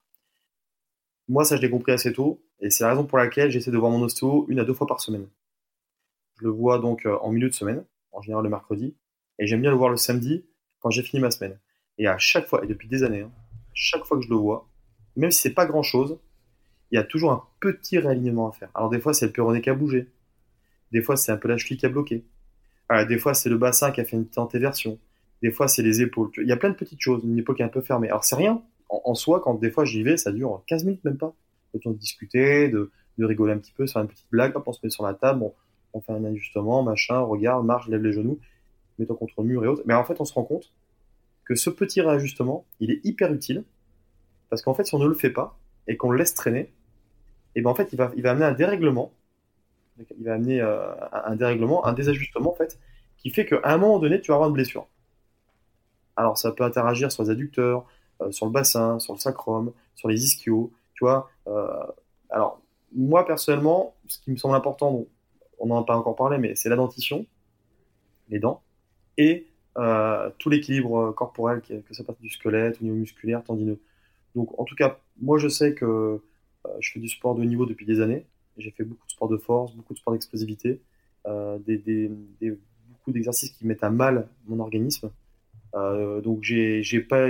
Moi, 1.29 1.45
ça, 1.45 1.57
je 1.57 1.63
l'ai 1.63 1.71
compris 1.71 1.93
assez 1.93 2.13
tôt, 2.13 2.45
et 2.61 2.71
c'est 2.71 2.85
la 2.85 2.91
raison 2.91 3.05
pour 3.05 3.19
laquelle 3.19 3.51
j'essaie 3.51 3.71
de 3.71 3.79
voir 3.79 3.91
mon 3.91 4.03
ostéo 4.03 4.47
une 4.49 4.59
à 4.59 4.65
deux 4.65 4.75
fois 4.75 4.87
par 4.87 5.01
semaine. 5.01 5.27
Je 6.39 6.45
le 6.45 6.51
vois 6.51 6.79
donc 6.79 7.07
euh, 7.07 7.17
en 7.23 7.31
milieu 7.31 7.49
de 7.49 7.55
semaine, 7.55 7.85
en 8.13 8.21
général 8.21 8.45
le 8.45 8.51
mercredi, 8.51 8.97
et 9.39 9.47
j'aime 9.47 9.63
bien 9.63 9.71
le 9.71 9.77
voir 9.77 9.91
le 9.91 9.97
samedi 9.97 10.45
quand 10.81 10.91
j'ai 10.91 11.03
fini 11.03 11.23
ma 11.23 11.31
semaine. 11.31 11.59
Et 11.97 12.07
à 12.07 12.19
chaque 12.19 12.47
fois, 12.47 12.65
et 12.65 12.67
depuis 12.67 12.89
des 12.89 13.05
années, 13.05 13.23
hein, 13.23 13.33
chaque 13.73 14.05
fois 14.05 14.19
que 14.19 14.25
je 14.25 14.29
le 14.29 14.37
vois, 14.37 14.69
même 15.17 15.31
si 15.31 15.41
c'est 15.41 15.55
pas 15.55 15.67
grand 15.67 15.83
chose, 15.83 16.19
il 16.91 16.97
y 16.97 16.99
a 16.99 17.05
toujours 17.05 17.33
un 17.33 17.45
petit 17.61 17.99
réalignement 17.99 18.49
à 18.49 18.53
faire. 18.53 18.71
Alors 18.75 18.91
des 18.91 19.01
fois, 19.01 19.15
c'est 19.15 19.27
le 19.27 19.33
péroné 19.33 19.61
qui 19.61 19.71
a 19.71 19.75
bougé, 19.75 20.13
des 20.95 21.03
fois, 21.03 21.17
c'est 21.17 21.33
un 21.33 21.37
peu 21.37 21.49
la 21.49 21.57
cheville 21.57 21.77
qui 21.77 21.87
a 21.87 21.89
bloqué. 21.89 22.25
Euh, 22.93 23.05
des 23.05 23.19
fois, 23.19 23.35
c'est 23.35 23.49
le 23.49 23.59
bassin 23.59 23.91
qui 23.91 24.01
a 24.01 24.05
fait 24.05 24.17
une 24.17 24.29
version. 24.55 25.01
Des 25.43 25.51
fois, 25.51 25.67
c'est 25.67 25.83
les 25.83 26.03
épaules. 26.03 26.31
Il 26.37 26.47
y 26.47 26.53
a 26.53 26.57
plein 26.57 26.71
de 26.71 26.77
petites 26.77 27.01
choses. 27.01 27.25
Une 27.25 27.37
épaule 27.37 27.57
qui 27.57 27.63
est 27.63 27.65
un 27.65 27.69
peu 27.69 27.81
fermée. 27.81 28.09
Alors, 28.09 28.23
c'est 28.23 28.37
rien. 28.37 28.63
En, 28.89 29.15
soi, 29.15 29.41
quand 29.41 29.55
des 29.55 29.73
fois 29.73 29.85
j'y 29.85 30.05
vais, 30.05 30.17
ça 30.17 30.31
dure 30.31 30.63
15 30.69 30.85
minutes, 30.85 31.05
même 31.05 31.19
pas. 31.19 31.35
Le 31.73 31.81
temps 31.81 31.91
de 31.91 31.97
discuter, 31.97 32.69
de, 32.69 32.93
rigoler 33.19 33.55
un 33.55 33.59
petit 33.59 33.73
peu, 33.73 33.89
faire 33.89 34.03
une 34.03 34.09
petite 34.09 34.29
blague. 34.31 34.55
On 34.65 34.73
se 34.73 34.79
met 34.85 34.91
sur 34.91 35.05
la 35.05 35.15
table, 35.15 35.43
on, 35.93 36.01
fait 36.01 36.13
un 36.13 36.25
ajustement, 36.25 36.85
machin, 36.85 37.19
regarde, 37.19 37.67
marche, 37.67 37.89
lève 37.89 38.03
les 38.03 38.13
genoux, 38.13 38.39
mets-toi 39.01 39.17
contre 39.17 39.35
le 39.39 39.49
mur 39.49 39.65
et 39.65 39.67
autres. 39.67 39.83
Mais 39.87 39.95
en 39.95 40.05
fait, 40.05 40.21
on 40.21 40.25
se 40.25 40.33
rend 40.33 40.45
compte 40.45 40.73
que 41.45 41.57
ce 41.57 41.71
petit 41.71 42.03
réajustement, 42.03 42.65
il 42.79 42.93
est 42.93 43.01
hyper 43.03 43.33
utile. 43.33 43.65
Parce 44.49 44.63
qu'en 44.63 44.75
fait, 44.75 44.85
si 44.85 44.95
on 44.95 45.01
ne 45.01 45.09
le 45.09 45.15
fait 45.15 45.31
pas 45.31 45.59
et 45.89 45.97
qu'on 45.97 46.11
le 46.11 46.19
laisse 46.19 46.35
traîner, 46.35 46.61
et 47.57 47.61
eh 47.61 47.63
ben 47.63 47.71
en 47.71 47.75
fait, 47.75 47.93
il 47.93 47.97
va, 47.97 48.13
il 48.17 48.23
va 48.23 48.31
amener 48.31 48.45
un 48.45 48.53
dérèglement 48.53 49.13
il 49.99 50.25
va 50.25 50.35
amener 50.35 50.61
euh, 50.61 50.93
un 51.13 51.37
dérèglement, 51.37 51.87
un 51.87 51.93
désajustement 51.93 52.53
en 52.53 52.55
fait, 52.55 52.79
qui 53.17 53.31
fait 53.31 53.47
qu'à 53.47 53.61
un 53.65 53.79
moment 53.79 53.99
donné, 53.99 54.21
tu 54.21 54.31
vas 54.31 54.35
avoir 54.35 54.49
une 54.49 54.55
blessure. 54.55 54.87
Alors, 56.17 56.39
ça 56.39 56.53
peut 56.53 56.65
interagir 56.65 57.11
sur 57.11 57.25
les 57.25 57.31
adducteurs, 57.31 57.87
euh, 58.21 58.31
sur 58.31 58.47
le 58.47 58.53
bassin, 58.53 58.99
sur 58.99 59.15
le 59.15 59.19
sacrum, 59.19 59.73
sur 59.95 60.09
les 60.09 60.25
ischios, 60.25 60.73
tu 60.95 61.05
vois. 61.05 61.29
Euh, 61.49 61.85
alors, 62.31 62.61
moi, 62.95 63.27
personnellement, 63.27 63.95
ce 64.07 64.21
qui 64.21 64.31
me 64.31 64.37
semble 64.37 64.55
important, 64.55 65.07
on 65.59 65.67
n'en 65.67 65.83
a 65.83 65.85
pas 65.85 65.97
encore 65.97 66.15
parlé, 66.15 66.39
mais 66.39 66.55
c'est 66.55 66.69
la 66.69 66.77
dentition, 66.77 67.27
les 68.29 68.39
dents, 68.39 68.63
et 69.17 69.49
tout 70.39 70.51
l'équilibre 70.51 71.11
corporel, 71.13 71.61
que 71.61 71.95
ça 71.95 72.05
passe 72.05 72.21
du 72.21 72.31
squelette, 72.31 72.81
au 72.81 72.85
niveau 72.85 72.95
musculaire, 72.95 73.43
tendineux. 73.43 73.81
Donc, 74.37 74.57
en 74.61 74.65
tout 74.65 74.77
cas, 74.77 74.99
moi, 75.21 75.39
je 75.39 75.49
sais 75.49 75.75
que 75.75 76.23
je 76.79 76.93
fais 76.93 77.01
du 77.01 77.09
sport 77.09 77.35
de 77.35 77.41
haut 77.41 77.45
niveau 77.45 77.67
depuis 77.67 77.85
des 77.85 78.01
années. 78.01 78.25
J'ai 78.59 78.71
fait 78.71 78.85
beaucoup 78.85 79.07
de 79.07 79.13
sport 79.13 79.29
de 79.29 79.37
force, 79.37 79.75
beaucoup 79.75 79.95
de 79.95 79.99
sport 79.99 80.13
d'explosivité, 80.13 80.81
des, 81.27 82.11
beaucoup 82.89 83.13
d'exercices 83.13 83.51
qui 83.51 83.67
mettent 83.67 83.85
à 83.85 83.91
mal 83.91 84.29
mon 84.47 84.61
organisme. 84.61 85.11
donc, 85.75 86.43
j'ai 86.43 87.01
pas, 87.01 87.29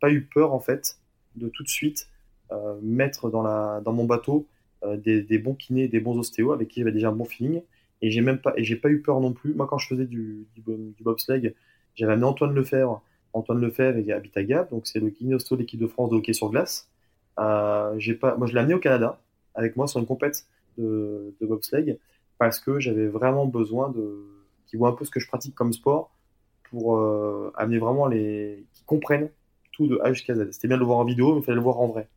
pas 0.00 0.10
eu 0.10 0.22
peur 0.22 0.52
en 0.52 0.60
fait 0.60 0.98
de 1.36 1.48
tout 1.48 1.62
de 1.62 1.68
suite 1.68 2.08
euh, 2.50 2.78
mettre 2.82 3.30
dans, 3.30 3.92
mon 3.92 4.04
bateau 4.04 4.46
euh, 4.84 4.96
des, 4.96 5.38
bons 5.38 5.54
kinés, 5.54 5.88
des 5.88 6.00
bons 6.00 6.18
ostéos 6.18 6.52
avec 6.52 6.68
qui 6.68 6.80
j'avais 6.80 6.92
déjà 6.92 7.08
un 7.08 7.12
bon 7.12 7.24
feeling. 7.24 7.62
Et 8.00 8.10
j'ai 8.10 8.20
même 8.20 8.38
pas, 8.38 8.54
eu 8.58 9.02
peur 9.02 9.20
non 9.20 9.32
plus. 9.32 9.54
Moi, 9.54 9.66
quand 9.66 9.78
je 9.78 9.88
faisais 9.88 10.06
du, 10.06 10.46
du, 10.54 11.02
bobsleigh, 11.02 11.54
j'avais 11.94 12.12
amené 12.12 12.26
Antoine 12.26 12.54
Lefebvre. 12.54 13.02
Antoine 13.32 13.60
Lefebvre 13.60 14.12
habite 14.12 14.36
à 14.36 14.44
Gap, 14.44 14.70
donc 14.70 14.86
c'est 14.86 15.00
le 15.00 15.10
kiné 15.10 15.34
ostéo 15.34 15.56
de 15.56 15.62
l'équipe 15.62 15.80
de 15.80 15.86
France 15.86 16.10
de 16.10 16.16
hockey 16.16 16.32
sur 16.32 16.48
glace. 16.48 16.88
Euh, 17.38 17.98
moi, 18.38 18.46
je 18.46 18.52
l'ai 18.52 18.60
amené 18.60 18.74
au 18.74 18.78
Canada 18.78 19.20
avec 19.58 19.76
moi 19.76 19.86
sur 19.86 20.00
une 20.00 20.06
compète 20.06 20.46
de, 20.78 21.34
de 21.38 21.46
bobsleigh 21.46 21.98
parce 22.38 22.58
que 22.60 22.80
j'avais 22.80 23.08
vraiment 23.08 23.44
besoin 23.46 23.90
de, 23.90 24.24
qu'il 24.66 24.78
voit 24.78 24.88
un 24.88 24.92
peu 24.92 25.04
ce 25.04 25.10
que 25.10 25.20
je 25.20 25.28
pratique 25.28 25.54
comme 25.54 25.72
sport 25.72 26.10
pour 26.70 26.96
euh, 26.96 27.52
amener 27.56 27.78
vraiment 27.78 28.06
les, 28.06 28.64
qui 28.72 28.84
comprennent 28.84 29.30
de 29.86 29.98
A 30.02 30.12
jusqu'à 30.12 30.34
Z. 30.34 30.50
C'était 30.52 30.68
bien 30.68 30.76
de 30.76 30.80
le 30.80 30.86
voir 30.86 30.98
en 30.98 31.04
vidéo, 31.04 31.34
mais 31.34 31.40
il 31.40 31.44
fallait 31.44 31.56
le 31.56 31.62
voir 31.62 31.80
en 31.80 31.88
vrai. 31.88 32.08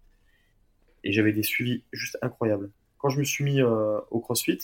Et 1.04 1.12
j'avais 1.12 1.34
des 1.34 1.44
suivis 1.44 1.84
juste 1.92 2.18
incroyables. 2.22 2.72
Quand 2.98 3.10
je 3.10 3.20
me 3.20 3.24
suis 3.24 3.44
mis 3.44 3.62
euh, 3.62 4.00
au 4.10 4.20
CrossFit, 4.20 4.60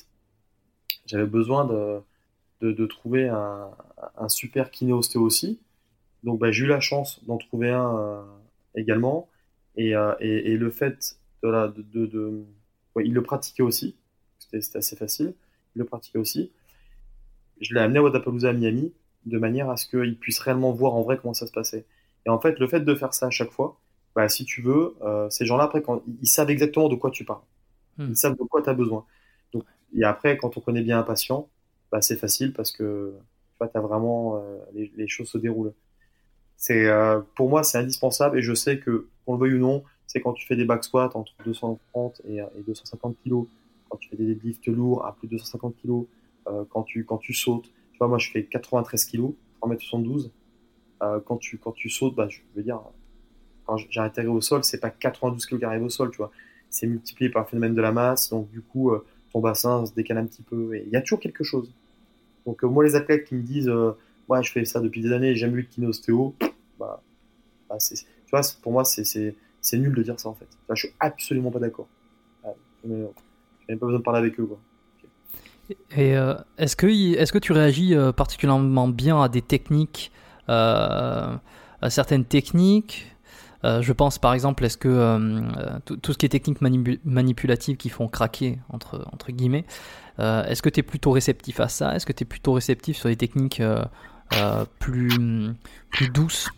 j'avais 1.05 1.25
besoin 1.25 1.65
de, 1.65 2.01
de, 2.61 2.86
trouver 2.86 3.28
un, 3.30 3.69
super 4.28 4.71
kiné 4.71 4.93
ostéo 4.93 5.21
aussi. 5.21 5.59
Donc 6.23 6.39
bah, 6.39 6.51
j'ai 6.51 6.65
eu 6.65 6.67
la 6.67 6.80
chance 6.80 7.23
d'en 7.25 7.38
trouver 7.38 7.71
un 7.71 7.97
euh, 7.97 8.23
également. 8.75 9.30
Et, 9.75 9.93
et, 10.19 10.57
le 10.57 10.71
fait 10.71 11.19
de, 11.43 12.45
il 13.05 13.13
le 13.13 13.21
pratiquait 13.21 13.63
aussi. 13.63 13.95
C'était 14.39 14.77
assez 14.77 14.95
facile. 14.95 15.33
Il 15.75 15.79
le 15.79 15.85
pratiquait 15.85 16.19
aussi. 16.19 16.51
Je 17.59 17.73
l'ai 17.73 17.81
amené 17.81 17.99
à 17.99 18.03
Wadapalooza 18.03 18.49
à 18.49 18.53
Miami 18.53 18.93
de 19.25 19.37
manière 19.39 19.69
à 19.69 19.77
ce 19.77 19.87
qu'il 19.87 20.17
puisse 20.17 20.39
réellement 20.39 20.71
voir 20.71 20.95
en 20.95 21.01
vrai 21.01 21.17
comment 21.21 21.33
ça 21.33 21.47
se 21.47 21.51
passait. 21.51 21.85
Et 22.25 22.29
en 22.29 22.39
fait, 22.39 22.59
le 22.59 22.67
fait 22.67 22.81
de 22.81 22.95
faire 22.95 23.13
ça 23.13 23.27
à 23.27 23.29
chaque 23.29 23.51
fois, 23.51 23.79
bah, 24.15 24.29
si 24.29 24.45
tu 24.45 24.61
veux, 24.61 24.95
euh, 25.01 25.29
ces 25.29 25.45
gens-là, 25.45 25.65
après, 25.65 25.81
quand, 25.81 26.01
ils 26.21 26.27
savent 26.27 26.49
exactement 26.49 26.89
de 26.89 26.95
quoi 26.95 27.11
tu 27.11 27.23
parles. 27.23 27.43
Hmm. 27.97 28.07
Ils 28.09 28.17
savent 28.17 28.37
de 28.37 28.43
quoi 28.43 28.61
tu 28.61 28.69
as 28.69 28.73
besoin. 28.73 29.05
Donc, 29.53 29.63
et 29.95 30.03
après, 30.03 30.37
quand 30.37 30.57
on 30.57 30.61
connaît 30.61 30.81
bien 30.81 30.99
un 30.99 31.03
patient, 31.03 31.49
bah, 31.91 32.01
c'est 32.01 32.17
facile 32.17 32.53
parce 32.53 32.71
que 32.71 33.13
tu 33.15 33.57
vois, 33.59 33.69
as 33.73 33.79
vraiment 33.79 34.37
euh, 34.37 34.57
les, 34.73 35.07
choses 35.07 35.29
se 35.29 35.37
déroulent. 35.37 35.73
C'est 36.57 36.87
euh, 36.87 37.21
pour 37.35 37.49
moi, 37.49 37.63
c'est 37.63 37.77
indispensable 37.77 38.39
et 38.39 38.41
je 38.41 38.53
sais 38.53 38.79
que, 38.79 39.07
qu'on 39.25 39.33
le 39.35 39.39
veuille 39.39 39.53
ou 39.53 39.59
non, 39.59 39.83
c'est 40.08 40.22
quand 40.22 40.34
tu 40.34 40.47
fais 40.47 40.55
des 40.55 40.66
back 40.66 40.84
squats 40.84 41.12
entre 41.14 41.34
230 41.45 42.22
et, 42.28 42.41
250 42.66 43.16
kg, 43.24 43.43
quand 43.89 43.97
tu 43.97 44.10
fais 44.10 44.16
des 44.16 44.26
deadlifts 44.26 44.68
lourds 44.68 45.05
à 45.05 45.16
plus 45.16 45.28
de 45.28 45.34
250 45.34 45.76
kg, 45.82 46.05
quand 46.70 46.84
tu 46.84 47.03
quand 47.03 47.18
tu 47.18 47.34
sautes. 47.34 47.70
Tu 47.97 47.97
vois, 47.99 48.10
moi, 48.10 48.20
je 48.20 48.30
fais 48.30 48.43
93 48.43 49.05
kg, 49.05 49.32
3m72. 49.60 50.30
Euh, 51.01 51.20
quand, 51.26 51.38
tu, 51.38 51.58
quand 51.58 51.72
tu 51.72 51.89
sautes, 51.89 52.14
bah, 52.14 52.28
je 52.30 52.41
veux 52.55 52.62
dire, 52.62 52.80
quand 53.66 53.76
j'ai 53.78 53.99
atterri 53.99 54.28
au 54.28 54.39
sol, 54.39 54.64
c'est 54.64 54.80
pas 54.80 54.91
92 54.91 55.43
kg 55.47 55.58
qui 55.58 55.66
arrivent 55.66 55.84
au 55.84 55.89
sol, 55.89 56.12
tu 56.12 56.18
vois. 56.18 56.32
C'est 56.70 56.86
multiplié 56.86 57.32
par 57.32 57.41
le 57.41 57.47
phénomène 57.47 57.74
de 57.74 57.82
la 57.82 57.91
masse, 57.91 58.30
donc 58.30 58.51
du 58.51 58.62
coup, 58.62 58.91
euh, 58.91 59.03
ton 59.32 59.39
bassin 59.39 59.84
se 59.88 59.93
décale 59.95 60.20
un 60.20 60.28
petit 60.28 60.43
peu. 60.43 60.76
Et 60.76 60.84
il 60.86 60.91
y 60.91 60.95
a 60.95 61.01
toujours 61.01 61.20
quelque 61.20 61.43
chose. 61.43 61.74
Donc, 62.45 62.64
euh, 62.64 62.68
moi, 62.68 62.84
les 62.84 62.95
athlètes 62.95 63.26
qui 63.26 63.34
me 63.34 63.41
disent, 63.41 63.72
ouais, 64.30 64.43
je 64.43 64.51
fais 64.51 64.64
ça 64.64 64.80
depuis 64.80 65.01
des 65.01 65.12
années, 65.12 65.34
j'ai 65.34 65.41
jamais 65.41 65.62
eu 65.62 65.64
de 65.64 65.70
kiné-ostéo, 65.70 66.36
bah, 66.80 67.01
bah 67.68 67.78
tu 67.80 68.05
vois, 68.32 68.41
pour 68.62 68.72
moi, 68.72 68.86
c'est 68.86 69.36
nul 69.74 69.93
de 69.93 70.03
dire 70.03 70.20
ça 70.20 70.30
en 70.30 70.34
fait. 70.34 70.47
Là, 70.70 70.76
je 70.76 70.88
suis 70.88 70.95
absolument 70.99 71.51
pas 71.51 71.59
d'accord. 71.59 71.88
Je 72.84 72.89
n'ai 72.89 73.07
même 73.68 73.80
pas 73.80 73.86
besoin 73.86 73.99
de 73.99 74.03
parler 74.03 74.20
avec 74.20 74.39
eux. 74.39 74.47
Et 75.97 76.13
est-ce 76.57 76.76
que, 76.78 77.38
tu 77.39 77.51
réagis 77.51 77.93
particulièrement 78.15 78.88
bien 78.88 79.22
à 79.22 79.28
des 79.28 79.41
techniques 79.41 80.11
euh, 80.49 81.36
à 81.82 81.89
certaines 81.89 82.26
techniques? 82.26 83.11
Euh, 83.63 83.82
je 83.82 83.91
pense 83.91 84.20
par 84.20 84.34
exemple, 84.34 84.63
est-ce 84.65 84.78
que 84.78 84.88
euh, 84.88 85.80
tout, 86.01 86.13
ce 86.13 86.18
qui 86.18 86.26
est 86.26 86.30
techniques 86.30 86.61
manipulatives 86.61 87.78
qui 87.78 87.89
font 87.89 88.07
craquer, 88.07 88.59
entre, 88.70 89.32
guillemets, 89.32 89.65
est-ce 90.20 90.61
que 90.61 90.70
tu 90.70 90.80
es 90.80 90.84
plutôt 90.84 91.11
réceptif 91.11 91.59
à 91.59 91.68
ça? 91.68 91.95
Est-ce 91.95 92.05
que 92.05 92.13
tu 92.13 92.24
es 92.24 92.26
plutôt 92.26 92.53
réceptif 92.53 92.97
sur 92.97 93.09
des 93.09 93.15
techniques 93.15 93.61
plus 94.80 95.30
douces? 96.13 96.49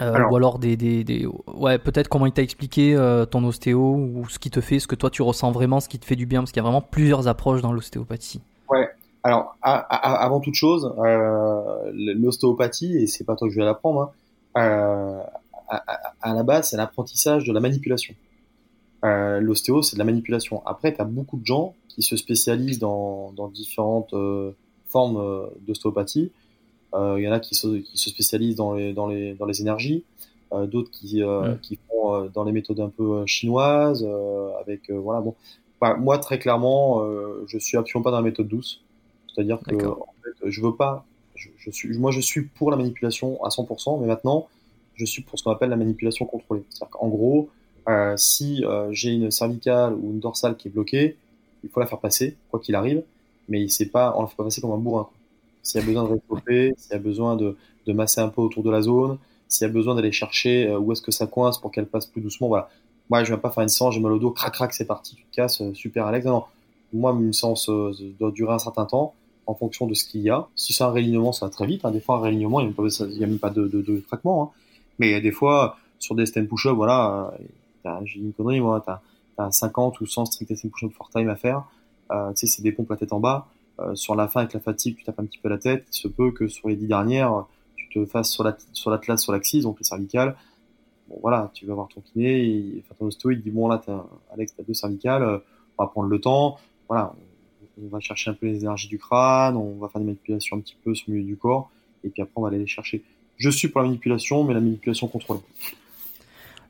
Ou 0.00 0.36
alors 0.36 0.58
des, 0.58 0.76
des, 0.76 1.04
des... 1.04 1.26
ouais 1.54 1.78
peut-être 1.78 2.08
comment 2.08 2.26
il 2.26 2.32
t'a 2.32 2.42
expliqué 2.42 2.96
ton 3.30 3.44
ostéo 3.44 3.96
ou 3.96 4.28
ce 4.28 4.38
qui 4.38 4.50
te 4.50 4.60
fait 4.60 4.78
ce 4.78 4.86
que 4.86 4.94
toi 4.94 5.10
tu 5.10 5.22
ressens 5.22 5.50
vraiment 5.52 5.80
ce 5.80 5.88
qui 5.88 5.98
te 5.98 6.06
fait 6.06 6.16
du 6.16 6.26
bien 6.26 6.40
parce 6.40 6.52
qu'il 6.52 6.60
y 6.62 6.64
a 6.64 6.68
vraiment 6.68 6.80
plusieurs 6.80 7.28
approches 7.28 7.60
dans 7.60 7.72
l'ostéopathie 7.72 8.40
ouais 8.68 8.88
alors, 9.22 9.56
avant 9.60 10.40
toute 10.40 10.54
chose, 10.54 10.94
euh, 10.98 11.92
l'ostéopathie, 11.92 12.96
et 12.96 13.06
c'est 13.06 13.24
pas 13.24 13.36
toi 13.36 13.48
que 13.48 13.52
je 13.52 13.58
vais 13.58 13.66
l'apprendre, 13.66 14.12
hein, 14.54 14.62
euh, 14.62 15.22
à, 15.68 16.34
la 16.34 16.42
base, 16.42 16.70
c'est 16.70 16.76
l'apprentissage 16.76 17.44
de 17.44 17.52
la 17.52 17.60
manipulation. 17.60 18.14
Euh, 19.04 19.40
L'ostéo, 19.40 19.82
c'est 19.82 19.96
de 19.96 19.98
la 19.98 20.04
manipulation. 20.04 20.62
Après, 20.66 20.94
tu 20.94 21.00
as 21.00 21.04
beaucoup 21.04 21.38
de 21.38 21.46
gens 21.46 21.74
qui 21.88 22.02
se 22.02 22.16
spécialisent 22.16 22.78
dans, 22.78 23.32
dans 23.32 23.48
différentes 23.48 24.12
euh, 24.14 24.52
formes 24.88 25.16
euh, 25.18 25.46
d'ostéopathie. 25.66 26.32
Il 26.94 27.22
y 27.22 27.28
en 27.28 27.32
a 27.32 27.40
qui 27.40 27.54
se, 27.54 27.78
qui 27.78 27.98
se 27.98 28.10
spécialisent 28.10 28.56
dans 28.56 28.74
les, 28.74 28.92
dans 28.92 29.06
les, 29.06 29.34
dans 29.34 29.46
les 29.46 29.60
énergies, 29.60 30.04
d'autres 30.52 30.90
qui, 30.90 31.22
qui 31.62 31.78
font 31.88 32.28
dans 32.34 32.42
les 32.42 32.50
méthodes 32.50 32.80
un 32.80 32.88
peu 32.88 33.24
chinoises, 33.26 34.04
avec 34.60 34.90
voilà 34.90 35.20
bon. 35.20 35.36
moi, 35.98 36.18
très 36.18 36.40
clairement, 36.40 37.00
je 37.46 37.58
suis 37.58 37.76
absolument 37.76 38.02
pas 38.02 38.10
dans 38.10 38.16
la 38.16 38.24
méthode 38.24 38.48
douce. 38.48 38.82
C'est-à-dire 39.32 39.60
que 39.60 39.86
en 39.86 40.14
fait, 40.24 40.50
je 40.50 40.60
veux 40.60 40.74
pas. 40.74 41.04
Je, 41.36 41.70
suis, 41.70 41.96
moi, 41.96 42.10
je 42.10 42.20
suis 42.20 42.42
pour 42.42 42.70
la 42.70 42.76
manipulation 42.76 43.42
à 43.44 43.48
100%, 43.48 44.00
mais 44.00 44.06
maintenant, 44.06 44.48
je 44.94 45.04
suis 45.06 45.22
pour 45.22 45.38
ce 45.38 45.44
qu'on 45.44 45.52
appelle 45.52 45.70
la 45.70 45.76
manipulation 45.76 46.26
contrôlée. 46.26 46.64
C'est-à-dire 46.68 46.90
qu'en 46.90 47.08
gros, 47.08 47.48
euh, 47.88 48.14
si 48.16 48.62
euh, 48.64 48.92
j'ai 48.92 49.10
une 49.10 49.30
cervicale 49.30 49.94
ou 49.94 50.10
une 50.10 50.20
dorsale 50.20 50.56
qui 50.56 50.68
est 50.68 50.70
bloquée, 50.70 51.16
il 51.64 51.70
faut 51.70 51.80
la 51.80 51.86
faire 51.86 51.98
passer, 51.98 52.36
quoi 52.50 52.60
qu'il 52.60 52.74
arrive, 52.74 53.02
mais 53.48 53.68
c'est 53.68 53.86
pas, 53.86 54.14
on 54.16 54.22
la 54.22 54.28
fait 54.28 54.36
pas 54.36 54.44
passer 54.44 54.60
comme 54.60 54.72
un 54.72 54.78
bourrin. 54.78 55.08
S'il 55.62 55.80
y 55.80 55.84
a 55.84 55.86
besoin 55.86 56.04
de 56.04 56.08
réchauffer, 56.08 56.74
s'il 56.76 56.92
y 56.92 56.94
a 56.94 56.98
besoin 56.98 57.36
de, 57.36 57.56
de, 57.86 57.92
masser 57.92 58.20
un 58.20 58.28
peu 58.28 58.40
autour 58.40 58.62
de 58.62 58.70
la 58.70 58.82
zone, 58.82 59.18
s'il 59.48 59.66
y 59.66 59.70
a 59.70 59.72
besoin 59.72 59.94
d'aller 59.94 60.12
chercher 60.12 60.68
euh, 60.68 60.78
où 60.78 60.92
est-ce 60.92 61.02
que 61.02 61.12
ça 61.12 61.26
coince 61.26 61.58
pour 61.58 61.70
qu'elle 61.70 61.86
passe 61.86 62.06
plus 62.06 62.20
doucement, 62.20 62.48
voilà. 62.48 62.68
Moi, 63.10 63.24
je 63.24 63.28
viens 63.28 63.38
pas 63.38 63.50
faire 63.50 63.62
une 63.62 63.68
séance, 63.68 63.94
j'ai 63.94 64.00
mal 64.00 64.12
au 64.12 64.18
dos, 64.18 64.30
crac 64.30 64.52
crac, 64.52 64.72
c'est 64.72 64.84
parti, 64.84 65.16
tu 65.16 65.24
te 65.24 65.34
casses, 65.34 65.62
super 65.74 66.06
Alex. 66.06 66.24
Non, 66.26 66.32
non. 66.32 66.44
Moi, 66.92 67.12
une 67.20 67.32
séance 67.32 67.68
doit 68.18 68.30
durer 68.30 68.54
un 68.54 68.58
certain 68.58 68.86
temps 68.86 69.14
en 69.46 69.54
fonction 69.54 69.86
de 69.86 69.94
ce 69.94 70.04
qu'il 70.04 70.22
y 70.22 70.30
a. 70.30 70.46
Si 70.54 70.72
c'est 70.72 70.84
un 70.84 70.90
réalignement, 70.90 71.32
ça 71.32 71.46
va 71.46 71.50
très 71.50 71.66
vite. 71.66 71.84
Hein. 71.84 71.90
Des 71.90 72.00
fois, 72.00 72.16
un 72.16 72.20
réalignement, 72.20 72.60
il 72.60 72.68
n'y 72.68 73.24
a, 73.24 73.26
même 73.26 73.38
pas 73.38 73.50
de, 73.50 73.66
de, 73.66 73.82
de 73.82 73.98
traitement. 74.06 74.42
Hein. 74.42 74.50
Mais 74.98 75.20
des 75.20 75.32
fois, 75.32 75.76
sur 75.98 76.14
des 76.14 76.26
stem 76.26 76.46
push-up, 76.46 76.74
voilà, 76.74 77.32
euh, 77.86 78.00
j'ai 78.04 78.20
une 78.20 78.32
connerie, 78.32 78.60
moi, 78.60 78.82
tu 78.84 78.90
as, 78.90 79.50
50 79.50 80.00
ou 80.00 80.06
100 80.06 80.26
strict 80.26 80.54
stem 80.54 80.70
push-up 80.70 80.92
for 80.92 81.08
time 81.10 81.28
à 81.28 81.36
faire. 81.36 81.64
Euh, 82.10 82.30
tu 82.30 82.40
sais, 82.40 82.46
c'est 82.46 82.62
des 82.62 82.72
pompes 82.72 82.90
la 82.90 82.96
tête 82.96 83.12
en 83.12 83.20
bas. 83.20 83.46
Euh, 83.80 83.94
sur 83.94 84.14
la 84.14 84.28
fin, 84.28 84.40
avec 84.40 84.52
la 84.52 84.60
fatigue, 84.60 84.96
tu 84.96 85.04
tapes 85.04 85.18
un 85.20 85.24
petit 85.24 85.38
peu 85.38 85.48
la 85.48 85.58
tête. 85.58 85.86
Il 85.92 85.96
se 85.96 86.08
peut 86.08 86.30
que 86.32 86.48
sur 86.48 86.68
les 86.68 86.76
10 86.76 86.86
dernières, 86.86 87.46
tu 87.76 87.88
te 87.88 88.04
fasses 88.06 88.30
sur 88.30 88.44
la 88.44 88.56
sur 88.72 88.90
l'atlas, 88.90 89.22
sur 89.22 89.32
l'axis, 89.32 89.62
donc 89.62 89.78
les 89.78 89.84
cervicales. 89.84 90.36
Bon, 91.08 91.18
voilà, 91.22 91.50
tu 91.54 91.66
vas 91.66 91.74
voir 91.74 91.88
ton 91.88 92.00
kiné, 92.00 92.82
ton 92.98 93.06
ostéo, 93.06 93.30
il 93.30 93.40
dit 93.42 93.50
bon 93.50 93.68
là, 93.68 93.80
as, 93.88 94.06
Alex, 94.32 94.54
t'as 94.56 94.62
deux 94.62 94.74
cervicales, 94.74 95.40
on 95.78 95.82
va 95.82 95.88
prendre 95.88 96.08
le 96.08 96.20
temps. 96.20 96.58
Voilà, 96.88 97.14
on 97.82 97.88
va 97.88 98.00
chercher 98.00 98.30
un 98.30 98.34
peu 98.34 98.46
les 98.46 98.60
énergies 98.60 98.88
du 98.88 98.98
crâne, 98.98 99.56
on 99.56 99.76
va 99.78 99.88
faire 99.88 100.00
des 100.00 100.06
manipulations 100.06 100.56
un 100.56 100.60
petit 100.60 100.76
peu 100.82 100.94
sur 100.94 101.10
le 101.10 101.16
milieu 101.16 101.26
du 101.26 101.36
corps, 101.36 101.70
et 102.04 102.10
puis 102.10 102.22
après 102.22 102.34
on 102.36 102.42
va 102.42 102.48
aller 102.48 102.58
les 102.58 102.66
chercher. 102.66 103.02
Je 103.36 103.48
suis 103.48 103.68
pour 103.68 103.80
la 103.80 103.86
manipulation, 103.86 104.44
mais 104.44 104.54
la 104.54 104.60
manipulation 104.60 105.08
contrôlée. 105.08 105.40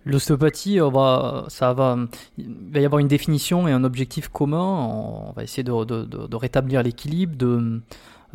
L'ostéopathie, 0.06 0.78
va, 0.78 1.44
ça 1.48 1.74
va, 1.74 1.98
il 2.38 2.48
va 2.72 2.80
y 2.80 2.84
avoir 2.84 3.00
une 3.00 3.08
définition 3.08 3.68
et 3.68 3.72
un 3.72 3.84
objectif 3.84 4.28
commun. 4.28 4.62
On 4.62 5.32
va 5.32 5.42
essayer 5.42 5.62
de, 5.62 6.34
rétablir 6.34 6.82
l'équilibre, 6.82 7.36
de, 7.36 7.82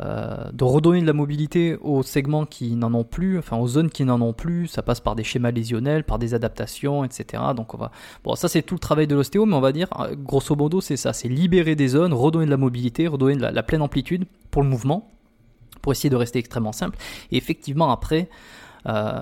euh, 0.00 0.50
de 0.52 0.62
redonner 0.62 1.00
de 1.00 1.06
la 1.06 1.14
mobilité 1.14 1.76
aux 1.80 2.02
segments 2.02 2.44
qui 2.44 2.76
n'en 2.76 2.92
ont 2.92 3.04
plus, 3.04 3.38
enfin 3.38 3.56
aux 3.56 3.66
zones 3.66 3.88
qui 3.88 4.04
n'en 4.04 4.20
ont 4.20 4.34
plus. 4.34 4.68
Ça 4.68 4.82
passe 4.82 5.00
par 5.00 5.16
des 5.16 5.24
schémas 5.24 5.50
lésionnels, 5.50 6.04
par 6.04 6.18
des 6.18 6.34
adaptations, 6.34 7.02
etc. 7.02 7.42
Donc 7.56 7.72
on 7.72 7.78
va, 7.78 7.90
bon, 8.22 8.34
ça 8.34 8.48
c'est 8.48 8.62
tout 8.62 8.74
le 8.74 8.80
travail 8.80 9.06
de 9.06 9.14
l'ostéo, 9.14 9.46
mais 9.46 9.56
on 9.56 9.60
va 9.60 9.72
dire, 9.72 9.88
euh, 9.98 10.14
grosso 10.14 10.54
modo, 10.54 10.82
c'est 10.82 10.96
ça, 10.98 11.14
c'est 11.14 11.28
libérer 11.28 11.76
des 11.76 11.88
zones, 11.88 12.12
redonner 12.12 12.44
de 12.44 12.50
la 12.50 12.58
mobilité, 12.58 13.08
redonner 13.08 13.36
de 13.36 13.40
la, 13.40 13.62
pleine 13.62 13.80
amplitude 13.80 14.26
pour 14.50 14.62
le 14.62 14.68
mouvement 14.68 15.10
pour 15.80 15.92
essayer 15.92 16.10
de 16.10 16.16
rester 16.16 16.40
extrêmement 16.40 16.72
simple. 16.72 16.98
Et 17.32 17.36
effectivement, 17.38 17.90
après, 17.90 18.28
euh, 18.86 19.20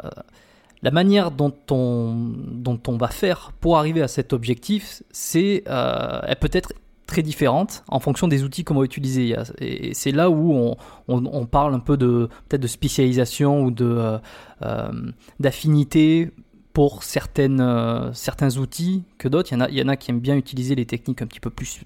la 0.85 0.91
manière 0.91 1.31
dont 1.31 1.55
on, 1.71 2.97
va 2.99 3.09
faire 3.09 3.53
pour 3.61 3.79
arriver 3.79 4.03
à 4.03 4.09
cet 4.09 4.35
objectif, 4.35 5.03
c'est 5.11 5.65
euh, 5.67 6.21
elle 6.27 6.37
peut 6.37 6.51
être 6.53 6.75
très 7.07 7.23
différente 7.23 7.85
en 7.89 8.01
fonction 8.01 8.29
des 8.29 8.45
outils 8.45 8.65
qu'on 8.65 8.75
va 8.75 8.85
utiliser. 8.85 9.35
Et 9.61 9.95
c'est 9.95 10.13
là 10.13 10.29
où 10.29 10.77
on, 11.09 11.47
parle 11.47 11.75
un 11.75 11.81
peu 11.81 11.97
de 11.97 12.29
peut-être 12.49 12.61
de 12.61 12.67
spécialisation 12.67 13.63
ou 13.63 13.71
de 13.71 13.87
euh, 13.87 14.19
euh, 14.61 14.93
d'affinité 15.41 16.31
pour 16.75 17.03
certaines, 17.03 18.13
certains 18.13 18.59
outils 18.59 19.05
que 19.17 19.29
d'autres. 19.29 19.55
Il 19.55 19.79
y 19.79 19.83
en 19.83 19.89
a 19.89 19.97
qui 19.97 20.11
aiment 20.11 20.21
bien 20.21 20.37
utiliser 20.37 20.75
les 20.75 20.85
techniques 20.85 21.23
un 21.23 21.27
petit 21.27 21.41
peu 21.41 21.51
plus 21.51 21.81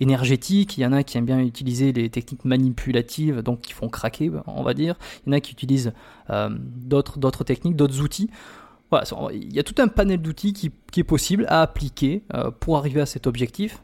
énergétiques, 0.00 0.78
il 0.78 0.82
y 0.82 0.86
en 0.86 0.92
a 0.92 1.02
qui 1.02 1.18
aiment 1.18 1.26
bien 1.26 1.40
utiliser 1.40 1.92
les 1.92 2.08
techniques 2.10 2.44
manipulatives, 2.44 3.42
donc 3.42 3.60
qui 3.60 3.72
font 3.72 3.88
craquer, 3.88 4.30
on 4.46 4.62
va 4.62 4.74
dire. 4.74 4.96
Il 5.24 5.30
y 5.30 5.34
en 5.34 5.36
a 5.36 5.40
qui 5.40 5.52
utilisent 5.52 5.92
d'autres, 6.28 7.18
d'autres 7.18 7.44
techniques, 7.44 7.76
d'autres 7.76 8.00
outils. 8.00 8.30
Il 9.32 9.52
y 9.52 9.58
a 9.58 9.62
tout 9.62 9.74
un 9.78 9.88
panel 9.88 10.22
d'outils 10.22 10.52
qui, 10.52 10.72
est 10.96 11.04
possible 11.04 11.46
à 11.48 11.62
appliquer 11.62 12.22
pour 12.60 12.76
arriver 12.76 13.00
à 13.00 13.06
cet 13.06 13.26
objectif. 13.26 13.80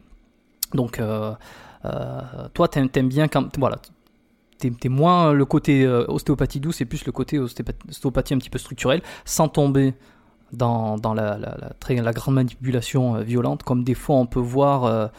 Donc, 0.74 0.98
euh, 0.98 1.32
euh, 1.84 2.20
toi, 2.54 2.68
t'aimes 2.68 2.88
aimes 2.94 3.08
bien 3.08 3.28
quand. 3.28 3.56
Voilà. 3.58 3.78
T'es 4.58 4.88
moins 4.88 5.32
le 5.32 5.44
côté 5.44 5.84
euh, 5.84 6.04
ostéopathie 6.06 6.60
douce 6.60 6.80
et 6.80 6.84
plus 6.84 7.04
le 7.04 7.10
côté 7.10 7.40
ostéopathie 7.40 8.34
un 8.34 8.38
petit 8.38 8.50
peu 8.50 8.58
structurelle, 8.58 9.02
sans 9.24 9.48
tomber 9.48 9.94
dans, 10.52 10.96
la, 11.16 11.36
la, 11.36 11.72
la, 11.88 12.12
grande 12.12 12.34
manipulation 12.36 13.20
violente, 13.22 13.64
comme 13.64 13.82
des 13.82 13.94
fois 13.94 14.16
on 14.16 14.26
peut 14.26 14.38
voir, 14.38 15.10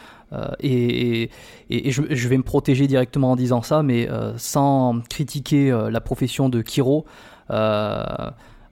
et, 0.60 1.30
et, 1.70 1.90
je, 1.90 2.28
vais 2.28 2.36
me 2.36 2.42
protéger 2.42 2.86
directement 2.86 3.32
en 3.32 3.36
disant 3.36 3.62
ça, 3.62 3.82
mais 3.82 4.08
sans 4.36 5.00
critiquer 5.08 5.70
la 5.90 6.00
profession 6.00 6.48
de. 6.48 6.62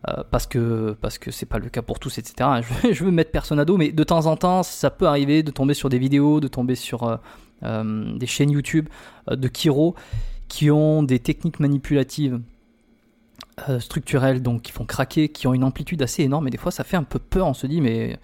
Euh, 0.09 0.23
parce 0.31 0.47
que 0.47 0.97
parce 1.01 1.19
que 1.19 1.31
c'est 1.31 1.47
pas 1.47 1.59
le 1.59 1.69
cas 1.69 1.83
pour 1.83 2.01
tous, 2.01 2.19
etc. 2.19 2.49
Je, 2.83 2.93
je 2.93 3.05
veux 3.05 3.13
mettre 3.13 3.31
personne 3.31 3.61
à 3.61 3.65
dos, 3.65 3.77
mais 3.77 3.93
de 3.93 4.05
temps 4.05 4.27
en 4.27 4.37
temps, 4.37 4.63
ça 4.63 4.91
peut 4.91 5.07
arriver 5.07 5.43
de 5.43 5.51
tomber 5.53 5.75
sur 5.75 5.89
des 5.89 5.99
vidéos, 5.99 6.41
de 6.41 6.49
tomber 6.49 6.75
sur 6.75 7.05
euh, 7.05 7.17
euh, 7.63 8.17
des 8.17 8.27
chaînes 8.27 8.51
YouTube 8.51 8.89
de 9.31 9.49
Kiro 9.49 9.95
qui 10.49 10.71
ont 10.71 11.03
des 11.03 11.19
techniques 11.19 11.61
manipulatives 11.61 12.41
structurelles, 13.79 14.43
donc 14.43 14.63
qui 14.63 14.73
font 14.73 14.85
craquer, 14.85 15.29
qui 15.29 15.47
ont 15.47 15.55
une 15.55 15.65
amplitude 15.65 16.03
assez 16.03 16.23
énorme, 16.23 16.49
et 16.49 16.51
des 16.51 16.59
fois 16.59 16.73
ça 16.73 16.85
fait 16.85 16.97
un 16.97 17.05
peu 17.05 17.19
peur. 17.19 17.47
On 17.47 17.55
se 17.55 17.67
dit, 17.67 17.81
mais 17.81 18.19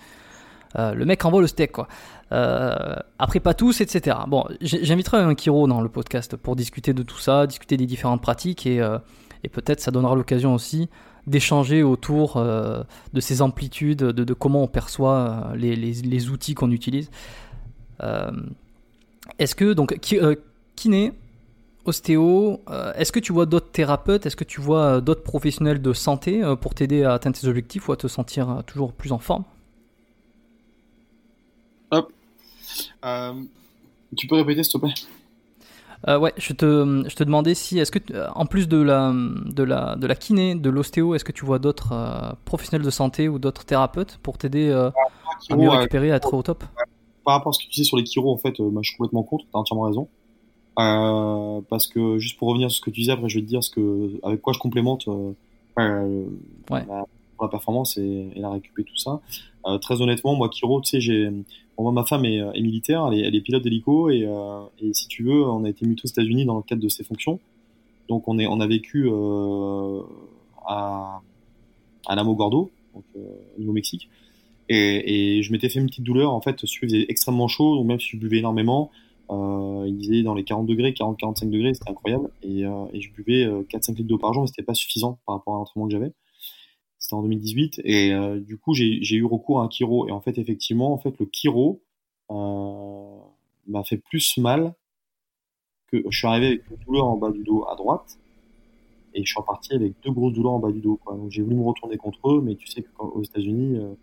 le 0.78 1.04
mec 1.04 1.24
envoie 1.24 1.40
le 1.40 1.46
steak, 1.46 1.72
quoi. 1.72 1.88
après, 2.30 3.40
pas 3.40 3.54
tous, 3.54 3.80
etc. 3.80 4.16
Bon, 4.28 4.44
j'inviterai 4.60 5.18
un 5.18 5.34
Kiro 5.34 5.66
dans 5.66 5.80
le 5.80 5.88
podcast 5.88 6.36
pour 6.36 6.56
discuter 6.56 6.92
de 6.92 7.02
tout 7.02 7.18
ça, 7.18 7.46
discuter 7.46 7.76
des 7.76 7.86
différentes 7.86 8.22
pratiques, 8.22 8.66
et, 8.66 8.76
et 9.44 9.48
peut-être 9.48 9.80
ça 9.80 9.90
donnera 9.90 10.14
l'occasion 10.14 10.54
aussi 10.54 10.88
d'échanger 11.28 11.82
autour 11.82 12.36
euh, 12.36 12.82
de 13.12 13.20
ces 13.20 13.42
amplitudes, 13.42 13.98
de, 13.98 14.34
comment 14.34 14.62
on 14.62 14.66
perçoit 14.66 15.50
euh, 15.52 15.56
les, 15.56 15.76
les, 15.76 16.30
outils 16.30 16.54
qu'on 16.54 16.70
utilise. 16.70 17.10
Euh, 18.02 18.30
est-ce 19.38 19.54
que, 19.54 19.72
donc, 19.74 19.98
kiné, 20.74 21.12
ostéo, 21.84 22.60
est-ce 22.96 23.12
que 23.12 23.20
tu 23.20 23.32
vois 23.32 23.46
d'autres 23.46 23.70
thérapeutes, 23.70 24.26
est-ce 24.26 24.36
que 24.36 24.44
tu 24.44 24.60
vois 24.60 25.00
d'autres 25.00 25.22
professionnels 25.22 25.80
de 25.80 25.92
santé 25.92 26.42
pour 26.60 26.74
t'aider 26.74 27.04
à 27.04 27.12
atteindre 27.14 27.38
tes 27.38 27.46
objectifs 27.46 27.88
ou 27.88 27.92
à 27.92 27.96
te 27.96 28.08
sentir 28.08 28.62
toujours 28.66 28.92
plus 28.92 29.12
en 29.12 29.18
forme 29.18 29.44
Hop. 31.90 32.12
Tu 34.16 34.26
peux 34.26 34.36
répéter 34.36 34.62
s'il 34.62 34.72
te 34.72 34.78
plaît? 34.78 34.94
Euh, 36.06 36.18
ouais, 36.18 36.32
je 36.36 36.52
te, 36.52 37.04
je 37.08 37.14
te 37.14 37.24
demandais 37.24 37.54
si, 37.54 37.78
est-ce 37.78 37.90
que, 37.90 37.98
euh, 38.12 38.28
en 38.34 38.46
plus 38.46 38.68
de 38.68 38.80
la, 38.80 39.12
de 39.12 39.62
la, 39.64 39.96
de 39.96 40.06
la 40.06 40.14
kiné, 40.14 40.54
de 40.54 40.70
l'ostéo, 40.70 41.14
est-ce 41.14 41.24
que 41.24 41.32
tu 41.32 41.44
vois 41.44 41.58
d'autres 41.58 41.92
euh, 41.92 42.32
professionnels 42.44 42.84
de 42.84 42.90
santé 42.90 43.28
ou 43.28 43.38
d'autres 43.38 43.64
thérapeutes 43.64 44.18
pour 44.22 44.38
t'aider 44.38 44.70
à 44.70 44.92
mieux 45.56 45.68
récupérer, 45.68 46.12
à 46.12 46.16
être 46.16 46.32
au 46.32 46.42
top? 46.42 46.64
Par 47.24 47.34
rapport 47.34 47.50
à 47.50 47.52
ce 47.52 47.58
que 47.58 47.64
tu 47.64 47.70
disais 47.70 47.84
sur 47.84 47.96
les 47.96 48.06
chiro, 48.06 48.32
en 48.32 48.38
fait, 48.38 48.54
je 48.58 48.88
suis 48.88 48.96
complètement 48.96 49.24
contre, 49.24 49.44
tu 49.44 49.50
as 49.54 49.58
entièrement 49.58 49.82
raison. 49.82 50.08
parce 51.68 51.88
que, 51.88 52.18
juste 52.18 52.38
pour 52.38 52.48
revenir 52.48 52.70
sur 52.70 52.78
ce 52.78 52.84
que 52.84 52.90
tu 52.90 53.00
disais, 53.00 53.12
après 53.12 53.28
je 53.28 53.38
vais 53.38 53.42
te 53.42 53.48
dire 53.48 53.62
ce 53.64 53.70
que, 53.70 54.24
avec 54.24 54.40
quoi 54.40 54.52
je 54.52 54.60
complémente 54.60 55.08
ouais. 55.08 56.86
la 57.40 57.48
performance 57.48 57.96
et, 57.98 58.30
et 58.36 58.40
la 58.40 58.50
récupérer, 58.50 58.84
tout 58.84 58.96
ça. 58.96 59.20
très 59.80 60.00
honnêtement, 60.00 60.36
moi, 60.36 60.48
Kiro, 60.48 60.80
tu 60.80 60.90
sais, 60.90 61.00
j'ai 61.00 61.28
moi, 61.82 61.92
ma 61.92 62.04
femme 62.04 62.24
est, 62.24 62.38
est 62.38 62.60
militaire, 62.60 63.08
elle 63.12 63.34
est, 63.34 63.40
pilote 63.40 63.62
d'hélico 63.62 64.10
et, 64.10 64.24
euh, 64.26 64.60
et, 64.80 64.92
si 64.94 65.06
tu 65.06 65.22
veux, 65.22 65.44
on 65.44 65.64
a 65.64 65.68
été 65.68 65.86
muté 65.86 66.02
aux 66.04 66.08
États-Unis 66.08 66.44
dans 66.44 66.56
le 66.56 66.62
cadre 66.62 66.82
de 66.82 66.88
ses 66.88 67.04
fonctions. 67.04 67.38
Donc 68.08 68.26
on, 68.26 68.38
est, 68.38 68.46
on 68.46 68.60
a 68.60 68.66
vécu 68.66 69.08
euh, 69.08 70.00
à, 70.66 71.20
à 72.06 72.16
Lamo 72.16 72.34
Gordo, 72.34 72.70
donc, 72.94 73.04
euh, 73.16 73.20
au 73.56 73.60
Nouveau-Mexique. 73.60 74.08
Et, 74.68 75.38
et, 75.38 75.42
je 75.42 75.52
m'étais 75.52 75.68
fait 75.68 75.78
une 75.78 75.86
petite 75.86 76.04
douleur, 76.04 76.32
en 76.32 76.40
fait, 76.40 76.62
il 76.62 76.78
faisait 76.78 77.06
extrêmement 77.08 77.48
chaud, 77.48 77.76
donc 77.76 77.86
même 77.86 78.00
si 78.00 78.10
je 78.10 78.16
buvais 78.16 78.38
énormément, 78.38 78.90
euh, 79.30 79.84
il 79.86 79.96
disait 79.96 80.22
dans 80.22 80.34
les 80.34 80.44
40 80.44 80.66
degrés, 80.66 80.92
40-45 80.92 81.50
degrés, 81.50 81.74
c'était 81.74 81.90
incroyable. 81.90 82.30
Et, 82.42 82.66
euh, 82.66 82.86
et, 82.92 83.00
je 83.00 83.10
buvais 83.12 83.46
4-5 83.68 83.96
litres 83.96 84.08
d'eau 84.08 84.18
par 84.18 84.34
jour, 84.34 84.42
mais 84.42 84.48
c'était 84.48 84.62
pas 84.62 84.74
suffisant 84.74 85.18
par 85.26 85.36
rapport 85.36 85.54
à 85.54 85.58
l'entraînement 85.58 85.86
que 85.86 85.92
j'avais. 85.92 86.12
C'était 87.08 87.16
en 87.16 87.22
2018 87.22 87.80
et 87.84 88.12
euh, 88.12 88.38
du 88.38 88.58
coup 88.58 88.74
j'ai 88.74 89.14
eu 89.14 89.24
recours 89.24 89.60
à 89.60 89.64
un 89.64 89.70
chiro 89.70 90.06
et 90.06 90.12
en 90.12 90.20
fait 90.20 90.36
effectivement 90.36 90.92
en 90.92 90.98
fait 90.98 91.18
le 91.18 91.26
chiro 91.32 91.80
euh, 92.30 93.18
m'a 93.66 93.82
fait 93.82 93.96
plus 93.96 94.36
mal 94.36 94.74
que 95.86 96.04
je 96.10 96.18
suis 96.18 96.26
arrivé 96.26 96.46
avec 96.48 96.70
une 96.70 96.76
douleur 96.84 97.06
en 97.06 97.16
bas 97.16 97.30
du 97.30 97.42
dos 97.44 97.66
à 97.66 97.76
droite 97.76 98.18
et 99.14 99.24
je 99.24 99.26
suis 99.26 99.40
reparti 99.40 99.72
avec 99.72 99.94
deux 100.04 100.12
grosses 100.12 100.34
douleurs 100.34 100.52
en 100.52 100.58
bas 100.58 100.70
du 100.70 100.80
dos 100.80 101.00
quoi. 101.02 101.16
Donc 101.16 101.30
j'ai 101.30 101.40
voulu 101.40 101.56
me 101.56 101.62
retourner 101.62 101.96
contre 101.96 102.30
eux 102.30 102.42
mais 102.44 102.56
tu 102.56 102.66
sais 102.66 102.82
qu'aux 102.82 103.22
États-Unis 103.22 103.78
euh, 103.78 103.94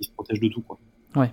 ils 0.00 0.06
se 0.06 0.12
protègent 0.12 0.40
de 0.40 0.48
tout 0.48 0.62
quoi. 0.62 0.78
Ouais. 1.16 1.30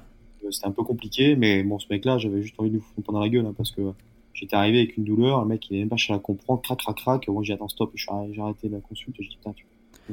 C'était 0.49 0.67
un 0.67 0.71
peu 0.71 0.83
compliqué 0.83 1.37
mais 1.37 1.63
bon 1.63 1.79
ce 1.79 1.85
mec 1.89 2.03
là 2.03 2.17
j'avais 2.17 2.41
juste 2.41 2.59
envie 2.59 2.71
de 2.71 2.75
lui 2.75 2.81
foutre 2.81 3.13
dans 3.13 3.21
la 3.21 3.29
gueule 3.29 3.45
hein, 3.45 3.53
parce 3.55 3.71
que 3.71 3.93
j'étais 4.33 4.57
arrivé 4.57 4.79
avec 4.79 4.97
une 4.97 5.05
douleur, 5.05 5.43
le 5.43 5.47
mec 5.47 5.65
il 5.69 5.77
est 5.77 5.79
même 5.79 5.87
pas 5.87 5.95
cherché 5.95 6.13
à 6.13 6.19
comprendre, 6.19 6.61
crac 6.61 6.79
crac 6.79 6.97
crac, 6.97 7.25
moi 7.29 7.41
j'ai 7.41 7.53
attends 7.53 7.69
stop, 7.69 7.93
j'ai 7.95 8.41
arrêté 8.41 8.67
la 8.67 8.81
consulte, 8.81 9.15
j'ai 9.17 9.29
dit 9.29 9.37
putain 9.37 9.53
tu 9.53 9.65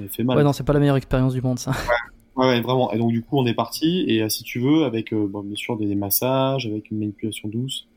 fait 0.07 0.25
mal. 0.25 0.37
Ouais, 0.37 0.45
non, 0.45 0.53
c'est 0.53 0.65
pas 0.65 0.73
la 0.73 0.81
meilleure 0.81 0.97
expérience 0.97 1.33
du 1.33 1.43
monde, 1.43 1.59
ça. 1.59 1.73
Ouais. 2.37 2.47
ouais, 2.47 2.61
vraiment. 2.61 2.93
Et 2.93 2.99
donc, 2.99 3.11
du 3.11 3.23
coup, 3.23 3.39
on 3.39 3.47
est 3.47 3.55
parti. 3.55 4.05
Et 4.07 4.23
euh, 4.23 4.29
si 4.29 4.45
tu 4.45 4.61
veux, 4.61 4.85
avec, 4.85 5.13
euh, 5.13 5.27
bon, 5.27 5.43
bien 5.43 5.57
sûr, 5.57 5.77
des 5.77 5.95
massages, 5.95 6.67
avec 6.67 6.91
une 6.91 6.99
manipulation 6.99 7.49
douce. 7.49 7.89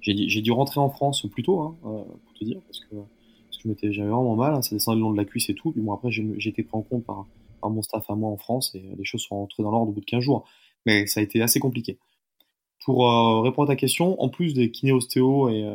J'ai 0.00 0.40
dû 0.40 0.52
rentrer 0.52 0.78
en 0.78 0.88
France 0.88 1.26
plus 1.28 1.42
tôt, 1.42 1.60
hein, 1.60 1.76
euh, 1.84 2.04
pour 2.04 2.32
te 2.34 2.44
dire, 2.44 2.60
parce 2.68 2.78
que, 2.78 2.94
parce 2.94 3.76
que 3.80 3.90
j'avais 3.90 4.08
vraiment 4.08 4.36
mal. 4.36 4.54
Hein, 4.54 4.62
ça 4.62 4.76
descendait 4.76 4.96
le 4.96 5.02
long 5.02 5.10
de 5.10 5.16
la 5.16 5.24
cuisse 5.24 5.50
et 5.50 5.54
tout. 5.54 5.72
Puis 5.72 5.80
bon, 5.80 5.92
après, 5.92 6.12
j'ai 6.12 6.48
été 6.48 6.62
pris 6.62 6.78
en 6.78 6.82
compte 6.82 7.04
par, 7.04 7.26
par 7.60 7.70
mon 7.70 7.82
staff 7.82 8.08
à 8.08 8.14
moi 8.14 8.30
en 8.30 8.36
France 8.36 8.72
et 8.76 8.84
les 8.96 9.04
choses 9.04 9.22
sont 9.22 9.34
rentrées 9.34 9.64
dans 9.64 9.72
l'ordre 9.72 9.88
au 9.88 9.92
bout 9.92 10.00
de 10.00 10.06
15 10.06 10.20
jours. 10.20 10.44
Mais 10.84 11.06
ça 11.08 11.18
a 11.18 11.24
été 11.24 11.42
assez 11.42 11.58
compliqué. 11.58 11.98
Pour 12.84 13.04
répondre 13.42 13.68
à 13.68 13.74
ta 13.74 13.76
question, 13.76 14.22
en 14.22 14.28
plus 14.28 14.54
des 14.54 14.70
kiné-ostéo 14.70 15.48
et 15.48 15.68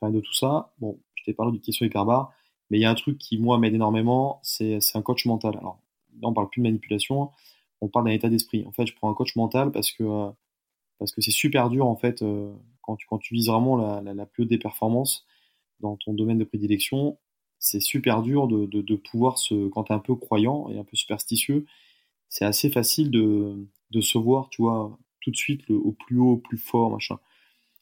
enfin, 0.00 0.12
de 0.12 0.20
tout 0.20 0.34
ça, 0.34 0.72
bon, 0.78 1.00
je 1.16 1.24
t'ai 1.24 1.32
parlé 1.32 1.50
du 1.50 1.60
question 1.60 1.84
hyperbare. 1.84 2.32
Mais 2.70 2.78
il 2.78 2.80
y 2.80 2.84
a 2.84 2.90
un 2.90 2.94
truc 2.94 3.18
qui, 3.18 3.38
moi, 3.38 3.58
m'aide 3.58 3.74
énormément, 3.74 4.40
c'est 4.42 4.78
un 4.94 5.02
coach 5.02 5.26
mental. 5.26 5.56
Alors, 5.58 5.80
là, 6.20 6.28
on 6.28 6.32
parle 6.32 6.48
plus 6.50 6.60
de 6.60 6.64
manipulation, 6.64 7.30
on 7.80 7.88
parle 7.88 8.06
d'un 8.06 8.12
état 8.12 8.28
d'esprit. 8.28 8.64
En 8.66 8.72
fait, 8.72 8.86
je 8.86 8.94
prends 8.94 9.10
un 9.10 9.14
coach 9.14 9.36
mental 9.36 9.72
parce 9.72 9.90
que 9.92 10.04
euh, 10.04 10.30
parce 11.00 11.12
que 11.12 11.22
c'est 11.22 11.30
super 11.30 11.70
dur, 11.70 11.86
en 11.86 11.96
fait, 11.96 12.22
euh, 12.22 12.52
quand, 12.82 12.96
tu, 12.96 13.06
quand 13.06 13.18
tu 13.18 13.34
vises 13.34 13.48
vraiment 13.48 13.76
la, 13.76 14.02
la, 14.02 14.26
plus 14.26 14.42
haute 14.42 14.50
des 14.50 14.58
performances 14.58 15.26
dans 15.80 15.96
ton 15.96 16.12
domaine 16.12 16.36
de 16.36 16.44
prédilection, 16.44 17.18
c'est 17.58 17.80
super 17.80 18.20
dur 18.20 18.48
de, 18.48 18.66
de, 18.66 18.82
de, 18.82 18.96
pouvoir 18.96 19.38
se... 19.38 19.68
Quand 19.68 19.84
tu 19.84 19.92
es 19.92 19.96
un 19.96 20.00
peu 20.00 20.14
croyant 20.14 20.68
et 20.68 20.78
un 20.78 20.84
peu 20.84 20.96
superstitieux, 20.96 21.64
c'est 22.28 22.44
assez 22.44 22.68
facile 22.68 23.10
de, 23.10 23.66
de 23.92 24.00
se 24.02 24.18
voir, 24.18 24.50
tu 24.50 24.60
vois, 24.60 24.98
tout 25.22 25.30
de 25.30 25.36
suite 25.36 25.66
le, 25.68 25.76
au 25.76 25.92
plus 25.92 26.18
haut, 26.18 26.32
au 26.32 26.36
plus 26.36 26.58
fort, 26.58 26.90
machin. 26.90 27.18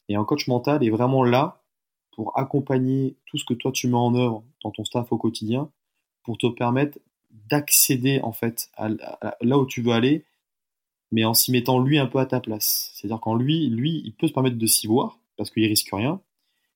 Et 0.07 0.15
un 0.15 0.23
coach 0.23 0.47
mental 0.47 0.81
est 0.83 0.89
vraiment 0.89 1.23
là 1.23 1.61
pour 2.19 2.37
accompagner 2.37 3.15
tout 3.27 3.37
ce 3.37 3.45
que 3.45 3.53
toi 3.53 3.71
tu 3.71 3.87
mets 3.87 3.95
en 3.95 4.13
œuvre 4.13 4.43
dans 4.61 4.71
ton 4.71 4.83
staff 4.83 5.09
au 5.13 5.17
quotidien 5.17 5.71
pour 6.23 6.37
te 6.37 6.47
permettre 6.47 6.99
d'accéder 7.49 8.19
en 8.23 8.33
fait 8.33 8.69
là 9.39 9.57
où 9.57 9.65
tu 9.65 9.81
veux 9.81 9.93
aller 9.93 10.25
mais 11.13 11.23
en 11.23 11.33
s'y 11.33 11.53
mettant 11.53 11.79
lui 11.79 11.97
un 11.97 12.07
peu 12.07 12.19
à 12.19 12.25
ta 12.25 12.41
place. 12.41 12.91
C'est-à-dire 12.93 13.21
qu'en 13.21 13.35
lui, 13.35 13.69
lui, 13.69 14.01
il 14.03 14.13
peut 14.13 14.27
se 14.27 14.33
permettre 14.33 14.57
de 14.57 14.67
s'y 14.67 14.85
voir 14.85 15.17
parce 15.37 15.49
qu'il 15.49 15.65
risque 15.65 15.87
rien. 15.93 16.19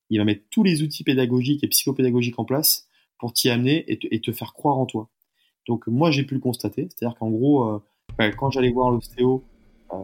Il 0.09 0.19
va 0.19 0.23
mettre 0.23 0.45
tous 0.49 0.63
les 0.63 0.81
outils 0.81 1.03
pédagogiques 1.03 1.61
et 1.61 1.67
psychopédagogiques 1.67 2.39
en 2.39 2.45
place 2.45 2.87
pour 3.19 3.33
t'y 3.33 3.49
amener 3.49 3.83
et 3.91 4.21
te, 4.21 4.31
faire 4.31 4.53
croire 4.53 4.79
en 4.79 4.85
toi. 4.85 5.09
Donc 5.67 5.87
moi 5.87 6.09
j'ai 6.09 6.23
pu 6.23 6.35
le 6.35 6.39
constater, 6.39 6.87
c'est-à-dire 6.89 7.17
qu'en 7.19 7.29
gros, 7.29 7.65
euh, 8.17 8.31
quand 8.37 8.49
j'allais 8.49 8.71
voir 8.71 8.91
l'ostéo, 8.91 9.43
euh, 9.91 9.97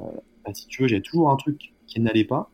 bah, 0.44 0.54
si 0.54 0.68
tu 0.68 0.82
veux, 0.82 0.90
j'avais 0.90 1.02
toujours 1.02 1.30
un 1.30 1.38
truc 1.38 1.72
qui 1.88 2.02
n'allait 2.02 2.26
pas. 2.26 2.52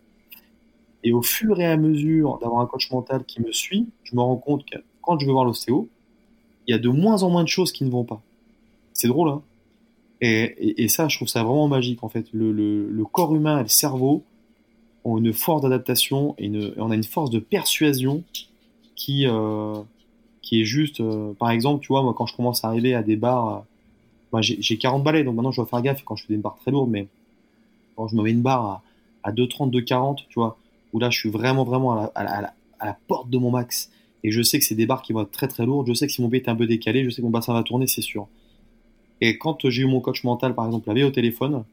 Et 1.06 1.14
au 1.14 1.22
fur 1.22 1.62
et 1.62 1.66
à 1.66 1.78
mesure 1.78 2.40
d'avoir 2.40 2.62
un 2.62 2.66
coach 2.66 2.92
mental 2.92 3.24
qui 3.26 3.40
me 3.40 3.52
suit, 3.52 3.88
je 4.04 4.16
me 4.16 4.22
rends 4.22 4.38
compte 4.38 4.66
que 4.66 4.80
quand 5.04 5.20
je 5.20 5.28
vais 5.28 5.32
voir 5.32 5.46
l'ostéo, 5.46 5.88
il 6.68 6.72
y 6.72 6.74
a 6.74 6.80
de 6.80 6.90
moins 6.90 7.22
en 7.22 7.30
moins 7.30 7.44
de 7.44 7.48
choses 7.48 7.72
qui 7.72 7.86
ne 7.86 7.92
vont 7.92 8.04
pas. 8.04 8.22
C'est 8.92 9.08
drôle, 9.08 9.30
hein 9.30 9.44
et, 10.20 10.88
ça, 10.88 11.08
je 11.08 11.18
trouve 11.18 11.28
ça 11.28 11.44
vraiment 11.44 11.68
magique, 11.68 12.04
en 12.04 12.10
fait. 12.10 12.26
Le, 12.34 13.04
corps 13.12 13.36
humain 13.36 13.60
et 13.60 13.64
le 13.64 13.70
cerveau 13.70 14.24
ont 15.04 15.20
une 15.20 15.32
force 15.32 15.62
d'adaptation 15.62 16.34
et, 16.40 16.52
on 16.78 16.90
a 16.90 16.96
une 16.96 17.04
force 17.04 17.30
de 17.30 17.38
persuasion 17.38 18.24
qui, 18.96 19.28
qui 20.42 20.62
est 20.62 20.66
juste, 20.66 21.04
par 21.38 21.52
exemple, 21.52 21.84
tu 21.84 21.90
vois, 21.90 22.02
moi, 22.02 22.16
quand 22.18 22.26
je 22.26 22.36
commence 22.36 22.66
à 22.66 22.70
arriver 22.70 22.96
à 22.96 23.04
des 23.04 23.16
barres, 23.16 23.64
moi, 24.32 24.42
j'ai 24.42 24.78
40 24.80 25.04
balais, 25.04 25.24
donc 25.24 25.36
maintenant, 25.36 25.52
je 25.52 25.58
dois 25.58 25.68
faire 25.68 25.84
gaffe 25.84 26.04
quand 26.04 26.16
je 26.16 26.26
fais 26.26 26.34
des 26.34 26.40
barres 26.42 26.58
très 26.60 26.72
lourdes, 26.72 26.90
mais 26.90 27.08
quand 27.96 28.08
je 28.08 28.16
me 28.16 28.24
mets 28.24 28.32
une 28.32 28.42
barre 28.42 28.82
à 29.22 29.32
2,30, 29.32 29.70
2,40, 29.70 30.26
tu 30.28 30.40
vois, 30.40 30.58
où 30.96 31.00
là, 31.00 31.10
je 31.10 31.20
suis 31.20 31.30
vraiment, 31.30 31.66
vraiment 31.66 32.10
à 32.16 32.54
la, 32.82 32.98
porte 33.08 33.30
de 33.30 33.38
mon 33.38 33.52
max, 33.52 33.92
et 34.24 34.32
je 34.32 34.42
sais 34.42 34.60
que 34.60 34.64
c'est 34.64 34.76
des 34.76 34.86
barres 34.86 35.02
qui 35.02 35.12
vont 35.12 35.24
être 35.24 35.32
très, 35.32 35.50
très 35.50 35.66
lourdes, 35.66 35.88
je 35.88 35.94
sais 35.94 36.08
que 36.08 36.14
si 36.14 36.22
mon 36.22 36.30
pied 36.30 36.42
est 36.42 36.48
un 36.48 36.56
peu 36.56 36.68
décalé, 36.68 37.04
je 37.04 37.10
sais 37.10 37.18
que 37.18 37.26
mon 37.26 37.32
bassin 37.32 37.52
va 37.52 37.64
tourner, 37.64 37.86
c'est 37.86 38.02
sûr. 38.02 38.28
Et 39.20 39.38
quand 39.38 39.70
j'ai 39.70 39.82
eu 39.82 39.88
mon 39.88 40.00
coach 40.00 40.24
mental, 40.24 40.56
par 40.56 40.66
exemple, 40.66 40.94
la 40.94 41.06
au 41.06 41.12
téléphone, 41.12 41.66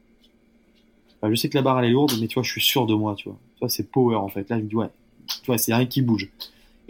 bah, 1.21 1.29
je 1.31 1.35
sais 1.35 1.47
que 1.47 1.55
la 1.55 1.61
barre 1.61 1.79
elle 1.79 1.85
est 1.85 1.91
lourde, 1.91 2.11
mais 2.19 2.27
tu 2.27 2.33
vois, 2.33 2.43
je 2.43 2.51
suis 2.51 2.61
sûr 2.61 2.85
de 2.85 2.93
moi, 2.93 3.15
tu 3.15 3.29
vois. 3.29 3.37
Tu 3.55 3.59
vois, 3.61 3.69
c'est 3.69 3.89
power 3.89 4.15
en 4.15 4.27
fait. 4.27 4.49
Là, 4.49 4.57
je 4.57 4.63
me 4.63 4.67
dis 4.67 4.75
ouais, 4.75 4.89
tu 5.27 5.45
vois, 5.45 5.57
c'est 5.57 5.73
rien 5.73 5.85
qui 5.85 6.01
bouge. 6.01 6.29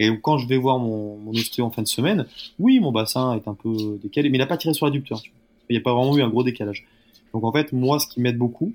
Et 0.00 0.10
quand 0.20 0.38
je 0.38 0.48
vais 0.48 0.56
voir 0.56 0.80
mon, 0.80 1.16
mon 1.18 1.32
en 1.60 1.70
fin 1.70 1.82
de 1.82 1.86
semaine, 1.86 2.26
oui, 2.58 2.80
mon 2.80 2.90
bassin 2.90 3.36
est 3.36 3.46
un 3.46 3.54
peu 3.54 3.96
décalé, 4.02 4.28
mais 4.28 4.38
il 4.38 4.40
n'a 4.40 4.46
pas 4.46 4.56
tiré 4.56 4.74
sur 4.74 4.86
l'adducteur. 4.86 5.22
Il 5.70 5.74
n'y 5.74 5.78
a 5.78 5.82
pas 5.82 5.94
vraiment 5.94 6.16
eu 6.16 6.22
un 6.22 6.28
gros 6.28 6.42
décalage. 6.42 6.84
Donc 7.32 7.44
en 7.44 7.52
fait, 7.52 7.72
moi, 7.72 8.00
ce 8.00 8.08
qui 8.08 8.20
m'aide 8.20 8.36
beaucoup, 8.36 8.72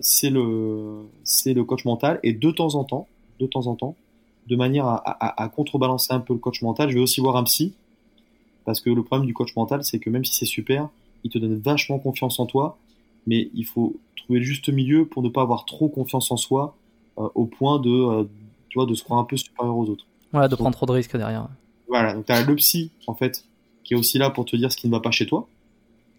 c'est 0.00 0.30
le, 0.30 1.02
c'est 1.24 1.54
le 1.54 1.64
coach 1.64 1.84
mental. 1.84 2.20
Et 2.22 2.32
de 2.32 2.50
temps 2.50 2.74
en 2.74 2.84
temps, 2.84 3.06
de 3.40 3.46
temps 3.46 3.66
en 3.66 3.74
temps, 3.74 3.96
de 4.48 4.56
manière 4.56 4.86
à, 4.86 4.96
à, 4.96 5.42
à 5.42 5.48
contrebalancer 5.48 6.12
un 6.12 6.20
peu 6.20 6.32
le 6.32 6.38
coach 6.38 6.62
mental, 6.62 6.90
je 6.90 6.94
vais 6.94 7.02
aussi 7.02 7.20
voir 7.20 7.36
un 7.36 7.44
psy. 7.44 7.74
Parce 8.64 8.80
que 8.80 8.90
le 8.90 9.02
problème 9.02 9.26
du 9.26 9.34
coach 9.34 9.54
mental, 9.56 9.84
c'est 9.84 9.98
que 9.98 10.10
même 10.10 10.24
si 10.24 10.34
c'est 10.34 10.46
super, 10.46 10.88
il 11.24 11.30
te 11.30 11.38
donne 11.38 11.58
vachement 11.58 11.98
confiance 11.98 12.38
en 12.38 12.46
toi, 12.46 12.78
mais 13.26 13.50
il 13.54 13.64
faut 13.64 13.96
trouver 14.16 14.40
le 14.40 14.44
juste 14.44 14.68
milieu 14.68 15.06
pour 15.06 15.22
ne 15.22 15.28
pas 15.28 15.42
avoir 15.42 15.64
trop 15.64 15.88
confiance 15.88 16.30
en 16.30 16.36
soi 16.36 16.76
euh, 17.18 17.28
au 17.34 17.46
point 17.46 17.78
de, 17.78 17.90
euh, 17.90 18.24
tu 18.68 18.78
vois, 18.78 18.86
de 18.86 18.94
se 18.94 19.02
croire 19.02 19.20
un 19.20 19.24
peu 19.24 19.36
supérieur 19.36 19.76
aux 19.76 19.88
autres. 19.88 20.06
Voilà, 20.32 20.48
de 20.48 20.56
prendre 20.56 20.74
trop 20.74 20.86
de 20.86 20.92
risques 20.92 21.16
derrière. 21.16 21.48
Voilà, 21.88 22.14
donc 22.14 22.26
tu 22.26 22.32
as 22.32 22.42
le 22.42 22.56
psy, 22.56 22.90
en 23.06 23.14
fait, 23.14 23.44
qui 23.84 23.94
est 23.94 23.96
aussi 23.96 24.18
là 24.18 24.30
pour 24.30 24.44
te 24.44 24.56
dire 24.56 24.72
ce 24.72 24.76
qui 24.76 24.86
ne 24.86 24.92
va 24.92 25.00
pas 25.00 25.10
chez 25.10 25.26
toi 25.26 25.46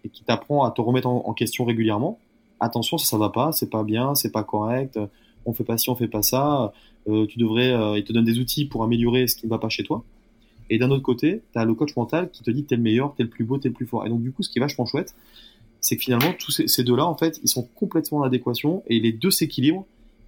et 0.04 0.08
qui 0.08 0.22
t'apprend 0.22 0.64
à 0.64 0.70
te 0.70 0.80
remettre 0.80 1.08
en, 1.08 1.32
question 1.32 1.64
régulièrement. 1.64 2.18
Attention, 2.60 2.98
ça, 2.98 3.06
ça 3.06 3.18
va 3.18 3.30
pas, 3.30 3.52
c'est 3.52 3.70
pas 3.70 3.82
bien, 3.82 4.14
c'est 4.14 4.30
pas 4.30 4.44
correct, 4.44 4.98
on 5.46 5.52
fait 5.52 5.64
pas 5.64 5.78
ci, 5.78 5.90
on 5.90 5.96
fait 5.96 6.08
pas 6.08 6.22
ça. 6.22 6.72
Euh, 7.08 7.26
tu 7.26 7.38
devrais, 7.38 7.72
euh, 7.72 7.98
il 7.98 8.04
te 8.04 8.12
donne 8.12 8.24
des 8.24 8.38
outils 8.38 8.64
pour 8.64 8.82
améliorer 8.82 9.26
ce 9.26 9.36
qui 9.36 9.46
ne 9.46 9.50
va 9.50 9.58
pas 9.58 9.68
chez 9.68 9.82
toi. 9.82 10.04
Et 10.70 10.78
d'un 10.78 10.90
autre 10.90 11.02
côté, 11.02 11.42
tu 11.52 11.58
as 11.58 11.64
le 11.64 11.74
coach 11.74 11.94
mental 11.96 12.30
qui 12.30 12.42
te 12.42 12.50
dit 12.50 12.64
t'es 12.64 12.76
le 12.76 12.82
meilleur, 12.82 13.14
t'es 13.14 13.22
le 13.22 13.28
plus 13.28 13.44
beau, 13.44 13.58
t'es 13.58 13.68
le 13.68 13.74
plus 13.74 13.86
fort. 13.86 14.06
Et 14.06 14.08
donc 14.08 14.22
du 14.22 14.32
coup, 14.32 14.42
ce 14.42 14.48
qui 14.48 14.58
est 14.58 14.60
vachement 14.60 14.86
chouette, 14.86 15.14
c'est 15.80 15.96
que 15.96 16.02
finalement, 16.02 16.32
tous 16.38 16.50
ces, 16.50 16.82
deux-là, 16.82 17.04
en 17.04 17.16
fait, 17.16 17.40
ils 17.42 17.48
sont 17.48 17.68
complètement 17.74 18.18
en 18.18 18.22
adéquation 18.22 18.82
et 18.86 18.98
les 19.00 19.12
deux 19.12 19.30
s'équilibrent. 19.30 19.84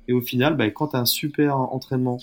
Et 0.09 0.13
au 0.13 0.21
final, 0.21 0.57
bah, 0.57 0.71
quand 0.71 0.89
tu 0.89 0.97
as 0.97 1.01
un 1.01 1.07
super 1.07 1.57
entraînement, 1.57 2.19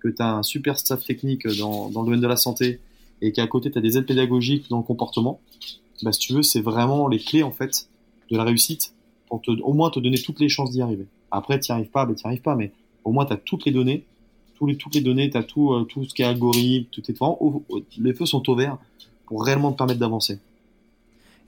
que 0.00 0.08
tu 0.08 0.20
as 0.20 0.34
un 0.34 0.42
super 0.42 0.76
staff 0.76 1.04
technique 1.04 1.46
dans, 1.58 1.86
le 1.86 1.94
domaine 1.94 2.20
de 2.20 2.26
la 2.26 2.36
santé 2.36 2.80
et 3.20 3.30
qu'à 3.30 3.46
côté, 3.46 3.70
tu 3.70 3.78
as 3.78 3.80
des 3.80 3.96
aides 3.96 4.06
pédagogiques 4.06 4.68
dans 4.68 4.78
le 4.78 4.82
comportement, 4.82 5.40
bah, 6.02 6.10
si 6.10 6.18
tu 6.18 6.32
veux, 6.32 6.42
c'est 6.42 6.60
vraiment 6.60 7.06
les 7.06 7.20
clés 7.20 7.44
en 7.44 7.52
fait 7.52 7.88
de 8.32 8.36
la 8.36 8.42
réussite 8.42 8.94
pour 9.32 9.40
te, 9.40 9.50
au 9.62 9.72
moins 9.72 9.88
te 9.88 9.98
donner 9.98 10.18
toutes 10.18 10.40
les 10.40 10.50
chances 10.50 10.72
d'y 10.72 10.82
arriver. 10.82 11.06
Après, 11.30 11.58
tu 11.58 11.72
n'y 11.72 11.74
arrives 11.74 11.90
pas, 11.90 12.04
bah, 12.04 12.12
tu 12.14 12.26
arrives 12.26 12.42
pas, 12.42 12.54
mais 12.54 12.70
au 13.02 13.12
moins, 13.12 13.24
tu 13.24 13.32
as 13.32 13.38
toutes 13.38 13.64
les 13.64 13.72
données, 13.72 14.04
tous 14.58 14.66
les, 14.66 14.76
toutes 14.76 14.94
les 14.94 15.00
données, 15.00 15.30
tu 15.30 15.38
as 15.38 15.42
tout, 15.42 15.72
euh, 15.72 15.84
tout 15.84 16.04
ce 16.04 16.12
qui 16.12 16.20
est 16.20 16.26
algorithme, 16.26 16.90
tout 16.92 17.00
est 17.08 17.14
devant. 17.14 17.38
les 17.96 18.12
feux 18.12 18.26
sont 18.26 18.46
au 18.50 18.54
vert 18.54 18.76
pour 19.24 19.42
réellement 19.42 19.72
te 19.72 19.78
permettre 19.78 20.00
d'avancer. 20.00 20.38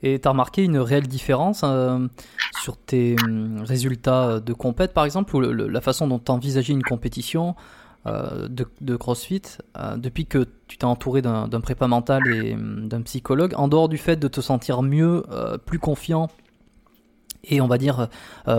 Et 0.01 0.19
tu 0.19 0.27
as 0.27 0.31
remarqué 0.31 0.63
une 0.63 0.79
réelle 0.79 1.07
différence 1.07 1.61
euh, 1.63 2.07
sur 2.63 2.75
tes 2.75 3.17
hum, 3.23 3.61
résultats 3.61 4.39
de 4.39 4.53
compète, 4.53 4.91
par 4.91 5.05
exemple, 5.05 5.35
ou 5.35 5.39
la 5.41 5.81
façon 5.81 6.07
dont 6.07 6.17
tu 6.17 6.31
envisageais 6.31 6.73
une 6.73 6.81
compétition 6.81 7.53
euh, 8.07 8.47
de, 8.47 8.95
CrossFit 8.95 9.43
depuis 9.97 10.25
que 10.25 10.47
tu 10.67 10.79
t'es 10.79 10.85
entouré 10.85 11.21
d'un 11.21 11.61
prépa 11.61 11.87
mental 11.87 12.23
et 12.33 12.55
hum, 12.55 12.87
d'un 12.87 13.03
psychologue, 13.03 13.53
en 13.55 13.67
dehors 13.67 13.89
du 13.89 13.99
fait 13.99 14.15
de 14.15 14.27
te 14.27 14.41
sentir 14.41 14.81
mieux, 14.81 15.23
plus 15.67 15.77
confiant 15.77 16.29
et 17.49 17.61
on 17.61 17.67
va 17.67 17.77
dire 17.77 18.09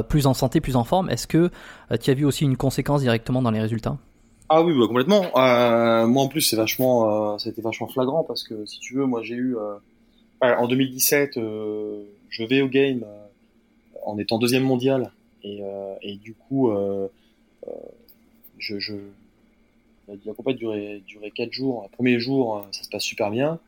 plus 0.08 0.26
en 0.26 0.34
santé, 0.34 0.60
plus 0.60 0.76
en 0.76 0.84
forme, 0.84 1.10
est-ce 1.10 1.26
que 1.26 1.50
tu 2.00 2.10
as 2.10 2.14
vu 2.14 2.24
aussi 2.24 2.44
une 2.44 2.56
conséquence 2.56 3.00
directement 3.02 3.42
dans 3.42 3.50
les 3.50 3.60
résultats? 3.60 3.96
Ah 4.48 4.62
oui, 4.62 4.72
bah, 4.78 4.86
complètement. 4.86 5.22
moi 6.06 6.22
en 6.22 6.28
plus, 6.28 6.40
c'est 6.42 6.56
vachement, 6.56 7.38
ça 7.38 7.50
vachement 7.58 7.88
flagrant 7.88 8.24
parce 8.24 8.42
que 8.42 8.66
si 8.66 8.80
tu 8.80 8.94
veux, 8.94 9.06
moi 9.06 9.22
j'ai 9.22 9.34
eu 9.34 9.56
en 10.40 10.68
2017, 10.68 11.36
euh, 11.36 12.02
je 12.28 12.44
vais 12.44 12.62
au 12.62 12.68
game 12.68 13.02
euh, 13.04 13.26
en 14.04 14.18
étant 14.18 14.38
deuxième 14.38 14.62
mondial 14.62 15.12
et, 15.42 15.60
euh, 15.62 15.94
et 16.02 16.16
du 16.16 16.34
coup, 16.34 16.70
je, 18.58 18.78
je 18.78 18.94
la 20.08 20.34
compète 20.34 20.56
durait, 20.56 21.02
durait 21.06 21.30
4 21.30 21.52
jours. 21.52 21.82
Le 21.84 21.94
premier 21.94 22.18
jour, 22.18 22.64
ça 22.72 22.82
se 22.82 22.88
passe 22.88 23.02
super 23.02 23.30
bien. 23.30 23.58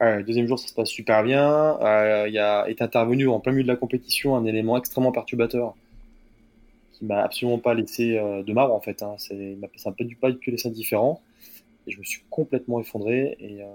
Le 0.00 0.22
deuxième 0.22 0.46
jour, 0.46 0.58
ça 0.58 0.68
se 0.68 0.74
passe 0.74 0.90
super 0.90 1.22
bien. 1.22 1.78
Il 2.26 2.32
y 2.32 2.38
a, 2.38 2.68
est 2.68 2.82
intervenu 2.82 3.28
en 3.28 3.40
plein 3.40 3.52
milieu 3.52 3.64
de 3.64 3.68
la 3.68 3.76
compétition 3.76 4.36
un 4.36 4.44
élément 4.44 4.76
extrêmement 4.76 5.12
perturbateur 5.12 5.74
qui 6.92 7.04
m'a 7.04 7.22
absolument 7.22 7.58
pas 7.58 7.74
laissé 7.74 8.14
de 8.14 8.52
marbre 8.52 8.74
en 8.74 8.80
fait. 8.80 9.02
Hein. 9.02 9.14
C'est, 9.18 9.56
ça 9.76 9.90
m'a 9.90 9.96
pas 10.20 10.30
du 10.30 10.38
tout 10.38 10.50
laissé 10.50 10.68
indifférent 10.68 11.22
et 11.86 11.92
je 11.92 11.98
me 11.98 12.04
suis 12.04 12.22
complètement 12.30 12.80
effondré 12.80 13.36
et, 13.38 13.62
euh, 13.62 13.66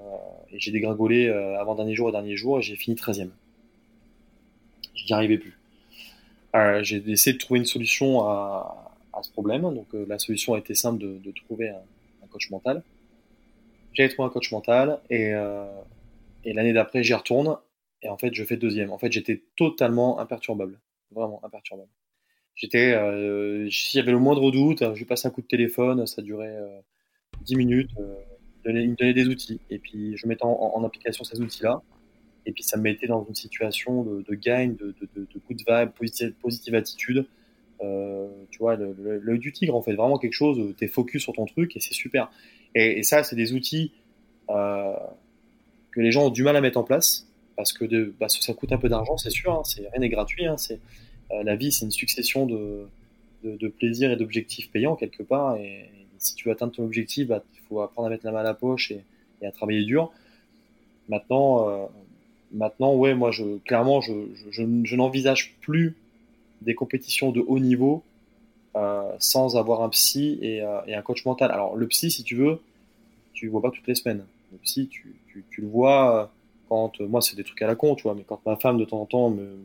et 0.51 0.59
j'ai 0.59 0.71
dégringolé 0.71 1.27
euh, 1.27 1.59
avant 1.59 1.75
dernier 1.75 1.95
jour 1.95 2.09
et 2.09 2.11
dernier 2.11 2.35
jour 2.35 2.59
et 2.59 2.61
j'ai 2.61 2.75
fini 2.75 2.95
13e. 2.95 3.29
Je 4.95 5.05
n'y 5.05 5.13
arrivais 5.13 5.37
plus. 5.37 5.57
Euh, 6.55 6.83
j'ai 6.83 6.97
essayé 7.09 7.33
de 7.33 7.37
trouver 7.37 7.59
une 7.59 7.65
solution 7.65 8.25
à, 8.25 8.93
à 9.13 9.23
ce 9.23 9.31
problème. 9.31 9.61
Donc 9.61 9.87
euh, 9.93 10.05
la 10.07 10.19
solution 10.19 10.53
a 10.53 10.59
été 10.59 10.75
simple 10.75 10.99
de, 10.99 11.17
de 11.23 11.31
trouver 11.31 11.69
un, 11.69 11.81
un, 12.23 12.27
coach 12.29 12.49
mental. 12.51 12.83
J'ai 13.93 14.09
trouvé 14.09 14.27
un 14.27 14.29
coach 14.29 14.51
mental 14.51 14.99
et, 15.09 15.33
euh, 15.33 15.65
et 16.43 16.53
l'année 16.53 16.73
d'après 16.73 17.03
j'y 17.03 17.13
retourne 17.13 17.57
et 18.01 18.09
en 18.09 18.17
fait 18.17 18.33
je 18.33 18.43
fais 18.43 18.57
deuxième. 18.57 18.91
En 18.91 18.97
fait 18.97 19.11
j'étais 19.11 19.43
totalement 19.57 20.19
imperturbable, 20.19 20.79
vraiment 21.11 21.43
imperturbable. 21.45 21.89
J'étais, 22.55 22.93
euh, 22.93 23.69
s'il 23.69 23.99
y 23.99 24.01
avait 24.03 24.11
le 24.11 24.19
moindre 24.19 24.51
doute, 24.51 24.83
je 24.93 24.99
lui 24.99 25.05
passe 25.05 25.25
un 25.25 25.31
coup 25.31 25.41
de 25.41 25.47
téléphone, 25.47 26.05
ça 26.05 26.21
durait 26.21 26.57
10 27.41 27.55
minutes, 27.55 27.91
euh, 27.99 28.15
il 28.65 28.91
me 28.91 28.95
donnait 28.95 29.13
des 29.13 29.27
outils. 29.27 29.59
Et 29.69 29.79
puis, 29.79 30.15
je 30.17 30.27
mettais 30.27 30.43
en, 30.43 30.83
application 30.83 31.23
ces 31.23 31.39
outils-là. 31.41 31.81
Et 32.45 32.51
puis, 32.51 32.63
ça 32.63 32.77
me 32.77 32.83
mettait 32.83 33.07
dans 33.07 33.25
une 33.25 33.35
situation 33.35 34.03
de, 34.03 34.23
de 34.27 34.35
gain, 34.35 34.69
de, 34.69 34.95
de, 34.99 35.09
de, 35.15 35.27
de 35.33 35.63
vibe, 35.67 35.91
positive, 35.91 36.33
positive 36.41 36.75
attitude. 36.75 37.25
Euh, 37.81 38.27
tu 38.51 38.59
vois, 38.59 38.75
l'œil 38.75 39.39
du 39.39 39.51
tigre, 39.51 39.75
en 39.75 39.81
fait, 39.81 39.93
vraiment 39.93 40.17
quelque 40.17 40.33
chose, 40.33 40.75
tu 40.77 40.85
es 40.85 40.87
focus 40.87 41.23
sur 41.23 41.33
ton 41.33 41.45
truc 41.45 41.75
et 41.75 41.79
c'est 41.79 41.93
super. 41.93 42.31
Et, 42.75 42.99
et 42.99 43.03
ça, 43.03 43.23
c'est 43.23 43.35
des 43.35 43.53
outils 43.53 43.91
euh, 44.49 44.93
que 45.91 46.01
les 46.01 46.11
gens 46.11 46.27
ont 46.27 46.29
du 46.29 46.43
mal 46.43 46.55
à 46.55 46.61
mettre 46.61 46.77
en 46.77 46.83
place 46.83 47.27
parce 47.55 47.73
que 47.73 47.85
de, 47.85 48.13
bah, 48.19 48.27
ça 48.27 48.53
coûte 48.53 48.71
un 48.71 48.77
peu 48.77 48.89
d'argent, 48.89 49.17
c'est 49.17 49.29
sûr, 49.29 49.51
hein, 49.51 49.61
c'est 49.63 49.87
rien 49.89 49.99
n'est 49.99 50.09
gratuit. 50.09 50.45
Hein, 50.45 50.57
c'est 50.57 50.79
euh, 51.31 51.43
la 51.43 51.55
vie, 51.55 51.71
c'est 51.71 51.85
une 51.85 51.91
succession 51.91 52.45
de, 52.45 52.87
de, 53.43 53.67
plaisirs 53.67 54.11
et 54.11 54.15
d'objectifs 54.15 54.71
payants 54.71 54.95
quelque 54.95 55.23
part. 55.23 55.57
Et, 55.57 55.85
si 56.17 56.35
tu 56.35 56.47
veux 56.47 56.53
atteindre 56.53 56.71
ton 56.71 56.83
objectif, 56.83 57.27
bah, 57.27 57.43
il 57.53 57.59
faut 57.67 57.81
apprendre 57.81 58.07
à 58.07 58.09
mettre 58.09 58.25
la 58.25 58.31
main 58.31 58.39
à 58.39 58.43
la 58.43 58.53
poche 58.53 58.91
et, 58.91 59.03
à 59.45 59.51
travailler 59.51 59.83
dur. 59.83 60.11
Maintenant, 61.09 61.69
euh, 61.69 61.85
maintenant, 62.51 62.95
ouais, 62.95 63.15
moi, 63.15 63.31
clairement, 63.65 64.01
je, 64.01 64.13
je, 64.51 64.95
n'envisage 64.95 65.55
plus 65.61 65.95
des 66.61 66.75
compétitions 66.75 67.31
de 67.31 67.41
haut 67.41 67.59
niveau 67.59 68.03
euh, 68.75 69.11
sans 69.19 69.57
avoir 69.57 69.81
un 69.81 69.89
psy 69.89 70.37
et, 70.41 70.63
et, 70.87 70.95
un 70.95 71.01
coach 71.01 71.25
mental. 71.25 71.51
Alors, 71.51 71.75
le 71.75 71.87
psy, 71.87 72.11
si 72.11 72.23
tu 72.23 72.35
veux, 72.35 72.59
tu 73.33 73.45
le 73.45 73.51
vois 73.51 73.61
pas 73.61 73.71
toutes 73.71 73.87
les 73.87 73.95
semaines. 73.95 74.25
Le 74.51 74.57
psy, 74.59 74.87
tu, 74.87 75.15
tu, 75.49 75.61
le 75.61 75.67
vois 75.67 76.31
quand, 76.69 76.99
moi, 77.01 77.21
c'est 77.21 77.35
des 77.35 77.43
trucs 77.43 77.61
à 77.61 77.67
la 77.67 77.75
con, 77.75 77.95
tu 77.95 78.03
vois, 78.03 78.15
mais 78.15 78.23
quand 78.23 78.41
ma 78.45 78.55
femme 78.55 78.77
de 78.77 78.85
temps 78.85 79.01
en 79.01 79.05
temps 79.05 79.29
me, 79.29 79.57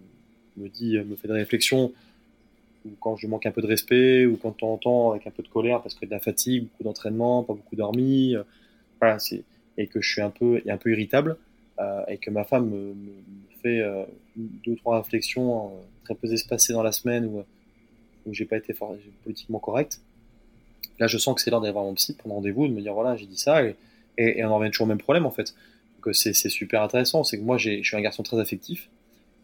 me 0.57 0.69
dit, 0.69 0.99
me 0.99 1.17
fait 1.17 1.29
des 1.29 1.35
réflexions 1.35 1.93
ou 2.87 2.91
quand 3.01 3.17
je 3.17 3.27
manque 3.27 3.47
un 3.47 3.51
peu 3.51 3.63
de 3.63 3.67
respect, 3.67 4.27
ou 4.27 4.37
quand 4.37 4.51
de 4.51 4.57
temps 4.57 4.73
en 4.73 4.79
temps 4.79 5.11
avec 5.11 5.27
un 5.27 5.31
peu 5.31 5.43
de 5.43 5.49
colère 5.49 5.83
parce 5.83 5.95
que 5.95 6.07
de 6.07 6.11
la 6.11 6.21
fatigue, 6.21 6.65
beaucoup 6.65 6.85
d'entraînement, 6.85 7.43
pas 7.43 7.55
beaucoup 7.55 7.77
dormi, 7.77 8.37
euh, 8.37 8.43
voilà, 9.01 9.19
c'est 9.19 9.43
et 9.79 9.87
que 9.89 10.01
je 10.01 10.11
suis 10.11 10.23
un 10.23 10.31
peu 10.31 10.63
un 10.69 10.77
peu 10.77 10.91
irritable 10.91 11.37
euh, 11.81 12.03
et 12.09 12.19
que 12.19 12.31
ma 12.31 12.45
femme 12.45 12.71
me, 12.71 12.95
fait 13.63 13.81
euh, 13.81 14.05
deux 14.37 14.77
trois 14.77 14.99
réflexions 14.99 15.67
euh, 15.67 15.71
très 16.05 16.15
peu 16.15 16.33
espacées 16.33 16.73
dans 16.73 16.83
la 16.83 16.93
semaine 16.93 17.27
où 17.27 17.43
où 18.27 18.35
j'ai 18.35 18.45
pas 18.45 18.57
été 18.57 18.75
politiquement 19.23 19.61
correct. 19.61 20.01
Là, 20.99 21.07
je 21.07 21.17
sens 21.17 21.37
que 21.37 21.41
c'est 21.41 21.51
l'heure 21.51 21.61
d'aller 21.61 21.73
voir 21.73 21.85
mon 21.85 21.95
psy, 21.95 22.15
prendre 22.15 22.35
rendez-vous, 22.35 22.67
de 22.67 22.73
me 22.73 22.81
dire 22.81 22.93
voilà, 22.93 23.15
j'ai 23.17 23.27
dit 23.27 23.39
ça 23.39 23.63
et, 23.65 23.77
et, 24.19 24.45
on 24.45 24.49
en 24.49 24.59
revient 24.59 24.71
toujours 24.71 24.87
au 24.87 24.89
même 24.89 24.99
problème 24.99 25.27
en 25.27 25.31
fait. 25.31 25.55
Donc 25.95 26.15
c'est 26.15 26.33
super 26.35 26.83
intéressant, 26.83 27.25
c'est 27.25 27.39
que 27.39 27.43
moi 27.43 27.59
je 27.59 27.83
suis 27.83 27.97
un 27.97 28.01
garçon 28.01 28.23
très 28.23 28.39
affectif. 28.39 28.89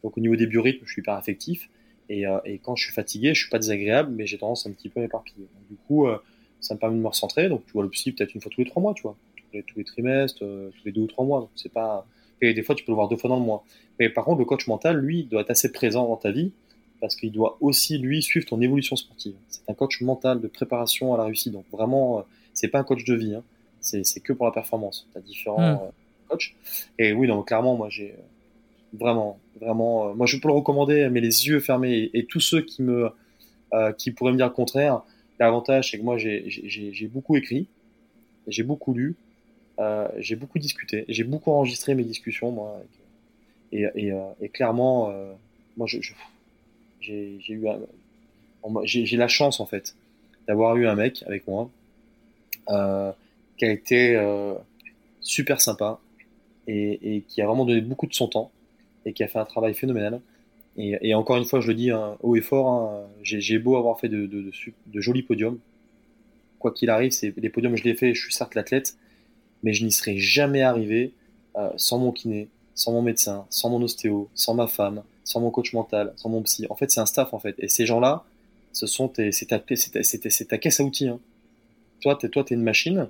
Donc 0.03 0.17
au 0.17 0.21
niveau 0.21 0.37
des 0.37 0.47
biorhythmes, 0.47 0.85
je 0.85 0.93
suis 0.93 1.01
hyper 1.01 1.15
affectif. 1.15 1.69
Et, 2.09 2.27
euh, 2.27 2.39
et, 2.45 2.59
quand 2.59 2.77
je 2.77 2.85
suis 2.85 2.93
fatigué, 2.93 3.35
je 3.35 3.41
suis 3.41 3.51
pas 3.51 3.59
désagréable, 3.59 4.13
mais 4.13 4.27
j'ai 4.27 4.39
tendance 4.39 4.67
à 4.67 4.71
un 4.71 4.73
petit 4.73 4.89
peu 4.89 5.01
m'éparpiller. 5.01 5.47
Du 5.71 5.77
coup, 5.87 6.07
euh, 6.07 6.19
ça 6.61 6.75
me 6.75 6.79
permet 6.79 6.97
de 6.97 7.01
me 7.01 7.09
recentrer. 7.09 7.49
Donc, 7.49 7.65
tu 7.67 7.73
vois 7.73 7.83
le 7.83 7.89
psy 7.91 8.13
peut-être 8.13 8.35
une 8.35 8.41
fois 8.41 8.51
tous 8.55 8.61
les 8.61 8.67
trois 8.67 8.83
mois, 8.83 8.93
tu 8.95 9.03
vois, 9.03 9.17
tous 9.53 9.79
les, 9.79 9.85
trimestres, 9.85 10.43
euh, 10.43 10.71
tous 10.71 10.85
les 10.85 10.93
deux 10.93 11.03
ou 11.03 11.07
trois 11.07 11.25
mois. 11.25 11.49
C'est 11.55 11.73
pas. 11.73 12.07
Et 12.41 12.55
des 12.55 12.63
fois, 12.63 12.75
tu 12.75 12.85
peux 12.85 12.93
le 12.93 12.97
voir 12.97 13.09
deux 13.09 13.17
fois 13.17 13.31
dans 13.31 13.39
le 13.39 13.45
mois. 13.45 13.65
Mais 14.01 14.09
par 14.09 14.25
contre, 14.25 14.41
le 14.41 14.45
coach 14.45 14.67
mental, 14.67 14.99
lui, 14.99 15.25
doit 15.25 15.43
être 15.43 15.51
assez 15.51 15.71
présent 15.71 16.09
dans 16.09 16.17
ta 16.17 16.33
vie 16.33 16.53
parce 17.01 17.17
qu'il 17.17 17.33
doit 17.33 17.57
aussi 17.61 17.99
lui 17.99 18.23
suivre 18.23 18.47
ton 18.47 18.61
évolution 18.61 18.97
sportive. 18.97 19.35
C'est 19.49 19.63
un 19.69 19.75
coach 19.75 20.01
mental 20.01 20.41
de 20.41 20.49
préparation 20.49 21.15
à 21.15 21.19
la 21.19 21.25
réussite. 21.25 21.53
Donc 21.53 21.65
vraiment, 21.71 22.25
c'est 22.53 22.69
pas 22.69 22.79
un 22.79 22.85
coach 22.85 23.05
de 23.05 23.15
vie. 23.15 23.35
Hein. 23.35 23.43
C'est 23.83 24.21
que 24.21 24.33
pour 24.33 24.47
la 24.47 24.53
performance. 24.53 25.07
Tu 25.13 25.19
as 25.19 25.21
différents 25.21 25.75
hmm. 25.75 25.91
coachs. 26.29 26.55
Et 26.99 27.13
oui, 27.13 27.27
donc 27.27 27.49
clairement, 27.49 27.77
moi, 27.77 27.89
j'ai 27.91 28.15
vraiment, 28.93 29.39
vraiment, 29.61 30.15
moi, 30.15 30.27
je 30.27 30.37
peux 30.39 30.49
le 30.49 30.55
recommander, 30.55 31.09
mais 31.11 31.21
les 31.21 31.47
yeux 31.47 31.61
fermés. 31.61 32.11
Et, 32.15 32.25
tous 32.27 32.41
ceux 32.41 32.63
qui 32.63 32.83
me, 32.83 33.11
qui 33.99 34.11
pourraient 34.11 34.33
me 34.33 34.37
dire 34.37 34.47
le 34.47 34.53
contraire, 34.53 35.03
l'avantage, 35.39 35.91
c'est 35.91 35.99
que 35.99 36.05
moi, 36.05 36.17
j'ai 36.19 37.11
beaucoup 37.13 37.37
écrit, 37.37 37.67
j'ai 38.47 38.63
beaucoup 38.63 38.95
lu, 38.95 39.17
j'ai 40.19 40.37
beaucoup 40.37 40.59
discuté, 40.59 41.05
j'ai 41.09 41.25
beaucoup 41.25 41.51
enregistré 41.51 41.95
mes 41.95 42.05
discussions, 42.05 42.51
moi. 42.53 42.83
et, 43.73 43.87
et, 43.95 44.13
et, 44.41 44.49
clairement, 44.49 45.13
moi, 45.77 45.87
je, 45.87 45.99
j'ai 47.03 47.39
eu, 47.49 47.67
j'ai 48.85 49.17
la 49.17 49.29
chance 49.29 49.61
en 49.61 49.67
fait 49.67 49.95
d'avoir 50.47 50.77
eu 50.77 50.87
un 50.87 50.95
mec 50.95 51.23
avec 51.27 51.47
moi 51.47 51.71
euh, 52.71 53.13
qui 53.63 53.67
a 53.69 53.71
été 53.71 54.17
euh, 54.17 54.55
super 55.21 55.61
sympa 55.61 56.01
et, 56.67 57.23
qui 57.29 57.41
a 57.41 57.47
vraiment 57.47 57.65
donné 57.65 57.81
beaucoup 57.81 58.09
de 58.09 58.15
son 58.15 58.27
temps 58.27 58.51
et 59.07 59.13
qui 59.13 59.23
a 59.23 59.29
fait 59.29 59.39
un 59.39 59.45
travail 59.45 59.73
phénoménal. 59.73 60.21
Et, 60.77 61.15
encore 61.15 61.37
une 61.37 61.45
fois, 61.45 61.61
je 61.61 61.69
le 61.69 61.75
dis 61.75 61.93
hein, 61.93 62.17
haut 62.25 62.35
et 62.35 62.41
fort, 62.41 62.67
hein, 62.67 63.07
j'ai 63.23 63.59
beau 63.61 63.77
avoir 63.77 64.01
fait 64.01 64.09
de, 64.09 64.51
jolis 64.95 65.23
podiums. 65.23 65.61
Quoi 66.59 66.73
qu'il 66.73 66.91
arrive, 66.91 67.13
les 67.37 67.51
podiums, 67.51 67.77
je 67.77 67.85
les 67.85 67.91
ai 67.91 67.95
fait, 67.95 68.15
je 68.15 68.23
suis 68.23 68.33
certes 68.33 68.57
l'athlète, 68.57 68.97
mais 69.63 69.75
je 69.75 69.85
n'y 69.85 69.93
serais 69.93 70.17
jamais 70.17 70.63
arrivé 70.63 71.13
euh, 71.57 71.71
sans 71.77 71.99
mon 71.99 72.11
kiné, 72.11 72.49
sans 72.75 72.91
mon 72.91 73.03
médecin, 73.03 73.47
sans 73.49 73.71
mon 73.71 73.81
ostéo, 73.83 74.29
sans 74.35 74.55
ma 74.55 74.67
femme, 74.67 75.05
sans 75.23 75.41
mon 75.41 75.53
coach 75.53 75.73
mental, 75.73 76.15
sans 76.17 76.31
mon 76.31 76.43
psy. 76.43 76.67
En 76.69 76.75
fait, 76.75 76.91
c'est 76.91 77.01
un 77.01 77.07
staff 77.07 77.33
en 77.33 77.39
fait. 77.39 77.55
Et 77.59 77.69
ces 77.69 77.87
gens-là, 77.87 78.25
ce 78.73 78.89
sont 78.89 79.13
c'est 79.31 79.47
ta, 79.47 79.63
c'est 79.77 80.49
ta, 80.49 80.59
caisse 80.59 80.81
à 80.81 80.85
outils. 80.85 81.07
Hein. 81.07 81.21
Toi, 82.01 82.17
t'es, 82.17 82.29
toi, 82.29 82.43
t'es 82.43 82.57
une 82.57 82.63
machine, 82.63 83.09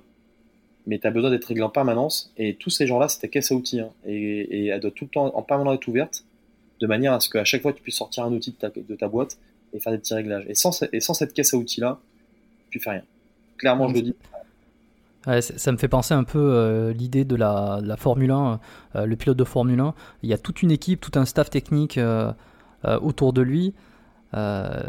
mais 0.87 0.99
tu 0.99 1.07
as 1.07 1.11
besoin 1.11 1.29
d'être 1.29 1.45
réglé 1.45 1.63
en 1.63 1.69
permanence. 1.69 2.31
Et 2.37 2.55
tous 2.55 2.69
ces 2.69 2.87
gens-là, 2.87 3.07
c'est 3.07 3.19
ta 3.19 3.27
caisse 3.27 3.51
à 3.51 3.55
outils. 3.55 3.79
Hein. 3.79 3.89
Et, 4.05 4.67
elle 4.67 4.79
doit 4.79 4.91
tout 4.91 5.05
le 5.05 5.09
temps 5.09 5.35
en 5.35 5.41
permanence 5.41 5.75
être 5.75 5.87
ouverte, 5.87 6.25
de 6.79 6.87
manière 6.87 7.13
à 7.13 7.19
ce 7.19 7.29
qu'à 7.29 7.45
chaque 7.45 7.61
fois, 7.61 7.73
tu 7.73 7.81
puisses 7.81 7.97
sortir 7.97 8.23
un 8.23 8.33
outil 8.33 8.55
de 8.59 8.95
ta, 8.95 9.07
boîte 9.07 9.37
et 9.73 9.79
faire 9.79 9.91
des 9.91 9.99
petits 9.99 10.13
réglages. 10.13 10.45
Et 10.47 10.55
sans, 10.55 10.83
et 10.91 10.99
sans 10.99 11.13
cette 11.13 11.33
caisse 11.33 11.53
à 11.53 11.57
outils-là, 11.57 11.99
tu 12.69 12.79
fais 12.79 12.91
rien. 12.91 13.03
Clairement, 13.57 13.87
je 13.89 13.93
le 13.93 14.01
dis. 14.01 14.15
ça 15.41 15.71
me 15.71 15.77
fait 15.77 15.87
penser 15.87 16.13
un 16.13 16.23
peu 16.23 16.39
euh, 16.39 16.91
l'idée 16.93 17.23
de 17.23 17.35
la, 17.35 17.81
Formule 17.97 18.31
1, 18.31 18.59
euh, 18.95 19.05
le 19.05 19.15
pilote 19.15 19.37
de 19.37 19.43
Formule 19.43 19.79
1. 19.79 19.93
Il 20.23 20.29
y 20.29 20.33
a 20.33 20.37
toute 20.37 20.61
une 20.61 20.71
équipe, 20.71 20.99
tout 20.99 21.17
un 21.17 21.25
staff 21.25 21.49
technique 21.49 21.97
euh, 21.97 22.33
autour 22.83 23.33
de 23.33 23.41
lui. 23.41 23.73
Euh, 24.33 24.81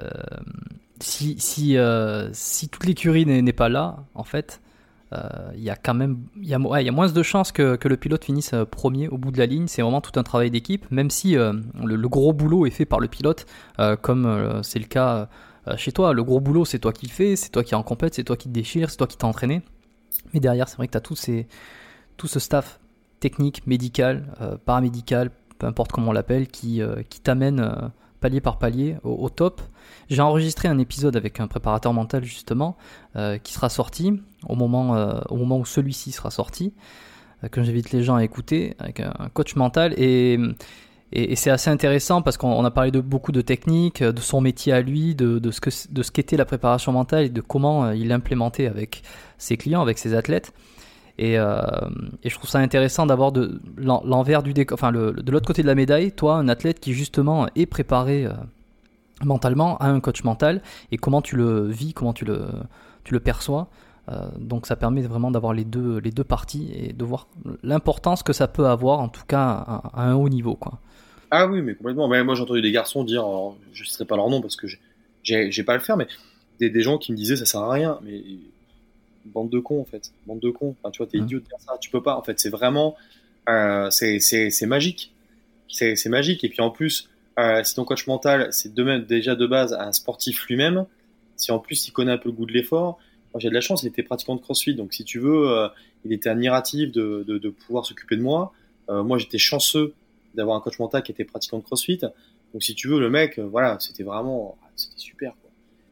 si, 1.01 1.77
euh, 1.77 2.31
toute 2.71 2.87
l'écurie 2.87 3.27
n'est 3.27 3.53
pas 3.53 3.69
là, 3.69 4.05
en 4.15 4.25
fait, 4.25 4.61
euh, 4.61 4.64
il 5.12 5.62
y 5.62 5.70
a 5.70 5.76
quand 5.76 5.94
même 5.94 6.18
il 6.40 6.48
y, 6.48 6.55
a, 6.55 6.59
moins 6.59 7.09
de 7.09 7.22
chances 7.22 7.52
que, 7.52 7.78
le 7.85 7.97
pilote 7.97 8.24
finisse 8.24 8.52
premier 8.70 9.09
au 9.09 9.16
bout 9.16 9.31
de 9.31 9.39
la 9.39 9.47
ligne. 9.47 9.68
C'est 9.68 9.82
vraiment 9.82 10.01
tout 10.01 10.18
un 10.18 10.24
travail 10.24 10.51
d'équipe, 10.51 10.90
même 10.90 11.10
si 11.10 11.35
le, 11.35 12.09
gros 12.09 12.32
boulot 12.32 12.66
est 12.66 12.70
fait 12.70 12.85
par 12.85 12.98
le 12.98 13.06
pilote, 13.09 13.47
comme 14.02 14.60
c'est 14.62 14.81
le 14.81 14.86
cas 14.86 15.28
chez 15.76 15.93
toi. 15.93 16.12
Le 16.12 16.24
gros 16.24 16.40
boulot, 16.40 16.64
c'est 16.64 16.81
toi 16.81 16.93
qui 16.93 17.06
le 17.06 17.12
fais, 17.12 17.36
c'est 17.36 17.51
toi 17.51 17.62
qui 17.62 17.74
en 17.74 17.82
compète, 17.82 18.14
c'est 18.14 18.24
toi 18.24 18.36
qui 18.36 18.48
te 18.48 18.55
déchire, 18.55 18.90
c'est 18.90 18.97
toi 18.97 19.06
qui 19.06 19.16
t'es 19.16 19.24
entraîné. 19.24 19.62
Mais 20.32 20.40
derrière, 20.40 20.68
c'est 20.68 20.76
vrai 20.76 20.89
que 20.89 20.93
tu 20.93 20.98
as 20.98 21.01
tout, 21.01 21.16
ce 22.26 22.40
staff 22.40 22.81
technique, 23.20 23.66
médical, 23.68 24.59
paramédical, 24.64 25.31
peu 25.59 25.68
importe 25.68 25.93
comment 25.93 26.09
on 26.09 26.12
l'appelle, 26.12 26.48
qui 26.48 26.81
t'amène 27.22 27.93
palier 28.24 28.40
par 28.40 28.59
palier 28.59 28.97
au, 29.02 29.28
top. 29.28 29.60
J'ai 30.11 30.23
enregistré 30.23 30.69
un 30.69 30.79
épisode 30.79 31.16
avec 31.16 31.41
un 31.41 31.47
préparateur 31.47 31.93
mental 31.93 32.25
justement 32.25 32.77
euh, 33.16 33.39
qui 33.39 33.53
sera 33.53 33.69
sorti 33.69 34.21
au 34.49 34.55
moment, 34.55 34.97
euh, 34.97 35.21
au 35.31 35.37
moment 35.37 35.59
où 35.59 35.65
celui-ci 35.65 36.12
sera 36.12 36.31
sorti, 36.31 36.75
euh, 37.43 37.49
que 37.49 37.62
j'invite 37.62 37.93
les 37.93 38.03
gens 38.03 38.16
à 38.16 38.25
écouter 38.25 38.75
avec 38.79 39.01
un, 39.01 39.31
coach 39.33 39.57
mental 39.57 39.95
et, 39.97 40.39
et, 41.12 41.37
c'est 41.37 41.51
assez 41.51 41.71
intéressant 41.71 42.23
parce 42.23 42.37
qu'on 42.37 42.65
a 42.65 42.71
parlé 42.71 42.91
de 42.91 43.01
beaucoup 43.01 43.33
de 43.33 43.41
techniques, 43.41 44.03
de 44.03 44.21
son 44.21 44.41
métier 44.41 44.73
à 44.73 44.83
lui, 44.83 45.15
de, 45.15 45.39
de 45.39 45.51
ce 45.51 45.61
que 45.61 45.71
de 45.91 46.03
qu'était 46.03 46.37
la 46.37 46.45
préparation 46.45 46.93
mentale 46.93 47.25
et 47.27 47.31
de 47.31 47.41
comment 47.41 47.91
il 47.93 48.09
l'implémentait 48.09 48.66
avec 48.66 49.03
ses 49.39 49.57
clients, 49.57 49.81
avec 49.81 49.99
ses 49.99 50.15
athlètes. 50.15 50.53
Et, 51.16 51.35
et, 51.35 52.29
je 52.29 52.35
trouve 52.35 52.51
ça 52.51 52.59
intéressant 52.59 53.07
d'avoir 53.07 53.31
de 53.31 53.61
l'envers 53.77 54.43
du 54.43 54.53
décor, 54.53 54.75
enfin 54.75 54.91
le, 54.91 55.12
de 55.12 55.31
l'autre 55.31 55.47
côté 55.47 55.62
de 55.62 55.69
la 55.69 55.77
médaille, 55.77 56.11
toi, 56.11 56.35
un 56.35 56.49
athlète 56.49 56.81
qui 56.81 56.93
justement 56.93 57.47
est 57.55 57.66
préparé 57.66 58.27
mentalement 59.24 59.76
à 59.78 59.88
un 59.88 60.01
coach 60.01 60.24
mental 60.24 60.62
et 60.92 60.96
comment 60.96 61.22
tu 61.22 61.36
le 61.36 61.68
vis, 61.68 61.92
comment 61.92 62.12
tu 62.12 62.24
le, 62.24 62.46
tu 63.05 63.14
le 63.14 63.20
perçois. 63.20 63.68
Euh, 64.10 64.26
donc 64.38 64.66
ça 64.66 64.76
permet 64.76 65.01
vraiment 65.02 65.30
d'avoir 65.30 65.55
les 65.55 65.64
deux, 65.64 65.98
les 65.98 66.10
deux 66.10 66.24
parties 66.24 66.70
et 66.74 66.92
de 66.92 67.05
voir 67.05 67.28
l'importance 67.62 68.22
que 68.22 68.32
ça 68.32 68.48
peut 68.48 68.66
avoir, 68.66 69.01
en 69.01 69.09
tout 69.09 69.24
cas 69.26 69.64
à, 69.94 70.09
un 70.09 70.14
haut 70.14 70.28
niveau. 70.28 70.56
Quoi. 70.56 70.78
Ah 71.30 71.46
oui, 71.46 71.62
mais 71.62 71.74
complètement. 71.74 72.09
Mais 72.09 72.22
moi 72.22 72.34
j'ai 72.34 72.42
entendu 72.42 72.60
des 72.60 72.72
garçons 72.72 73.05
dire, 73.05 73.24
je 73.72 73.82
ne 73.82 73.86
citerai 73.86 74.05
pas 74.05 74.16
leur 74.16 74.28
nom 74.28 74.40
parce 74.40 74.56
que 74.56 74.66
j'ai 75.22 75.62
pas 75.64 75.72
à 75.72 75.76
le 75.76 75.82
faire, 75.82 75.96
mais 75.96 76.06
des, 76.60 76.70
des, 76.70 76.82
gens 76.82 76.98
qui 76.98 77.12
me 77.12 77.16
disaient 77.16 77.36
ça 77.36 77.46
sert 77.46 77.62
à 77.62 77.72
rien. 77.72 77.98
Mais 78.02 78.22
bande 79.24 79.51
de 79.51 79.59
cons 79.59 79.80
en 79.80 79.84
fait, 79.84 80.12
bande 80.26 80.40
de 80.40 80.51
cons. 80.51 80.76
Enfin, 80.80 80.90
tu 80.90 80.98
vois, 80.98 81.06
t'es 81.06 81.18
mmh. 81.18 81.24
idiot 81.24 81.40
de 81.40 81.46
faire 81.46 81.60
ça, 81.60 81.78
tu 81.80 81.90
peux 81.90 82.02
pas. 82.02 82.16
En 82.16 82.22
fait, 82.22 82.38
c'est 82.38 82.51
vraiment, 82.51 82.96
euh, 83.48 83.88
c'est 83.90 84.66
magique, 84.66 85.12
c'est 85.68 86.09
magique. 86.09 86.44
Et 86.44 86.48
puis 86.48 86.60
en 86.60 86.70
plus, 86.70 87.09
si 87.62 87.74
ton 87.74 87.85
coach 87.85 88.06
mental, 88.06 88.48
c'est 88.52 88.73
de 88.73 88.98
déjà 88.98 89.35
de 89.35 89.47
base 89.47 89.73
un 89.73 89.93
sportif 89.93 90.47
lui-même, 90.47 90.86
si 91.36 91.51
en 91.52 91.59
plus 91.59 91.89
il 91.89 91.93
connaît 91.93 92.12
un 92.12 92.19
peu 92.19 92.28
le 92.28 92.35
goût 92.35 92.47
de 92.47 92.52
l'effort, 92.52 92.98
moi 93.35 93.40
j'ai 93.40 93.48
de 93.48 93.55
la 93.55 93.61
chance, 93.61 93.82
il 93.82 93.89
était 93.89 94.05
pratiquant 94.05 94.36
de 94.36 94.40
CrossFit, 94.40 94.77
donc 94.77 94.94
si 94.94 95.02
tu 95.02 95.19
veux, 95.19 95.51
euh, 95.51 95.69
il 96.05 96.12
était 96.12 96.28
admiratif 96.28 96.93
de, 96.93 97.24
de, 97.27 97.39
de 97.39 97.48
pouvoir 97.51 97.85
s'occuper 97.85 98.16
de 98.16 98.23
moi. 98.23 98.52
Euh, 98.89 99.02
moi 99.02 99.19
j'étais 99.19 99.39
chanceux 99.39 99.93
d'avoir 100.35 100.56
un 100.56 100.61
coach 100.61 100.78
mental 100.78 101.02
qui 101.02 101.11
était 101.11 101.24
pratiquant 101.24 101.59
de 101.59 101.65
CrossFit. 101.65 101.98
Donc 101.98 102.62
si 102.62 102.77
tu 102.77 102.86
veux, 102.86 103.01
le 103.01 103.11
mec, 103.11 103.40
euh, 103.40 103.43
voilà, 103.43 103.77
c'était 103.81 104.05
vraiment, 104.05 104.56
c'était 104.77 104.98
super. 104.98 105.35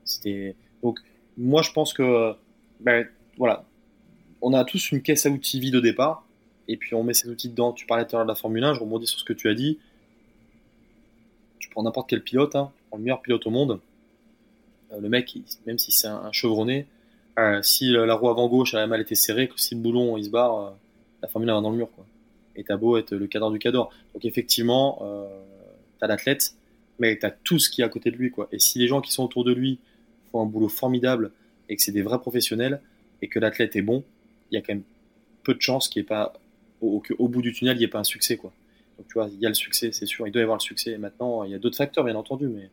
C'était 0.05 0.55
donc 0.85 1.01
moi 1.37 1.63
je 1.63 1.73
pense 1.73 1.93
que 1.93 2.33
ben, 2.79 3.09
voilà, 3.37 3.65
on 4.41 4.53
a 4.53 4.65
tous 4.65 4.93
une 4.93 5.03
caisse 5.03 5.27
à 5.27 5.31
outils 5.31 5.59
vide 5.59 5.75
au 5.75 5.81
départ, 5.81 6.25
et 6.69 6.77
puis 6.77 6.95
on 6.95 7.03
met 7.03 7.15
ces 7.15 7.29
outils 7.29 7.49
dedans. 7.49 7.73
Tu 7.73 7.87
parlais 7.87 8.07
tout 8.07 8.15
à 8.15 8.21
l'heure 8.21 8.27
de 8.27 8.31
la 8.31 8.37
Formule 8.37 8.63
1, 8.63 8.75
je 8.75 8.81
rebondis 8.81 9.09
sur 9.09 9.19
ce 9.19 9.25
que 9.25 9.33
tu 9.33 9.49
as 9.49 9.55
dit. 9.55 9.79
Tu 11.63 11.69
prends 11.69 11.85
n'importe 11.85 12.11
quel 12.11 12.23
pilote, 12.23 12.57
hein, 12.57 12.73
le 12.93 12.99
meilleur 12.99 13.23
pilote 13.23 13.47
au 13.47 13.51
monde. 13.51 13.79
Euh, 14.93 15.01
le 15.01 15.09
mec, 15.09 15.39
même 15.65 15.79
si 15.79 15.93
c'est 15.93 16.09
un, 16.09 16.33
chevronné, 16.33 16.87
euh, 17.39 17.63
si 17.63 17.93
la 17.93 18.15
roue 18.15 18.29
avant 18.29 18.49
gauche 18.49 18.75
a 18.75 18.85
mal 18.89 19.01
été 19.01 19.15
serrée, 19.15 19.47
que 19.47 19.55
si 19.57 19.77
le 19.77 19.81
boulon 19.81 20.17
il 20.17 20.25
se 20.25 20.31
barre, 20.31 20.59
euh, 20.59 20.71
la 21.23 21.29
Formule 21.29 21.49
1 21.51 21.55
va 21.55 21.61
dans 21.61 21.71
le 21.71 21.77
mur. 21.77 21.89
Quoi. 21.95 22.05
Et 22.57 22.65
t'as 22.65 22.77
beau 22.77 22.97
être 22.97 23.15
le 23.15 23.29
cadre 23.29 23.53
du 23.53 23.61
cadre. 23.61 23.91
Donc 24.13 24.25
effectivement, 24.25 25.01
t'as 26.01 26.09
l'athlète, 26.09 26.57
mais 26.99 27.17
t'as 27.17 27.31
tout 27.31 27.61
ce 27.61 27.71
qui 27.71 27.81
est 27.81 27.85
à 27.85 27.89
côté 27.89 28.11
de 28.11 28.17
lui. 28.17 28.33
Quoi. 28.33 28.49
Et 28.51 28.59
si 28.59 28.81
les 28.81 28.89
gens 28.89 29.01
qui 29.01 29.13
sont 29.13 29.23
autour 29.23 29.45
de 29.45 29.53
lui 29.53 29.79
font 30.33 30.43
un 30.43 30.47
boulot 30.47 30.69
formidable 30.69 31.31
et 31.69 31.77
que 31.77 31.83
c'est 31.83 31.93
des 31.93 32.03
vrais 32.03 32.19
professionnels, 32.19 32.83
et 33.23 33.29
que 33.29 33.39
l'athlète 33.39 33.77
est 33.77 33.83
bon, 33.83 34.03
il 34.51 34.57
y 34.57 34.59
a 34.59 34.61
quand 34.61 34.75
même 34.75 34.83
peu 35.45 35.55
de 35.55 35.63
chances 35.63 35.89
qu'il 35.89 36.03
n'y 36.03 36.07
ait 36.07 36.09
pas, 36.09 36.35
au, 36.81 37.01
bout 37.29 37.41
du 37.41 37.53
tunnel, 37.53 37.77
il 37.77 37.79
n'y 37.79 37.85
ait 37.85 37.89
pas 37.89 38.01
un 38.01 38.05
succès, 38.05 38.37
quoi. 38.37 38.53
Donc, 39.03 39.09
tu 39.09 39.15
vois, 39.15 39.29
il 39.33 39.41
y 39.41 39.47
a 39.47 39.49
le 39.49 39.55
succès, 39.55 39.91
c'est 39.91 40.07
sûr, 40.07 40.29
il 40.29 40.31
doit 40.31 40.41
y 40.41 40.45
avoir 40.45 40.59
le 40.59 40.63
succès. 40.63 40.97
Maintenant, 40.97 41.43
il 41.43 41.51
y 41.51 41.55
a 41.55 41.59
d'autres 41.59 41.77
facteurs, 41.77 42.05
bien 42.05 42.15
entendu, 42.15 42.47
mais, 42.47 42.71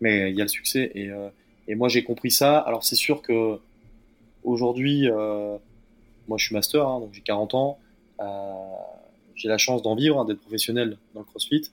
mais 0.00 0.30
il 0.32 0.36
y 0.36 0.40
a 0.40 0.44
le 0.44 0.48
succès. 0.48 0.90
Et, 0.96 1.10
euh, 1.10 1.28
et 1.68 1.76
moi, 1.76 1.88
j'ai 1.88 2.02
compris 2.02 2.32
ça. 2.32 2.58
Alors, 2.58 2.82
c'est 2.82 2.96
sûr 2.96 3.22
que 3.22 3.58
aujourd'hui, 4.42 5.08
euh, 5.08 5.56
moi, 6.26 6.38
je 6.38 6.46
suis 6.46 6.54
master, 6.54 6.88
hein, 6.88 6.98
donc 6.98 7.10
j'ai 7.12 7.20
40 7.20 7.54
ans. 7.54 7.78
Euh, 8.18 8.52
j'ai 9.36 9.48
la 9.48 9.58
chance 9.58 9.80
d'en 9.82 9.94
vivre, 9.94 10.18
hein, 10.18 10.24
d'être 10.24 10.40
professionnel 10.40 10.98
dans 11.14 11.20
le 11.20 11.26
CrossFit. 11.26 11.70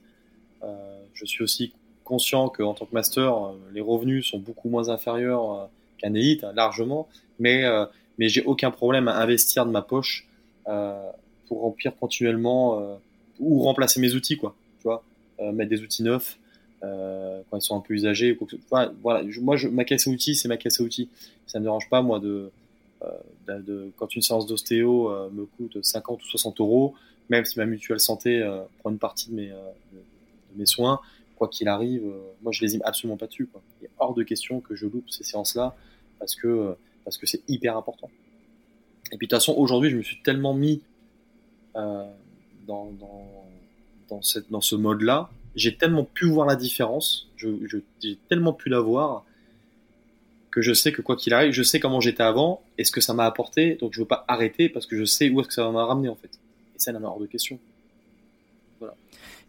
Euh, 0.62 1.02
je 1.14 1.24
suis 1.24 1.42
aussi 1.42 1.72
conscient 2.04 2.48
qu'en 2.48 2.74
tant 2.74 2.86
que 2.86 2.94
master, 2.94 3.34
euh, 3.34 3.52
les 3.74 3.80
revenus 3.80 4.26
sont 4.30 4.38
beaucoup 4.38 4.68
moins 4.68 4.90
inférieurs 4.90 5.52
euh, 5.52 5.66
qu'un 5.98 6.14
élite, 6.14 6.44
hein, 6.44 6.52
largement. 6.54 7.08
Mais 7.40 7.64
mais 8.18 8.28
j'ai 8.28 8.42
aucun 8.44 8.70
problème 8.70 9.08
à 9.08 9.16
investir 9.18 9.64
de 9.64 9.70
ma 9.70 9.82
poche 9.82 10.26
euh, 10.66 11.10
pour 11.46 11.62
remplir 11.62 11.96
continuellement 11.96 12.80
euh, 12.80 12.96
ou 13.38 13.62
remplacer 13.62 14.00
mes 14.00 14.14
outils, 14.14 14.36
quoi. 14.36 14.54
Tu 14.78 14.84
vois, 14.84 15.02
euh, 15.40 15.52
mettre 15.52 15.70
des 15.70 15.82
outils 15.82 16.02
neufs 16.02 16.38
quand 16.80 17.56
ils 17.56 17.62
sont 17.62 17.76
un 17.76 17.80
peu 17.80 17.94
usagés. 17.94 18.36
Quoi 18.36 18.46
voilà, 18.70 18.92
voilà. 19.02 19.28
moi, 19.40 19.56
je, 19.56 19.66
ma 19.66 19.84
caisse 19.84 20.06
à 20.06 20.10
outils, 20.10 20.36
c'est 20.36 20.46
ma 20.46 20.56
caisse 20.56 20.80
à 20.80 20.84
outils. 20.84 21.08
Ça 21.46 21.58
me 21.58 21.64
dérange 21.64 21.88
pas, 21.88 22.02
moi, 22.02 22.20
de, 22.20 22.52
de, 23.48 23.62
de 23.62 23.90
quand 23.96 24.14
une 24.14 24.22
séance 24.22 24.46
d'ostéo 24.46 25.10
me 25.32 25.44
coûte 25.44 25.82
50 25.82 26.22
ou 26.22 26.26
60 26.26 26.60
euros, 26.60 26.94
même 27.30 27.44
si 27.44 27.58
ma 27.58 27.66
mutuelle 27.66 27.98
santé 27.98 28.48
prend 28.78 28.90
une 28.90 28.98
partie 28.98 29.30
de 29.30 29.34
mes, 29.34 29.48
de, 29.48 29.98
mes 30.54 30.66
soins, 30.66 31.00
quoi 31.34 31.48
qu'il 31.48 31.66
arrive, 31.66 32.04
moi 32.42 32.52
je 32.52 32.64
les 32.64 32.76
aime 32.76 32.82
absolument 32.84 33.16
pas 33.16 33.26
dessus. 33.26 33.46
Quoi. 33.46 33.60
Il 33.80 33.86
est 33.86 33.90
hors 33.98 34.14
de 34.14 34.22
question 34.22 34.60
que 34.60 34.76
je 34.76 34.86
loupe 34.86 35.10
ces 35.10 35.24
séances-là 35.24 35.74
parce 36.20 36.36
que 36.36 36.76
parce 37.04 37.18
que 37.18 37.26
c'est 37.26 37.42
hyper 37.48 37.76
important. 37.76 38.10
Et 39.12 39.16
puis 39.16 39.26
de 39.26 39.30
toute 39.30 39.38
façon, 39.38 39.54
aujourd'hui, 39.56 39.90
je 39.90 39.96
me 39.96 40.02
suis 40.02 40.20
tellement 40.22 40.54
mis 40.54 40.82
euh, 41.76 42.04
dans, 42.68 42.92
dans, 44.08 44.22
cette, 44.22 44.50
dans 44.50 44.60
ce 44.60 44.76
mode-là, 44.76 45.30
j'ai 45.56 45.76
tellement 45.76 46.04
pu 46.04 46.26
voir 46.26 46.46
la 46.46 46.54
différence, 46.54 47.28
j'ai 47.36 48.16
tellement 48.28 48.52
pu 48.52 48.68
la 48.68 48.80
voir, 48.80 49.24
que 50.50 50.62
je 50.62 50.72
sais 50.72 50.92
que 50.92 51.02
quoi 51.02 51.16
qu'il 51.16 51.34
arrive, 51.34 51.52
je 51.52 51.62
sais 51.62 51.80
comment 51.80 52.00
j'étais 52.00 52.22
avant 52.22 52.62
et 52.78 52.84
ce 52.84 52.92
que 52.92 53.00
ça 53.00 53.14
m'a 53.14 53.24
apporté, 53.24 53.74
donc 53.74 53.92
je 53.92 54.00
veux 54.00 54.06
pas 54.06 54.24
arrêter 54.28 54.68
parce 54.68 54.86
que 54.86 54.96
je 54.96 55.04
sais 55.04 55.30
où 55.30 55.40
est-ce 55.40 55.48
que 55.48 55.54
ça 55.54 55.64
va 55.64 55.72
m'a 55.72 55.84
ramener 55.84 56.08
en 56.08 56.14
fait. 56.14 56.30
Et 56.76 56.78
ça, 56.78 56.92
il 56.92 57.04
hors 57.04 57.18
de 57.18 57.26
question. 57.26 57.58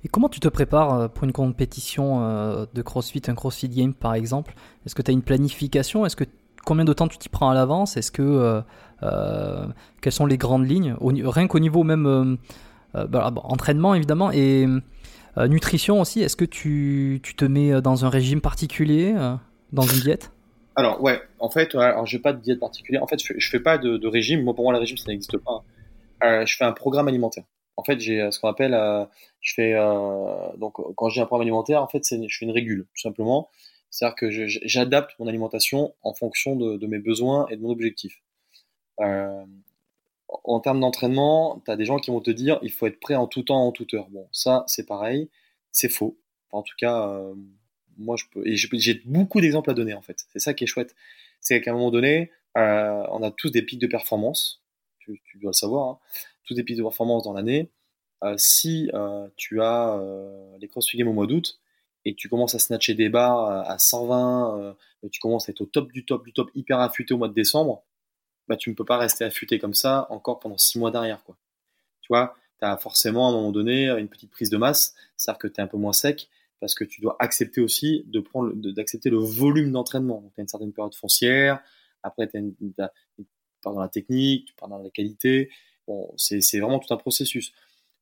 Et 0.03 0.07
comment 0.07 0.29
tu 0.29 0.39
te 0.39 0.47
prépares 0.47 0.93
euh, 0.93 1.07
pour 1.09 1.25
une 1.25 1.33
compétition 1.33 2.23
euh, 2.23 2.65
de 2.73 2.81
CrossFit, 2.81 3.21
un 3.27 3.35
CrossFit 3.35 3.67
Game 3.67 3.93
par 3.93 4.13
exemple? 4.13 4.55
Est-ce 4.85 4.95
que 4.95 5.01
tu 5.01 5.11
as 5.11 5.13
une 5.13 5.21
planification? 5.21 6.05
Est-ce 6.05 6.15
que 6.15 6.23
combien 6.65 6.85
de 6.85 6.93
temps 6.93 7.09
tu 7.09 7.17
t'y 7.17 7.27
prends 7.27 7.49
à 7.49 7.53
l'avance? 7.53 7.97
Est-ce 7.97 8.11
que 8.11 8.61
euh, 9.03 9.67
quelles 10.01 10.13
sont 10.13 10.25
les 10.25 10.37
grandes 10.37 10.69
lignes? 10.69 10.95
Rien 11.01 11.47
qu'au 11.47 11.59
niveau 11.59 11.83
même 11.83 12.37
bah, 12.93 13.31
entraînement 13.43 13.93
évidemment 13.95 14.31
et 14.31 14.65
nutrition 15.37 16.01
aussi. 16.01 16.21
Est-ce 16.21 16.35
que 16.35 16.45
tu, 16.45 17.19
tu, 17.23 17.35
te 17.35 17.45
mets 17.45 17.81
dans 17.81 18.05
un 18.05 18.09
régime 18.09 18.41
particulier, 18.41 19.13
dans 19.71 19.83
une 19.83 19.99
diète? 19.99 20.31
Alors 20.75 21.01
ouais, 21.03 21.21
en 21.39 21.49
fait, 21.49 21.75
alors 21.75 22.05
j'ai 22.05 22.19
pas 22.19 22.33
de 22.33 22.39
diète 22.39 22.59
particulière. 22.59 23.03
En 23.03 23.07
fait, 23.07 23.21
je 23.21 23.33
fais, 23.33 23.39
fais 23.39 23.59
pas 23.59 23.77
de, 23.77 24.07
régime. 24.07 24.43
Moi, 24.43 24.53
pour 24.53 24.63
moi, 24.63 24.73
le 24.73 24.79
régime, 24.79 24.97
ça 24.97 25.11
n'existe 25.11 25.37
pas. 25.37 25.63
Euh, 26.23 26.45
je 26.45 26.55
fais 26.55 26.65
un 26.65 26.71
programme 26.73 27.07
alimentaire. 27.07 27.43
En 27.79 27.83
fait, 27.83 27.99
j'ai 28.01 28.21
euh, 28.21 28.29
ce 28.29 28.41
qu'on 28.41 28.49
appelle, 28.49 28.73
euh, 28.73 29.05
je 29.39 29.53
fais 29.53 29.73
euh, 29.73 30.57
donc 30.57 30.73
quand 30.95 31.07
j'ai 31.07 31.21
un 31.21 31.25
programme 31.25 31.47
alimentaire, 31.47 31.81
en 31.81 31.87
fait, 31.87 32.03
c'est 32.03 32.19
je 32.27 32.37
fais 32.37 32.45
une 32.45 32.51
régule, 32.51 32.85
tout 32.93 33.01
simplement. 33.01 33.49
C'est-à-dire 33.89 34.15
que 34.15 34.29
j'adapte 34.29 35.17
mon 35.17 35.27
alimentation 35.27 35.95
en 36.03 36.13
fonction 36.13 36.55
de, 36.57 36.85
mes 36.85 36.99
besoins 36.99 37.47
et 37.49 37.55
de 37.55 37.61
mon 37.61 37.69
objectif. 37.69 38.21
Euh, 40.29 40.35
en 40.43 40.59
termes 40.59 40.79
d'entraînement, 40.79 41.61
tu 41.65 41.71
as 41.71 41.75
des 41.75 41.85
gens 41.85 41.97
qui 41.97 42.11
vont 42.11 42.21
te 42.21 42.31
dire 42.31 42.59
il 42.61 42.71
faut 42.71 42.87
être 42.87 42.99
prêt 42.99 43.15
en 43.15 43.27
tout 43.27 43.43
temps, 43.43 43.65
en 43.65 43.71
toute 43.71 43.93
heure. 43.93 44.09
Bon, 44.09 44.27
ça, 44.31 44.63
c'est 44.67 44.85
pareil, 44.85 45.29
c'est 45.71 45.89
faux. 45.89 46.17
en 46.51 46.63
tout 46.63 46.75
cas, 46.77 47.21
moi, 47.97 48.15
je 48.15 48.25
peux, 48.31 48.47
et 48.47 48.55
j'ai 48.55 49.01
beaucoup 49.05 49.41
d'exemples 49.41 49.69
à 49.69 49.73
donner 49.73 49.93
en 49.93 50.01
fait. 50.01 50.25
C'est 50.33 50.39
ça 50.39 50.53
qui 50.53 50.63
est 50.63 50.67
chouette. 50.67 50.95
C'est 51.41 51.61
qu'à 51.61 51.71
un 51.71 51.73
moment 51.73 51.91
donné, 51.91 52.31
euh, 52.57 53.03
on 53.11 53.21
a 53.21 53.31
tous 53.31 53.51
des 53.51 53.61
pics 53.61 53.79
de 53.79 53.87
performance. 53.87 54.63
Tu, 54.99 55.19
dois 55.41 55.49
le 55.49 55.53
savoir. 55.53 55.89
Hein. 55.89 55.99
Tous 56.43 56.53
des 56.53 56.63
pics 56.63 56.77
de 56.77 56.83
performance 56.83 57.23
dans 57.23 57.33
l'année. 57.33 57.71
Euh, 58.23 58.35
si 58.37 58.91
euh, 58.93 59.27
tu 59.37 59.61
as 59.61 59.95
euh, 59.95 60.57
les 60.59 60.67
CrossFit 60.67 60.97
Games 60.97 61.07
au 61.07 61.13
mois 61.13 61.25
d'août 61.25 61.59
et 62.05 62.15
tu 62.15 62.29
commences 62.29 62.53
à 62.53 62.59
snatcher 62.59 62.93
des 62.93 63.09
barres 63.09 63.69
à 63.69 63.77
120, 63.77 64.75
et 65.03 65.09
tu 65.09 65.19
commences 65.19 65.49
à 65.49 65.51
être 65.51 65.61
au 65.61 65.65
top 65.65 65.91
du 65.91 66.05
top 66.05 66.23
du 66.23 66.31
top, 66.31 66.49
hyper 66.55 66.79
affûté 66.79 67.13
au 67.13 67.17
mois 67.17 67.27
de 67.27 67.33
décembre, 67.33 67.83
bah 68.49 68.57
tu 68.57 68.69
ne 68.69 68.75
peux 68.75 68.85
pas 68.85 68.97
rester 68.97 69.23
affûté 69.23 69.59
comme 69.59 69.73
ça 69.73 70.07
encore 70.09 70.39
pendant 70.39 70.57
six 70.57 70.77
mois 70.79 70.91
derrière 70.91 71.23
quoi. 71.23 71.37
Tu 72.01 72.07
vois, 72.09 72.35
tu 72.59 72.65
as 72.65 72.77
forcément 72.77 73.27
à 73.27 73.29
un 73.31 73.33
moment 73.33 73.51
donné 73.51 73.87
une 73.89 74.09
petite 74.09 74.31
prise 74.31 74.49
de 74.49 74.57
masse, 74.57 74.95
c'est-à-dire 75.15 75.39
que 75.39 75.47
tu 75.47 75.61
es 75.61 75.63
un 75.63 75.67
peu 75.67 75.77
moins 75.77 75.93
sec 75.93 76.29
parce 76.59 76.75
que 76.75 76.83
tu 76.83 76.99
dois 77.01 77.15
accepter 77.19 77.61
aussi 77.61 78.05
d'accepter 78.07 79.09
le 79.09 79.17
volume 79.17 79.71
d'entraînement. 79.71 80.21
Donc, 80.21 80.33
tu 80.35 80.41
as 80.41 80.43
une 80.43 80.47
certaine 80.49 80.73
période 80.73 80.93
foncière, 80.93 81.61
après, 82.03 82.27
tu 82.27 82.55
pars 83.61 83.73
dans 83.73 83.81
la 83.81 83.89
technique, 83.89 84.45
tu 84.45 84.53
pars 84.55 84.69
dans 84.69 84.77
la 84.77 84.89
qualité. 84.89 85.49
Bon, 85.87 86.13
c'est 86.17 86.59
vraiment 86.59 86.79
tout 86.79 86.93
un 86.93 86.97
processus. 86.97 87.53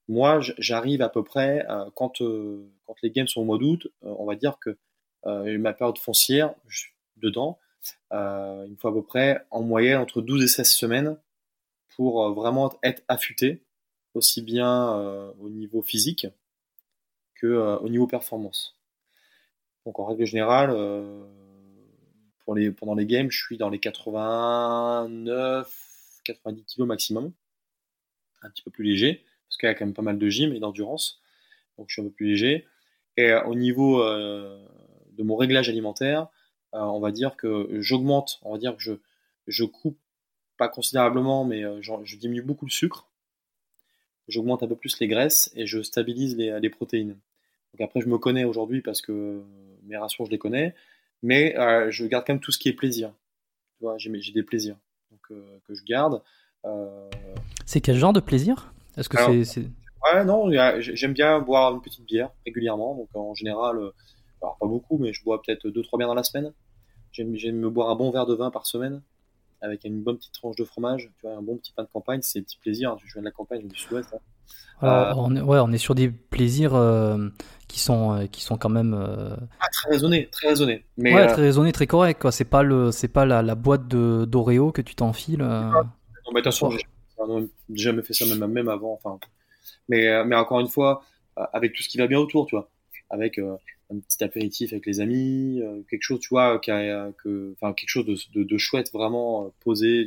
Moi, 0.07 0.39
j'arrive 0.57 1.01
à 1.01 1.09
peu 1.09 1.23
près, 1.23 1.65
euh, 1.69 1.89
quand, 1.95 2.21
euh, 2.21 2.65
quand 2.85 2.95
les 3.03 3.11
games 3.11 3.27
sont 3.27 3.41
au 3.41 3.45
mois 3.45 3.57
d'août, 3.57 3.87
euh, 4.03 4.13
on 4.17 4.25
va 4.25 4.35
dire 4.35 4.57
que 4.59 4.77
ma 5.57 5.73
période 5.73 5.97
foncière, 5.97 6.55
dedans, 7.17 7.59
il 8.11 8.71
me 8.71 8.75
faut 8.77 8.87
à 8.87 8.93
peu 8.93 9.03
près, 9.03 9.45
en 9.51 9.61
moyenne, 9.61 9.97
entre 9.97 10.21
12 10.21 10.43
et 10.43 10.47
16 10.47 10.69
semaines 10.69 11.17
pour 11.95 12.33
vraiment 12.33 12.73
être 12.83 13.03
affûté, 13.07 13.63
aussi 14.13 14.41
bien 14.41 14.93
au 15.39 15.49
niveau 15.49 15.81
physique, 15.81 16.27
que 17.37 17.47
euh, 17.47 17.77
au 17.77 17.89
niveau 17.89 18.07
performance. 18.07 18.75
Donc 19.85 19.99
en 19.99 20.05
règle 20.05 20.25
générale, 20.25 20.69
euh, 20.71 21.25
pour 22.39 22.55
les, 22.55 22.71
pendant 22.71 22.95
les 22.95 23.05
games, 23.05 23.31
je 23.31 23.41
suis 23.41 23.57
dans 23.57 23.69
les 23.69 23.79
89, 23.79 26.21
90 26.23 26.75
kg 26.75 26.83
maximum, 26.83 27.31
un 28.41 28.49
petit 28.49 28.63
peu 28.63 28.71
plus 28.71 28.83
léger, 28.83 29.23
parce 29.47 29.57
qu'il 29.57 29.67
y 29.67 29.69
a 29.69 29.75
quand 29.75 29.85
même 29.85 29.93
pas 29.93 30.01
mal 30.01 30.17
de 30.17 30.29
gym 30.29 30.53
et 30.53 30.59
d'endurance, 30.59 31.21
donc 31.77 31.87
je 31.89 31.93
suis 31.93 32.01
un 32.01 32.05
peu 32.05 32.11
plus 32.11 32.27
léger. 32.27 32.67
Et 33.15 33.31
euh, 33.31 33.43
au 33.45 33.55
niveau 33.55 34.03
de 34.03 35.23
mon 35.23 35.35
réglage 35.35 35.69
alimentaire, 35.69 36.27
on 36.73 36.99
va 36.99 37.11
dire 37.11 37.35
que 37.37 37.67
j'augmente, 37.81 38.39
on 38.43 38.53
va 38.53 38.57
dire 38.57 38.75
que 38.75 38.81
je, 38.81 38.93
je 39.47 39.63
coupe 39.63 39.97
pas 40.57 40.67
considérablement, 40.67 41.45
mais 41.45 41.63
je 41.81 42.15
diminue 42.17 42.41
beaucoup 42.41 42.65
le 42.65 42.71
sucre, 42.71 43.07
j'augmente 44.27 44.63
un 44.63 44.67
peu 44.67 44.75
plus 44.75 44.99
les 44.99 45.07
graisses 45.07 45.51
et 45.55 45.65
je 45.65 45.81
stabilise 45.81 46.35
les, 46.35 46.59
les 46.59 46.69
protéines. 46.69 47.17
Donc 47.73 47.81
après, 47.81 48.01
je 48.01 48.07
me 48.07 48.17
connais 48.17 48.43
aujourd'hui 48.43 48.81
parce 48.81 49.01
que 49.01 49.43
mes 49.83 49.97
rations, 49.97 50.25
je 50.25 50.31
les 50.31 50.37
connais, 50.37 50.73
mais 51.23 51.57
euh, 51.57 51.91
je 51.91 52.05
garde 52.05 52.25
quand 52.25 52.33
même 52.33 52.41
tout 52.41 52.51
ce 52.51 52.57
qui 52.57 52.69
est 52.69 52.73
plaisir. 52.73 53.11
Tu 53.77 53.83
vois, 53.83 53.97
j'ai, 53.97 54.09
des 54.09 54.43
plaisirs 54.43 54.77
donc, 55.11 55.19
euh, 55.31 55.59
que 55.67 55.73
je 55.73 55.83
garde. 55.83 56.21
Euh, 56.65 57.09
c'est 57.65 57.81
quel 57.81 57.95
genre 57.95 58.13
de 58.13 58.19
plaisir? 58.19 58.73
Est-ce 58.97 59.09
que 59.09 59.43
c'est, 59.43 59.65
Ouais, 60.13 60.23
non, 60.23 60.49
j'aime 60.79 61.13
bien 61.13 61.39
boire 61.39 61.73
une 61.73 61.81
petite 61.81 62.05
bière 62.05 62.31
régulièrement. 62.45 62.95
Donc 62.95 63.09
en 63.15 63.33
général, 63.33 63.79
alors 64.41 64.57
pas 64.57 64.67
beaucoup, 64.67 64.97
mais 64.97 65.13
je 65.13 65.23
bois 65.23 65.41
peut-être 65.41 65.67
2-3 65.67 65.97
bières 65.97 66.07
dans 66.07 66.13
la 66.13 66.23
semaine. 66.23 66.53
J'aime, 67.11 67.31
me 67.31 67.69
boire 67.69 67.89
un 67.89 67.95
bon 67.95 68.11
verre 68.11 68.25
de 68.25 68.35
vin 68.35 68.51
par 68.51 68.65
semaine 68.67 69.01
avec 69.61 69.83
une 69.85 70.03
bonne 70.03 70.17
petite 70.17 70.33
tranche 70.33 70.55
de 70.55 70.63
fromage, 70.63 71.09
tu 71.19 71.27
vois, 71.27 71.35
un 71.35 71.41
bon 71.41 71.57
petit 71.57 71.73
pain 71.73 71.83
de 71.83 71.89
campagne, 71.91 72.19
c'est 72.21 72.39
des 72.39 72.45
petits 72.45 72.59
plaisirs. 72.59 72.95
Je 73.03 73.13
viens 73.13 73.21
de 73.21 73.25
la 73.25 73.31
campagne, 73.31 73.67
du 73.67 73.75
sud-ouest. 73.75 74.13
Hein. 74.13 74.19
Euh, 74.83 75.13
on, 75.15 75.35
est, 75.35 75.41
ouais, 75.41 75.57
on 75.59 75.71
est 75.71 75.79
sur 75.79 75.95
des 75.95 76.09
plaisirs 76.09 76.75
euh, 76.75 77.29
qui 77.67 77.79
sont 77.79 78.13
euh, 78.13 78.27
qui 78.27 78.43
sont 78.43 78.57
quand 78.57 78.69
même 78.69 78.93
ah, 79.59 79.67
très 79.71 79.89
raisonnés, 79.89 80.29
très 80.31 80.49
raisonnés. 80.49 80.85
Mais 80.97 81.13
ouais, 81.13 81.25
très 81.27 81.41
raisonnés, 81.41 81.71
très 81.71 81.87
corrects. 81.87 82.19
Quoi. 82.19 82.31
C'est 82.31 82.45
pas 82.45 82.61
le, 82.61 82.91
c'est 82.91 83.07
pas 83.07 83.25
la, 83.25 83.41
la 83.41 83.55
boîte 83.55 83.87
de 83.87 84.25
d'Oreo 84.25 84.71
que 84.71 84.81
tu 84.81 84.93
t'enfiles. 84.93 85.41
Non, 85.41 86.33
mais 86.33 86.41
attention, 86.41 86.69
j'ai 86.69 86.83
jamais 87.73 88.03
fait 88.03 88.13
ça 88.13 88.25
même 88.25 88.51
même 88.51 88.69
avant. 88.69 88.93
Enfin, 88.93 89.17
mais 89.89 90.23
mais 90.25 90.35
encore 90.35 90.59
une 90.59 90.67
fois, 90.67 91.01
avec 91.35 91.73
tout 91.73 91.81
ce 91.81 91.89
qui 91.89 91.97
va 91.97 92.05
bien 92.05 92.19
autour, 92.19 92.45
tu 92.45 92.55
vois, 92.55 92.69
avec 93.09 93.37
un 93.39 93.99
petit 93.99 94.23
apéritif 94.23 94.73
avec 94.73 94.85
les 94.85 94.99
amis, 94.99 95.61
quelque 95.89 96.03
chose, 96.03 96.19
tu 96.19 96.29
vois, 96.29 96.59
qui 96.59 96.71
que, 96.71 97.53
enfin 97.53 97.73
quelque 97.73 97.89
chose 97.89 98.05
de, 98.05 98.17
de, 98.33 98.43
de 98.43 98.57
chouette 98.57 98.91
vraiment 98.91 99.51
posé 99.61 100.05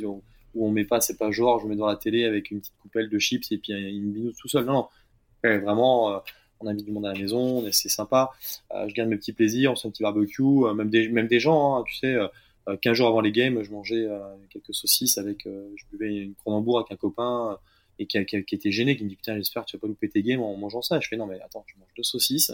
où 0.54 0.66
on 0.66 0.70
met 0.70 0.84
pas, 0.84 1.00
c'est 1.00 1.16
pas 1.16 1.30
genre, 1.30 1.60
je 1.60 1.66
mets 1.66 1.76
dans 1.76 1.86
la 1.86 1.96
télé 1.96 2.24
avec 2.24 2.50
une 2.50 2.60
petite 2.60 2.76
coupelle 2.80 3.08
de 3.08 3.18
chips 3.18 3.50
et 3.52 3.58
puis 3.58 3.72
une 3.72 4.12
binouse 4.12 4.36
tout 4.36 4.48
seul. 4.48 4.64
Non, 4.64 4.72
non. 4.72 5.60
vraiment, 5.60 6.14
euh, 6.14 6.18
on 6.60 6.66
invite 6.66 6.84
du 6.84 6.92
monde 6.92 7.06
à 7.06 7.12
la 7.12 7.18
maison, 7.18 7.64
c'est 7.72 7.88
sympa. 7.88 8.30
Euh, 8.74 8.88
je 8.88 8.94
garde 8.94 9.08
mes 9.08 9.16
petits 9.16 9.32
plaisirs, 9.32 9.72
on 9.72 9.76
fait 9.76 9.88
un 9.88 9.90
petit 9.90 10.02
barbecue, 10.02 10.42
euh, 10.42 10.74
même 10.74 10.90
des, 10.90 11.08
même 11.08 11.28
des 11.28 11.40
gens, 11.40 11.76
hein, 11.76 11.84
tu 11.86 11.94
sais. 11.96 12.16
15 12.82 12.94
jours 12.94 13.08
avant 13.08 13.20
les 13.20 13.32
games, 13.32 13.64
je 13.64 13.70
mangeais 13.72 14.06
quelques 14.50 14.74
saucisses 14.74 15.18
avec, 15.18 15.44
je 15.44 15.84
buvais 15.90 16.14
une 16.14 16.34
Cronenbourg 16.34 16.78
avec 16.78 16.92
un 16.92 16.96
copain 16.96 17.58
et 17.98 18.06
qui, 18.06 18.24
qui, 18.26 18.54
était 18.54 18.70
gêné, 18.70 18.96
qui 18.96 19.02
me 19.02 19.08
dit 19.08 19.16
putain 19.16 19.34
j'espère 19.34 19.64
que 19.64 19.70
tu 19.70 19.76
vas 19.76 19.80
pas 19.80 19.88
louper 19.88 20.08
tes 20.08 20.22
games 20.22 20.40
en 20.40 20.56
mangeant 20.56 20.82
ça. 20.82 21.00
Je 21.00 21.08
fais 21.08 21.16
non 21.16 21.26
mais 21.26 21.40
attends, 21.40 21.64
je 21.66 21.80
mange 21.80 21.88
deux 21.96 22.04
saucisses 22.04 22.52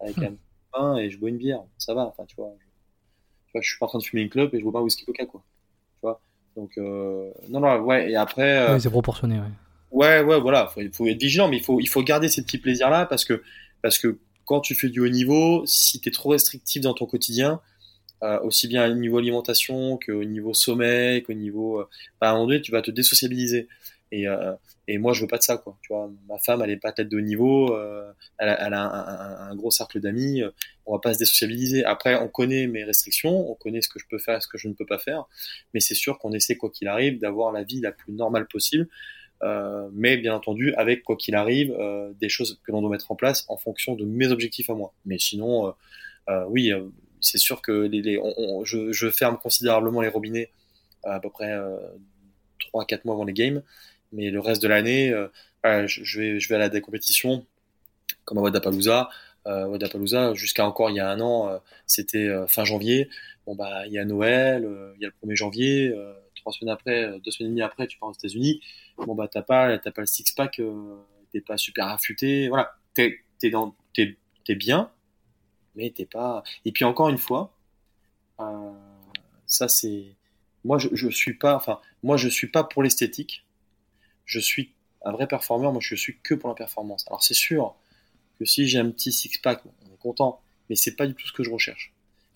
avec 0.00 0.18
un 0.18 0.34
pain 0.72 0.96
et 0.96 1.10
je 1.10 1.18
bois 1.18 1.28
une 1.28 1.38
bière, 1.38 1.62
ça 1.78 1.94
va. 1.94 2.06
Enfin 2.06 2.24
tu 2.26 2.36
vois, 2.36 2.52
je, 2.58 2.64
tu 2.64 3.52
vois, 3.52 3.60
je 3.60 3.68
suis 3.68 3.78
pas 3.78 3.86
en 3.86 3.88
train 3.88 3.98
de 3.98 4.04
fumer 4.04 4.22
une 4.22 4.30
clope 4.30 4.54
et 4.54 4.58
je 4.58 4.62
bois 4.62 4.72
pas 4.72 4.78
un 4.80 4.82
whisky 4.82 5.04
coca 5.04 5.26
quoi. 5.26 5.44
Donc, 6.56 6.70
euh, 6.78 7.30
non, 7.48 7.60
non, 7.60 7.80
ouais, 7.80 8.10
et 8.10 8.16
après. 8.16 8.58
Euh, 8.58 8.78
c'est 8.78 8.90
proportionné, 8.90 9.36
ouais. 9.36 9.50
Ouais, 9.90 10.22
ouais, 10.22 10.40
voilà, 10.40 10.72
il 10.76 10.92
faut 10.92 11.06
être 11.06 11.20
vigilant, 11.20 11.48
mais 11.48 11.58
il 11.58 11.62
faut, 11.62 11.80
il 11.80 11.88
faut 11.88 12.02
garder 12.02 12.28
ces 12.28 12.42
petits 12.42 12.58
plaisirs-là 12.58 13.06
parce 13.06 13.24
que, 13.24 13.42
parce 13.80 13.98
que 13.98 14.18
quand 14.44 14.60
tu 14.60 14.74
fais 14.74 14.88
du 14.88 15.00
haut 15.00 15.08
niveau, 15.08 15.64
si 15.66 16.00
tu 16.00 16.08
es 16.08 16.12
trop 16.12 16.30
restrictif 16.30 16.82
dans 16.82 16.94
ton 16.94 17.06
quotidien, 17.06 17.60
euh, 18.22 18.40
aussi 18.40 18.66
bien 18.66 18.90
au 18.90 18.94
niveau 18.94 19.18
alimentation 19.18 19.98
qu'au 20.04 20.24
niveau 20.24 20.52
sommeil, 20.54 21.22
qu'au 21.22 21.32
niveau. 21.32 21.80
Euh, 21.80 21.88
bah, 22.20 22.28
à 22.28 22.30
un 22.30 22.34
moment 22.34 22.46
donné, 22.46 22.60
tu 22.60 22.72
vas 22.72 22.82
te 22.82 22.90
désociabiliser. 22.90 23.68
Et, 24.14 24.28
euh, 24.28 24.54
et 24.86 24.98
moi, 24.98 25.12
je 25.12 25.22
veux 25.22 25.26
pas 25.26 25.38
de 25.38 25.42
ça, 25.42 25.56
quoi. 25.56 25.76
Tu 25.82 25.92
vois, 25.92 26.08
ma 26.28 26.38
femme, 26.38 26.62
elle 26.62 26.70
est 26.70 26.76
pas 26.76 26.92
tête 26.92 27.08
de 27.08 27.16
haut 27.16 27.20
niveau, 27.20 27.74
euh, 27.74 28.12
elle 28.38 28.48
a, 28.48 29.48
un, 29.50 29.54
gros 29.56 29.72
cercle 29.72 29.98
d'amis. 29.98 30.40
Euh, 30.40 30.50
on 30.86 30.92
va 30.92 31.00
pas 31.00 31.14
se 31.14 31.18
désociabiliser. 31.18 31.84
Après, 31.84 32.14
on 32.14 32.28
connaît 32.28 32.68
mes 32.68 32.84
restrictions, 32.84 33.50
on 33.50 33.56
connaît 33.56 33.82
ce 33.82 33.88
que 33.88 33.98
je 33.98 34.04
peux 34.08 34.18
faire 34.18 34.36
et 34.36 34.40
ce 34.40 34.46
que 34.46 34.56
je 34.56 34.68
ne 34.68 34.74
peux 34.74 34.86
pas 34.86 35.00
faire. 35.00 35.24
Mais 35.72 35.80
c'est 35.80 35.96
sûr 35.96 36.18
qu'on 36.18 36.32
essaie, 36.32 36.54
quoi 36.56 36.70
qu'il 36.70 36.86
arrive, 36.86 37.18
d'avoir 37.18 37.50
la 37.50 37.64
vie 37.64 37.80
la 37.80 37.90
plus 37.90 38.12
normale 38.12 38.46
possible. 38.46 38.88
Mais 39.92 40.16
bien 40.16 40.34
entendu, 40.34 40.72
avec 40.74 41.02
quoi 41.02 41.16
qu'il 41.16 41.34
arrive, 41.34 41.76
des 42.18 42.30
choses 42.30 42.58
que 42.64 42.72
l'on 42.72 42.80
doit 42.80 42.90
mettre 42.90 43.12
en 43.12 43.16
place 43.16 43.44
en 43.48 43.58
fonction 43.58 43.94
de 43.94 44.06
mes 44.06 44.28
objectifs 44.28 44.70
à 44.70 44.74
moi. 44.74 44.94
Mais 45.04 45.18
sinon, 45.18 45.74
oui, 46.48 46.72
c'est 47.20 47.38
sûr 47.38 47.60
que 47.60 47.90
je, 48.64 48.92
je, 48.92 49.10
ferme 49.10 49.36
considérablement 49.36 50.00
les 50.00 50.08
robinets 50.08 50.50
à 51.02 51.20
peu 51.20 51.28
près 51.28 51.54
3-4 52.72 53.00
mois 53.04 53.14
avant 53.14 53.24
les 53.24 53.34
games 53.34 53.62
mais 54.14 54.30
le 54.30 54.40
reste 54.40 54.62
de 54.62 54.68
l'année, 54.68 55.10
euh, 55.12 55.86
je, 55.86 56.18
vais, 56.18 56.40
je 56.40 56.48
vais 56.48 56.60
à 56.60 56.68
des 56.68 56.80
compétitions 56.80 57.46
comme 58.24 58.38
à 58.38 58.40
Wadapalooza. 58.40 59.10
Euh, 59.46 59.66
Wadapalooza, 59.66 60.34
jusqu'à 60.34 60.66
encore 60.66 60.90
il 60.90 60.96
y 60.96 61.00
a 61.00 61.10
un 61.10 61.20
an, 61.20 61.48
euh, 61.48 61.58
c'était 61.86 62.28
euh, 62.28 62.46
fin 62.46 62.64
janvier. 62.64 63.10
Bon 63.46 63.54
bah 63.54 63.86
il 63.86 63.92
y 63.92 63.98
a 63.98 64.04
Noël, 64.04 64.66
il 64.96 65.02
y 65.02 65.06
a 65.06 65.08
le 65.08 65.28
1er 65.28 65.36
janvier, 65.36 65.94
trois 66.34 66.50
semaines 66.52 66.72
après, 66.72 67.20
deux 67.20 67.30
semaines 67.30 67.48
et 67.48 67.50
demie 67.50 67.62
après, 67.62 67.86
tu 67.86 67.98
pars 67.98 68.08
aux 68.08 68.14
États-Unis. 68.14 68.62
Bon 68.96 69.14
bah 69.14 69.28
t'as 69.30 69.42
pas, 69.42 69.76
t'as 69.78 69.90
pas 69.90 70.00
le 70.00 70.06
six 70.06 70.32
pack, 70.32 70.62
t'es 71.30 71.42
pas 71.42 71.58
super 71.58 71.88
affûté. 71.88 72.48
Voilà, 72.48 72.74
t'es 72.94 73.20
bien, 74.54 74.90
mais 75.74 75.90
t'es 75.90 76.06
pas. 76.06 76.42
Et 76.64 76.72
puis 76.72 76.84
encore 76.86 77.10
une 77.10 77.18
fois, 77.18 77.54
Ça, 79.46 79.68
c'est 79.68 80.16
moi, 80.64 80.78
je, 80.78 80.88
je 80.92 81.08
suis 81.08 81.34
pas, 81.34 81.54
enfin, 81.56 81.80
moi, 82.02 82.16
je 82.16 82.28
suis 82.28 82.46
pas 82.46 82.64
pour 82.64 82.82
l'esthétique. 82.82 83.44
Je 84.24 84.40
suis 84.40 84.72
un 85.04 85.12
vrai 85.12 85.26
performeur. 85.26 85.72
Moi, 85.72 85.80
je 85.82 85.94
suis 85.94 86.18
que 86.22 86.34
pour 86.34 86.48
la 86.48 86.54
performance. 86.54 87.04
Alors, 87.08 87.22
c'est 87.22 87.34
sûr 87.34 87.74
que 88.38 88.44
si 88.44 88.66
j'ai 88.66 88.78
un 88.78 88.90
petit 88.90 89.12
six 89.12 89.38
pack, 89.38 89.62
on 89.64 89.94
est 89.94 89.98
content, 89.98 90.40
mais 90.68 90.76
c'est 90.76 90.96
pas 90.96 91.06
du 91.06 91.14
tout 91.14 91.26
ce 91.26 91.32
que 91.32 91.44
je 91.44 91.50
recherche. 91.50 91.92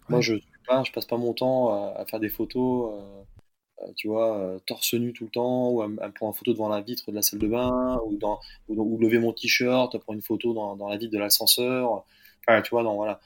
Moi, 0.09 0.21
je 0.21 0.35
pas, 0.67 0.85
je 0.85 0.93
passe 0.93 1.07
pas 1.07 1.17
mon 1.17 1.33
temps 1.35 1.95
à, 1.95 2.05
faire 2.07 2.21
des 2.21 2.29
photos, 2.29 2.93
euh, 2.93 3.85
euh, 3.85 3.93
tu 3.97 4.09
vois, 4.09 4.39
euh, 4.39 4.59
torse 4.61 4.95
nu 4.95 5.13
tout 5.13 5.25
le 5.25 5.31
temps, 5.31 5.71
ou 5.71 5.83
à, 5.83 5.89
prendre 6.11 6.33
une 6.33 6.39
photo 6.39 6.53
devant 6.53 6.69
la 6.69 6.81
vitre 6.81 7.11
de 7.11 7.17
la 7.17 7.23
salle 7.23 7.41
de 7.41 7.49
bain, 7.49 8.01
ou 8.07 8.17
dans, 8.17 8.39
ou, 8.69 8.99
lever 8.99 9.19
mon 9.19 9.33
t-shirt, 9.33 9.97
prendre 9.99 10.17
une 10.17 10.23
photo 10.23 10.53
dans, 10.55 10.77
dans 10.77 10.89
la 10.89 10.97
vitre 10.97 11.13
de 11.13 11.19
l'ascenseur. 11.19 12.05
Enfin, 12.47 12.63
tu 12.63 12.71
vois, 12.71 12.83
non, 12.83 12.97
voilà 12.97 13.21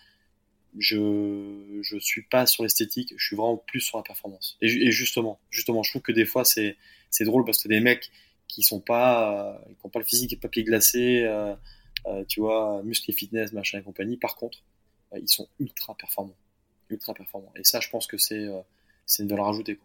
je 0.78 1.80
je 1.82 1.98
suis 1.98 2.22
pas 2.22 2.46
sur 2.46 2.62
l'esthétique, 2.62 3.12
je 3.16 3.26
suis 3.26 3.36
vraiment 3.36 3.56
plus 3.56 3.80
sur 3.80 3.98
la 3.98 4.02
performance. 4.02 4.56
Et, 4.60 4.66
et, 4.66 4.90
justement, 4.90 5.38
justement, 5.50 5.82
je 5.82 5.90
trouve 5.90 6.02
que 6.02 6.12
des 6.12 6.24
fois 6.24 6.44
c'est 6.44 6.76
drôle 7.20 7.44
parce 7.44 7.62
que 7.62 7.68
des 7.68 7.80
mecs 7.80 8.10
qui 8.52 8.62
sont 8.62 8.80
pas 8.80 9.58
qui 9.66 9.86
ont 9.86 9.88
pas 9.88 9.98
le 9.98 10.04
physique 10.04 10.32
et 10.34 10.36
papier 10.36 10.62
glacé, 10.62 11.24
euh, 11.24 11.54
euh, 12.06 12.24
tu 12.28 12.40
vois, 12.40 12.82
muscle 12.82 13.10
et 13.10 13.14
fitness, 13.14 13.52
machin 13.52 13.78
et 13.78 13.82
compagnie. 13.82 14.18
Par 14.18 14.36
contre, 14.36 14.58
euh, 15.14 15.18
ils 15.18 15.28
sont 15.28 15.48
ultra 15.58 15.94
performants, 15.94 16.36
ultra 16.90 17.14
performants. 17.14 17.52
Et 17.56 17.64
ça, 17.64 17.80
je 17.80 17.88
pense 17.88 18.06
que 18.06 18.18
c'est 18.18 18.46
euh, 18.46 18.60
c'est 19.06 19.22
une 19.22 19.28
valeur 19.30 19.48
ajoutée. 19.48 19.80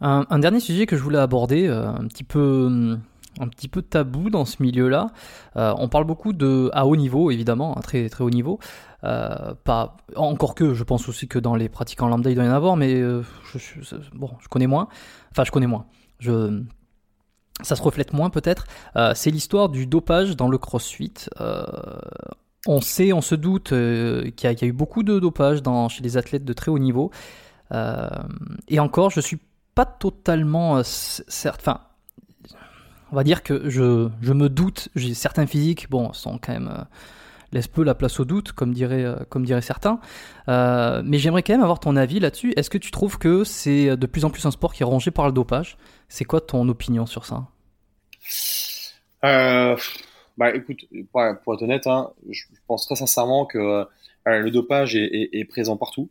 Un, 0.00 0.38
dernier 0.38 0.60
sujet 0.60 0.86
que 0.86 0.96
je 0.96 1.02
voulais 1.02 1.18
aborder, 1.18 1.66
un 1.66 2.06
petit 2.06 2.22
peu 2.22 2.98
un 3.40 3.48
petit 3.48 3.68
peu 3.68 3.82
tabou 3.82 4.30
dans 4.30 4.44
ce 4.44 4.62
milieu-là. 4.62 5.10
Euh, 5.56 5.74
on 5.78 5.88
parle 5.88 6.04
beaucoup 6.04 6.32
de 6.32 6.70
à 6.72 6.86
haut 6.86 6.96
niveau, 6.96 7.30
évidemment, 7.30 7.74
à 7.74 7.82
très 7.82 8.08
très 8.08 8.24
haut 8.24 8.30
niveau. 8.30 8.58
Euh, 9.04 9.54
pas 9.64 9.96
encore 10.16 10.54
que, 10.54 10.74
je 10.74 10.84
pense 10.84 11.08
aussi 11.08 11.28
que 11.28 11.38
dans 11.38 11.54
les 11.54 11.68
pratiquants 11.68 12.08
lambda 12.08 12.30
il 12.30 12.34
doit 12.34 12.44
y 12.44 12.48
en 12.48 12.52
avoir, 12.52 12.76
mais 12.76 12.94
euh, 12.94 13.22
je, 13.54 13.96
bon, 14.14 14.30
je 14.40 14.48
connais 14.48 14.66
moins. 14.66 14.88
Enfin, 15.30 15.44
je 15.44 15.50
connais 15.50 15.66
moins. 15.66 15.86
Je 16.18 16.62
ça 17.62 17.76
se 17.76 17.82
reflète 17.82 18.12
moins 18.12 18.30
peut-être. 18.30 18.66
c'est 19.14 19.30
l'histoire 19.30 19.68
du 19.68 19.86
dopage 19.86 20.36
dans 20.36 20.48
le 20.48 20.58
CrossFit. 20.58 21.14
on 22.66 22.80
sait, 22.80 23.12
on 23.12 23.20
se 23.20 23.34
doute 23.34 23.68
qu'il 23.70 24.50
y, 24.50 24.64
a 24.64 24.66
eu 24.66 24.72
beaucoup 24.72 25.02
de 25.02 25.18
dopage 25.18 25.62
dans, 25.62 25.88
chez 25.88 26.02
les 26.02 26.16
athlètes 26.16 26.44
de 26.44 26.52
très 26.52 26.70
haut 26.70 26.78
niveau. 26.78 27.10
et 28.68 28.80
encore, 28.80 29.10
je 29.10 29.20
suis 29.20 29.38
pas 29.74 29.86
totalement 29.86 30.82
certain. 30.82 31.58
Enfin, 31.60 31.80
on 33.12 33.16
va 33.16 33.24
dire 33.24 33.42
que 33.42 33.68
je, 33.68 34.08
je 34.20 34.32
me 34.32 34.48
doute, 34.48 34.88
certains 35.14 35.46
physiques, 35.46 35.88
bon, 35.90 36.12
sont 36.12 36.38
quand 36.38 36.52
même 36.52 36.68
euh, 36.68 36.82
laisse 37.52 37.68
peu 37.68 37.82
la 37.82 37.94
place 37.94 38.20
au 38.20 38.24
doute, 38.24 38.52
comme 38.52 38.74
dirait, 38.74 39.04
euh, 39.04 39.16
comme 39.28 39.44
diraient 39.44 39.62
certains. 39.62 40.00
Euh, 40.48 41.02
mais 41.04 41.18
j'aimerais 41.18 41.42
quand 41.42 41.54
même 41.54 41.62
avoir 41.62 41.80
ton 41.80 41.96
avis 41.96 42.20
là-dessus. 42.20 42.52
Est-ce 42.56 42.70
que 42.70 42.78
tu 42.78 42.90
trouves 42.90 43.18
que 43.18 43.44
c'est 43.44 43.96
de 43.96 44.06
plus 44.06 44.24
en 44.24 44.30
plus 44.30 44.44
un 44.46 44.50
sport 44.50 44.74
qui 44.74 44.82
est 44.82 44.86
rongé 44.86 45.10
par 45.10 45.26
le 45.26 45.32
dopage? 45.32 45.78
C'est 46.08 46.24
quoi 46.24 46.40
ton 46.40 46.68
opinion 46.68 47.06
sur 47.06 47.24
ça? 47.26 47.48
Bah 49.22 50.54
écoute, 50.54 50.86
pour, 51.10 51.22
être 51.22 51.62
honnête, 51.62 51.86
hein, 51.88 52.12
je 52.30 52.44
pense 52.66 52.86
très 52.86 52.94
sincèrement 52.94 53.44
que 53.44 53.86
le 54.24 54.50
dopage 54.50 54.94
est, 54.94 55.44
présent 55.48 55.76
partout, 55.76 56.10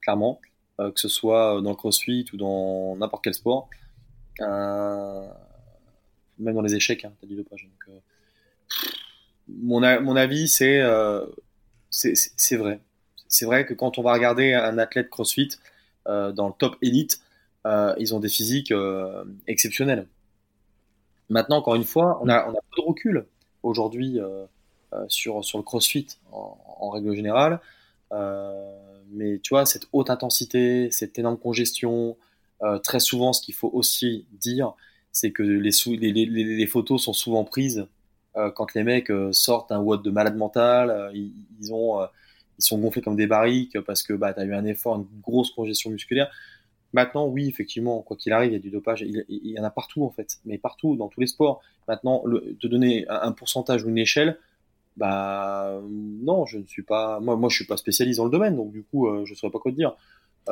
clairement, 0.00 0.40
que 0.78 0.98
ce 1.00 1.08
soit 1.08 1.60
dans 1.62 1.70
le 1.70 1.76
crossfit 1.76 2.26
ou 2.32 2.36
dans 2.36 2.96
n'importe 2.96 3.24
quel 3.24 3.34
sport. 3.34 3.68
Euh, 4.40 5.26
même 6.38 6.54
dans 6.54 6.62
les 6.62 6.74
échecs, 6.74 7.04
hein, 7.04 7.12
tu 7.20 7.26
as 7.26 7.28
du 7.28 7.36
dopage. 7.36 7.68
Euh, 7.88 7.98
mon, 9.48 9.80
mon 10.02 10.16
avis, 10.16 10.52
euh, 10.62 11.26
c'est 11.90 12.14
c'est 12.14 12.56
vrai. 12.56 12.80
C'est 13.28 13.44
vrai 13.44 13.64
que 13.66 13.74
quand 13.74 13.98
on 13.98 14.02
va 14.02 14.12
regarder 14.12 14.54
un 14.54 14.78
athlète 14.78 15.10
CrossFit 15.10 15.50
euh, 16.06 16.32
dans 16.32 16.48
le 16.48 16.54
top 16.56 16.76
élite, 16.82 17.20
ils 17.98 18.14
ont 18.14 18.20
des 18.20 18.28
physiques 18.28 18.72
exceptionnels. 19.46 20.06
Maintenant, 21.28 21.56
encore 21.56 21.74
une 21.74 21.84
fois, 21.84 22.20
on 22.22 22.28
a, 22.28 22.48
on 22.48 22.52
peu 22.52 22.82
de 22.82 22.86
recul 22.86 23.26
aujourd'hui 23.62 24.18
sur, 25.08 25.44
sur 25.44 25.58
le 25.58 25.64
CrossFit 25.64 26.06
en, 26.30 26.90
règle 26.90 27.14
générale. 27.14 27.60
mais 29.10 29.40
tu 29.42 29.50
vois, 29.50 29.66
cette 29.66 29.88
haute 29.92 30.10
intensité, 30.10 30.90
cette 30.90 31.18
énorme 31.18 31.38
congestion, 31.38 32.16
très 32.82 33.00
souvent, 33.00 33.32
ce 33.32 33.42
qu'il 33.42 33.54
faut 33.54 33.70
aussi 33.72 34.26
dire, 34.32 34.74
c'est 35.12 35.32
que 35.32 35.42
les, 35.42 36.66
photos 36.66 37.02
sont 37.02 37.14
souvent 37.14 37.44
prises 37.44 37.86
euh, 38.36 38.50
quand 38.50 38.74
les 38.74 38.82
mecs 38.82 39.10
euh, 39.10 39.32
sortent 39.32 39.72
un 39.72 39.78
WOD 39.78 40.02
de 40.02 40.10
malade 40.10 40.36
mental, 40.36 40.90
euh, 40.90 41.10
ils 41.14 41.66
sont 42.58 42.78
gonflés 42.78 43.00
comme 43.00 43.16
des 43.16 43.26
barriques 43.26 43.80
parce 43.80 44.02
que 44.02 44.12
bah, 44.12 44.34
tu 44.34 44.40
as 44.40 44.44
eu 44.44 44.54
un 44.54 44.66
effort, 44.66 44.96
une 44.96 45.06
grosse 45.22 45.50
congestion 45.50 45.90
musculaire. 45.90 46.30
Maintenant, 46.96 47.26
oui, 47.26 47.48
effectivement, 47.48 48.00
quoi 48.00 48.16
qu'il 48.16 48.32
arrive, 48.32 48.50
il 48.50 48.54
y 48.54 48.56
a 48.56 48.60
du 48.60 48.70
dopage. 48.70 49.02
Il, 49.02 49.24
y 49.28 49.60
en 49.60 49.64
a 49.64 49.70
partout, 49.70 50.04
en 50.04 50.10
fait, 50.10 50.38
mais 50.46 50.58
partout, 50.58 50.96
dans 50.96 51.08
tous 51.08 51.20
les 51.20 51.26
sports. 51.26 51.60
Maintenant, 51.88 52.22
le, 52.24 52.56
te 52.60 52.66
donner 52.66 53.04
un, 53.08 53.32
pourcentage 53.32 53.84
ou 53.84 53.90
une 53.90 53.98
échelle, 53.98 54.38
bah 54.96 55.80
non, 55.88 56.46
je 56.46 56.58
ne 56.58 56.66
suis 56.66 56.82
pas. 56.82 57.20
Moi, 57.20 57.36
moi, 57.36 57.50
je 57.50 57.56
suis 57.56 57.66
pas 57.66 57.76
spécialiste 57.76 58.18
dans 58.18 58.24
le 58.24 58.30
domaine, 58.30 58.56
donc 58.56 58.72
du 58.72 58.82
coup, 58.82 59.08
je 59.24 59.30
ne 59.30 59.36
saurais 59.36 59.52
pas 59.52 59.58
quoi 59.58 59.70
te 59.70 59.76
dire. 59.76 59.94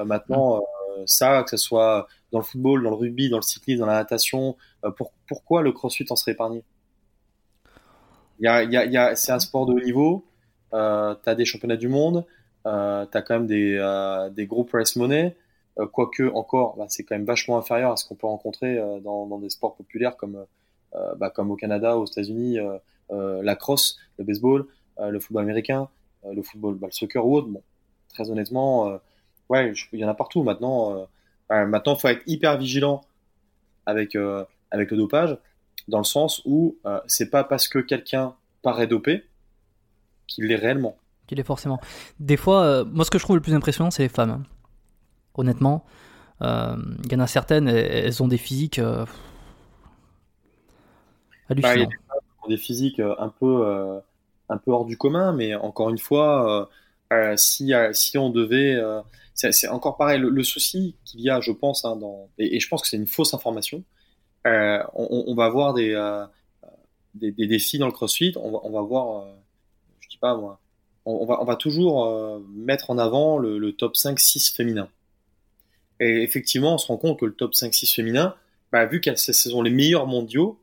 maintenant, 0.05 0.63
ça, 1.07 1.43
que 1.43 1.51
ce 1.51 1.57
soit 1.57 2.07
dans 2.33 2.39
le 2.39 2.45
football, 2.45 2.83
dans 2.83 2.91
le 2.91 2.97
rugby, 2.97 3.29
dans 3.29 3.39
le 3.39 3.43
cyclisme, 3.43 3.81
dans 3.81 3.87
la 3.87 3.95
natation, 3.95 4.57
euh, 4.85 4.91
pourquoi 5.27 5.63
le 5.63 5.73
crossfit 5.73 6.07
en 6.11 6.17
serait 6.17 6.33
épargné? 6.33 6.63
Y 8.41 8.47
a, 8.47 8.63
y 8.65 8.97
a, 8.97 9.17
C'est 9.17 9.33
un 9.33 9.39
sport 9.39 9.67
de 9.67 9.73
haut 9.73 9.81
niveau, 9.81 10.27
euh, 10.73 11.15
tu 11.23 11.31
as 11.31 11.35
des 11.35 11.45
championnats 11.45 11.77
du 11.77 11.89
monde, 11.89 12.25
euh, 12.67 13.07
tu 13.11 13.17
as 13.17 13.23
quand 13.23 13.35
même 13.35 13.47
des, 13.47 13.77
euh, 13.79 14.31
des 14.31 14.47
gros 14.47 14.65
price 14.65 14.97
money, 14.97 15.37
euh, 15.79 15.87
quoique 15.87 16.31
encore, 16.35 16.77
bah, 16.77 16.87
c'est 16.89 17.05
quand 17.05 17.15
même 17.15 17.25
vachement 17.25 17.59
inférieur 17.59 17.93
à 17.93 17.97
ce 17.97 18.07
qu'on 18.07 18.15
peut 18.15 18.27
rencontrer 18.27 18.77
dans, 19.03 19.27
dans, 19.27 19.39
des 19.39 19.51
sports 19.51 19.75
populaires 19.75 20.17
comme, 20.17 20.45
bah, 21.17 21.31
comme 21.31 21.51
au 21.51 21.57
Canada, 21.57 21.99
aux 21.99 22.07
États-Unis, 22.07 22.59
la 23.11 23.57
crosse, 23.57 23.99
le 24.19 24.25
baseball, 24.25 24.67
le 24.99 25.19
football 25.19 25.43
américain, 25.43 25.89
le 26.25 26.43
football, 26.43 26.77
bah, 26.77 26.87
le 26.89 26.93
soccer 26.93 27.27
ou 27.27 27.37
autre. 27.37 27.49
Bon, 27.49 27.63
très 28.09 28.31
honnêtement, 28.31 28.99
ouais, 29.49 29.73
il 29.93 29.99
y 29.99 30.05
en 30.05 30.09
a 30.09 30.15
partout. 30.15 30.43
Maintenant, 30.43 31.07
euh, 31.53 31.67
maintenant, 31.67 31.97
faut 31.97 32.09
être 32.09 32.23
hyper 32.27 32.57
vigilant 32.59 33.03
avec 33.87 34.17
euh, 34.17 34.45
avec 34.71 34.91
le 34.91 34.97
dopage, 34.97 35.37
dans 35.89 35.99
le 35.99 36.05
sens 36.05 36.43
où 36.45 36.77
euh, 36.87 37.01
c'est 37.07 37.31
pas 37.31 37.45
parce 37.45 37.69
que 37.69 37.79
quelqu'un 37.79 38.35
paraît 38.63 38.87
dopé 38.87 39.25
qu'il 40.27 40.47
l'est 40.47 40.57
réellement. 40.57 40.97
Qu'il 41.27 41.39
est 41.39 41.45
forcément. 41.45 41.81
Des 42.19 42.37
fois, 42.37 42.85
moi, 42.85 43.05
ce 43.05 43.11
que 43.11 43.19
je 43.19 43.25
trouve 43.25 43.37
le 43.37 43.43
plus 43.43 43.55
impressionnant, 43.55 43.91
c'est 43.91 44.03
les 44.03 44.09
femmes. 44.09 44.45
Honnêtement, 45.35 45.85
il 46.41 47.13
y 47.13 47.15
en 47.15 47.21
a 47.21 47.27
certaines, 47.27 47.69
elles 47.69 48.23
ont 48.23 48.29
des 48.29 48.39
physiques 48.39 48.81
hallucinants. 51.49 51.89
Bah, 52.09 52.17
des, 52.49 52.57
physiques 52.57 53.01
un 53.01 53.29
peu 53.29 54.01
un 54.49 54.59
peu 54.59 54.71
hors 54.71 54.85
du 54.85 54.99
commun, 54.99 55.33
mais 55.33 55.55
encore 55.55 55.91
une 55.91 55.99
fois, 55.99 56.69
si 57.37 57.73
si 57.93 58.19
on 58.19 58.31
devait 58.31 58.79
c'est 59.35 59.69
encore 59.69 59.97
pareil. 59.97 60.21
Le, 60.21 60.43
souci 60.43 60.97
qu'il 61.05 61.21
y 61.21 61.31
a, 61.31 61.41
je 61.41 61.53
pense, 61.53 61.85
hein, 61.85 61.97
dans, 61.97 62.29
et, 62.39 62.61
je 62.61 62.69
pense 62.69 62.83
que 62.83 62.89
c'est 62.89 62.97
une 62.97 63.07
fausse 63.07 63.35
information. 63.35 63.83
Euh, 64.47 64.83
on, 64.95 65.25
on, 65.27 65.35
va 65.35 65.49
voir 65.49 65.75
des, 65.75 65.93
euh, 65.93 66.25
des, 67.15 67.33
des, 67.33 67.47
défis 67.47 67.79
dans 67.79 67.87
le 67.87 67.93
CrossFit. 67.93 68.35
On 68.37 68.53
va, 68.53 68.59
on 68.63 68.71
va 68.71 68.83
voir, 68.83 69.23
euh, 69.23 69.33
je 70.01 70.09
dis 70.09 70.19
pas 70.19 70.37
moi, 70.37 70.61
on, 71.05 71.25
va, 71.27 71.41
on 71.41 71.45
va 71.45 71.57
toujours 71.57 72.07
euh, 72.07 72.41
mettre 72.55 72.91
en 72.91 72.99
avant 72.99 73.39
le, 73.39 73.59
le 73.59 73.73
top 73.73 73.95
5-6 73.95 74.55
féminin. 74.55 74.89
Et 76.01 76.23
effectivement, 76.23 76.75
on 76.75 76.79
se 76.79 76.87
rend 76.87 76.97
compte 76.97 77.21
que 77.21 77.25
le 77.25 77.35
top 77.35 77.53
5-6 77.53 77.95
féminin, 77.95 78.35
bah, 78.73 78.87
vu 78.87 79.01
qu'elles 79.01 79.19
sont 79.19 79.63
les 79.63 79.71
meilleurs 79.71 80.07
mondiaux, 80.07 80.59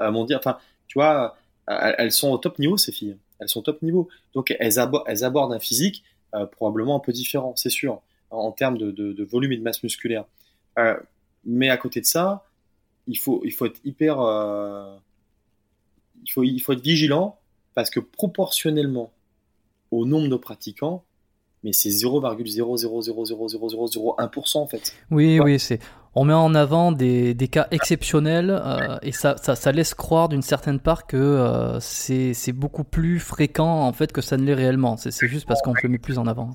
euh, 0.00 0.10
mondiaux, 0.10 0.36
enfin, 0.38 0.58
tu 0.86 0.98
vois, 0.98 1.36
elles 1.66 2.12
sont 2.12 2.30
au 2.30 2.38
top 2.38 2.58
niveau 2.58 2.76
ces 2.76 2.92
filles. 2.92 3.16
Elles 3.38 3.48
sont 3.48 3.62
top 3.62 3.82
niveau. 3.82 4.08
Donc 4.34 4.54
elles, 4.58 4.78
abo 4.78 5.02
elles 5.06 5.24
abordent 5.24 5.52
un 5.52 5.60
physique 5.60 6.04
euh, 6.34 6.46
probablement 6.46 6.96
un 6.96 7.00
peu 7.00 7.12
différent, 7.12 7.54
c'est 7.56 7.70
sûr, 7.70 8.02
en, 8.30 8.52
termes 8.52 8.78
de, 8.78 9.24
volume 9.24 9.50
et 9.52 9.56
de 9.56 9.62
masse 9.62 9.82
musculaire. 9.82 10.24
Euh, 10.78 10.96
mais 11.44 11.70
à 11.70 11.76
côté 11.76 12.00
de 12.00 12.06
ça, 12.06 12.46
il 13.08 13.18
faut, 13.18 13.42
il 13.44 13.50
faut 13.50 13.66
être 13.66 13.80
hyper, 13.84 14.20
euh, 14.20 14.96
il 16.22 16.30
faut, 16.30 16.44
il 16.44 16.60
faut 16.60 16.72
être 16.72 16.82
vigilant 16.82 17.36
parce 17.74 17.90
que 17.90 17.98
proportionnellement 17.98 19.12
au 19.90 20.06
nombre 20.06 20.28
de 20.28 20.36
pratiquants, 20.36 21.04
mais 21.62 21.72
c'est 21.72 21.90
0,0000001% 21.90 24.58
en 24.58 24.66
fait. 24.66 24.94
Oui, 25.10 25.40
oui, 25.40 25.58
c'est. 25.58 25.78
On 26.16 26.24
met 26.24 26.34
en 26.34 26.56
avant 26.56 26.90
des, 26.90 27.34
des 27.34 27.46
cas 27.46 27.68
exceptionnels 27.70 28.50
euh, 28.50 28.98
et 29.02 29.12
ça, 29.12 29.36
ça, 29.36 29.54
ça, 29.54 29.70
laisse 29.70 29.94
croire 29.94 30.28
d'une 30.28 30.42
certaine 30.42 30.80
part 30.80 31.06
que 31.06 31.16
euh, 31.16 31.78
c'est 31.78 32.52
beaucoup 32.52 32.82
plus 32.82 33.20
fréquent 33.20 33.86
en 33.86 33.92
fait 33.92 34.10
que 34.10 34.20
ça 34.20 34.36
ne 34.36 34.42
l'est 34.42 34.54
réellement. 34.54 34.96
C'est 34.96 35.28
juste 35.28 35.46
parce 35.46 35.62
qu'on 35.62 35.72
le 35.80 35.88
met 35.88 35.98
plus 35.98 36.18
en 36.18 36.26
avant. 36.26 36.50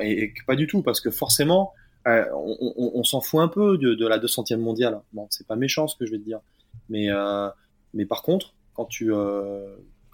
Et, 0.00 0.24
et, 0.24 0.34
pas 0.46 0.56
du 0.56 0.66
tout, 0.66 0.82
parce 0.82 1.00
que 1.00 1.10
forcément, 1.10 1.72
euh, 2.08 2.24
on, 2.34 2.74
on, 2.76 2.90
on 2.94 3.04
s'en 3.04 3.20
fout 3.20 3.40
un 3.40 3.48
peu 3.48 3.78
de, 3.78 3.94
de 3.94 4.06
la 4.06 4.18
200e 4.18 4.56
mondiale. 4.56 5.00
Bon, 5.12 5.28
c'est 5.30 5.46
pas 5.46 5.56
méchant 5.56 5.86
ce 5.86 5.96
que 5.96 6.04
je 6.04 6.10
vais 6.10 6.18
te 6.18 6.24
dire, 6.24 6.40
mais 6.88 7.10
euh, 7.10 7.48
mais 7.94 8.06
par 8.06 8.22
contre, 8.22 8.54
quand 8.74 8.86
tu 8.86 9.12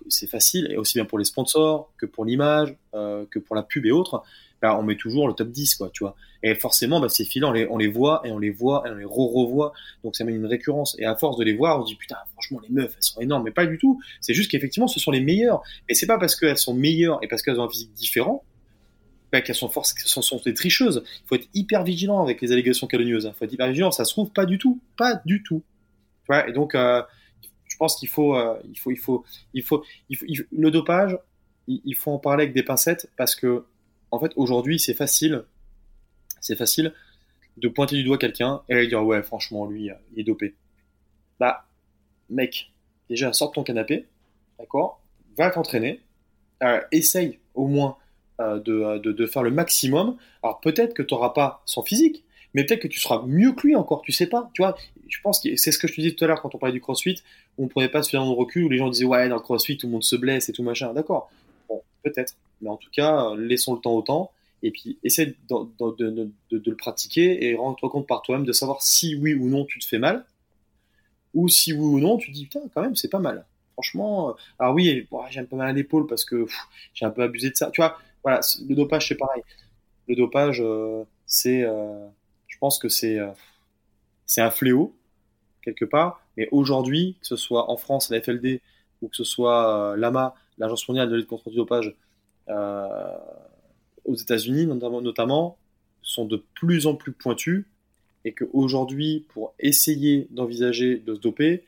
c'est 0.08 0.26
facile, 0.26 0.68
et 0.70 0.76
aussi 0.76 0.94
bien 0.94 1.04
pour 1.04 1.18
les 1.18 1.24
sponsors 1.24 1.92
que 1.98 2.06
pour 2.06 2.24
l'image, 2.24 2.76
euh, 2.94 3.24
que 3.30 3.38
pour 3.38 3.56
la 3.56 3.62
pub 3.62 3.86
et 3.86 3.92
autres. 3.92 4.22
bah, 4.60 4.78
on 4.78 4.82
met 4.82 4.96
toujours 4.96 5.26
le 5.26 5.34
top 5.34 5.50
10, 5.50 5.74
quoi, 5.74 5.90
tu 5.92 6.04
vois. 6.04 6.14
Et 6.42 6.54
forcément, 6.54 7.00
bah, 7.00 7.08
ces 7.08 7.24
filets, 7.24 7.46
on 7.46 7.52
les, 7.52 7.66
on 7.68 7.78
les 7.78 7.88
voit 7.88 8.20
et 8.24 8.30
on 8.30 8.38
les 8.38 8.50
voit 8.50 8.84
et 8.86 8.90
on 8.90 8.94
les 8.94 9.04
re-revoit. 9.04 9.72
Donc 10.04 10.14
ça 10.16 10.24
met 10.24 10.32
une 10.32 10.46
récurrence. 10.46 10.96
Et 10.98 11.04
à 11.04 11.16
force 11.16 11.36
de 11.36 11.44
les 11.44 11.52
voir, 11.52 11.80
on 11.80 11.84
se 11.84 11.92
dit 11.92 11.96
putain, 11.96 12.16
franchement, 12.32 12.60
les 12.62 12.68
meufs, 12.68 12.92
elles 12.96 13.02
sont 13.02 13.20
énormes. 13.20 13.44
Mais 13.44 13.50
pas 13.50 13.66
du 13.66 13.78
tout. 13.78 14.00
C'est 14.20 14.34
juste 14.34 14.50
qu'effectivement, 14.50 14.88
ce 14.88 15.00
sont 15.00 15.10
les 15.10 15.20
meilleures. 15.20 15.62
Et 15.88 15.94
c'est 15.94 16.06
pas 16.06 16.18
parce 16.18 16.36
qu'elles 16.36 16.58
sont 16.58 16.74
meilleures 16.74 17.18
et 17.22 17.28
parce 17.28 17.42
qu'elles 17.42 17.58
ont 17.58 17.64
un 17.64 17.70
physique 17.70 17.92
différent 17.94 18.44
bah, 19.32 19.40
qu'elles 19.40 19.56
sont 19.56 19.70
forces, 19.70 19.94
sont, 20.04 20.22
sont 20.22 20.40
des 20.44 20.54
tricheuses. 20.54 21.02
Il 21.06 21.26
faut 21.26 21.34
être 21.36 21.48
hyper 21.54 21.84
vigilant 21.84 22.22
avec 22.22 22.40
les 22.42 22.52
allégations 22.52 22.86
calomnieuses. 22.86 23.24
Il 23.24 23.28
hein. 23.28 23.34
faut 23.36 23.46
être 23.46 23.52
hyper 23.52 23.68
vigilant. 23.68 23.90
Ça 23.90 24.04
se 24.04 24.12
trouve 24.12 24.30
pas 24.30 24.44
du 24.44 24.58
tout, 24.58 24.80
pas 24.96 25.20
du 25.24 25.42
tout. 25.42 25.62
Et 26.46 26.52
donc, 26.52 26.74
euh, 26.74 27.02
pense 27.82 27.96
qu'il 27.96 28.08
faut, 28.08 28.36
euh, 28.36 28.56
il 28.68 28.78
faut, 28.78 28.92
il 28.92 28.96
faut, 28.96 29.24
il 29.54 29.64
faut, 29.64 29.84
il 30.08 30.16
faut, 30.16 30.44
le 30.52 30.70
dopage. 30.70 31.18
Il, 31.66 31.94
faut 31.94 32.12
en 32.12 32.18
parler 32.18 32.44
avec 32.44 32.54
des 32.54 32.62
pincettes 32.62 33.08
parce 33.16 33.34
que, 33.34 33.64
en 34.12 34.20
fait, 34.20 34.32
aujourd'hui, 34.36 34.78
c'est 34.78 34.94
facile, 34.94 35.44
c'est 36.40 36.54
facile 36.54 36.92
de 37.56 37.68
pointer 37.68 37.96
du 37.96 38.04
doigt 38.04 38.18
quelqu'un 38.18 38.62
et 38.68 38.74
de 38.76 38.84
dire 38.86 39.04
ouais, 39.04 39.22
franchement, 39.22 39.66
lui, 39.66 39.90
euh, 39.90 39.94
il 40.12 40.20
est 40.20 40.24
dopé. 40.24 40.54
Bah, 41.40 41.66
mec, 42.30 42.72
déjà, 43.08 43.32
sors 43.32 43.50
de 43.50 43.54
ton 43.54 43.64
canapé, 43.64 44.06
d'accord 44.60 45.02
Va 45.36 45.50
t'entraîner, 45.50 46.00
essaye 46.92 47.40
au 47.54 47.66
moins 47.66 47.96
euh, 48.40 48.60
euh, 48.66 48.98
de, 48.98 49.12
de, 49.12 49.26
faire 49.26 49.42
le 49.42 49.50
maximum. 49.50 50.16
Alors 50.42 50.60
peut-être 50.60 50.94
que 50.94 51.02
tu 51.02 51.14
n'auras 51.14 51.30
pas 51.30 51.62
son 51.66 51.82
physique, 51.82 52.24
mais 52.54 52.64
peut-être 52.64 52.80
que 52.80 52.88
tu 52.88 53.00
seras 53.00 53.22
mieux 53.26 53.52
que 53.52 53.66
lui 53.66 53.76
encore, 53.76 54.02
tu 54.02 54.12
sais 54.12 54.26
pas. 54.26 54.50
Tu 54.54 54.62
vois, 54.62 54.76
je 55.08 55.18
pense 55.22 55.40
que 55.40 55.56
c'est 55.56 55.72
ce 55.72 55.78
que 55.78 55.88
je 55.88 55.94
te 55.94 56.00
disais 56.00 56.14
tout 56.14 56.24
à 56.24 56.28
l'heure 56.28 56.42
quand 56.42 56.54
on 56.54 56.58
parlait 56.58 56.72
du 56.72 56.80
crossfit, 56.80 57.22
où 57.58 57.64
on 57.64 57.68
prenait 57.68 57.88
pas 57.88 58.02
suffisamment 58.02 58.30
de 58.30 58.36
recul, 58.36 58.64
où 58.64 58.68
les 58.68 58.78
gens 58.78 58.90
disaient 58.90 59.04
ouais, 59.04 59.28
dans 59.28 59.36
le 59.36 59.42
crossfit, 59.42 59.76
tout 59.76 59.86
le 59.86 59.92
monde 59.92 60.04
se 60.04 60.16
blesse 60.16 60.48
et 60.48 60.52
tout 60.52 60.62
machin. 60.62 60.92
D'accord, 60.92 61.30
bon, 61.68 61.82
peut-être. 62.02 62.34
Mais 62.60 62.68
en 62.68 62.76
tout 62.76 62.90
cas, 62.90 63.30
euh, 63.30 63.36
laissons 63.36 63.74
le 63.74 63.80
temps 63.80 63.94
au 63.94 64.02
temps. 64.02 64.32
Et 64.62 64.70
puis, 64.70 64.98
essaie 65.02 65.26
de, 65.26 65.34
de, 65.98 66.30
de, 66.50 66.70
le 66.70 66.76
pratiquer 66.76 67.46
et 67.46 67.56
rends-toi 67.56 67.90
compte 67.90 68.06
par 68.06 68.22
toi-même 68.22 68.46
de 68.46 68.52
savoir 68.52 68.80
si 68.80 69.16
oui 69.16 69.34
ou 69.34 69.48
non 69.48 69.64
tu 69.64 69.80
te 69.80 69.84
fais 69.84 69.98
mal. 69.98 70.24
Ou 71.34 71.48
si 71.48 71.72
oui 71.72 71.84
ou 71.84 71.98
non 71.98 72.16
tu 72.16 72.30
dis, 72.30 72.44
putain, 72.44 72.60
quand 72.72 72.82
même, 72.82 72.94
c'est 72.94 73.08
pas 73.08 73.18
mal. 73.18 73.44
Franchement, 73.72 74.36
alors 74.58 74.74
oui, 74.74 75.08
j'ai 75.30 75.40
un 75.40 75.44
peu 75.44 75.56
mal 75.56 75.68
à 75.70 75.72
l'épaule 75.72 76.06
parce 76.06 76.24
que 76.24 76.46
j'ai 76.94 77.06
un 77.06 77.10
peu 77.10 77.22
abusé 77.22 77.50
de 77.50 77.56
ça. 77.56 77.70
Tu 77.72 77.80
vois, 77.80 77.98
voilà, 78.22 78.40
le 78.68 78.74
dopage, 78.74 79.08
c'est 79.08 79.16
pareil. 79.16 79.42
Le 80.08 80.14
dopage, 80.14 80.60
euh, 80.60 81.04
c'est, 81.26 81.62
euh, 81.64 82.06
pense 82.62 82.78
que 82.78 82.88
c'est, 82.88 83.18
euh, 83.18 83.32
c'est 84.24 84.40
un 84.40 84.52
fléau 84.52 84.94
quelque 85.62 85.84
part. 85.84 86.24
Mais 86.36 86.48
aujourd'hui, 86.52 87.16
que 87.20 87.26
ce 87.26 87.34
soit 87.34 87.68
en 87.68 87.76
France, 87.76 88.08
la 88.08 88.20
FLD, 88.22 88.60
ou 89.02 89.08
que 89.08 89.16
ce 89.16 89.24
soit 89.24 89.96
l'AMA, 89.96 90.32
l'Agence 90.58 90.88
mondiale 90.88 91.10
de 91.10 91.16
lutte 91.16 91.26
contre 91.26 91.50
le 91.50 91.56
dopage, 91.56 91.94
aux 94.04 94.14
États-Unis 94.14 94.66
notamment, 94.66 95.00
notamment, 95.00 95.58
sont 96.02 96.24
de 96.24 96.42
plus 96.54 96.86
en 96.86 96.94
plus 96.94 97.12
pointus 97.12 97.66
et 98.24 98.32
qu'aujourd'hui, 98.32 99.26
pour 99.28 99.54
essayer 99.58 100.28
d'envisager 100.30 100.98
de 100.98 101.14
se 101.16 101.20
doper, 101.20 101.64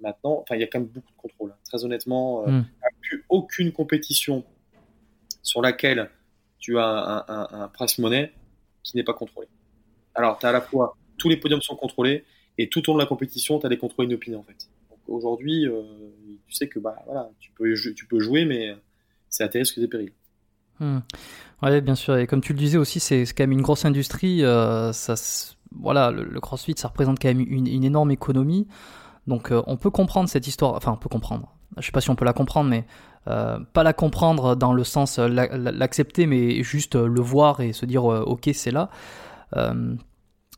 maintenant, 0.00 0.44
il 0.52 0.60
y 0.60 0.62
a 0.62 0.66
quand 0.68 0.78
même 0.78 0.88
beaucoup 0.88 1.10
de 1.10 1.16
contrôle. 1.16 1.54
Très 1.64 1.84
honnêtement, 1.84 2.46
il 2.46 2.52
n'y 2.52 2.58
a 2.60 2.90
plus 3.00 3.24
aucune 3.28 3.72
compétition 3.72 4.44
sur 5.42 5.62
laquelle 5.62 6.10
tu 6.58 6.78
as 6.78 7.24
un, 7.28 7.62
un, 7.62 7.68
price 7.68 7.98
money 7.98 8.32
qui 8.82 8.96
n'est 8.96 9.04
pas 9.04 9.14
contrôlé. 9.14 9.48
Alors, 10.14 10.38
tu 10.38 10.46
as 10.46 10.50
à 10.50 10.52
la 10.52 10.60
fois 10.60 10.96
tous 11.16 11.28
les 11.28 11.36
podiums 11.36 11.62
sont 11.62 11.76
contrôlés 11.76 12.24
et 12.58 12.68
tout 12.68 12.88
au 12.88 12.92
long 12.92 12.98
de 12.98 13.02
la 13.02 13.08
compétition, 13.08 13.58
tu 13.58 13.66
as 13.66 13.68
des 13.68 13.78
contrôles 13.78 14.06
inopiné 14.06 14.36
en 14.36 14.42
fait. 14.42 14.68
aujourd'hui, 15.06 15.66
euh, 15.66 15.82
tu 16.46 16.54
sais 16.54 16.68
que 16.68 16.78
bah, 16.78 16.96
voilà, 17.06 17.30
tu, 17.40 17.50
peux, 17.52 17.72
tu 17.74 18.06
peux 18.06 18.20
jouer, 18.20 18.44
mais 18.44 18.74
c'est 19.28 19.44
à 19.44 19.48
tes 19.48 19.58
risques 19.58 19.78
et 19.78 19.88
périls. 19.88 20.12
Hmm. 20.80 21.00
Oui, 21.62 21.80
bien 21.80 21.94
sûr. 21.94 22.16
Et 22.16 22.26
comme 22.26 22.40
tu 22.40 22.52
le 22.52 22.58
disais 22.58 22.78
aussi, 22.78 23.00
c'est 23.00 23.24
quand 23.24 23.42
même 23.42 23.52
une 23.52 23.62
grosse 23.62 23.84
industrie. 23.84 24.44
Euh, 24.44 24.92
voilà, 25.72 26.10
le, 26.10 26.40
CrossFit, 26.40 26.74
ça 26.76 26.88
représente 26.88 27.18
quand 27.20 27.28
même 27.28 27.40
une, 27.40 27.84
énorme 27.84 28.10
économie. 28.10 28.66
Donc, 29.26 29.50
euh, 29.50 29.62
on 29.66 29.76
peut 29.76 29.90
comprendre 29.90 30.28
cette 30.28 30.46
histoire. 30.46 30.74
Enfin, 30.74 30.92
on 30.92 30.96
peut 30.96 31.08
comprendre. 31.08 31.57
Je 31.80 31.86
sais 31.86 31.92
pas 31.92 32.00
si 32.00 32.10
on 32.10 32.16
peut 32.16 32.24
la 32.24 32.32
comprendre, 32.32 32.70
mais 32.70 32.84
euh, 33.28 33.58
pas 33.74 33.82
la 33.82 33.92
comprendre 33.92 34.56
dans 34.56 34.72
le 34.72 34.84
sens 34.84 35.18
euh, 35.18 35.28
l'accepter, 35.28 36.26
mais 36.26 36.62
juste 36.62 36.96
euh, 36.96 37.06
le 37.06 37.20
voir 37.20 37.60
et 37.60 37.72
se 37.72 37.84
dire 37.84 38.04
ok 38.04 38.50
c'est 38.54 38.70
là. 38.70 38.88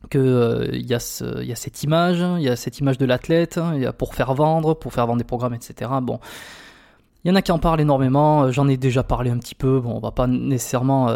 que 0.09 0.69
il 0.73 0.85
y, 0.85 0.93
a 0.93 0.99
cette 0.99 1.83
image, 1.83 2.19
il 2.37 2.43
y 2.43 2.49
a 2.49 2.55
cette 2.55 2.79
image 2.79 2.97
de 2.97 3.05
l'athlète, 3.05 3.59
il 3.73 3.81
y 3.81 3.85
a 3.85 3.93
pour 3.93 4.15
faire 4.15 4.33
vendre, 4.33 4.73
pour 4.73 4.93
faire 4.93 5.05
vendre 5.05 5.19
des 5.19 5.25
programmes, 5.25 5.53
etc. 5.53 5.91
Bon, 6.01 6.19
il 7.23 7.29
y 7.29 7.31
en 7.31 7.35
a 7.35 7.41
qui 7.41 7.51
en 7.51 7.59
parlent 7.59 7.81
énormément, 7.81 8.51
j'en 8.51 8.67
ai 8.67 8.77
déjà 8.77 9.03
parlé 9.03 9.29
un 9.29 9.37
petit 9.37 9.55
peu, 9.55 9.79
bon, 9.79 9.97
on 9.97 9.99
va 9.99 10.11
pas 10.11 10.27
nécessairement 10.27 11.09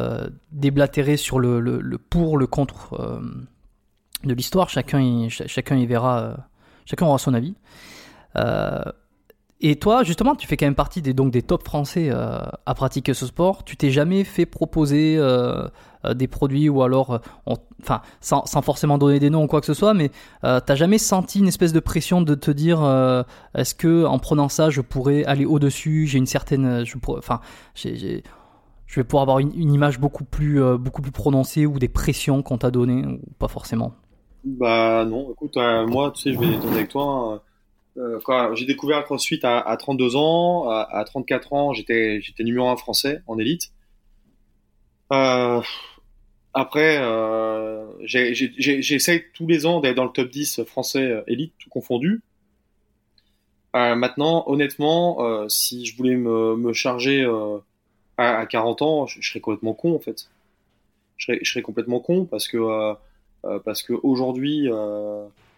déblatérer 0.51 1.17
sur 1.17 1.39
le, 1.39 1.59
le, 1.59 1.97
pour, 1.97 2.37
le 2.37 2.47
contre 2.47 3.21
de 4.23 4.33
l'histoire, 4.33 4.69
chacun 4.69 5.29
chacun 5.29 5.77
y 5.77 5.85
verra, 5.85 6.35
chacun 6.85 7.05
aura 7.05 7.17
son 7.17 7.33
avis. 7.33 7.55
Et 9.67 9.77
toi, 9.77 10.03
justement, 10.03 10.35
tu 10.35 10.45
fais 10.45 10.57
quand 10.57 10.67
même 10.67 10.75
partie 10.75 11.01
des, 11.01 11.15
donc, 11.15 11.31
des 11.31 11.41
top 11.41 11.63
français 11.63 12.09
euh, 12.11 12.37
à 12.67 12.75
pratiquer 12.75 13.15
ce 13.15 13.25
sport. 13.25 13.63
Tu 13.63 13.75
t'es 13.75 13.89
jamais 13.89 14.23
fait 14.23 14.45
proposer 14.45 15.15
euh, 15.17 15.67
euh, 16.05 16.13
des 16.13 16.27
produits 16.27 16.69
ou 16.69 16.83
alors, 16.83 17.19
enfin, 17.81 18.03
sans, 18.21 18.45
sans, 18.45 18.61
forcément 18.61 18.99
donner 18.99 19.17
des 19.17 19.31
noms 19.31 19.45
ou 19.45 19.47
quoi 19.47 19.61
que 19.61 19.65
ce 19.65 19.73
soit, 19.73 19.95
mais 19.95 20.11
t'as 20.43 20.75
jamais 20.75 20.99
senti 20.99 21.39
une 21.39 21.47
espèce 21.47 21.73
de 21.73 21.79
pression 21.79 22.21
de 22.21 22.35
te 22.35 22.51
dire, 22.51 22.83
est-ce 23.55 23.73
que 23.73 24.05
en 24.05 24.19
prenant 24.19 24.49
ça, 24.49 24.69
je 24.69 24.81
pourrais 24.81 25.25
aller 25.25 25.45
au-dessus? 25.45 26.05
J'ai 26.05 26.19
une 26.19 26.27
certaine, 26.27 26.85
je 26.85 26.93
vais 26.93 26.99
pouvoir 29.03 29.23
avoir 29.23 29.39
une, 29.39 29.51
une 29.59 29.73
image 29.73 29.99
beaucoup 29.99 30.25
plus, 30.25 30.61
beaucoup 30.77 31.01
plus 31.01 31.11
prononcée 31.11 31.65
ou 31.65 31.79
des 31.79 31.89
pressions 31.89 32.43
qu'on 32.43 32.59
t'a 32.59 32.69
données 32.69 33.03
ou 33.03 33.19
pas 33.39 33.47
forcément? 33.47 33.93
Bah 34.43 35.05
non, 35.05 35.31
écoute, 35.31 35.57
moi, 35.87 36.11
tu 36.11 36.21
sais, 36.21 36.33
je 36.33 36.39
vais 36.39 36.53
être 36.53 36.67
avec 36.67 36.89
toi. 36.89 37.33
Hein. 37.33 37.41
Euh, 37.97 38.19
j'ai 38.55 38.65
découvert 38.65 38.99
le 38.99 39.03
CrossFit 39.05 39.39
à, 39.43 39.59
à 39.59 39.77
32 39.77 40.15
ans, 40.15 40.69
à, 40.69 40.81
à 40.91 41.03
34 41.05 41.53
ans, 41.53 41.73
j'étais 41.73 42.21
numéro 42.39 42.67
un 42.67 42.77
français 42.77 43.21
en 43.27 43.37
élite. 43.39 43.71
Euh, 45.13 45.61
après, 46.53 46.99
euh, 46.99 47.85
j'essaie 48.05 49.25
tous 49.33 49.45
les 49.45 49.65
ans 49.65 49.81
d'être 49.81 49.95
dans 49.95 50.05
le 50.05 50.11
top 50.11 50.29
10 50.29 50.63
français 50.63 51.03
euh, 51.03 51.21
élite, 51.27 51.53
tout 51.59 51.69
confondu. 51.69 52.21
Euh, 53.75 53.95
maintenant, 53.95 54.45
honnêtement, 54.47 55.21
euh, 55.25 55.49
si 55.49 55.85
je 55.85 55.97
voulais 55.97 56.15
me, 56.15 56.55
me 56.55 56.71
charger 56.71 57.25
à, 58.17 58.39
à, 58.39 58.45
40 58.45 58.81
ans, 58.81 59.05
je, 59.05 59.19
je, 59.19 59.29
serais 59.29 59.41
complètement 59.41 59.73
con 59.73 59.95
en 59.95 59.99
fait. 59.99 60.29
Je 61.17 61.25
serais, 61.25 61.39
je 61.43 61.51
serais 61.51 61.61
complètement 61.61 61.99
con 61.99 62.25
parce 62.25 62.47
que 62.47 62.95
parce 63.63 63.83
que 63.83 63.93
aujourd'hui 64.01 64.69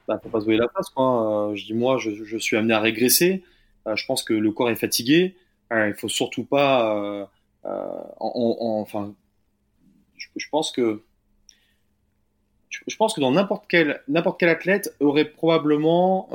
bah, 0.07 0.19
faut 0.23 0.29
pas 0.29 0.39
se 0.39 0.45
voyer 0.45 0.59
la 0.59 0.69
face. 0.69 0.89
Quoi. 0.89 1.49
Euh, 1.51 1.55
je 1.55 1.65
dis 1.65 1.73
moi, 1.73 1.97
je, 1.97 2.37
suis 2.37 2.55
amené 2.55 2.73
à 2.73 2.79
régresser. 2.79 3.43
Euh, 3.87 3.95
je 3.95 4.05
pense 4.05 4.23
que 4.23 4.33
le 4.33 4.51
corps 4.51 4.69
est 4.69 4.75
fatigué. 4.75 5.35
Euh, 5.73 5.89
il 5.89 5.93
faut 5.93 6.07
surtout 6.07 6.45
pas, 6.45 7.29
enfin, 8.19 9.13
je, 10.15 10.27
je, 10.35 10.49
pense 10.49 10.71
que 10.71 11.03
je, 12.69 12.95
pense 12.95 13.13
que 13.13 13.19
dans 13.19 13.31
n'importe 13.31 13.65
quel 13.67 14.01
n'importe 14.07 14.39
quel 14.39 14.47
athlète 14.47 14.95
aurait 15.01 15.25
probablement 15.25 16.29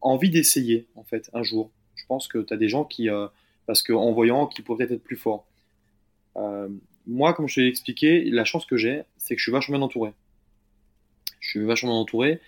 envie 0.00 0.30
d'essayer 0.30 0.88
en 0.96 1.04
fait 1.04 1.30
un 1.34 1.44
jour. 1.44 1.70
Je 1.94 2.04
pense 2.06 2.26
que 2.26 2.38
tu 2.38 2.52
as 2.52 2.56
des 2.56 2.68
gens 2.68 2.84
qui, 2.84 3.08
parce 3.66 3.82
qu'en 3.82 4.10
voyant, 4.10 4.48
qui 4.48 4.62
pourraient 4.62 4.92
être 4.92 5.04
plus 5.04 5.16
forts. 5.16 5.46
moi, 7.06 7.32
comme 7.32 7.46
je 7.46 7.54
te 7.54 7.60
l'ai 7.60 7.68
expliqué, 7.68 8.24
la 8.24 8.44
chance 8.44 8.66
que 8.66 8.76
j'ai, 8.76 9.04
c'est 9.18 9.36
que 9.36 9.38
je 9.38 9.44
suis 9.44 9.52
vachement 9.52 9.76
bien 9.78 9.84
entouré. 9.84 10.12
Je 11.38 11.50
suis 11.50 11.64
vachement 11.64 11.90
bien 11.90 12.00
entouré 12.00 12.40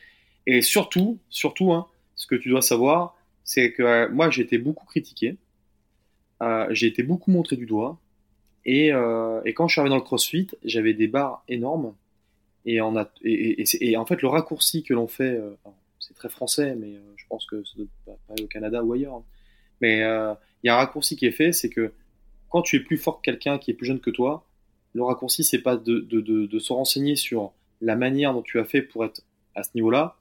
et 0.47 0.63
surtout, 0.63 1.19
surtout, 1.29 1.73
hein, 1.73 1.87
ce 2.15 2.27
que 2.27 2.35
tu 2.35 2.49
dois 2.49 2.63
savoir, 2.63 3.17
c'est 3.45 3.73
que 3.73 3.83
euh, 3.83 4.09
moi, 4.11 4.31
j'ai 4.31 4.43
été 4.43 4.59
beaucoup 4.59 4.87
critiqué, 4.87 5.37
euh, 6.43 6.67
j'ai 6.71 6.87
été 6.87 7.03
beaucoup 7.03 7.31
montré 7.31 7.57
du 7.57 7.67
doigt, 7.67 8.01
et, 8.65 8.93
euh, 8.93 9.41
et, 9.45 9.55
quand 9.55 9.69
je 9.69 9.73
suis 9.73 9.81
arrivé 9.81 9.91
dans 9.91 9.97
le 9.97 10.03
CrossFit, 10.03 10.49
j'avais 10.65 10.95
des 10.95 11.09
barres 11.09 11.45
énormes, 11.49 11.95
et, 12.67 12.81
on 12.81 12.97
a, 12.97 13.11
et, 13.23 13.63
et, 13.63 13.91
et 13.91 13.97
en 13.97 14.05
fait, 14.05 14.23
le 14.23 14.29
raccourci 14.29 14.83
que 14.83 14.93
l'on 14.93 15.09
fait, 15.09 15.37
euh, 15.37 15.57
c'est 15.99 16.15
très 16.15 16.29
français, 16.29 16.75
mais 16.77 16.95
euh, 16.95 17.13
je 17.17 17.25
pense 17.29 17.47
que 17.47 17.63
ça 17.65 17.73
doit 17.77 18.19
pas 18.29 18.35
au 18.43 18.47
Canada 18.47 18.85
ou 18.85 18.93
ailleurs, 18.93 19.15
hein. 19.15 19.25
mais 19.81 19.99
il 19.99 20.67
y 20.67 20.69
a 20.69 20.75
un 20.75 20.79
raccourci 20.79 21.17
qui 21.17 21.27
est 21.27 21.33
fait, 21.33 21.53
c'est 21.53 21.71
que 21.71 21.93
quand 22.51 22.63
tu 22.63 22.77
es 22.77 22.81
plus 22.81 22.99
fort 22.99 23.19
que 23.19 23.23
quelqu'un 23.23 23.59
qui 23.59 23.71
est 23.71 23.75
plus 23.75 23.87
jeune 23.87 24.01
que 24.01 24.11
toi, 24.11 24.45
le 24.95 25.03
raccourci, 25.03 25.45
c'est 25.45 25.63
pas 25.63 25.77
de, 25.77 26.01
de, 26.01 26.21
de, 26.21 26.47
de 26.47 26.59
se 26.59 26.73
renseigner 26.73 27.17
sur 27.17 27.53
la 27.81 27.97
manière 27.97 28.35
dont 28.35 28.43
tu 28.43 28.59
as 28.59 28.65
fait 28.65 28.83
pour 28.83 29.05
être 29.05 29.23
à 29.55 29.63
ce 29.63 29.71
niveau-là, 29.75 30.17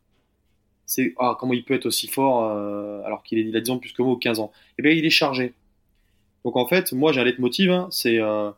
c'est 0.90 1.14
ah, 1.20 1.38
comment 1.40 1.54
il 1.54 1.64
peut 1.64 1.76
être 1.76 1.86
aussi 1.86 2.08
fort 2.08 2.44
euh, 2.46 3.04
alors 3.04 3.22
qu'il 3.22 3.38
il 3.38 3.56
a 3.56 3.62
10 3.62 3.70
ans 3.70 3.78
plus 3.78 3.94
que 3.94 4.02
moi 4.02 4.14
ou 4.14 4.18
15 4.18 4.40
ans. 4.40 4.52
Eh 4.80 4.82
bien, 4.82 4.92
il 4.92 5.06
est 5.06 5.12
chargé. 5.12 5.54
Donc 6.44 6.56
en 6.58 6.66
fait, 6.66 6.94
moi 6.94 7.12
j'ai 7.14 7.22
un 7.22 7.26
leitmotiv, 7.26 7.70
hein, 7.70 7.88
c'est 7.92 8.20
euh, 8.20 8.50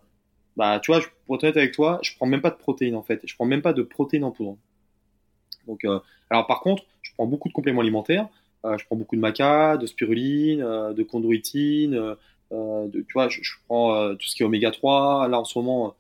bah 0.56 0.80
tu 0.82 0.92
vois, 0.94 1.02
pour 1.26 1.36
être 1.36 1.44
honnête 1.44 1.58
avec 1.58 1.74
toi, 1.74 2.00
je 2.04 2.16
prends 2.16 2.26
même 2.26 2.40
pas 2.40 2.52
de 2.52 2.56
protéines 2.56 2.96
en 2.96 3.04
fait, 3.04 3.20
je 3.26 3.36
prends 3.36 3.46
même 3.46 3.62
pas 3.62 3.74
de 3.74 3.82
protéines 3.84 4.24
en 4.24 4.32
poudre. 4.32 4.56
Donc 5.68 5.84
euh, 5.84 6.00
alors 6.30 6.48
par 6.48 6.62
contre, 6.62 6.86
je 7.02 7.12
prends 7.16 7.26
beaucoup 7.26 7.50
de 7.50 7.54
compléments 7.54 7.82
alimentaires, 7.82 8.30
je 8.64 8.86
prends 8.86 8.96
beaucoup 8.96 9.18
de 9.18 9.22
maca, 9.22 9.76
de 9.76 9.86
spiruline, 9.86 10.60
de 10.62 11.04
chondroïtine, 11.04 12.16
de, 12.52 13.02
tu 13.02 13.14
vois, 13.14 13.28
je, 13.28 13.42
prends 13.68 14.16
tout 14.16 14.28
ce 14.28 14.36
qui 14.36 14.44
est 14.44 14.46
oméga 14.46 14.72
3. 14.72 15.28
Là, 15.28 15.40
en 15.40 15.46
ce 15.46 15.58
moment, 15.58 15.96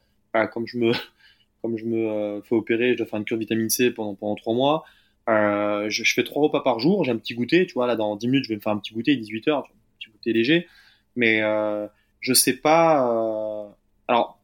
comme 0.53 0.67
je 0.67 0.77
me, 0.77 0.91
comme 1.61 1.77
je 1.77 1.85
me 1.85 2.41
fais 2.41 2.55
opérer, 2.55 2.93
je 2.93 2.97
dois 2.99 3.07
faire 3.07 3.19
une 3.19 3.25
cure 3.25 3.37
de 3.37 3.41
vitamine 3.41 3.69
C 3.69 3.91
pendant, 3.91 4.13
pendant 4.13 4.53
mois. 4.53 4.85
Euh, 5.29 5.89
je, 5.89 6.03
je, 6.03 6.13
fais 6.13 6.23
trois 6.23 6.43
repas 6.43 6.61
par 6.61 6.79
jour, 6.79 7.03
j'ai 7.03 7.11
un 7.11 7.17
petit 7.17 7.35
goûter, 7.35 7.67
tu 7.67 7.73
vois, 7.73 7.87
là 7.87 7.95
dans 7.95 8.15
10 8.15 8.27
minutes 8.27 8.45
je 8.45 8.49
vais 8.49 8.55
me 8.55 8.61
faire 8.61 8.73
un 8.73 8.77
petit 8.77 8.93
goûter, 8.93 9.15
18 9.15 9.47
heures, 9.49 9.59
un 9.59 9.61
petit 9.99 10.09
goûter 10.09 10.33
léger, 10.33 10.67
mais 11.15 11.41
euh, 11.41 11.87
je 12.21 12.33
sais 12.33 12.57
pas. 12.57 13.07
Euh... 13.07 13.69
Alors 14.07 14.41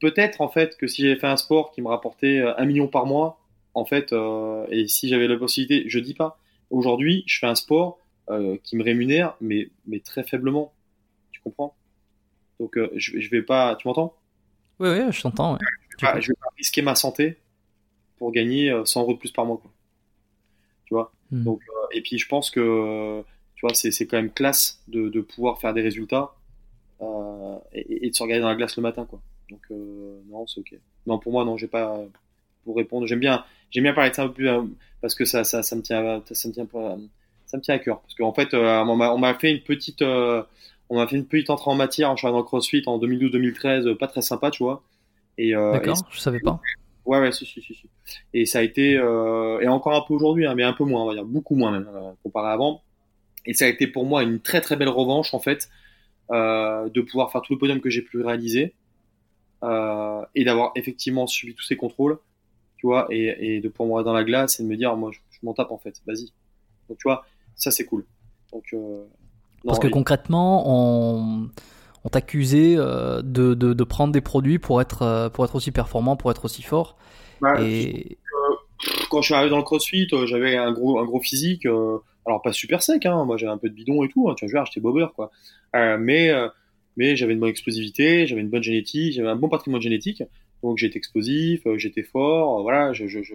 peut-être 0.00 0.40
en 0.40 0.48
fait 0.48 0.76
que 0.76 0.86
si 0.86 1.02
j'avais 1.02 1.16
fait 1.16 1.26
un 1.26 1.36
sport 1.36 1.72
qui 1.72 1.82
me 1.82 1.88
rapportait 1.88 2.38
euh, 2.38 2.58
un 2.58 2.64
million 2.64 2.88
par 2.88 3.06
mois, 3.06 3.40
en 3.74 3.84
fait, 3.84 4.12
euh, 4.12 4.66
et 4.70 4.88
si 4.88 5.08
j'avais 5.08 5.28
la 5.28 5.36
possibilité, 5.36 5.88
je 5.88 5.98
dis 6.00 6.14
pas. 6.14 6.38
Aujourd'hui, 6.70 7.22
je 7.26 7.38
fais 7.38 7.46
un 7.46 7.54
sport 7.54 7.98
euh, 8.30 8.56
qui 8.64 8.76
me 8.76 8.82
rémunère, 8.82 9.36
mais 9.40 9.70
mais 9.86 10.00
très 10.00 10.24
faiblement. 10.24 10.72
Tu 11.30 11.40
comprends? 11.40 11.76
Donc 12.58 12.78
je, 12.96 13.20
je 13.20 13.30
vais 13.30 13.42
pas. 13.42 13.76
Tu 13.76 13.86
m'entends? 13.86 14.16
Oui, 14.80 14.88
oui, 14.88 15.12
je 15.12 15.22
t'entends. 15.22 15.54
Ouais. 15.54 15.58
Je, 15.98 16.06
vais 16.06 16.12
pas, 16.12 16.20
je 16.20 16.28
vais 16.28 16.34
pas 16.40 16.48
risquer 16.56 16.82
ma 16.82 16.94
santé 16.94 17.38
pour 18.18 18.32
gagner 18.32 18.74
100 18.84 19.02
euros 19.02 19.14
de 19.14 19.18
plus 19.18 19.30
par 19.32 19.46
mois. 19.46 19.58
Quoi 19.58 19.70
tu 20.90 20.94
vois. 20.94 21.12
Hmm. 21.30 21.44
Donc, 21.44 21.60
euh, 21.68 21.86
et 21.92 22.00
puis 22.00 22.18
je 22.18 22.26
pense 22.26 22.50
que 22.50 23.22
tu 23.54 23.66
vois, 23.66 23.74
c'est 23.74 24.06
quand 24.06 24.16
même 24.16 24.32
classe 24.32 24.82
de, 24.88 25.08
de, 25.08 25.20
pouvoir 25.20 25.60
faire 25.60 25.72
des 25.72 25.82
résultats 25.82 26.32
euh, 27.00 27.56
et, 27.72 28.06
et, 28.06 28.10
de 28.10 28.14
se 28.14 28.22
regarder 28.22 28.42
dans 28.42 28.48
la 28.48 28.56
glace 28.56 28.76
le 28.76 28.82
matin, 28.82 29.04
quoi. 29.04 29.20
Donc 29.50 29.60
euh, 29.70 30.20
non, 30.28 30.46
c'est 30.46 30.60
ok. 30.60 30.74
Non, 31.06 31.18
pour 31.18 31.32
moi, 31.32 31.44
non, 31.44 31.56
j'ai 31.56 31.68
pas 31.68 32.00
pour 32.64 32.76
répondre. 32.76 33.06
J'aime 33.06 33.20
bien, 33.20 33.44
j'aime 33.70 33.84
bien 33.84 33.92
parler 33.92 34.10
de 34.10 34.16
ça 34.16 34.24
un 34.24 34.28
peu 34.28 34.34
plus 34.34 34.50
parce 35.00 35.14
que 35.14 35.24
ça, 35.24 35.44
ça, 35.44 35.62
ça 35.62 35.76
me 35.76 35.82
tient, 35.82 36.22
ça 36.30 36.48
me 36.48 36.52
tient, 36.52 36.66
ça 37.46 37.56
me 37.56 37.62
tient 37.62 37.74
à 37.74 37.78
cœur. 37.78 38.00
Parce 38.00 38.14
qu'en 38.14 38.32
fait, 38.32 38.52
euh, 38.54 38.84
on 38.84 39.18
m'a 39.18 39.34
fait 39.34 39.50
une 39.52 39.60
petite, 39.60 40.02
euh, 40.02 40.42
on 40.88 40.96
m'a 40.96 41.06
fait 41.06 41.16
une 41.16 41.26
petite 41.26 41.50
entrée 41.50 41.70
en 41.70 41.76
matière 41.76 42.10
en 42.10 42.14
le 42.14 42.42
CrossFit 42.42 42.82
en 42.86 42.98
2012-2013, 42.98 43.94
pas 43.94 44.08
très 44.08 44.22
sympa, 44.22 44.50
tu 44.50 44.62
vois. 44.62 44.82
Et, 45.38 45.52
D'accord, 45.52 45.96
je 46.10 46.18
savais 46.18 46.40
pas. 46.40 46.60
Ouais, 47.10 47.18
ouais, 47.18 47.32
si, 47.32 47.44
si, 47.44 47.60
si, 47.60 47.74
si. 47.74 47.88
Et 48.32 48.46
ça 48.46 48.60
a 48.60 48.62
été, 48.62 48.96
euh, 48.96 49.58
et 49.58 49.66
encore 49.66 49.96
un 49.96 50.04
peu 50.06 50.14
aujourd'hui, 50.14 50.46
hein, 50.46 50.54
mais 50.54 50.62
un 50.62 50.72
peu 50.72 50.84
moins, 50.84 51.02
on 51.02 51.06
va 51.06 51.14
dire, 51.14 51.24
beaucoup 51.24 51.56
moins 51.56 51.72
même, 51.72 51.88
euh, 51.92 52.12
comparé 52.22 52.50
à 52.50 52.52
avant. 52.52 52.82
Et 53.46 53.52
ça 53.52 53.64
a 53.64 53.68
été 53.68 53.88
pour 53.88 54.06
moi 54.06 54.22
une 54.22 54.38
très 54.38 54.60
très 54.60 54.76
belle 54.76 54.90
revanche, 54.90 55.34
en 55.34 55.40
fait, 55.40 55.68
euh, 56.30 56.88
de 56.88 57.00
pouvoir 57.00 57.32
faire 57.32 57.42
tout 57.42 57.52
le 57.52 57.58
podium 57.58 57.80
que 57.80 57.90
j'ai 57.90 58.02
pu 58.02 58.22
réaliser, 58.22 58.74
euh, 59.64 60.24
et 60.36 60.44
d'avoir 60.44 60.70
effectivement 60.76 61.26
subi 61.26 61.56
tous 61.56 61.64
ces 61.64 61.76
contrôles, 61.76 62.20
tu 62.76 62.86
vois, 62.86 63.08
et, 63.10 63.56
et 63.56 63.60
de 63.60 63.68
pouvoir 63.68 63.98
me 63.98 64.04
dans 64.04 64.12
la 64.12 64.22
glace 64.22 64.60
et 64.60 64.62
de 64.62 64.68
me 64.68 64.76
dire, 64.76 64.96
moi, 64.96 65.10
je, 65.12 65.18
je 65.32 65.38
m'en 65.42 65.52
tape, 65.52 65.72
en 65.72 65.78
fait, 65.78 66.00
vas-y. 66.06 66.26
Donc, 66.88 66.98
tu 66.98 67.08
vois, 67.08 67.26
ça, 67.56 67.72
c'est 67.72 67.86
cool. 67.86 68.06
Donc, 68.52 68.66
euh, 68.72 68.76
non, 68.76 69.06
Parce 69.66 69.80
que 69.80 69.88
et... 69.88 69.90
concrètement, 69.90 70.62
on 70.64 71.50
on 72.04 72.08
t'accusait 72.08 72.74
euh, 72.76 73.22
de, 73.22 73.54
de, 73.54 73.72
de, 73.72 73.84
prendre 73.84 74.12
des 74.12 74.20
produits 74.20 74.58
pour 74.58 74.80
être, 74.80 75.02
euh, 75.02 75.28
pour 75.28 75.44
être 75.44 75.54
aussi 75.54 75.70
performant, 75.70 76.16
pour 76.16 76.30
être 76.30 76.44
aussi 76.44 76.62
fort. 76.62 76.96
Bah, 77.40 77.60
et... 77.60 78.18
Quand 79.10 79.20
je 79.20 79.26
suis 79.26 79.34
arrivé 79.34 79.50
dans 79.50 79.58
le 79.58 79.62
crossfit, 79.62 80.06
euh, 80.12 80.26
j'avais 80.26 80.56
un 80.56 80.72
gros, 80.72 80.98
un 80.98 81.04
gros 81.04 81.20
physique, 81.20 81.66
euh, 81.66 81.98
alors 82.26 82.40
pas 82.40 82.52
super 82.52 82.82
sec, 82.82 83.04
hein, 83.04 83.24
moi 83.24 83.36
j'avais 83.36 83.52
un 83.52 83.58
peu 83.58 83.68
de 83.68 83.74
bidon 83.74 84.02
et 84.04 84.08
tout, 84.08 84.30
hein, 84.30 84.34
tu 84.36 84.46
vois, 84.46 84.64
j'étais 84.64 84.80
bobber, 84.80 85.06
quoi. 85.14 85.30
Euh, 85.76 85.98
mais 85.98 86.32
mais 86.96 87.16
j'avais 87.16 87.34
une 87.34 87.40
bonne 87.40 87.50
explosivité, 87.50 88.26
j'avais 88.26 88.40
une 88.40 88.48
bonne 88.48 88.62
génétique, 88.62 89.14
j'avais 89.14 89.28
un 89.28 89.36
bon 89.36 89.48
patrimoine 89.48 89.82
génétique, 89.82 90.22
donc 90.62 90.78
j'étais 90.78 90.98
explosif, 90.98 91.62
j'étais 91.76 92.02
fort, 92.02 92.62
voilà, 92.62 92.92
je, 92.92 93.06
je, 93.06 93.22
je 93.22 93.34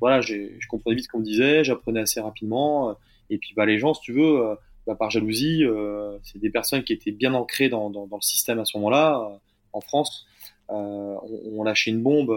voilà, 0.00 0.20
je 0.20 0.48
comprenais 0.68 0.96
vite 0.96 1.06
ce 1.06 1.08
qu'on 1.08 1.20
me 1.20 1.24
disait, 1.24 1.64
j'apprenais 1.64 2.00
assez 2.00 2.20
rapidement, 2.20 2.96
et 3.30 3.38
puis 3.38 3.54
bah 3.56 3.66
les 3.66 3.78
gens, 3.78 3.94
si 3.94 4.02
tu 4.02 4.12
veux, 4.12 4.56
bah, 4.86 4.94
par 4.94 5.10
jalousie, 5.10 5.64
euh, 5.64 6.18
c'est 6.22 6.38
des 6.38 6.50
personnes 6.50 6.84
qui 6.84 6.92
étaient 6.92 7.12
bien 7.12 7.34
ancrées 7.34 7.68
dans, 7.68 7.90
dans, 7.90 8.06
dans 8.06 8.16
le 8.16 8.22
système 8.22 8.58
à 8.58 8.64
ce 8.64 8.76
moment-là, 8.78 9.18
euh, 9.18 9.36
en 9.72 9.80
France. 9.80 10.26
Euh, 10.70 10.74
on, 10.74 11.58
on, 11.58 11.62
lâchait 11.62 11.90
une 11.90 12.02
bombe 12.02 12.30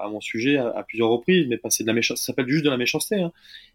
à 0.00 0.08
mon 0.08 0.20
sujet 0.20 0.56
à, 0.56 0.68
à 0.68 0.82
plusieurs 0.84 1.10
reprises, 1.10 1.46
mais 1.48 1.58
c'est 1.68 1.84
de 1.84 1.88
la 1.88 1.94
méchanceté, 1.94 2.20
ça 2.20 2.26
s'appelle 2.26 2.48
juste 2.48 2.64
de 2.64 2.70
la 2.70 2.78
méchanceté. 2.78 3.20
Hein. 3.20 3.32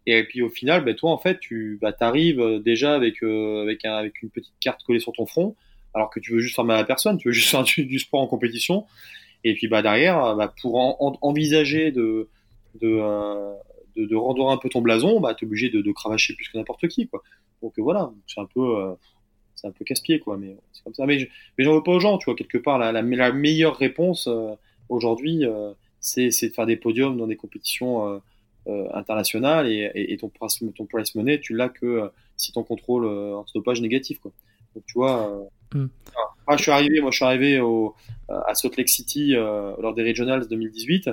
Et 0.07 0.23
puis 0.23 0.41
au 0.41 0.49
final, 0.49 0.83
bah, 0.83 0.93
toi 0.95 1.11
en 1.11 1.17
fait, 1.19 1.39
tu 1.39 1.77
bah, 1.81 1.95
arrives 1.99 2.61
déjà 2.63 2.95
avec 2.95 3.21
avec, 3.21 3.85
un, 3.85 3.93
avec 3.93 4.21
une 4.23 4.29
petite 4.29 4.53
carte 4.59 4.83
collée 4.83 4.99
sur 4.99 5.13
ton 5.13 5.27
front, 5.27 5.55
alors 5.93 6.09
que 6.09 6.19
tu 6.19 6.33
veux 6.33 6.39
juste 6.39 6.55
faire 6.55 6.65
mal 6.65 6.77
à 6.77 6.79
la 6.79 6.85
personne, 6.85 7.17
tu 7.17 7.27
veux 7.27 7.33
juste 7.33 7.49
faire 7.49 7.63
du, 7.63 7.85
du 7.85 7.99
sport 7.99 8.21
en 8.21 8.27
compétition. 8.27 8.85
Et 9.43 9.53
puis 9.53 9.67
bah 9.67 9.83
derrière, 9.83 10.35
bah, 10.35 10.53
pour 10.59 10.75
en, 10.77 10.97
en, 10.99 11.17
envisager 11.21 11.91
de 11.91 12.29
de, 12.81 12.87
euh, 12.87 13.53
de, 13.95 14.05
de 14.05 14.15
rendre 14.15 14.49
un 14.49 14.57
peu 14.57 14.69
ton 14.69 14.81
blason, 14.81 15.19
bah 15.19 15.35
t'es 15.35 15.45
obligé 15.45 15.69
de, 15.69 15.81
de 15.81 15.91
cravacher 15.91 16.33
plus 16.35 16.49
que 16.49 16.57
n'importe 16.57 16.87
qui 16.87 17.07
quoi. 17.07 17.21
Donc 17.61 17.73
voilà, 17.77 18.11
c'est 18.27 18.39
un 18.39 18.45
peu, 18.45 18.77
euh, 18.77 18.93
c'est 19.55 19.67
un 19.67 19.71
peu 19.71 19.83
casse-pied 19.83 20.19
quoi, 20.19 20.37
mais 20.37 20.55
c'est 20.71 20.83
comme 20.83 20.93
ça. 20.93 21.05
Mais, 21.05 21.29
mais 21.57 21.63
j'en 21.63 21.73
veux 21.73 21.83
pas 21.83 21.91
aux 21.91 21.99
gens, 21.99 22.17
tu 22.17 22.25
vois, 22.25 22.35
quelque 22.35 22.57
part 22.57 22.77
la, 22.77 22.91
la, 22.91 23.01
la 23.01 23.31
meilleure 23.31 23.75
réponse 23.75 24.27
euh, 24.27 24.55
aujourd'hui, 24.87 25.45
euh, 25.45 25.73
c'est 25.99 26.29
de 26.29 26.53
faire 26.53 26.65
des 26.65 26.77
podiums 26.77 27.17
dans 27.17 27.27
des 27.27 27.35
compétitions 27.35 28.21
internationales 28.93 29.67
et, 29.67 29.91
et, 29.95 30.13
et, 30.13 30.17
ton 30.17 30.29
price, 30.29 30.63
ton 30.75 30.85
price 30.85 31.15
money, 31.15 31.39
tu 31.39 31.55
l'as 31.55 31.69
que 31.69 32.09
si 32.37 32.51
ton 32.53 32.63
contrôle 32.63 33.05
antidopage 33.35 33.81
négatif 33.81 34.19
quoi. 34.19 34.31
Donc 34.75 34.85
tu 34.85 34.93
vois. 34.93 35.49
Mm. 35.73 35.87
Moi, 36.47 36.57
je 36.57 36.61
suis 36.61 36.71
arrivé, 36.71 37.01
moi 37.01 37.11
je 37.11 37.17
suis 37.17 37.25
arrivé 37.25 37.59
au, 37.59 37.95
à 38.29 38.55
Salt 38.55 38.77
Lake 38.77 38.87
City 38.87 39.33
lors 39.33 39.93
des 39.93 40.03
Regionals 40.03 40.47
2018. 40.47 41.09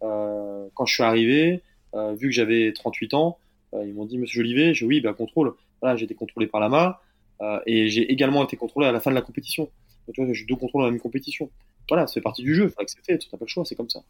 quand 0.00 0.86
je 0.86 0.92
suis 0.92 1.04
arrivé, 1.04 1.62
vu 1.94 2.28
que 2.28 2.34
j'avais 2.34 2.72
38 2.72 3.14
ans, 3.14 3.38
ils 3.74 3.94
m'ont 3.94 4.06
dit 4.06 4.18
Monsieur 4.18 4.42
Jolivet, 4.42 4.74
je 4.74 4.86
oui, 4.86 5.00
bah 5.00 5.12
contrôle 5.12 5.54
voilà, 5.80 5.96
j'ai 5.96 6.04
été 6.04 6.14
contrôlé 6.14 6.46
par 6.46 6.60
la 6.60 6.68
main 6.68 6.96
euh, 7.40 7.60
et 7.66 7.88
j'ai 7.88 8.10
également 8.10 8.44
été 8.44 8.56
contrôlé 8.56 8.86
à 8.86 8.92
la 8.92 9.00
fin 9.00 9.10
de 9.10 9.16
la 9.16 9.22
compétition. 9.22 9.64
Donc, 10.06 10.14
tu 10.14 10.24
vois, 10.24 10.32
j'ai 10.32 10.44
deux 10.44 10.56
contrôles 10.56 10.82
dans 10.82 10.86
la 10.86 10.92
même 10.92 11.00
compétition. 11.00 11.50
Voilà, 11.88 12.06
c'est 12.06 12.20
partie 12.20 12.42
du 12.42 12.54
jeu, 12.54 12.68
faut 12.68 12.80
accepter, 12.80 13.18
tu 13.18 13.28
n'as 13.32 13.38
pas 13.38 13.44
le 13.44 13.48
choix, 13.48 13.64
c'est 13.64 13.74
comme 13.74 13.90
ça. 13.90 14.00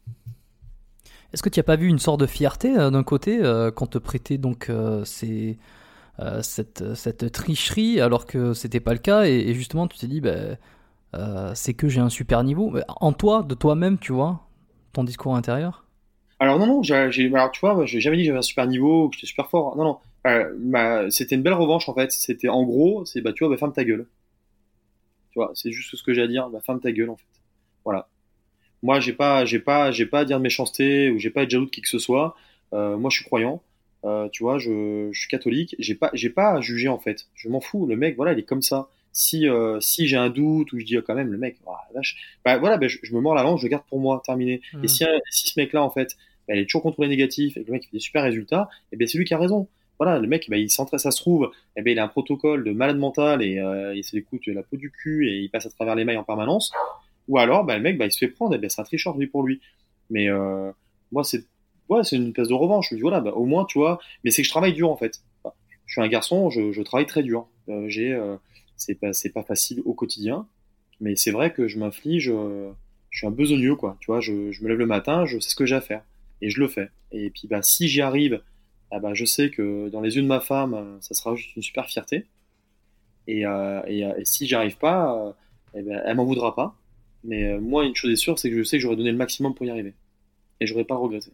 Est-ce 1.33 1.43
que 1.43 1.49
tu 1.49 1.59
n'as 1.59 1.65
pas 1.65 1.77
vu 1.77 1.89
une 1.89 1.99
sorte 1.99 2.21
de 2.21 2.27
fierté 2.27 2.77
euh, 2.77 2.91
d'un 2.91 3.03
côté 3.03 3.39
euh, 3.43 3.71
quand 3.71 3.89
te 3.89 3.99
prêtait 3.99 4.39
donc 4.39 4.71
euh, 4.71 5.05
ces, 5.05 5.59
cette, 6.41 6.95
cette, 6.95 7.31
tricherie 7.31 8.01
alors 8.01 8.25
que 8.25 8.55
c'était 8.55 8.81
pas 8.81 8.93
le 8.93 8.99
cas 8.99 9.27
et, 9.27 9.35
et 9.35 9.55
justement 9.55 9.87
tu 9.87 9.99
t'es 9.99 10.07
dit 10.07 10.23
bah, 10.23 10.57
c'est 11.55 11.75
que 11.75 11.89
j'ai 11.89 12.01
un 12.01 12.09
super 12.09 12.43
niveau 12.43 12.75
en 13.01 13.13
toi, 13.13 13.43
de 13.43 13.55
toi-même, 13.55 13.99
tu 13.99 14.13
vois, 14.13 14.47
ton 14.93 15.05
discours 15.05 15.37
intérieur? 15.37 15.85
Alors 16.39 16.59
non, 16.59 16.67
non, 16.67 16.83
j'ai, 16.83 16.95
alors 17.35 17.51
tu 17.51 17.61
vois, 17.61 17.85
j'ai 17.87 18.01
jamais 18.01 18.17
dit 18.17 18.23
que 18.23 18.27
j'avais 18.29 18.39
un 18.39 18.43
super 18.43 18.67
niveau 18.67 19.09
que 19.09 19.17
j'étais 19.17 19.27
super 19.27 19.49
fort. 19.49 19.77
Non, 19.77 19.85
non, 19.85 19.99
euh, 20.27 21.11
c'était 21.11 21.35
une 21.35 21.43
belle 21.43 21.55
revanche 21.55 21.89
en 21.89 21.95
fait. 21.95 22.13
C'était 22.13 22.49
en 22.49 22.65
gros, 22.65 23.05
c'est 23.05 23.21
bah 23.21 23.33
tu 23.33 23.45
vois, 23.45 23.51
bah, 23.51 23.59
ferme 23.59 23.73
ta 23.73 23.85
gueule. 23.85 24.07
Tu 25.31 25.39
vois, 25.39 25.53
c'est 25.55 25.73
juste 25.73 25.95
ce 25.95 26.03
que 26.03 26.13
j'ai 26.13 26.23
à 26.23 26.27
dire. 26.27 26.49
Bah 26.51 26.61
ferme 26.61 26.81
ta 26.81 26.93
gueule 26.93 27.11
en 27.11 27.17
fait. 27.17 27.25
Voilà. 27.85 28.09
Moi, 28.83 29.01
j'ai 29.01 29.13
pas, 29.13 29.45
j'ai 29.45 29.59
pas, 29.59 29.91
j'ai 29.91 30.07
pas 30.07 30.21
à 30.21 30.25
dire 30.25 30.39
de 30.39 30.43
méchanceté 30.43 31.11
ou 31.11 31.19
j'ai 31.19 31.31
pas 31.31 31.41
à 31.41 31.43
être 31.45 31.51
jaloux 31.51 31.67
de 31.67 31.71
qui 31.71 31.81
que 31.81 31.89
ce 31.89 31.99
soit. 31.99 32.37
Euh, 32.73 32.97
moi, 32.97 33.11
je 33.11 33.17
suis 33.17 33.25
croyant. 33.25 33.63
Euh, 34.05 34.29
tu 34.31 34.43
vois, 34.43 34.59
je, 34.59 35.09
je 35.13 35.19
suis 35.19 35.29
catholique. 35.29 35.75
J'ai 35.79 35.95
pas, 35.95 36.11
j'ai 36.13 36.31
pas 36.31 36.53
à 36.53 36.61
juger 36.61 36.89
en 36.89 36.99
fait. 36.99 37.27
Je 37.35 37.49
m'en 37.49 37.61
fous. 37.61 37.87
Le 37.87 37.97
mec, 37.97 38.17
voilà, 38.17 38.33
il 38.33 38.39
est 38.39 38.45
comme 38.45 38.63
ça. 38.63 38.89
Si, 39.13 39.47
si 39.81 40.07
j'ai 40.07 40.17
un 40.17 40.29
doute 40.29 40.75
ou 40.75 40.79
je 40.79 40.85
dis 40.85 40.99
oh, 40.99 41.03
quand 41.03 41.15
même 41.15 41.33
le 41.33 41.39
mec, 41.39 41.57
oh, 41.65 41.73
vache, 41.95 42.39
bah 42.45 42.59
voilà, 42.59 42.77
bah, 42.77 42.87
je, 42.87 42.99
je, 43.03 43.15
me 43.15 43.21
mords 43.23 43.35
la 43.35 43.43
langue, 43.43 43.57
je 43.57 43.63
le 43.63 43.71
garde 43.71 43.85
pour 43.89 43.99
moi, 43.99 44.21
terminé. 44.23 44.61
Mmh. 44.75 44.85
Et 44.85 44.89
si, 44.89 45.05
si 45.31 45.49
ce 45.49 45.59
mec-là 45.59 45.83
en 45.83 45.89
fait, 45.89 46.19
bah, 46.47 46.55
il 46.55 46.61
est 46.61 46.67
toujours 46.67 46.83
contrôlé 46.83 47.09
négatif 47.09 47.57
et 47.57 47.63
que 47.63 47.67
le 47.67 47.73
mec 47.73 47.85
il 47.85 47.87
fait 47.87 47.97
des 47.97 48.01
super 48.01 48.23
résultats, 48.23 48.69
et 48.71 48.87
eh 48.93 48.97
bien 48.97 49.07
c'est 49.07 49.17
lui 49.17 49.25
qui 49.25 49.33
a 49.33 49.39
raison 49.39 49.69
voilà, 49.99 50.19
le 50.19 50.27
mec, 50.27 50.47
bah, 50.49 50.57
il 50.57 50.71
s'entraîne, 50.71 50.99
ça 50.99 51.11
se 51.11 51.21
trouve, 51.21 51.51
eh 51.77 51.83
ben, 51.83 51.93
il 51.93 51.99
a 51.99 52.05
un 52.05 52.09
protocole 52.09 52.65
de 52.65 52.73
malade 52.73 52.99
mental 52.99 53.43
et 53.43 53.61
il 53.95 54.05
s'écoute 54.05 54.47
la 54.47 54.63
peau 54.63 54.77
du 54.77 54.91
cul 54.91 55.29
et 55.29 55.39
il 55.39 55.51
passe 55.51 55.67
à 55.67 55.71
travers 55.71 55.95
les 55.95 56.05
mailles 56.05 56.19
en 56.19 56.25
permanence. 56.25 56.73
Ou 57.29 57.39
alors, 57.39 57.65
bah, 57.65 57.77
le 57.77 57.83
mec, 57.83 57.99
bah, 57.99 58.07
il 58.07 58.13
se 58.13 58.19
fait 58.19 58.29
prendre, 58.29 58.55
et 58.55 58.57
eh 58.57 58.61
ben, 58.61 58.71
c'est 58.71 58.81
un 58.81 58.85
tricheur, 58.85 59.17
lui, 59.17 59.27
pour 59.27 59.43
lui. 59.43 59.61
Mais 60.11 60.29
euh, 60.29 60.71
moi, 61.13 61.25
c'est 61.25 61.45
ouais, 61.89 62.03
une 62.13 62.33
pièce 62.33 62.49
de 62.49 62.55
revanche. 62.55 62.89
Je 62.91 62.95
me 62.95 62.99
dis, 62.99 63.03
voilà, 63.03 63.23
au 63.37 63.45
moins, 63.45 63.65
tu 63.65 63.79
vois, 63.79 63.99
mais 64.25 64.31
c'est 64.31 64.43
que 64.43 64.47
je 64.47 64.53
travaille 64.53 64.73
dur, 64.73 64.91
en 64.91 64.97
fait. 64.97 65.21
Je 65.87 65.93
suis 65.93 66.01
un 66.01 66.09
garçon, 66.09 66.51
je, 66.51 66.83
travaille 66.83 67.07
très 67.07 67.23
dur. 67.23 67.49
Euh, 67.69 67.89
j'ai, 67.89 68.13
euh, 68.13 68.37
c'est 68.77 68.95
pas, 68.95 69.13
c'est 69.13 69.31
pas 69.31 69.43
facile 69.43 69.83
au 69.85 69.95
quotidien, 69.95 70.47
mais 71.01 71.17
c'est 71.17 71.31
vrai 71.31 71.53
que 71.53 71.69
je 71.69 71.79
m'inflige, 71.79 72.33
je 73.11 73.19
suis 73.19 73.27
un 73.27 73.31
besogneux, 73.31 73.77
quoi. 73.77 73.97
Tu 74.01 74.07
vois, 74.07 74.21
je, 74.21 74.53
je 74.53 74.63
me 74.63 74.69
lève 74.69 74.79
le 74.79 74.87
matin, 74.87 75.27
je 75.27 75.39
sais 75.39 75.51
ce 75.51 75.57
que 75.57 75.67
j'ai 75.67 75.77
à 75.77 75.81
faire 75.81 76.03
et 76.43 76.51
je 76.51 76.61
le 76.61 76.69
fais. 76.69 76.91
Et 77.13 77.31
puis, 77.31 77.49
bah, 77.49 77.63
si 77.63 77.89
j'y 77.89 78.03
arrive, 78.03 78.43
ah 78.91 79.01
bah, 79.01 79.15
je 79.15 79.25
sais 79.25 79.51
que 79.51 79.89
dans 79.89 80.01
les 80.01 80.17
yeux 80.17 80.23
de 80.23 80.29
ma 80.29 80.41
femme, 80.41 80.99
ça 81.01 81.15
sera 81.15 81.35
juste 81.35 81.57
une 81.57 81.63
super 81.63 81.87
fierté. 81.87 82.27
Et, 83.27 83.45
euh, 83.45 83.83
et, 83.87 84.01
et 84.01 84.25
si 84.25 84.47
j'y 84.47 84.55
arrive 84.55 84.79
pas, 84.79 85.13
euh, 85.15 85.33
eh 85.75 85.83
ben, 85.83 86.01
elle 86.05 86.17
m'en 86.17 86.25
voudra 86.25 86.55
pas. 86.55 86.77
Mais 87.25 87.45
euh, 87.45 87.61
moi, 87.61 87.85
une 87.85 87.95
chose 87.95 88.11
est 88.11 88.17
sûre, 88.17 88.39
c'est 88.39 88.51
que 88.51 88.57
je 88.57 88.63
sais 88.63 88.79
que 88.79 88.83
j'aurais 88.83 88.97
donné 88.97 89.11
le 89.11 89.17
maximum 89.17 89.55
pour 89.55 89.67
y 89.67 89.71
arriver. 89.71 89.95
Et 90.61 90.67
j'aurais 90.67 90.85
pas 90.85 90.97
regretté. 90.97 91.33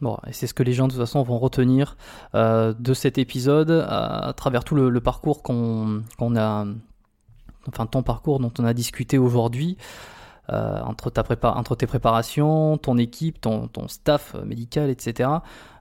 Bon, 0.00 0.18
et 0.26 0.32
c'est 0.32 0.46
ce 0.46 0.54
que 0.54 0.62
les 0.62 0.72
gens 0.72 0.86
de 0.86 0.92
toute 0.92 1.00
façon 1.00 1.22
vont 1.22 1.38
retenir 1.38 1.96
euh, 2.34 2.74
de 2.78 2.94
cet 2.94 3.16
épisode 3.18 3.70
à, 3.88 4.32
travers 4.36 4.64
tout 4.64 4.74
le, 4.74 5.00
parcours 5.00 5.42
qu'on 5.42 6.02
qu'on 6.18 6.36
a, 6.36 6.66
enfin 7.68 7.86
ton 7.86 8.02
parcours 8.02 8.38
dont 8.40 8.52
on 8.58 8.64
a 8.64 8.74
discuté 8.74 9.18
aujourd'hui. 9.18 9.76
Euh, 10.50 10.80
entre, 10.82 11.08
ta 11.08 11.22
prépa 11.22 11.58
tes 11.78 11.86
préparations, 11.86 12.76
ton 12.76 12.98
équipe, 12.98 13.40
ton, 13.40 13.70
staff 13.88 14.34
médical, 14.44 14.90
etc. 14.90 15.30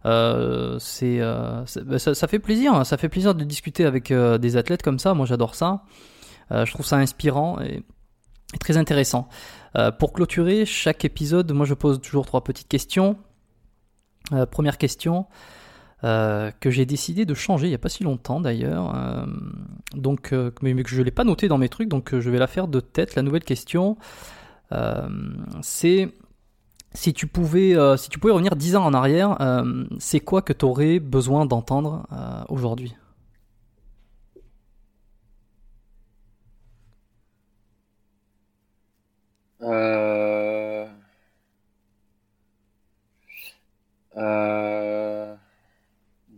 Euh, 0.05 0.77
c'est, 0.79 1.19
euh, 1.19 1.65
ça, 1.65 2.27
fait 2.27 2.39
plaisir, 2.39 2.73
hein. 2.73 2.83
ça 2.85 2.97
fait 2.97 3.09
plaisir 3.09 3.35
de 3.35 3.43
discuter 3.43 3.83
avec 3.85 4.11
euh, 4.11 4.37
des 4.37 4.55
athlètes 4.55 4.81
comme 4.81 4.99
ça. 4.99 5.13
Moi, 5.13 5.25
j'adore 5.25 5.55
ça. 5.55 5.83
je 6.49 6.71
trouve 6.71 6.85
ça 6.85 6.97
inspirant 6.97 7.59
et, 7.59 7.83
très 8.59 8.77
intéressant. 8.77 9.27
pour 9.99 10.13
clôturer 10.13 10.65
chaque 10.65 11.03
épisode, 11.03 11.51
moi 11.51 11.65
je 11.65 11.73
pose 11.73 11.99
toujours 11.99 12.25
trois 12.25 12.43
petites 12.43 12.67
questions. 12.69 13.17
première 14.51 14.77
question, 14.77 15.25
euh, 16.03 16.51
que 16.59 16.69
j'ai 16.69 16.85
décidé 16.85 17.25
de 17.25 17.33
changer 17.33 17.67
il 17.67 17.69
n'y 17.69 17.75
a 17.75 17.79
pas 17.79 17.87
si 17.87 18.03
longtemps 18.03 18.41
d'ailleurs. 18.41 18.93
Euh, 18.93 19.25
euh, 20.33 20.51
mais, 20.61 20.83
que 20.83 20.89
je 20.89 20.99
ne 20.99 21.03
l'ai 21.03 21.11
pas 21.11 21.23
noté 21.23 21.47
dans 21.47 21.57
mes 21.57 21.69
trucs, 21.69 21.87
donc 21.87 22.19
je 22.19 22.29
vais 22.29 22.39
la 22.39 22.47
faire 22.47 22.67
de 22.67 22.81
tête. 22.81 23.15
La 23.15 23.21
nouvelle 23.21 23.45
question, 23.45 23.95
c'est 25.61 26.09
si 26.93 27.13
tu 27.13 27.27
pouvais, 27.27 27.75
si 27.97 28.09
tu 28.09 28.19
pouvais 28.19 28.33
revenir 28.33 28.55
10 28.55 28.75
ans 28.75 28.85
en 28.85 28.93
arrière, 28.93 29.37
c'est 29.99 30.19
quoi 30.19 30.41
que 30.41 30.53
tu 30.53 30.65
aurais 30.65 30.99
besoin 30.99 31.45
d'entendre 31.45 32.05
aujourd'hui? 32.49 32.95
Euh... 39.61 40.53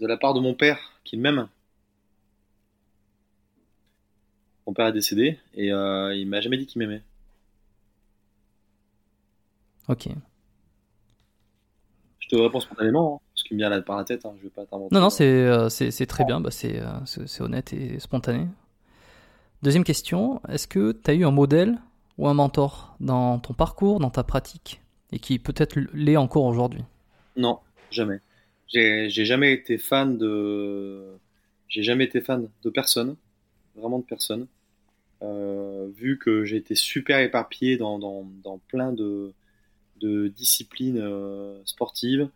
de 0.06 0.08
la 0.08 0.18
part 0.18 0.34
de 0.34 0.40
mon 0.40 0.54
père, 0.54 0.80
qui 1.04 1.18
m'aime. 1.18 1.48
Mon 4.68 4.74
père 4.74 4.88
est 4.88 4.94
décédé 4.94 5.40
et 5.56 5.72
euh, 5.72 6.14
il 6.16 6.28
m'a 6.28 6.42
jamais 6.42 6.58
dit 6.58 6.66
qu'il 6.66 6.80
m'aimait. 6.80 7.02
Ok. 9.88 10.10
Je 12.20 12.28
te 12.30 12.36
réponds 12.42 12.60
spontanément, 12.60 13.22
hein, 13.22 13.28
ce 13.36 13.44
qui 13.44 13.54
me 13.54 13.60
vient 13.60 13.70
là 13.70 13.82
par 13.82 13.98
la 13.98 14.04
tête. 14.04 14.26
Hein, 14.26 14.34
je 14.40 14.44
vais 14.44 14.50
pas 14.50 14.66
Non, 14.72 15.00
non, 15.00 15.10
euh, 15.22 15.70
c'est 15.70 16.06
très 16.08 16.26
bien, 16.26 16.42
bah, 16.42 16.50
euh, 16.64 17.00
c'est 17.06 17.42
honnête 17.42 17.72
et 17.72 18.00
spontané. 18.00 18.48
Deuxième 19.62 19.84
question, 19.84 20.42
est-ce 20.50 20.68
que 20.68 20.92
tu 20.92 21.12
as 21.12 21.14
eu 21.14 21.24
un 21.24 21.32
modèle 21.32 21.78
ou 22.18 22.28
un 22.28 22.34
mentor 22.34 22.96
dans 23.00 23.38
ton 23.40 23.54
parcours, 23.54 24.00
dans 24.00 24.10
ta 24.10 24.24
pratique, 24.24 24.82
et 25.12 25.20
qui 25.20 25.38
peut-être 25.38 25.80
l'est 25.94 26.18
encore 26.18 26.46
aujourd'hui? 26.46 26.84
Non, 27.36 27.60
jamais. 27.92 28.22
J'ai 28.68 29.10
jamais 29.10 29.54
été 29.54 29.78
fan 29.78 30.18
de. 30.18 31.04
J'ai 31.68 31.84
jamais 31.84 32.06
été 32.06 32.22
fan 32.22 32.50
de 32.64 32.70
personne, 32.72 33.16
vraiment 33.76 34.00
de 34.00 34.06
personne. 34.06 34.48
Euh, 35.22 35.90
vu 35.96 36.18
que 36.18 36.44
j'ai 36.44 36.58
été 36.58 36.76
super 36.76 37.20
éparpillé 37.20 37.78
dans, 37.78 38.00
dans, 38.00 38.26
dans 38.44 38.58
plein 38.68 38.92
de, 38.92 39.34
de 39.98 40.28
disciplines 40.28 41.00
euh, 41.00 41.62
sportives, 41.66 42.30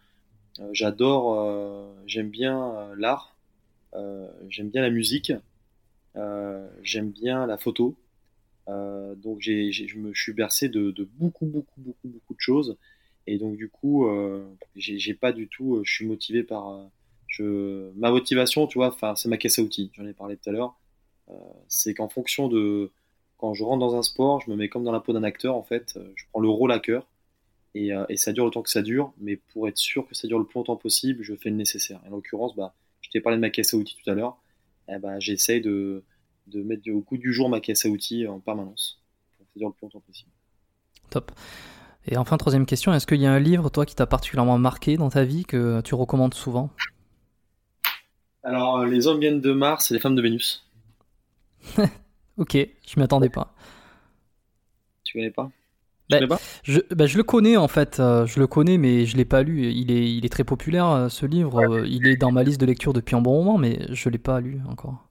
euh, 0.60 0.70
j'adore, 0.74 1.40
euh, 1.40 1.92
j'aime 2.06 2.30
bien 2.30 2.90
l'art, 2.98 3.36
j'aime 4.50 4.70
bien 4.70 4.82
la 4.82 4.90
musique, 4.90 5.34
j'aime 6.84 7.10
bien 7.12 7.48
la 7.48 7.58
photo. 7.58 7.96
donc 8.68 9.40
j'ai, 9.42 9.72
je 9.72 9.98
me 9.98 10.14
suis 10.14 10.34
bercé 10.34 10.70
de, 10.70 10.92
beaucoup, 11.18 11.46
beaucoup, 11.46 11.82
beaucoup, 11.82 12.08
beaucoup 12.08 12.34
de 12.34 12.40
choses. 12.40 12.78
Et 13.30 13.38
donc 13.38 13.58
du 13.58 13.70
coup, 13.70 14.08
euh, 14.08 14.44
j'ai 14.76 15.14
pas 15.14 15.32
du 15.32 15.48
tout, 15.48 15.76
euh, 15.76 15.84
je 15.86 15.94
suis 15.94 16.08
motivé 16.08 16.42
par, 16.42 16.70
euh, 16.70 16.84
je, 17.28 17.92
ma 17.96 18.10
motivation, 18.10 18.66
tu 18.66 18.80
vois, 18.80 18.96
c'est 19.16 19.30
ma 19.30 19.38
caisse 19.38 19.60
à 19.60 19.62
outils. 19.62 19.92
J'en 19.94 20.08
ai 20.08 20.14
parlé 20.14 20.36
tout 20.36 20.50
à 20.50 20.54
l'heure. 20.54 20.76
c'est 21.68 21.94
qu'en 21.94 22.10
fonction 22.10 22.48
de 22.48 22.92
quand 23.38 23.54
je 23.54 23.64
rentre 23.64 23.80
dans 23.80 23.96
un 23.96 24.02
sport, 24.02 24.42
je 24.42 24.50
me 24.50 24.56
mets 24.56 24.68
comme 24.68 24.84
dans 24.84 24.92
la 24.92 25.00
peau 25.00 25.14
d'un 25.14 25.24
acteur 25.24 25.56
en 25.56 25.64
fait. 25.64 26.00
Je 26.16 26.24
prends 26.32 26.42
le 26.42 26.50
rôle 26.50 26.72
à 26.72 26.80
cœur 26.80 27.06
et, 27.76 27.92
et, 28.10 28.18
ça 28.18 28.32
dure 28.34 28.50
temps 28.52 28.62
que 28.62 28.70
ça 28.70 28.82
dure. 28.82 29.14
Mais 29.20 29.36
pour 29.36 29.68
être 29.68 29.78
sûr 29.78 30.08
que 30.08 30.16
ça 30.16 30.28
dure 30.28 30.40
le 30.40 30.46
plus 30.46 30.56
longtemps 30.56 30.76
possible, 30.76 31.24
je 31.24 31.36
fais 31.36 31.50
le 31.50 31.56
nécessaire. 31.56 32.02
En 32.08 32.10
l'occurrence, 32.10 32.56
bah, 32.56 32.74
je 33.02 33.10
t'ai 33.10 33.22
parlé 33.22 33.38
de 33.38 33.42
ma 33.42 33.50
caisse 33.50 33.74
à 33.74 33.78
outils 33.78 33.98
tout 34.04 34.10
à 34.10 34.14
l'heure. 34.14 34.38
Eh 34.88 34.98
bah, 34.98 35.20
j'essaye 35.20 35.62
de, 35.62 36.04
de 36.48 36.64
mettre 36.64 36.90
au 36.92 37.02
coup 37.02 37.18
du 37.18 37.34
jour 37.34 37.50
ma 37.50 37.60
caisse 37.60 37.86
à 37.86 37.90
outils 37.90 38.28
en 38.28 38.40
permanence 38.40 39.02
pour 39.38 39.46
que 39.46 39.54
ça 39.54 39.60
dure 39.60 39.70
le 39.70 39.74
plus 39.74 39.86
longtemps 39.86 40.02
possible. 40.02 40.32
Top. 41.10 41.32
Et 42.06 42.18
enfin, 42.18 42.38
troisième 42.38 42.66
question, 42.66 42.94
est-ce 42.94 43.06
qu'il 43.06 43.22
y 43.22 43.26
a 43.26 43.32
un 43.32 43.40
livre, 43.40 43.70
toi, 43.70 43.86
qui 43.86 43.96
t'a 43.96 44.08
particulièrement 44.08 44.58
marqué 44.58 44.98
dans 44.98 45.10
ta 45.10 45.24
vie, 45.24 45.46
que 45.46 45.82
tu 45.82 45.96
recommandes 45.96 46.34
souvent? 46.34 46.70
Alors, 48.44 48.80
euh, 48.80 48.86
Les 48.86 49.08
hommes 49.08 49.20
viennent 49.20 49.42
de 49.42 49.52
Mars 49.52 49.92
et 49.92 49.94
les 49.94 50.00
femmes 50.00 50.16
de 50.16 50.22
Vénus. 50.22 50.66
ok, 52.38 52.56
je 52.56 53.00
m'y 53.00 53.04
attendais 53.04 53.30
pas. 53.30 53.54
Tu 55.04 55.18
connais 55.18 55.32
pas? 55.32 55.52
Bah, 56.10 56.28
pas? 56.28 56.40
je, 56.64 56.80
bah, 56.94 57.06
je, 57.06 57.18
le 57.18 57.24
connais 57.24 57.58
en 57.58 57.68
fait, 57.68 58.00
euh, 58.00 58.26
je 58.26 58.40
le 58.40 58.48
connais 58.48 58.78
mais 58.78 59.06
je 59.06 59.18
l'ai 59.18 59.26
pas 59.26 59.44
lu. 59.44 59.68
Il 59.72 59.92
est, 59.92 60.12
il 60.12 60.26
est 60.26 60.30
très 60.30 60.44
populaire 60.44 60.90
euh, 60.90 61.10
ce 61.10 61.26
livre, 61.26 61.86
il 61.86 62.08
est 62.08 62.18
dans 62.18 62.32
ma 62.32 62.44
liste 62.44 62.60
de 62.60 62.66
lecture 62.66 62.94
depuis 62.94 63.16
un 63.16 63.22
bon 63.22 63.44
moment 63.44 63.58
mais 63.58 63.80
je 63.90 64.10
l'ai 64.10 64.18
pas 64.18 64.40
lu 64.40 64.60
encore. 64.70 65.08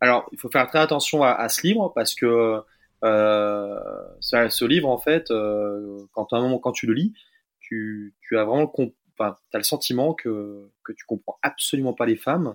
Alors 0.00 0.28
il 0.32 0.38
faut 0.38 0.48
faire 0.48 0.66
très 0.68 0.78
attention 0.78 1.22
à 1.22 1.48
ce 1.48 1.66
livre 1.66 1.92
parce 1.94 2.14
que 2.14 2.62
euh, 3.04 3.78
ce 4.20 4.64
livre, 4.64 4.88
en 4.88 4.98
fait, 4.98 5.30
euh, 5.30 5.98
quand, 6.12 6.32
à 6.32 6.36
un 6.36 6.42
moment, 6.42 6.58
quand 6.58 6.72
tu 6.72 6.86
le 6.86 6.94
lis, 6.94 7.14
tu, 7.60 8.14
tu 8.20 8.38
as 8.38 8.44
vraiment 8.44 8.72
le, 8.78 8.92
enfin, 9.18 9.36
as 9.52 9.58
le 9.58 9.62
sentiment 9.64 10.14
que, 10.14 10.68
que 10.84 10.92
tu 10.92 11.04
comprends 11.04 11.38
absolument 11.42 11.92
pas 11.92 12.06
les 12.06 12.16
femmes 12.16 12.54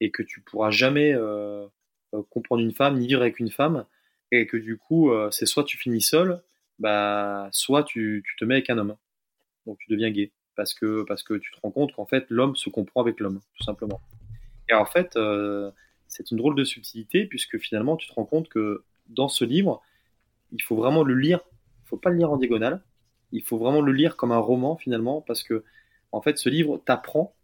et 0.00 0.10
que 0.10 0.22
tu 0.22 0.40
pourras 0.40 0.70
jamais 0.70 1.12
euh, 1.12 1.66
euh, 2.14 2.22
comprendre 2.30 2.62
une 2.62 2.72
femme 2.72 2.98
ni 2.98 3.06
vivre 3.06 3.22
avec 3.22 3.38
une 3.38 3.50
femme 3.50 3.84
et 4.32 4.46
que 4.46 4.56
du 4.56 4.78
coup, 4.78 5.10
euh, 5.10 5.30
c'est 5.30 5.46
soit 5.46 5.64
tu 5.64 5.76
finis 5.76 6.02
seul, 6.02 6.42
bah, 6.80 7.48
soit 7.52 7.84
tu, 7.84 8.24
te 8.38 8.44
mets 8.44 8.54
avec 8.54 8.70
un 8.70 8.78
homme. 8.78 8.96
Donc 9.66 9.78
tu 9.78 9.90
deviens 9.90 10.10
gay 10.10 10.32
parce 10.56 10.74
que, 10.74 11.04
parce 11.06 11.22
que 11.22 11.34
tu 11.34 11.52
te 11.52 11.60
rends 11.62 11.70
compte 11.70 11.92
qu'en 11.92 12.06
fait, 12.06 12.26
l'homme 12.28 12.56
se 12.56 12.70
comprend 12.70 13.02
avec 13.02 13.20
l'homme, 13.20 13.40
tout 13.54 13.62
simplement. 13.62 14.00
Et 14.68 14.74
en 14.74 14.86
fait, 14.86 15.16
euh, 15.16 15.70
c'est 16.08 16.30
une 16.30 16.38
drôle 16.38 16.54
de 16.54 16.64
subtilité 16.64 17.26
puisque 17.26 17.58
finalement, 17.58 17.96
tu 17.96 18.08
te 18.08 18.14
rends 18.14 18.24
compte 18.24 18.48
que 18.48 18.84
dans 19.08 19.28
ce 19.28 19.44
livre, 19.44 19.82
il 20.52 20.62
faut 20.62 20.76
vraiment 20.76 21.02
le 21.02 21.14
lire. 21.14 21.40
Il 21.84 21.88
faut 21.88 21.96
pas 21.96 22.10
le 22.10 22.16
lire 22.16 22.32
en 22.32 22.36
diagonale. 22.36 22.82
Il 23.32 23.42
faut 23.42 23.58
vraiment 23.58 23.80
le 23.80 23.92
lire 23.92 24.16
comme 24.16 24.32
un 24.32 24.38
roman 24.38 24.76
finalement, 24.76 25.20
parce 25.20 25.42
que 25.42 25.64
en 26.12 26.20
fait, 26.20 26.38
ce 26.38 26.48
livre 26.48 26.82
t'apprend 26.84 27.34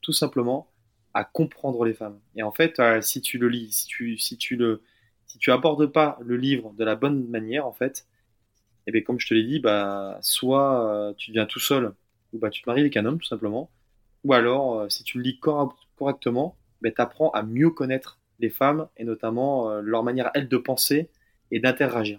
tout 0.00 0.12
simplement 0.12 0.68
à 1.14 1.24
comprendre 1.24 1.84
les 1.84 1.94
femmes. 1.94 2.18
Et 2.36 2.42
en 2.42 2.52
fait, 2.52 2.80
euh, 2.80 3.00
si 3.00 3.20
tu 3.20 3.38
le 3.38 3.48
lis, 3.48 3.70
si 3.70 3.86
tu, 3.86 4.18
si 4.18 4.36
tu 4.36 4.56
le, 4.56 4.82
si 5.26 5.38
tu 5.38 5.52
abordes 5.52 5.86
pas 5.86 6.18
le 6.20 6.36
livre 6.36 6.72
de 6.72 6.84
la 6.84 6.96
bonne 6.96 7.28
manière, 7.28 7.66
en 7.66 7.72
fait, 7.72 8.06
et 8.88 8.90
eh 8.90 8.92
bien 8.92 9.02
comme 9.02 9.20
je 9.20 9.28
te 9.28 9.34
l'ai 9.34 9.44
dit, 9.44 9.60
bah 9.60 10.16
soit 10.22 10.90
euh, 10.90 11.12
tu 11.18 11.30
deviens 11.30 11.44
tout 11.44 11.60
seul, 11.60 11.92
ou 12.32 12.38
bah 12.38 12.48
tu 12.48 12.62
te 12.62 12.70
maries 12.70 12.80
avec 12.80 12.96
un 12.96 13.04
homme 13.04 13.18
tout 13.18 13.26
simplement, 13.26 13.68
ou 14.24 14.32
alors 14.32 14.80
euh, 14.80 14.88
si 14.88 15.04
tu 15.04 15.18
le 15.18 15.24
lis 15.24 15.38
correctement, 15.38 16.56
ben 16.80 16.90
tu 16.90 17.02
apprends 17.02 17.28
à 17.32 17.42
mieux 17.42 17.68
connaître 17.68 18.18
les 18.38 18.48
femmes 18.48 18.88
et 18.96 19.04
notamment 19.04 19.68
euh, 19.68 19.82
leur 19.82 20.04
manière, 20.04 20.30
elles, 20.32 20.48
de 20.48 20.56
penser 20.56 21.10
et 21.50 21.60
d'interagir. 21.60 22.18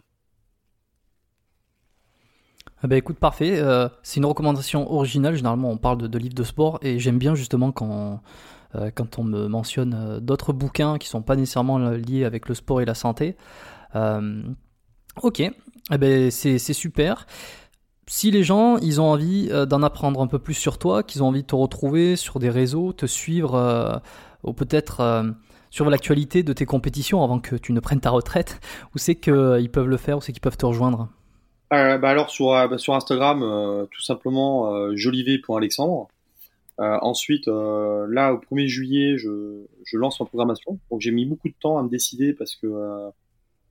Ah 2.83 2.87
bah 2.87 2.97
écoute, 2.97 3.17
parfait. 3.17 3.59
C'est 4.03 4.19
une 4.19 4.25
recommandation 4.25 4.89
originale. 4.93 5.35
Généralement, 5.35 5.71
on 5.71 5.77
parle 5.77 6.07
de, 6.07 6.17
livres 6.19 6.35
de 6.35 6.43
sport 6.43 6.77
et 6.83 6.99
j'aime 6.99 7.17
bien 7.17 7.35
justement 7.35 7.73
quand, 7.73 8.21
quand 8.95 9.19
on 9.19 9.23
me 9.23 9.47
mentionne 9.47 10.19
d'autres 10.19 10.53
bouquins 10.53 10.97
qui 10.97 11.09
sont 11.09 11.21
pas 11.21 11.35
nécessairement 11.35 11.77
liés 11.77 12.23
avec 12.23 12.47
le 12.47 12.55
sport 12.55 12.79
et 12.79 12.85
la 12.85 12.93
santé. 12.93 13.35
Ok, 15.21 15.39
eh 15.39 15.97
ben 15.97 16.31
c'est 16.31 16.59
super. 16.59 17.25
Si 18.07 18.31
les 18.31 18.43
gens, 18.43 18.77
ils 18.77 18.99
ont 18.99 19.11
envie 19.11 19.49
d'en 19.67 19.83
apprendre 19.83 20.21
un 20.21 20.27
peu 20.27 20.39
plus 20.39 20.55
sur 20.55 20.79
toi, 20.79 21.03
qu'ils 21.03 21.21
ont 21.21 21.27
envie 21.27 21.43
de 21.43 21.47
te 21.47 21.55
retrouver 21.55 22.15
sur 22.15 22.39
des 22.39 22.49
réseaux, 22.49 22.91
te 22.91 23.05
suivre, 23.05 24.01
ou 24.43 24.53
peut-être 24.53 25.35
sur 25.69 25.89
l'actualité 25.89 26.43
de 26.43 26.53
tes 26.53 26.65
compétitions 26.65 27.23
avant 27.23 27.39
que 27.39 27.55
tu 27.55 27.73
ne 27.73 27.79
prennes 27.79 27.99
ta 27.99 28.09
retraite 28.09 28.59
Où 28.95 28.97
c'est 28.97 29.15
qu'ils 29.15 29.33
euh, 29.33 29.67
peuvent 29.71 29.87
le 29.87 29.97
faire 29.97 30.17
Où 30.17 30.21
c'est 30.21 30.31
qu'ils 30.31 30.41
peuvent 30.41 30.57
te 30.57 30.65
rejoindre? 30.65 31.09
Euh, 31.73 31.97
bah 31.97 32.09
Alors 32.09 32.29
sur, 32.29 32.53
euh, 32.53 32.77
sur 32.77 32.95
Instagram, 32.95 33.41
tout 33.91 34.01
simplement 34.01 34.95
jolivet.alexandre. 34.95 36.07
ensuite, 36.79 37.47
là, 37.47 38.33
au 38.33 38.37
1er 38.37 38.67
juillet, 38.67 39.17
je, 39.17 39.65
je, 39.85 39.97
lance 39.97 40.19
ma 40.19 40.25
programmation. 40.25 40.79
Donc 40.89 41.01
j'ai 41.01 41.11
mis 41.11 41.25
beaucoup 41.25 41.49
de 41.49 41.55
temps 41.59 41.77
à 41.77 41.83
me 41.83 41.89
décider 41.89 42.33
parce 42.33 42.55
que, 42.55 42.67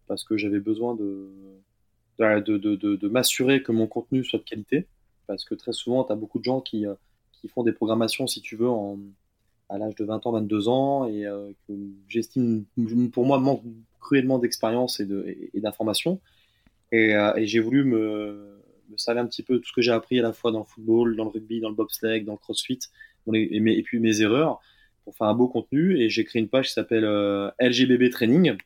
parce 0.08 0.24
que 0.24 0.36
j'avais 0.36 0.60
besoin 0.60 0.94
de, 0.94 1.28
de, 2.18 2.40
de, 2.40 2.76
de, 2.76 2.96
de 2.96 3.08
m'assurer 3.08 3.62
que 3.62 3.72
mon 3.72 3.86
contenu 3.86 4.24
soit 4.24 4.38
de 4.40 4.44
qualité. 4.44 4.86
Parce 5.26 5.44
que 5.44 5.54
très 5.54 5.72
souvent, 5.72 6.04
tu 6.04 6.12
as 6.12 6.16
beaucoup 6.16 6.38
de 6.38 6.44
gens 6.44 6.60
qui, 6.60 6.86
qui 7.32 7.48
font 7.48 7.62
des 7.62 7.72
programmations, 7.72 8.26
si 8.26 8.40
tu 8.40 8.56
veux, 8.56 8.68
en, 8.68 8.98
à 9.68 9.78
l'âge 9.78 9.94
de 9.94 10.04
20 10.04 10.26
ans, 10.26 10.32
22 10.32 10.68
ans, 10.68 11.06
et 11.06 11.26
euh, 11.26 11.50
que 11.66 11.74
j'estime, 12.08 12.64
pour 13.12 13.26
moi, 13.26 13.38
manque 13.38 13.62
cruellement 14.00 14.38
d'expérience 14.38 15.00
et, 15.00 15.06
de, 15.06 15.24
et, 15.52 15.60
d'information. 15.60 16.20
Et, 16.92 17.14
euh, 17.14 17.34
et, 17.36 17.46
j'ai 17.46 17.60
voulu 17.60 17.84
me, 17.84 18.60
me 18.88 18.96
savoir 18.96 19.24
un 19.24 19.28
petit 19.28 19.42
peu 19.42 19.58
tout 19.58 19.68
ce 19.68 19.72
que 19.72 19.82
j'ai 19.82 19.92
appris 19.92 20.18
à 20.18 20.22
la 20.22 20.32
fois 20.32 20.52
dans 20.52 20.60
le 20.60 20.64
football, 20.64 21.16
dans 21.16 21.24
le 21.24 21.30
rugby, 21.30 21.60
dans 21.60 21.68
le 21.68 21.74
bobsleigh, 21.74 22.24
dans 22.24 22.32
le 22.32 22.38
crossfit, 22.38 22.78
et, 23.34 23.82
puis 23.82 24.00
mes 24.00 24.22
erreurs, 24.22 24.60
pour 25.04 25.14
faire 25.14 25.26
un 25.26 25.34
beau 25.34 25.48
contenu. 25.48 26.00
Et 26.00 26.08
j'ai 26.08 26.24
créé 26.24 26.40
une 26.40 26.48
page 26.48 26.68
qui 26.68 26.72
s'appelle 26.72 27.04
euh, 27.04 27.50
LGBB 27.60 28.10
Training. 28.10 28.56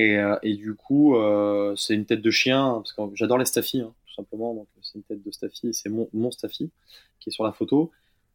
Et, 0.00 0.16
euh, 0.16 0.34
et 0.42 0.54
du 0.54 0.74
coup, 0.74 1.14
euh, 1.16 1.76
c'est 1.76 1.94
une 1.94 2.06
tête 2.06 2.22
de 2.22 2.30
chien, 2.30 2.72
parce 2.76 2.94
que 2.94 3.02
j'adore 3.14 3.36
les 3.36 3.44
staffies, 3.44 3.82
hein, 3.82 3.92
tout 4.06 4.14
simplement. 4.14 4.54
Donc 4.54 4.66
c'est 4.80 4.94
une 4.94 5.02
tête 5.02 5.22
de 5.22 5.30
staffie, 5.30 5.74
c'est 5.74 5.90
mon, 5.90 6.08
mon 6.14 6.30
staffie 6.30 6.70
qui 7.20 7.28
est 7.28 7.32
sur 7.32 7.44
la 7.44 7.52
photo. 7.52 7.90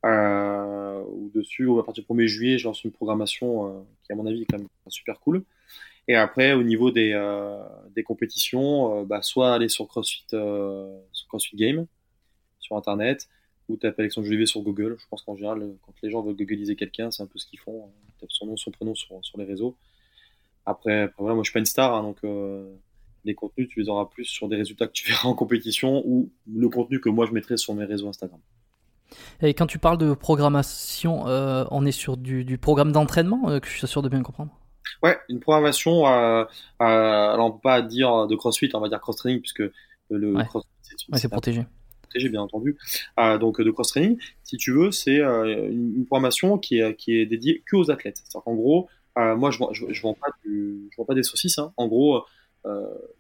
Euh, 0.06 1.02
où 1.08 1.32
dessus, 1.34 1.68
à 1.80 1.84
partir 1.84 2.04
du 2.04 2.14
1er 2.14 2.28
juillet, 2.28 2.58
je 2.60 2.66
lance 2.66 2.84
une 2.84 2.92
programmation 2.92 3.68
euh, 3.68 3.82
qui, 4.04 4.14
à 4.14 4.16
mon 4.16 4.28
avis, 4.28 4.44
est 4.44 4.46
quand 4.46 4.60
même 4.60 4.68
super 4.90 5.20
cool. 5.20 5.44
Et 6.08 6.16
après, 6.16 6.54
au 6.54 6.62
niveau 6.62 6.92
des, 6.92 7.20
des 7.96 8.04
compétitions, 8.04 9.04
bah, 9.06 9.24
soit 9.24 9.56
aller 9.56 9.70
sur 9.70 9.88
CrossFit, 9.88 10.28
sur 10.30 11.28
CrossFit 11.28 11.56
Game, 11.56 11.88
sur 12.60 12.78
Internet, 12.78 13.28
ou 13.70 13.76
taper 13.76 14.04
Alexandre 14.04 14.28
Jolivet 14.28 14.46
sur 14.46 14.62
Google. 14.62 14.98
Je 15.00 15.06
pense 15.10 15.24
qu'en 15.24 15.36
général, 15.36 15.68
quand 15.84 15.94
les 16.04 16.12
gens 16.12 16.22
veulent 16.22 16.36
googliser 16.36 16.76
quelqu'un, 16.76 17.10
c'est 17.10 17.24
un 17.24 17.26
peu 17.26 17.40
ce 17.40 17.48
qu'ils 17.48 17.58
font. 17.58 17.90
Ils 18.08 18.20
tapent 18.20 18.32
son 18.32 18.46
nom, 18.46 18.56
son 18.56 18.70
prénom 18.70 18.94
sur, 18.94 19.18
sur 19.26 19.40
les 19.40 19.46
réseaux. 19.46 19.76
Après, 20.66 21.10
voilà, 21.18 21.36
moi 21.36 21.44
je 21.44 21.50
suis 21.50 21.54
pas 21.54 21.60
une 21.60 21.66
star, 21.66 21.94
hein, 21.94 22.04
donc 22.04 22.20
les 23.26 23.36
contenus, 23.36 23.68
tu 23.70 23.82
les 23.82 23.90
auras 23.90 24.06
plus 24.06 24.26
sur 24.26 24.48
des 24.48 24.56
résultats 24.56 24.88
que 24.88 24.94
tu 24.94 25.08
verras 25.10 25.28
en 25.28 25.34
compétition 25.34 26.04
ou 26.06 26.32
le 26.52 26.70
contenu 26.70 27.00
que 27.00 27.10
moi 27.10 27.26
je 27.26 27.32
mettrai 27.34 27.58
sur 27.58 27.74
mes 27.74 27.86
réseaux 27.86 28.08
Instagram. 28.08 28.40
Et 29.42 29.54
quand 29.54 29.68
tu 29.68 29.80
parles 29.80 29.98
de 29.98 30.14
programmation, 30.14 31.28
euh, 31.28 31.66
on 31.72 31.86
est 31.86 31.92
sur 31.92 32.18
du, 32.18 32.58
programme 32.58 32.92
d'entraînement, 32.92 33.50
euh, 33.50 33.60
que 33.60 33.68
je 33.68 33.78
suis 33.78 33.88
sûr 33.88 34.02
de 34.02 34.10
bien 34.10 34.24
comprendre? 34.24 34.52
Ouais, 35.04 35.18
une 35.30 35.40
programmation, 35.40 36.08
euh, 36.08 36.46
alors 36.80 37.48
on 37.48 37.52
peut 37.52 37.60
pas 37.62 37.82
dire 37.82 38.28
de 38.28 38.36
CrossFit, 38.36 38.70
on 38.74 38.80
va 38.80 38.90
dire 38.90 39.00
cross-training, 39.00 39.42
puisque 39.42 39.64
le 40.10 40.34
CrossFit, 40.46 40.70
c'est 41.14 41.30
protégé. 41.30 41.66
Protégé, 42.04 42.30
bien 42.30 42.42
entendu. 42.42 42.78
donc 43.40 43.62
de 43.62 43.72
cross-training, 43.72 44.18
si 44.44 44.58
tu 44.58 44.72
veux, 44.72 44.92
c'est 44.92 45.20
une, 45.20 46.06
programmation 46.06 46.58
qui 46.58 46.80
est, 46.80 46.96
qui 46.96 47.18
est 47.18 47.26
dédiée 47.26 47.64
que 47.66 47.76
aux 47.76 47.92
athlètes. 47.92 48.18
C'est-à-dire 48.18 48.44
qu'en 48.44 48.56
gros, 48.56 48.88
moi 49.16 49.52
je, 49.52 49.60
je, 49.72 49.94
je, 49.94 50.02
vends 50.02 50.14
pas 50.14 50.28
vends 50.98 51.06
pas 51.06 51.16
des 51.16 51.24
saucisses. 51.24 51.58
Hein. 51.58 51.74
En 51.78 51.88
gros, 51.88 52.26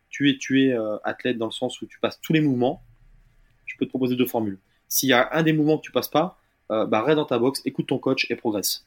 tu 0.09 0.29
es, 0.29 0.37
tu 0.37 0.63
es 0.63 0.75
athlète 1.03 1.37
dans 1.37 1.45
le 1.45 1.51
sens 1.51 1.81
où 1.81 1.85
tu 1.85 1.99
passes 1.99 2.19
tous 2.21 2.33
les 2.33 2.41
mouvements. 2.41 2.81
Je 3.65 3.75
peux 3.77 3.85
te 3.85 3.89
proposer 3.89 4.15
deux 4.15 4.25
formules. 4.25 4.59
S'il 4.87 5.09
y 5.09 5.13
a 5.13 5.29
un 5.33 5.43
des 5.43 5.53
mouvements 5.53 5.77
que 5.77 5.83
tu 5.83 5.91
passes 5.91 6.07
pas, 6.07 6.37
euh, 6.71 6.85
bah, 6.85 7.01
reste 7.01 7.17
dans 7.17 7.25
ta 7.25 7.37
box, 7.37 7.61
écoute 7.65 7.87
ton 7.87 7.99
coach 7.99 8.29
et 8.29 8.35
progresse. 8.35 8.85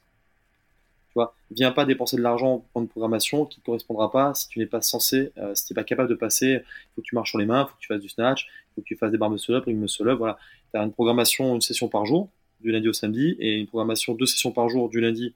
Tu 1.09 1.15
vois, 1.15 1.35
viens 1.51 1.73
pas 1.73 1.85
dépenser 1.85 2.17
de 2.17 2.23
l'argent 2.23 2.65
pour 2.73 2.83
une 2.83 2.89
programmation 2.89 3.47
qui 3.47 3.61
ne 3.61 3.65
correspondra 3.65 4.11
pas 4.11 4.35
si 4.35 4.49
tu 4.49 4.59
n'es 4.59 4.67
pas 4.67 4.83
censé, 4.83 5.33
euh, 5.39 5.55
si 5.55 5.67
tu 5.67 5.73
n'es 5.73 5.75
pas 5.75 5.85
capable 5.85 6.09
de 6.09 6.15
passer. 6.15 6.47
Il 6.47 6.89
faut 6.95 7.03
que 7.03 7.07
tu 7.07 7.15
marches 7.15 7.31
sur 7.31 7.39
les 7.39 7.47
mains, 7.47 7.63
il 7.63 7.71
faut 7.71 7.77
que 7.77 7.81
tu 7.81 7.87
fasses 7.89 8.01
du 8.01 8.09
snatch, 8.09 8.47
il 8.47 8.75
faut 8.75 8.81
que 8.83 8.87
tu 8.87 8.97
fasses 8.97 9.11
des 9.11 9.19
barres 9.19 9.31
muscle-up, 9.31 9.65
une 9.67 9.79
muscle-up. 9.79 10.19
Voilà, 10.19 10.39
tu 10.73 10.79
as 10.79 10.83
une 10.83 10.93
programmation, 10.93 11.55
une 11.55 11.61
session 11.61 11.89
par 11.89 12.05
jour, 12.05 12.29
du 12.61 12.73
lundi 12.73 12.89
au 12.89 12.93
samedi, 12.93 13.37
et 13.39 13.57
une 13.57 13.67
programmation 13.67 14.15
deux 14.15 14.27
sessions 14.27 14.53
par 14.53 14.69
jour, 14.69 14.89
du 14.89 15.01
lundi 15.01 15.35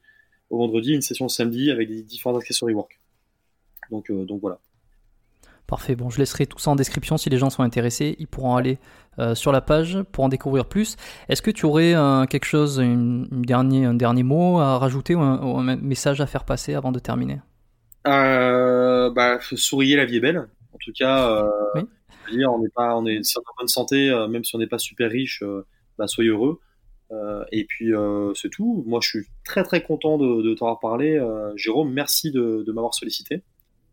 au 0.53 0.59
vendredi, 0.59 0.93
une 0.93 1.03
session 1.03 1.25
le 1.25 1.31
samedi 1.31 1.71
avec 1.71 1.89
des 1.89 2.03
différents 2.03 2.37
accessory 2.37 2.75
work. 2.75 3.01
Donc, 3.91 4.11
euh, 4.11 4.25
donc 4.25 4.41
voilà. 4.41 4.59
Parfait. 5.67 5.97
Bon, 5.97 6.11
je 6.11 6.19
laisserai 6.19 6.47
tout 6.47 6.59
ça 6.59 6.71
en 6.71 6.77
description 6.77 7.17
si 7.17 7.31
les 7.31 7.39
gens 7.39 7.49
sont 7.49 7.63
intéressés. 7.63 8.15
Ils 8.19 8.27
pourront 8.27 8.57
aller 8.57 8.79
euh, 9.19 9.35
sur 9.35 9.53
la 9.53 9.63
page 9.63 10.03
pour 10.13 10.25
en 10.25 10.29
découvrir 10.29 10.67
plus. 10.67 10.97
Est-ce 11.31 11.41
que 11.41 11.51
tu 11.51 11.65
aurais 11.65 11.95
euh, 11.95 12.27
quelque 12.27 12.45
chose, 12.45 12.79
une, 12.79 13.27
dernier, 13.31 13.87
un 13.87 13.95
dernier 13.95 14.23
mot 14.23 14.59
à 14.59 14.79
rajouter 14.79 15.15
ou 15.15 15.21
un, 15.21 15.77
message 15.77 16.21
à 16.21 16.27
faire 16.27 16.45
passer 16.45 16.75
avant 16.75 16.93
de 16.93 16.99
terminer? 16.99 17.41
Euh, 18.07 19.11
bah, 19.11 19.39
Souriez, 19.41 19.97
la 19.97 20.05
vie 20.05 20.17
est 20.17 20.21
belle. 20.21 20.47
En 20.75 20.79
tout 20.79 20.93
cas, 20.93 21.43
on 22.29 22.65
est 22.65 22.75
pas, 22.75 22.95
on 22.97 23.07
est, 23.07 23.23
si 23.23 23.39
on 23.39 23.41
est 23.41 23.45
en 23.45 23.55
bonne 23.59 23.69
santé, 23.69 24.27
même 24.29 24.45
si 24.45 24.55
on 24.55 24.59
n'est 24.59 24.67
pas 24.67 24.79
super 24.79 25.11
riche, 25.11 25.43
bah, 25.97 26.07
soyez 26.07 26.29
heureux. 26.29 26.61
Et 27.53 27.65
puis 27.65 27.93
c'est 28.35 28.51
tout. 28.51 28.85
Moi, 28.87 29.01
je 29.03 29.09
suis 29.09 29.27
très 29.45 29.63
très 29.63 29.83
content 29.83 30.19
de, 30.19 30.43
de 30.43 30.55
t'avoir 30.55 30.81
parlé, 30.81 31.21
Jérôme. 31.57 31.93
Merci 31.93 32.31
de 32.31 32.71
m'avoir 32.73 32.95
sollicité 32.95 33.43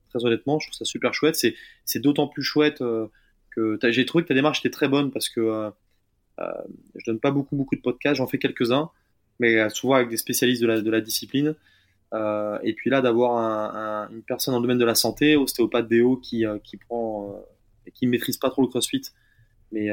très 0.09 0.25
honnêtement. 0.25 0.59
Je 0.59 0.67
trouve 0.67 0.77
ça 0.77 0.85
super 0.85 1.13
chouette. 1.13 1.35
C'est, 1.35 1.55
c'est 1.85 1.99
d'autant 1.99 2.27
plus 2.27 2.43
chouette 2.43 2.81
euh, 2.81 3.07
que 3.51 3.77
j'ai 3.91 4.05
trouvé 4.05 4.23
que 4.23 4.29
ta 4.29 4.33
démarche 4.33 4.59
était 4.59 4.69
très 4.69 4.87
bonne 4.87 5.11
parce 5.11 5.29
que 5.29 5.41
euh, 5.41 5.69
euh, 6.39 6.51
je 6.95 7.05
donne 7.05 7.19
pas 7.19 7.31
beaucoup, 7.31 7.55
beaucoup 7.55 7.75
de 7.75 7.81
podcasts, 7.81 8.17
j'en 8.17 8.27
fais 8.27 8.37
quelques-uns, 8.37 8.89
mais 9.39 9.69
souvent 9.69 9.95
avec 9.95 10.09
des 10.09 10.17
spécialistes 10.17 10.61
de 10.61 10.67
la, 10.67 10.81
de 10.81 10.89
la 10.89 11.01
discipline. 11.01 11.55
et 12.13 12.73
puis 12.73 12.89
là, 12.89 13.01
d'avoir 13.01 13.37
un, 13.37 14.09
une 14.11 14.23
personne 14.23 14.53
dans 14.53 14.59
le 14.59 14.63
domaine 14.63 14.77
de 14.77 14.85
la 14.85 14.95
santé, 14.95 15.35
ostéopathe 15.35 15.87
déo, 15.87 16.15
qui, 16.17 16.45
qui 16.63 16.77
prend 16.77 17.35
et 17.85 17.91
qui 17.91 18.07
maîtrise 18.07 18.37
pas 18.37 18.49
trop 18.49 18.61
le 18.61 18.69
CrossFit, 18.69 19.01
mais 19.71 19.89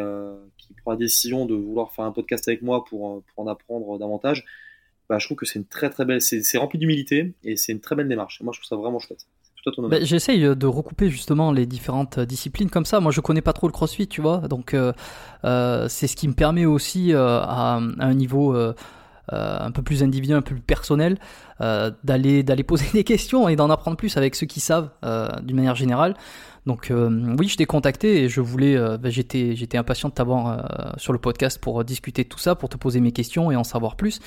qui 0.57 0.75
prend 0.75 0.93
la 0.93 0.97
décision 0.97 1.47
de 1.47 1.55
vouloir 1.55 1.93
faire 1.93 2.05
un 2.05 2.13
podcast 2.13 2.49
avec 2.49 2.63
moi 2.63 2.85
pour, 2.85 3.23
pour 3.23 3.45
en 3.45 3.47
apprendre 3.47 3.99
davantage, 3.99 4.45
bah, 5.09 5.19
je 5.19 5.27
trouve 5.27 5.37
que 5.37 5.47
c'est 5.47 5.59
une 5.59 5.67
très 5.67 5.91
très 5.91 6.05
belle, 6.05 6.21
c'est, 6.21 6.59
rempli 6.59 6.79
d'humilité 6.79 7.35
et 7.45 7.57
c'est 7.57 7.73
une 7.73 7.81
très 7.81 7.95
belle 7.95 8.09
démarche. 8.09 8.41
moi, 8.43 8.53
je 8.53 8.61
trouve 8.61 8.69
ça 8.69 8.77
vraiment 8.77 8.99
chouette. 8.99 9.27
Bah, 9.79 9.99
j'essaye 10.03 10.45
euh, 10.45 10.55
de 10.55 10.67
recouper 10.67 11.11
justement 11.11 11.51
les 11.51 11.67
différentes 11.67 12.19
euh, 12.19 12.27
disciplines 12.27 12.71
comme 12.71 12.85
ça. 12.85 13.01
Moi, 13.01 13.11
je 13.11 13.21
connais 13.21 13.41
pas 13.41 13.53
trop 13.53 13.67
le 13.67 13.73
CrossFit, 13.73 14.07
tu 14.07 14.21
vois. 14.21 14.39
Donc, 14.49 14.75
euh, 14.75 14.93
c'est 15.89 16.07
ce 16.07 16.17
qui 16.17 16.29
me 16.29 16.35
permet 16.35 16.67
aussi 16.67 17.13
à, 17.15 17.81
un 17.99 18.15
niveau 18.15 18.55
un 19.29 19.71
peu 19.73 19.83
plus 19.83 20.03
individuel, 20.03 20.39
un 20.39 20.43
peu 20.43 20.55
plus 20.55 20.63
personnel, 20.63 21.19
d'aller 21.61 22.43
d'aller 22.43 22.63
poser 22.63 22.87
des 22.93 23.05
questions 23.05 23.49
et 23.49 23.57
d'en 23.57 23.71
apprendre 23.71 23.97
plus 23.97 24.17
avec 24.17 24.35
ceux 24.35 24.47
qui 24.47 24.61
savent 24.61 24.91
d'une 25.43 25.57
manière 25.57 25.77
générale. 25.77 26.15
Donc 26.67 26.93
oui, 27.39 27.49
je 27.49 27.57
t'ai 27.57 27.65
contacté 27.65 28.25
et 28.25 28.29
je 28.29 28.41
voulais, 28.41 28.77
bah, 28.99 29.09
j'étais 29.09 29.55
j'étais 29.55 29.79
impatient 29.79 30.09
de 30.09 30.15
t'avoir 30.15 30.95
sur 30.99 31.13
le 31.13 31.19
podcast 31.21 31.61
pour 31.61 31.85
discuter 31.85 32.25
de 32.25 32.29
tout 32.29 32.41
ça, 32.41 32.57
pour 32.57 32.69
te 32.69 32.77
poser 32.77 33.01
mes 33.01 33.13
questions 33.13 33.53
et 33.53 33.57
en 33.57 33.63
savoir 33.63 33.95
plus. 33.95 34.19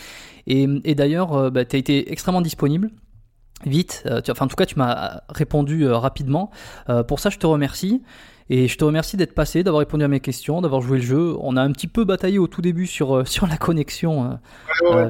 Et, 0.48 0.96
d'ailleurs, 0.96 1.52
bah, 1.52 1.66
tu 1.66 1.76
as 1.76 1.80
été 1.80 2.12
extrêmement 2.12 2.42
disponible 2.42 2.92
vite. 3.66 4.04
Euh, 4.06 4.22
enfin, 4.30 4.46
en 4.46 4.48
tout 4.48 4.56
cas, 4.56 4.66
tu 4.66 4.78
m'as 4.78 5.22
répondu 5.30 5.86
euh, 5.86 5.98
rapidement. 5.98 6.52
Euh, 6.90 7.04
pour 7.04 7.20
ça, 7.20 7.30
je 7.30 7.38
te 7.38 7.48
remercie. 7.48 8.02
Et 8.50 8.68
je 8.68 8.78
te 8.78 8.84
remercie 8.84 9.16
d'être 9.16 9.34
passé, 9.34 9.64
d'avoir 9.64 9.80
répondu 9.80 10.04
à 10.04 10.08
mes 10.08 10.20
questions, 10.20 10.62
d'avoir 10.62 10.82
joué 10.82 10.98
le 10.98 11.04
jeu. 11.04 11.36
On 11.40 11.56
a 11.56 11.62
un 11.62 11.72
petit 11.72 11.88
peu 11.88 12.04
bataillé 12.04 12.40
au 12.40 12.48
tout 12.48 12.62
début 12.62 12.88
sur, 12.88 13.28
sur 13.28 13.48
la 13.48 13.58
connexion 13.58 14.40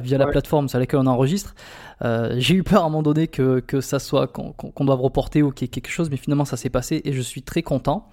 via 0.02 0.18
la 0.18 0.26
plateforme 0.26 0.68
sur 0.68 0.78
laquelle 0.78 1.00
on 1.00 1.06
enregistre. 1.06 1.54
J'ai 2.02 2.54
eu 2.54 2.62
peur 2.62 2.82
à 2.82 2.86
un 2.86 2.88
moment 2.88 3.02
donné 3.02 3.28
que, 3.28 3.60
que 3.60 3.80
ça 3.80 3.98
soit 3.98 4.26
qu'on 4.26 4.84
doive 4.84 5.00
reporter 5.00 5.42
ou 5.42 5.52
qu'il 5.52 5.66
y 5.66 5.68
ait 5.68 5.70
quelque 5.70 5.90
chose, 5.90 6.10
mais 6.10 6.16
finalement 6.16 6.44
ça 6.44 6.56
s'est 6.56 6.70
passé 6.70 7.00
et 7.04 7.12
je 7.12 7.20
suis 7.20 7.42
très 7.42 7.62
content. 7.62 8.08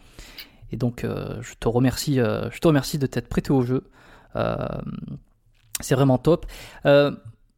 Et 0.71 0.77
donc 0.77 1.03
je 1.03 1.53
te 1.59 1.67
remercie, 1.67 2.15
je 2.15 2.59
te 2.59 2.67
remercie 2.67 2.97
de 2.97 3.07
t'être 3.07 3.27
prêté 3.27 3.51
au 3.51 3.63
jeu. 3.63 3.89
C'est 5.81 5.95
vraiment 5.95 6.17
top. 6.17 6.45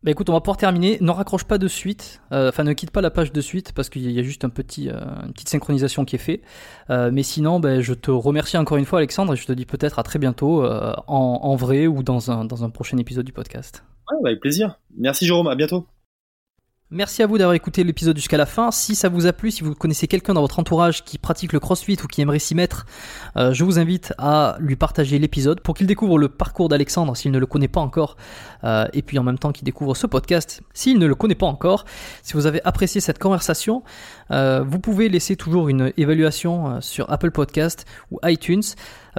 Bah 0.01 0.11
écoute, 0.11 0.29
on 0.29 0.33
va 0.33 0.39
pouvoir 0.39 0.55
terminer. 0.55 0.97
Ne 1.01 1.11
raccroche 1.11 1.43
pas 1.43 1.57
de 1.57 1.67
suite, 1.67 2.21
euh, 2.31 2.49
enfin 2.49 2.63
ne 2.63 2.71
quitte 2.71 2.91
pas 2.91 3.01
la 3.01 3.11
page 3.11 3.33
de 3.33 3.41
suite 3.41 3.73
parce 3.73 3.89
qu'il 3.89 4.09
y 4.09 4.17
a 4.17 4.23
juste 4.23 4.45
un 4.45 4.49
petit, 4.49 4.89
euh, 4.89 4.93
une 5.25 5.33
petite 5.33 5.49
synchronisation 5.49 6.05
qui 6.05 6.15
est 6.15 6.19
faite. 6.19 6.41
Euh, 6.89 7.09
mais 7.11 7.21
sinon, 7.21 7.59
bah, 7.59 7.81
je 7.81 7.93
te 7.93 8.09
remercie 8.09 8.57
encore 8.57 8.77
une 8.77 8.85
fois, 8.85 8.99
Alexandre, 8.99 9.33
et 9.33 9.35
je 9.35 9.45
te 9.45 9.51
dis 9.51 9.65
peut-être 9.65 9.99
à 9.99 10.03
très 10.03 10.17
bientôt 10.17 10.63
en, 10.65 11.03
en, 11.07 11.55
vrai 11.57 11.87
ou 11.87 12.01
dans 12.01 12.31
un, 12.31 12.45
dans 12.45 12.63
un 12.63 12.69
prochain 12.69 12.97
épisode 12.97 13.25
du 13.25 13.33
podcast. 13.33 13.83
Ouais, 14.09 14.17
bah, 14.23 14.29
avec 14.29 14.39
plaisir. 14.39 14.79
Merci 14.97 15.25
Jérôme, 15.25 15.47
à 15.47 15.55
bientôt. 15.55 15.85
Merci 16.91 17.21
à 17.21 17.27
vous 17.27 17.37
d'avoir 17.37 17.53
écouté 17.53 17.83
l'épisode 17.83 18.15
jusqu'à 18.15 18.37
la 18.37 18.47
fin. 18.47 18.71
Si 18.71 18.95
ça 18.95 19.09
vous 19.09 19.27
a 19.27 19.31
plu, 19.31 19.51
si 19.51 19.63
vous 19.63 19.75
connaissez 19.75 20.07
quelqu'un 20.07 20.33
dans 20.33 20.41
votre 20.41 20.57
entourage 20.57 21.03
qui 21.03 21.19
pratique 21.19 21.53
le 21.53 21.59
crossfit 21.59 21.99
ou 22.03 22.07
qui 22.07 22.19
aimerait 22.19 22.39
s'y 22.39 22.55
mettre, 22.55 22.87
euh, 23.37 23.53
je 23.53 23.63
vous 23.63 23.77
invite 23.77 24.11
à 24.17 24.57
lui 24.59 24.75
partager 24.75 25.19
l'épisode 25.19 25.59
pour 25.59 25.75
qu'il 25.75 25.85
découvre 25.85 26.17
le 26.17 26.29
parcours 26.29 26.67
d'Alexandre 26.67 27.15
s'il 27.15 27.29
ne 27.29 27.37
le 27.37 27.45
connaît 27.45 27.67
pas 27.67 27.79
encore. 27.79 28.17
Euh, 28.63 28.87
et 28.93 29.03
puis 29.03 29.19
en 29.19 29.23
même 29.23 29.37
temps 29.37 29.51
qu'il 29.51 29.65
découvre 29.65 29.95
ce 29.95 30.07
podcast 30.07 30.63
s'il 30.73 30.97
ne 30.97 31.05
le 31.05 31.13
connaît 31.13 31.35
pas 31.35 31.45
encore. 31.45 31.85
Si 32.23 32.33
vous 32.33 32.47
avez 32.47 32.59
apprécié 32.63 33.01
cette 33.01 33.19
conversation, 33.19 33.83
euh, 34.31 34.63
vous 34.67 34.79
pouvez 34.79 35.09
laisser 35.09 35.35
toujours 35.35 35.69
une 35.69 35.93
évaluation 35.95 36.81
sur 36.81 37.11
Apple 37.11 37.29
Podcast 37.29 37.85
ou 38.09 38.19
iTunes 38.23 38.63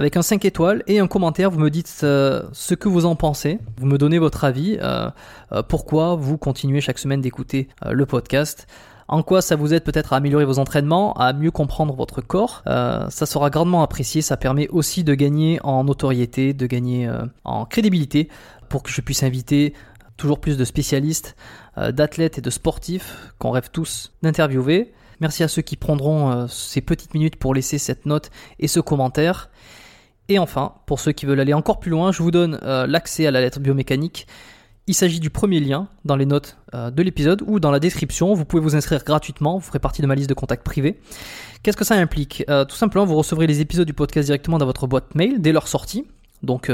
avec 0.01 0.17
un 0.17 0.23
5 0.23 0.45
étoiles 0.45 0.83
et 0.87 0.97
un 0.97 1.05
commentaire. 1.05 1.51
Vous 1.51 1.59
me 1.59 1.69
dites 1.69 1.99
euh, 2.01 2.41
ce 2.53 2.73
que 2.73 2.89
vous 2.89 3.05
en 3.05 3.15
pensez. 3.15 3.59
Vous 3.77 3.85
me 3.85 3.99
donnez 3.99 4.17
votre 4.17 4.43
avis. 4.43 4.79
Euh, 4.81 5.11
euh, 5.51 5.61
pourquoi 5.61 6.15
vous 6.15 6.39
continuez 6.39 6.81
chaque 6.81 6.97
semaine 6.97 7.21
d'écouter 7.21 7.67
le 7.87 8.07
podcast. 8.07 8.65
En 9.07 9.21
quoi 9.21 9.43
ça 9.43 9.55
vous 9.55 9.75
aide 9.75 9.83
peut-être 9.83 10.13
à 10.13 10.15
améliorer 10.15 10.43
vos 10.43 10.57
entraînements, 10.57 11.13
à 11.13 11.33
mieux 11.33 11.51
comprendre 11.51 11.93
votre 11.93 12.21
corps? 12.21 12.63
ça 12.65 13.25
sera 13.25 13.51
grandement 13.51 13.83
apprécié. 13.83 14.23
Ça 14.23 14.37
permet 14.37 14.67
aussi 14.69 15.03
de 15.03 15.13
gagner 15.13 15.59
en 15.63 15.83
notoriété, 15.83 16.53
de 16.53 16.65
gagner 16.65 17.11
en 17.43 17.65
crédibilité 17.65 18.29
pour 18.69 18.81
que 18.83 18.89
je 18.89 19.01
puisse 19.01 19.21
inviter 19.21 19.73
toujours 20.17 20.39
plus 20.39 20.57
de 20.57 20.63
spécialistes, 20.63 21.35
d'athlètes 21.77 22.37
et 22.37 22.41
de 22.41 22.49
sportifs 22.49 23.33
qu'on 23.37 23.51
rêve 23.51 23.69
tous 23.71 24.13
d'interviewer. 24.23 24.93
Merci 25.19 25.43
à 25.43 25.49
ceux 25.49 25.61
qui 25.61 25.75
prendront 25.75 26.47
ces 26.47 26.79
petites 26.79 27.13
minutes 27.13 27.35
pour 27.35 27.53
laisser 27.53 27.77
cette 27.77 28.05
note 28.05 28.31
et 28.59 28.69
ce 28.69 28.79
commentaire. 28.79 29.49
Et 30.31 30.39
enfin, 30.39 30.75
pour 30.85 31.01
ceux 31.01 31.11
qui 31.11 31.25
veulent 31.25 31.41
aller 31.41 31.53
encore 31.53 31.81
plus 31.81 31.91
loin, 31.91 32.13
je 32.13 32.23
vous 32.23 32.31
donne 32.31 32.57
euh, 32.63 32.87
l'accès 32.87 33.27
à 33.27 33.31
la 33.31 33.41
lettre 33.41 33.59
biomécanique. 33.59 34.27
Il 34.87 34.93
s'agit 34.93 35.19
du 35.19 35.29
premier 35.29 35.59
lien 35.59 35.89
dans 36.05 36.15
les 36.15 36.25
notes 36.25 36.55
euh, 36.73 36.89
de 36.89 37.03
l'épisode 37.03 37.43
ou 37.45 37.59
dans 37.59 37.69
la 37.69 37.81
description. 37.81 38.33
Vous 38.33 38.45
pouvez 38.45 38.61
vous 38.61 38.77
inscrire 38.77 39.03
gratuitement, 39.03 39.57
vous 39.57 39.65
ferez 39.65 39.79
partie 39.79 40.01
de 40.01 40.07
ma 40.07 40.15
liste 40.15 40.29
de 40.29 40.33
contacts 40.33 40.63
privés. 40.63 41.01
Qu'est-ce 41.63 41.75
que 41.75 41.83
ça 41.83 41.95
implique? 41.95 42.45
Euh, 42.49 42.63
Tout 42.63 42.77
simplement, 42.77 43.03
vous 43.03 43.17
recevrez 43.17 43.45
les 43.45 43.59
épisodes 43.59 43.85
du 43.85 43.93
podcast 43.93 44.27
directement 44.27 44.57
dans 44.57 44.65
votre 44.65 44.87
boîte 44.87 45.15
mail 45.15 45.41
dès 45.41 45.51
leur 45.51 45.67
sortie. 45.67 46.07
Donc 46.43 46.71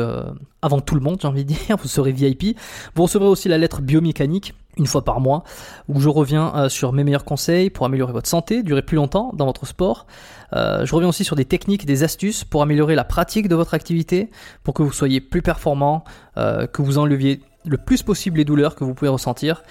avant 0.62 0.80
tout 0.82 0.96
le 0.96 1.02
monde, 1.02 1.18
j'ai 1.22 1.28
envie 1.28 1.46
de 1.46 1.54
dire, 1.54 1.78
vous 1.82 1.88
serez 1.88 2.12
VIP. 2.12 2.58
Vous 2.96 3.04
recevrez 3.04 3.28
aussi 3.28 3.50
la 3.50 3.58
lettre 3.58 3.82
biomécanique 3.82 4.54
une 4.78 4.88
fois 4.88 5.04
par 5.04 5.20
mois, 5.20 5.44
où 5.88 6.00
je 6.00 6.10
reviens 6.10 6.54
euh, 6.56 6.70
sur 6.70 6.94
mes 6.94 7.04
meilleurs 7.04 7.26
conseils 7.26 7.70
pour 7.70 7.86
améliorer 7.86 8.14
votre 8.14 8.30
santé, 8.30 8.64
durer 8.64 8.82
plus 8.82 8.96
longtemps 8.96 9.32
dans 9.34 9.46
votre 9.46 9.66
sport. 9.66 10.06
Euh, 10.54 10.86
je 10.86 10.96
reviens 10.96 11.10
aussi 11.10 11.24
sur 11.24 11.36
des 11.36 11.46
techniques, 11.46 11.86
des 11.86 12.04
astuces 12.04 12.44
pour 12.44 12.62
améliorer 12.62 12.96
la 12.96 13.04
pratique 13.04 13.48
de 13.48 13.56
votre 13.56 13.74
activité, 13.74 14.30
pour 14.64 14.74
que 14.74 14.84
vous 14.84 14.92
soyez 14.92 15.22
plus 15.22 15.42
performant, 15.42 16.04
euh, 16.38 16.68
que 16.68 16.82
vous 16.82 16.98
enleviez 16.98 17.42
le 17.66 17.78
plus 17.78 18.04
possible 18.04 18.38
les 18.38 18.46
douleurs 18.46 18.76
que 18.76 18.84
vous 18.84 18.94
pouvez 18.94 19.10
ressentir, 19.10 19.64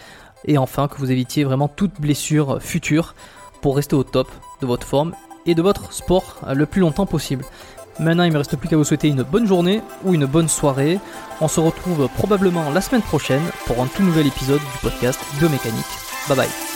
et 0.45 0.59
enfin 0.59 0.87
que 0.89 0.97
vous 0.99 1.11
évitiez 1.11 1.45
vraiment 1.45 1.69
toute 1.69 2.01
blessure 2.01 2.61
future 2.61 3.15
pour 3.63 3.77
rester 3.77 3.97
au 3.97 4.05
top 4.05 4.29
de 4.61 4.67
votre 4.67 4.87
forme 4.87 5.15
et 5.47 5.55
de 5.55 5.63
votre 5.63 5.93
sport 5.93 6.41
le 6.55 6.67
plus 6.67 6.81
longtemps 6.81 7.07
possible. 7.07 7.45
Maintenant, 7.99 8.25
il 8.25 8.29
ne 8.29 8.35
me 8.35 8.39
reste 8.39 8.57
plus 8.57 8.69
qu'à 8.69 8.77
vous 8.77 8.85
souhaiter 8.85 9.09
une 9.09 9.23
bonne 9.23 9.47
journée 9.47 9.83
ou 10.05 10.15
une 10.15 10.27
bonne 10.27 10.49
soirée. 10.49 10.99
On 11.41 11.49
se 11.49 11.61
retrouve 11.61 12.09
probablement 12.17 12.71
la 12.71 12.81
semaine 12.81 13.03
prochaine 13.03 13.43
pour 13.67 13.83
un 13.83 13.87
tout 13.87 14.03
nouvel 14.03 14.27
épisode 14.27 14.61
du 14.61 14.79
podcast 14.83 15.21
Biomécanique. 15.39 15.85
Bye 16.29 16.37
bye. 16.37 16.76